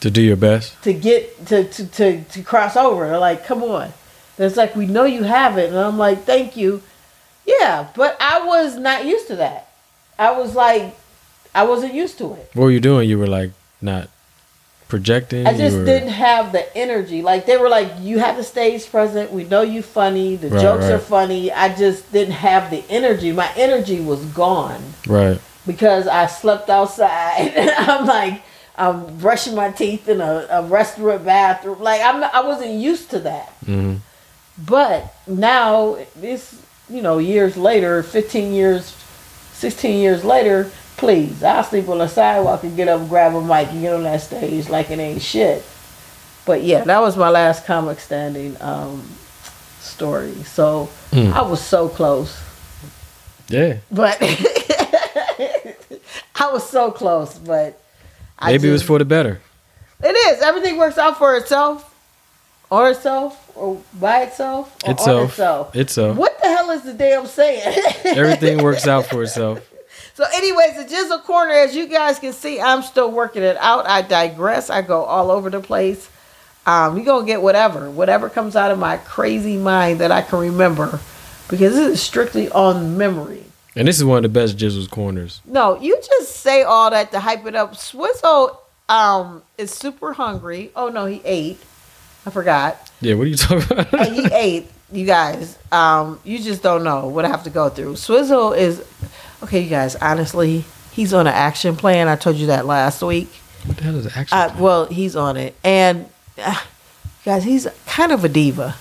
To 0.00 0.10
do 0.10 0.22
your 0.22 0.36
best. 0.36 0.80
to 0.84 0.94
get 0.94 1.44
to 1.46 1.64
to 1.64 1.86
to, 1.86 2.22
to 2.24 2.42
cross 2.42 2.76
over. 2.76 3.06
They're 3.08 3.18
like, 3.18 3.44
come 3.44 3.62
on. 3.64 3.92
And 4.38 4.46
it's 4.46 4.56
like 4.56 4.76
we 4.76 4.86
know 4.86 5.04
you 5.04 5.24
have 5.24 5.58
it, 5.58 5.68
and 5.70 5.78
I'm 5.78 5.98
like, 5.98 6.22
thank 6.24 6.56
you. 6.56 6.82
Yeah, 7.44 7.88
but 7.94 8.16
I 8.20 8.46
was 8.46 8.76
not 8.76 9.04
used 9.04 9.26
to 9.28 9.36
that. 9.36 9.68
I 10.18 10.32
was 10.32 10.54
like, 10.54 10.94
I 11.54 11.64
wasn't 11.64 11.94
used 11.94 12.18
to 12.18 12.34
it. 12.34 12.50
What 12.54 12.64
were 12.64 12.70
you 12.70 12.80
doing? 12.80 13.08
You 13.08 13.18
were 13.18 13.26
like 13.26 13.50
not 13.80 14.08
projecting. 14.88 15.46
I 15.46 15.56
just 15.56 15.78
were, 15.78 15.84
didn't 15.84 16.10
have 16.10 16.52
the 16.52 16.76
energy. 16.76 17.20
Like 17.22 17.46
they 17.46 17.56
were 17.56 17.68
like, 17.68 17.90
you 18.00 18.18
have 18.18 18.36
the 18.36 18.44
stage 18.44 18.88
present. 18.90 19.32
We 19.32 19.44
know 19.44 19.62
you 19.62 19.82
funny. 19.82 20.36
The 20.36 20.50
Right, 20.50 20.60
jokes 20.60 20.84
are 20.84 20.98
funny. 20.98 21.50
I 21.50 21.74
just 21.74 22.12
didn't 22.12 22.34
have 22.34 22.70
the 22.70 22.84
energy. 22.88 23.32
My 23.32 23.50
energy 23.56 24.00
was 24.00 24.24
gone 24.26 24.82
Right. 25.06 25.40
because 25.66 26.06
I 26.06 26.26
slept 26.26 26.70
outside. 26.70 27.52
I'm 27.78 28.06
like, 28.06 28.42
I'm 28.76 29.16
brushing 29.18 29.54
my 29.54 29.70
teeth 29.70 30.08
in 30.08 30.20
a, 30.20 30.46
a 30.50 30.62
restaurant 30.64 31.24
bathroom. 31.24 31.80
Like 31.80 32.00
I'm, 32.02 32.22
I 32.22 32.40
wasn't 32.46 32.72
used 32.72 33.10
to 33.10 33.18
that. 33.20 33.48
hmm 33.64 33.96
But 34.66 35.14
now 35.26 35.98
this, 36.16 36.60
you 36.90 37.02
know, 37.02 37.18
years 37.18 37.56
later, 37.56 38.02
15 38.02 38.52
years, 38.52 38.94
16 39.52 39.98
years 40.00 40.24
later, 40.24 40.70
please, 40.96 41.42
I'll 41.44 41.62
sleep 41.64 41.88
on 41.88 41.98
the 41.98 42.08
sidewalk 42.08 42.64
and 42.64 42.76
get 42.76 42.88
up, 42.88 43.08
grab 43.08 43.34
a 43.34 43.40
mic, 43.42 43.68
and 43.68 43.80
get 43.82 43.94
on 43.94 44.02
that 44.04 44.20
stage 44.20 44.68
like 44.68 44.90
it 44.90 44.98
ain't 44.98 45.22
shit. 45.22 45.64
But 46.44 46.62
yeah, 46.64 46.82
that 46.84 47.00
was 47.00 47.16
my 47.16 47.28
last 47.28 47.66
comic 47.66 48.00
standing 48.00 48.56
um, 48.60 49.02
story. 49.80 50.32
So 50.44 50.88
Mm. 51.12 51.32
I 51.32 51.42
was 51.42 51.60
so 51.62 51.88
close, 51.88 52.38
Yeah. 53.48 53.78
but 53.90 54.18
I 56.34 56.52
was 56.52 56.68
so 56.68 56.90
close, 56.90 57.38
but 57.38 57.80
I 58.38 58.52
Maybe 58.52 58.68
it 58.68 58.72
was 58.72 58.82
for 58.82 58.98
the 58.98 59.04
better. 59.04 59.40
It 60.02 60.08
is. 60.14 60.42
Everything 60.42 60.76
works 60.78 60.98
out 60.98 61.18
for 61.18 61.36
itself, 61.36 61.92
on 62.70 62.90
itself, 62.90 63.50
or 63.56 63.80
by 63.98 64.22
itself, 64.22 64.76
or 64.84 64.92
Itself. 64.92 65.30
itself. 65.30 65.76
Itself. 65.76 66.16
What 66.16 66.38
the 66.42 66.48
hell 66.48 66.70
is 66.70 66.82
the 66.82 66.92
damn 66.94 67.26
saying? 67.26 67.62
Everything 68.04 68.62
works 68.62 68.86
out 68.86 69.06
for 69.06 69.22
itself. 69.22 69.60
So, 70.14 70.24
anyways, 70.34 70.76
the 70.76 70.84
Jizzle 70.94 71.22
Corner, 71.22 71.52
as 71.52 71.74
you 71.76 71.86
guys 71.86 72.18
can 72.18 72.32
see, 72.32 72.60
I'm 72.60 72.82
still 72.82 73.10
working 73.10 73.42
it 73.42 73.56
out. 73.58 73.86
I 73.86 74.02
digress. 74.02 74.68
I 74.68 74.82
go 74.82 75.04
all 75.04 75.30
over 75.30 75.48
the 75.48 75.60
place. 75.60 76.10
Um, 76.66 76.94
we 76.94 77.02
gonna 77.02 77.24
get 77.24 77.40
whatever, 77.40 77.88
whatever 77.90 78.28
comes 78.28 78.54
out 78.54 78.70
of 78.70 78.78
my 78.78 78.98
crazy 78.98 79.56
mind 79.56 80.00
that 80.00 80.12
I 80.12 80.20
can 80.22 80.38
remember, 80.40 81.00
because 81.48 81.74
this 81.74 81.94
is 81.94 82.02
strictly 82.02 82.50
on 82.50 82.98
memory. 82.98 83.44
And 83.74 83.88
this 83.88 83.96
is 83.96 84.04
one 84.04 84.18
of 84.18 84.22
the 84.24 84.28
best 84.40 84.58
Jizzle's 84.58 84.88
corners. 84.88 85.40
No, 85.46 85.80
you 85.80 85.96
just 86.04 86.36
say 86.36 86.62
all 86.64 86.90
that 86.90 87.12
to 87.12 87.20
hype 87.20 87.46
it 87.46 87.54
up. 87.54 87.74
Swizzle 87.76 88.60
um 88.90 89.42
is 89.56 89.70
super 89.70 90.12
hungry. 90.12 90.70
Oh 90.76 90.88
no, 90.88 91.06
he 91.06 91.22
ate. 91.24 91.58
I 92.28 92.30
forgot. 92.30 92.90
Yeah, 93.00 93.14
what 93.14 93.24
are 93.24 93.30
you 93.30 93.36
talking 93.36 93.72
about? 93.72 93.92
and 94.06 94.14
he 94.14 94.26
ate. 94.34 94.70
You 94.90 95.04
guys, 95.04 95.58
um, 95.70 96.18
you 96.24 96.38
just 96.38 96.62
don't 96.62 96.82
know 96.82 97.08
what 97.08 97.24
I 97.24 97.28
have 97.28 97.44
to 97.44 97.50
go 97.50 97.68
through. 97.68 97.96
Swizzle 97.96 98.52
is 98.54 98.82
okay. 99.42 99.60
You 99.60 99.68
guys, 99.68 99.96
honestly, 99.96 100.64
he's 100.92 101.12
on 101.12 101.26
an 101.26 101.34
action 101.34 101.76
plan. 101.76 102.08
I 102.08 102.16
told 102.16 102.36
you 102.36 102.46
that 102.46 102.64
last 102.64 103.02
week. 103.02 103.28
what 103.66 103.76
the 103.76 103.84
hell 103.84 103.96
is 103.96 104.06
action? 104.16 104.36
Uh, 104.36 104.54
well, 104.58 104.86
he's 104.86 105.14
on 105.14 105.36
it, 105.36 105.54
and 105.62 106.08
uh, 106.38 106.62
guys, 107.24 107.44
he's 107.44 107.66
kind 107.86 108.12
of 108.12 108.24
a 108.24 108.28
diva. 108.28 108.76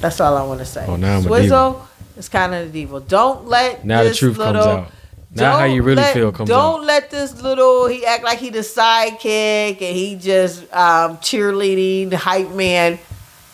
That's 0.00 0.20
all 0.20 0.36
I 0.36 0.44
want 0.46 0.60
to 0.60 0.66
say. 0.66 0.84
Oh, 0.86 0.96
now 0.96 1.16
I'm 1.16 1.24
a 1.24 1.28
Swizzle 1.28 1.86
is 2.16 2.28
kind 2.28 2.54
of 2.54 2.68
a 2.68 2.70
diva. 2.70 3.00
Don't 3.00 3.46
let 3.46 3.84
now 3.84 4.04
the 4.04 4.14
truth 4.14 4.36
comes 4.36 4.56
out. 4.58 4.90
Now 5.34 5.58
how 5.58 5.64
you 5.64 5.82
really 5.82 6.02
let- 6.02 6.14
feel 6.14 6.32
comes 6.32 6.48
Don't 6.48 6.80
out. 6.80 6.84
let 6.86 7.10
this 7.10 7.40
little 7.40 7.86
he 7.86 8.04
act 8.04 8.24
like 8.24 8.38
he 8.38 8.50
the 8.50 8.60
sidekick 8.60 9.80
and 9.80 9.96
he 9.96 10.16
just 10.16 10.62
um, 10.74 11.18
cheerleading 11.18 12.10
the 12.10 12.16
hype 12.16 12.50
man. 12.50 12.98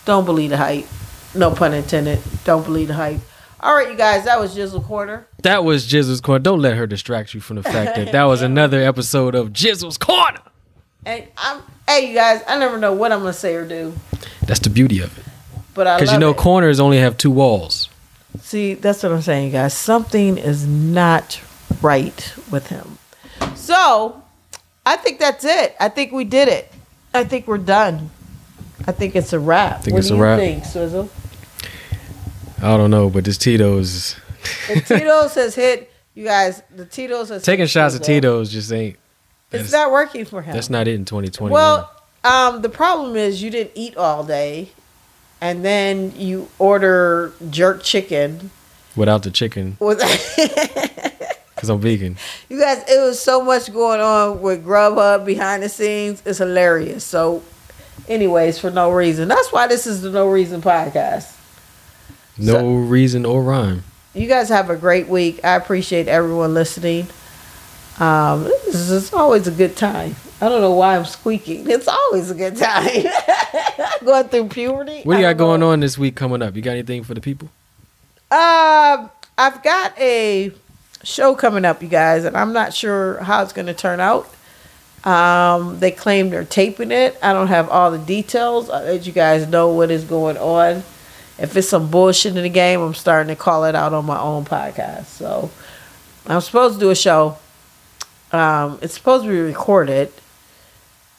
Don't 0.05 0.25
believe 0.25 0.51
the 0.51 0.57
hype. 0.57 0.87
No 1.35 1.51
pun 1.51 1.75
intended. 1.75 2.21
Don't 2.45 2.65
believe 2.65 2.89
the 2.89 2.95
hype. 2.95 3.21
All 3.61 3.75
right, 3.75 3.91
you 3.91 3.97
guys, 3.97 4.25
that 4.27 4.39
was 4.39 4.55
Jizzle 4.57 4.85
Corner. 4.85 5.27
That 5.43 5.65
was 5.65 5.87
Jizzle's 5.87 6.21
corner. 6.21 6.39
Don't 6.39 6.61
let 6.61 6.77
her 6.77 6.87
distract 6.87 7.35
you 7.35 7.41
from 7.41 7.57
the 7.57 7.63
fact 7.63 7.97
that 7.97 8.13
that 8.13 8.25
was 8.25 8.41
another 8.53 8.81
episode 8.83 9.35
of 9.35 9.51
Jizzle's 9.53 9.99
corner. 9.99 10.41
And 11.05 11.25
I'm 11.37 11.63
hey 11.89 12.09
you 12.09 12.15
guys, 12.15 12.43
I 12.49 12.59
never 12.59 12.79
know 12.79 12.93
what 12.95 13.13
I'm 13.13 13.21
gonna 13.21 13.33
say 13.33 13.55
or 13.55 13.65
do, 13.67 13.95
That's 14.43 14.61
the 14.61 14.71
beauty 14.71 15.01
of 15.01 15.17
it. 15.19 15.25
but 15.75 15.87
I 15.87 15.97
Because 15.99 16.13
you 16.13 16.19
know 16.19 16.31
it. 16.31 16.37
corners 16.37 16.81
only 16.81 16.99
have 16.99 17.17
two 17.17 17.31
walls. 17.31 17.89
See, 18.41 18.75
that's 18.75 19.03
what 19.03 19.13
I'm 19.13 19.23
saying, 19.23 19.53
guys. 19.53 19.73
Something 19.75 20.37
is 20.39 20.67
not 20.67 21.41
right 21.83 22.35
with 22.51 22.69
him. 22.69 22.99
So, 23.55 24.23
I 24.85 24.97
think 24.97 25.19
that's 25.19 25.45
it. 25.45 25.75
I 25.81 25.89
think 25.89 26.13
we 26.13 26.25
did 26.25 26.49
it. 26.49 26.73
I 27.13 27.25
think 27.25 27.47
we're 27.47 27.59
done. 27.59 28.11
I 28.87 28.93
think 28.93 29.17
it's 29.17 29.33
a 29.33 29.39
wrap. 29.41 29.77
I 29.77 29.81
Think 29.81 29.95
what 29.95 29.99
it's 30.01 30.09
do 30.09 30.15
a 30.15 30.17
you 30.19 30.23
wrap? 30.23 30.39
think, 30.39 30.65
Swizzle? 30.65 31.11
I 32.59 32.77
don't 32.77 32.91
know, 32.91 33.11
but 33.11 33.25
this 33.25 33.37
Tito's 33.39 34.17
The 34.73 34.81
Tito's 34.81 35.35
has 35.35 35.55
hit. 35.55 35.91
You 36.15 36.25
guys, 36.25 36.63
the 36.75 36.87
Tito's 36.87 37.29
has 37.31 37.43
taking 37.43 37.67
shots 37.67 37.95
at 37.97 38.03
Tito's 38.03 38.51
just 38.51 38.73
ain't. 38.73 38.97
It's 39.53 39.73
not 39.73 39.91
working 39.93 40.25
for 40.25 40.43
him. 40.43 40.55
that's 40.55 40.71
not 40.71 40.89
it 40.89 40.95
in 40.95 41.05
2020. 41.05 41.53
Well, 41.53 41.91
um, 42.25 42.63
the 42.63 42.69
problem 42.69 43.17
is 43.17 43.43
you 43.43 43.51
didn't 43.51 43.73
eat 43.75 43.97
all 43.97 44.25
day, 44.25 44.71
and 45.41 45.65
then 45.65 46.13
you 46.17 46.49
order 46.59 47.33
jerk 47.51 47.83
chicken. 47.83 48.51
without 48.95 49.23
the 49.23 49.31
chicken, 49.31 49.77
With 49.81 49.99
because 51.57 51.71
I'm 51.71 51.81
vegan. 51.81 52.17
You 52.49 52.61
guys, 52.61 52.85
it 52.89 53.01
was 53.01 53.19
so 53.19 53.43
much 53.43 53.73
going 53.73 54.01
on 54.01 54.41
with 54.43 54.65
Grubhub 54.65 55.25
behind 55.25 55.63
the 55.63 55.69
scenes. 55.71 56.23
It's 56.25 56.39
hilarious. 56.39 57.03
So, 57.03 57.43
anyways, 58.09 58.59
for 58.59 58.71
no 58.71 58.91
reason. 58.93 59.27
That's 59.27 59.51
why 59.53 59.67
this 59.67 59.87
is 59.87 60.03
the 60.03 60.11
No 60.11 60.29
Reason 60.29 60.61
podcast. 60.63 61.35
No 62.39 62.53
So- 62.53 62.75
reason 62.77 63.25
or 63.25 63.43
rhyme. 63.43 63.83
You 64.15 64.29
guys 64.29 64.49
have 64.51 64.71
a 64.71 64.77
great 64.77 65.09
week. 65.09 65.41
I 65.45 65.57
appreciate 65.57 66.09
everyone 66.09 66.55
listening. 66.55 67.07
Um, 67.99 68.45
this 68.45 68.75
is 68.75 68.91
it's 68.91 69.13
always 69.13 69.47
a 69.47 69.51
good 69.51 69.77
time. 69.77 70.17
I 70.41 70.49
don't 70.51 70.61
know 70.61 70.73
why 70.73 70.97
I'm 70.97 71.05
squeaking. 71.07 71.71
It's 71.71 71.89
always 71.89 72.31
a 72.31 72.35
good 72.35 72.57
time. 72.57 73.05
going 74.05 74.29
through 74.29 74.49
puberty. 74.49 75.01
What 75.03 75.15
do 75.15 75.21
you 75.21 75.27
got 75.27 75.37
going 75.39 75.61
know. 75.61 75.71
on 75.71 75.81
this 75.81 75.97
week 75.97 76.15
coming 76.15 76.43
up? 76.43 76.55
You 76.57 76.61
got 76.63 76.73
anything 76.73 77.05
for 77.05 77.15
the 77.15 77.21
people? 77.23 77.49
Um, 78.31 79.11
I've 79.39 79.63
got 79.63 79.99
a 79.99 80.53
show 81.07 81.35
coming 81.35 81.65
up, 81.65 81.83
you 81.83 81.89
guys, 81.89 82.25
and 82.25 82.37
I'm 82.37 82.53
not 82.53 82.75
sure 82.75 83.19
how 83.19 83.43
it's 83.43 83.53
going 83.53 83.67
to 83.67 83.75
turn 83.75 84.01
out. 84.01 84.29
Um, 85.05 85.79
they 85.79 85.93
claim 85.93 86.31
they're 86.31 86.45
taping 86.45 86.91
it. 86.91 87.17
I 87.23 87.33
don't 87.33 87.47
have 87.47 87.69
all 87.69 87.93
the 87.93 87.99
details. 87.99 88.69
I 88.69 88.83
let 88.83 89.07
you 89.07 89.13
guys 89.13 89.47
know 89.47 89.73
what 89.73 89.91
is 89.91 90.05
going 90.05 90.37
on. 90.37 90.83
If 91.39 91.57
it's 91.57 91.69
some 91.69 91.91
bullshit 91.91 92.37
in 92.37 92.43
the 92.43 92.49
game, 92.49 92.81
I'm 92.81 92.95
starting 92.95 93.29
to 93.29 93.41
call 93.41 93.65
it 93.67 93.75
out 93.75 93.93
on 93.93 94.05
my 94.05 94.19
own 94.19 94.45
podcast. 94.45 95.05
So 95.05 95.51
I'm 96.27 96.41
supposed 96.41 96.75
to 96.75 96.81
do 96.81 96.91
a 96.91 96.97
show. 96.97 97.39
Um, 98.33 98.81
it's 98.83 98.95
supposed 98.95 99.25
to 99.25 99.31
be 99.31 99.39
recorded. 99.39 100.13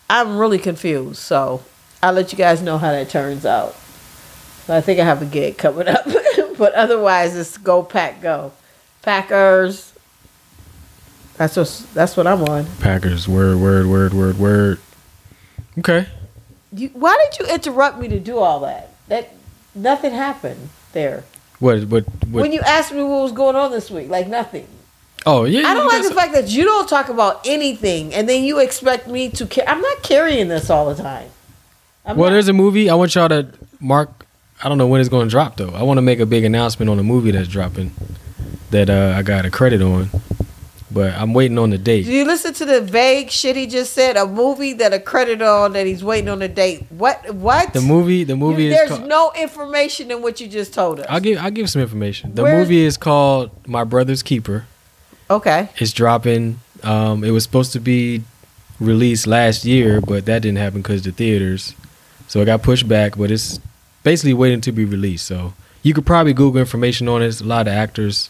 I'm 0.09 0.37
really 0.37 0.59
confused, 0.59 1.19
so 1.19 1.63
I'll 2.03 2.13
let 2.13 2.31
you 2.31 2.37
guys 2.37 2.61
know 2.61 2.77
how 2.77 2.91
that 2.91 3.09
turns 3.09 3.45
out. 3.45 3.75
I 4.69 4.81
think 4.81 4.99
I 4.99 5.05
have 5.05 5.21
a 5.21 5.25
gig 5.25 5.57
coming 5.57 5.87
up, 5.87 6.05
but 6.57 6.73
otherwise 6.73 7.37
it's 7.37 7.57
go 7.57 7.83
pack 7.83 8.21
go, 8.21 8.51
Packers. 9.07 9.93
That's 11.37 11.55
what 11.55 11.85
that's 11.93 12.17
what 12.17 12.27
I'm 12.27 12.41
on. 12.43 12.65
Packers. 12.81 13.25
Word, 13.25 13.57
word, 13.57 13.87
word, 13.87 14.13
word, 14.13 14.37
word. 14.37 14.79
Okay. 15.79 16.07
You, 16.73 16.89
why 16.89 17.17
did 17.31 17.39
you 17.39 17.53
interrupt 17.53 17.99
me 17.99 18.09
to 18.09 18.19
do 18.19 18.37
all 18.37 18.59
that? 18.61 18.91
That 19.07 19.31
nothing 19.73 20.11
happened 20.11 20.67
there. 20.91 21.23
What? 21.59 21.85
What? 21.85 22.03
what 22.27 22.41
When 22.43 22.51
you 22.51 22.59
asked 22.59 22.91
me 22.91 23.01
what 23.01 23.21
was 23.23 23.31
going 23.31 23.55
on 23.55 23.71
this 23.71 23.89
week, 23.89 24.09
like 24.09 24.27
nothing. 24.27 24.67
oh 25.25 25.45
yeah. 25.45 25.69
I 25.69 25.73
don't 25.73 25.87
like 25.87 26.01
got 26.01 26.09
the 26.09 26.13
fact 26.15 26.33
that 26.33 26.49
you 26.49 26.65
don't 26.65 26.89
talk 26.89 27.07
about 27.07 27.47
anything, 27.47 28.13
and 28.13 28.27
then 28.27 28.43
you 28.43 28.59
expect 28.59 29.07
me 29.07 29.29
to. 29.29 29.47
Ca- 29.47 29.63
I'm 29.67 29.79
not 29.79 30.03
carrying 30.03 30.49
this 30.49 30.69
all 30.69 30.93
the 30.93 31.01
time. 31.01 31.29
I'm 32.05 32.17
Well, 32.17 32.29
not- 32.29 32.33
there's 32.33 32.49
a 32.49 32.53
movie. 32.53 32.89
I 32.89 32.95
want 32.95 33.15
y'all 33.15 33.29
to 33.29 33.47
mark. 33.79 34.25
I 34.61 34.67
don't 34.67 34.77
know 34.77 34.87
when 34.87 34.99
it's 34.99 35.09
going 35.09 35.27
to 35.27 35.31
drop 35.31 35.55
though. 35.55 35.69
I 35.73 35.83
want 35.83 35.97
to 35.97 36.01
make 36.01 36.19
a 36.19 36.25
big 36.25 36.43
announcement 36.43 36.89
on 36.89 36.99
a 36.99 37.03
movie 37.03 37.31
that's 37.31 37.47
dropping 37.47 37.93
that 38.71 38.89
uh, 38.89 39.13
I 39.17 39.21
got 39.23 39.45
a 39.45 39.49
credit 39.49 39.81
on, 39.81 40.09
but 40.91 41.13
I'm 41.13 41.33
waiting 41.33 41.57
on 41.57 41.69
the 41.69 41.77
Did 41.77 41.83
date. 41.83 42.05
you 42.05 42.25
listen 42.25 42.53
to 42.55 42.65
the 42.65 42.81
vague 42.81 43.29
shit 43.29 43.55
he 43.55 43.67
just 43.67 43.93
said? 43.93 44.17
A 44.17 44.25
movie 44.25 44.73
that 44.73 44.93
a 44.93 44.99
credit 44.99 45.41
on 45.41 45.73
that 45.73 45.85
he's 45.85 46.03
waiting 46.03 46.29
on 46.29 46.41
a 46.41 46.47
date. 46.47 46.85
What? 46.89 47.33
What? 47.35 47.73
The 47.73 47.81
movie. 47.81 48.23
The 48.23 48.35
movie 48.35 48.63
You- 48.65 48.69
is. 48.71 48.75
there's 48.75 48.89
Called, 48.89 49.07
no 49.07 49.31
information 49.39 50.11
in 50.11 50.21
what 50.21 50.39
you 50.41 50.47
just 50.47 50.73
told 50.73 50.99
us. 50.99 51.05
I'll 51.09 51.19
give. 51.19 51.37
I'll 51.39 51.51
give 51.51 51.69
some 51.69 51.81
information. 51.81 52.33
The 52.35 52.43
movie 52.43 52.83
is 52.85 52.97
called 52.97 53.51
My 53.67 53.83
Brother's 53.83 54.23
Keeper. 54.23 54.65
okay. 55.29 55.69
It's 55.77 55.91
dropping. 55.93 56.59
Um, 56.83 57.23
it 57.23 57.31
was 57.31 57.43
supposed 57.43 57.73
to 57.73 57.79
be 57.79 58.23
released 58.79 59.25
last 59.25 59.65
year, 59.65 59.99
but 60.01 60.25
that 60.27 60.41
didn't 60.43 60.59
happen 60.59 60.81
because 60.81 61.01
the 61.03 61.11
theaters. 61.11 61.73
So 62.27 62.41
it 62.41 62.45
got 62.45 62.61
pushed 62.61 62.87
back, 62.87 63.17
but 63.17 63.31
it's 63.31 63.59
basically 64.03 64.33
waiting 64.33 64.61
to 64.61 64.71
be 64.71 64.85
released. 64.85 65.25
So 65.25 65.53
you 65.81 65.93
could 65.93 66.05
probably 66.05 66.33
Google 66.33 66.59
information 66.59 67.07
on 67.07 67.21
it. 67.23 67.39
A 67.41 67.43
lot 67.43 67.67
of 67.67 67.73
actors. 67.73 68.29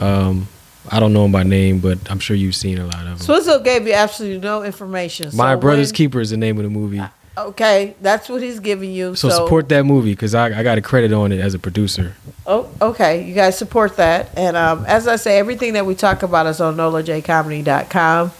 Um, 0.00 0.48
I 0.90 0.98
don't 0.98 1.12
know 1.12 1.24
him 1.24 1.32
by 1.32 1.42
name, 1.42 1.78
but 1.78 1.98
I'm 2.10 2.18
sure 2.18 2.34
you've 2.36 2.54
seen 2.56 2.78
a 2.78 2.84
lot 2.86 3.00
of 3.00 3.04
them. 3.04 3.18
Swizzle 3.18 3.60
gave 3.60 3.86
you 3.86 3.92
absolutely 3.92 4.40
no 4.40 4.62
information. 4.62 5.30
My 5.34 5.54
so 5.54 5.60
Brother's 5.60 5.88
when- 5.88 5.94
Keeper 5.94 6.20
is 6.20 6.30
the 6.30 6.36
name 6.36 6.56
of 6.58 6.64
the 6.64 6.70
movie. 6.70 7.02
Okay, 7.38 7.94
that's 8.02 8.28
what 8.28 8.42
he's 8.42 8.58
giving 8.60 8.90
you. 8.90 9.14
So, 9.14 9.28
So, 9.28 9.36
support 9.36 9.68
that 9.68 9.84
movie 9.84 10.12
because 10.12 10.34
I, 10.34 10.46
I 10.58 10.62
got 10.62 10.78
a 10.78 10.82
credit 10.82 11.12
on 11.12 11.32
it 11.32 11.40
as 11.40 11.54
a 11.54 11.58
producer. 11.58 12.14
Oh, 12.46 12.68
okay. 12.82 13.22
You 13.24 13.34
guys 13.34 13.56
support 13.56 13.96
that. 13.96 14.30
And 14.36 14.56
um, 14.56 14.84
as 14.86 15.06
I 15.06 15.16
say, 15.16 15.38
everything 15.38 15.74
that 15.74 15.86
we 15.86 15.94
talk 15.94 16.22
about 16.22 16.46
is 16.46 16.60
on 16.60 16.76
nolajcomedy.com. 16.76 18.32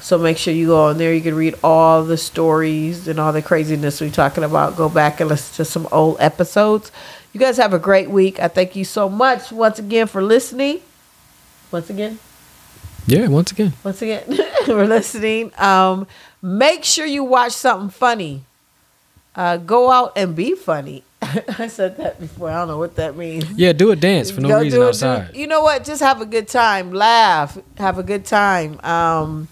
So 0.00 0.18
make 0.18 0.38
sure 0.38 0.54
you 0.54 0.68
go 0.68 0.84
on 0.84 0.98
there. 0.98 1.12
You 1.12 1.20
can 1.20 1.34
read 1.34 1.56
all 1.64 2.04
the 2.04 2.16
stories 2.16 3.08
and 3.08 3.18
all 3.18 3.32
the 3.32 3.42
craziness 3.42 4.00
we're 4.00 4.10
talking 4.10 4.44
about. 4.44 4.76
Go 4.76 4.88
back 4.88 5.20
and 5.20 5.28
listen 5.28 5.56
to 5.56 5.64
some 5.64 5.88
old 5.90 6.16
episodes. 6.20 6.92
You 7.32 7.40
guys 7.40 7.56
have 7.56 7.74
a 7.74 7.78
great 7.78 8.08
week. 8.08 8.38
I 8.38 8.48
thank 8.48 8.76
you 8.76 8.84
so 8.84 9.08
much 9.08 9.50
once 9.50 9.78
again 9.78 10.06
for 10.06 10.22
listening. 10.22 10.80
Once 11.70 11.90
again, 11.90 12.18
Yeah, 13.06 13.28
once 13.28 13.52
again. 13.52 13.72
once 13.84 14.00
again 14.02 14.22
we're 14.68 14.86
listening. 14.86 15.52
Um, 15.58 16.06
make 16.42 16.84
sure 16.84 17.06
you 17.06 17.24
watch 17.24 17.52
something 17.52 17.90
funny. 17.90 18.44
Uh, 19.34 19.56
go 19.58 19.90
out 19.90 20.12
and 20.16 20.34
be 20.34 20.54
funny. 20.54 21.02
I 21.22 21.66
said 21.68 21.96
that 21.98 22.18
before. 22.20 22.50
I 22.50 22.54
don't 22.60 22.68
know 22.68 22.78
what 22.78 22.96
that 22.96 23.16
means. 23.16 23.50
Yeah, 23.52 23.72
do 23.72 23.90
a 23.90 23.96
dance 23.96 24.30
for 24.30 24.40
no 24.40 24.48
Go 24.48 24.60
reason 24.60 24.78
do 24.78 24.84
do 24.84 24.88
outside. 24.88 25.30
it. 25.30 25.36
You 25.36 25.46
know 25.46 25.62
what? 25.62 25.84
Just 25.84 26.00
have 26.02 26.20
a 26.20 26.26
good 26.26 26.48
time. 26.48 26.92
Laugh. 26.92 27.58
Have 27.78 27.98
a 27.98 28.02
good 28.02 28.24
time. 28.24 28.80
Um, 28.84 29.48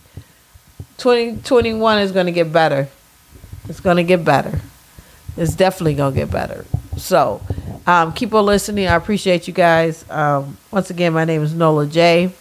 2021 0.98 1.98
is 1.98 2.12
going 2.12 2.26
to 2.26 2.32
get 2.32 2.52
better. 2.52 2.88
It's 3.68 3.80
going 3.80 3.96
to 3.96 4.04
get 4.04 4.24
better. 4.24 4.60
It's 5.36 5.54
definitely 5.54 5.94
going 5.94 6.14
to 6.14 6.20
get 6.20 6.30
better. 6.30 6.64
So 6.96 7.40
um, 7.86 8.12
keep 8.12 8.32
on 8.34 8.46
listening. 8.46 8.86
I 8.86 8.94
appreciate 8.94 9.46
you 9.46 9.54
guys. 9.54 10.04
Um, 10.10 10.56
once 10.70 10.90
again, 10.90 11.12
my 11.12 11.24
name 11.24 11.42
is 11.42 11.52
Nola 11.52 11.86
J, 11.86 12.32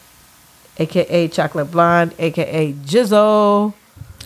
aka 0.78 1.28
Chocolate 1.28 1.72
Blonde, 1.72 2.14
aka 2.20 2.74
Jizzle. 2.74 3.74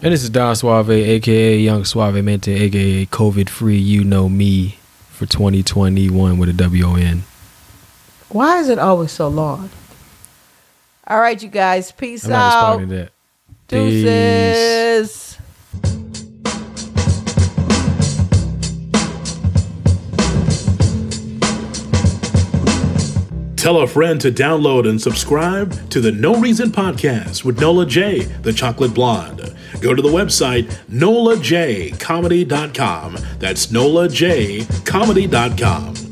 And 0.03 0.13
this 0.13 0.23
is 0.23 0.29
Don 0.29 0.55
Suave, 0.55 0.91
aka 0.91 1.57
Young 1.57 1.83
Suave 1.83 2.23
Mente, 2.23 2.49
aka 2.49 3.05
COVID 3.07 3.49
free. 3.49 3.77
You 3.77 4.03
know 4.03 4.29
me 4.29 4.77
for 5.09 5.25
2021 5.25 6.37
with 6.37 6.49
a 6.49 6.53
W 6.53 6.85
O 6.85 6.95
N. 6.95 7.23
Why 8.29 8.59
is 8.59 8.69
it 8.69 8.77
always 8.77 9.11
so 9.11 9.27
long? 9.27 9.69
All 11.07 11.19
right, 11.19 11.41
you 11.41 11.49
guys. 11.49 11.91
Peace 11.91 12.25
I'm 12.25 12.33
out. 12.33 12.89
that. 12.89 13.11
Peace. 13.67 15.36
Tell 23.67 23.81
a 23.81 23.85
friend 23.85 24.15
to 24.21 24.31
download 24.31 24.87
and 24.87 25.01
subscribe 25.01 25.89
to 25.89 25.99
the 25.99 26.13
No 26.13 26.39
Reason 26.39 26.69
Podcast 26.69 27.43
with 27.43 27.59
Nola 27.59 27.85
J, 27.85 28.21
the 28.21 28.53
Chocolate 28.53 28.93
Blonde. 28.93 29.53
Go 29.81 29.93
to 29.93 30.01
the 30.01 30.07
website 30.07 30.73
nolajcomedy.com. 30.89 33.17
That's 33.39 33.67
nolajcomedy.com. 33.67 36.06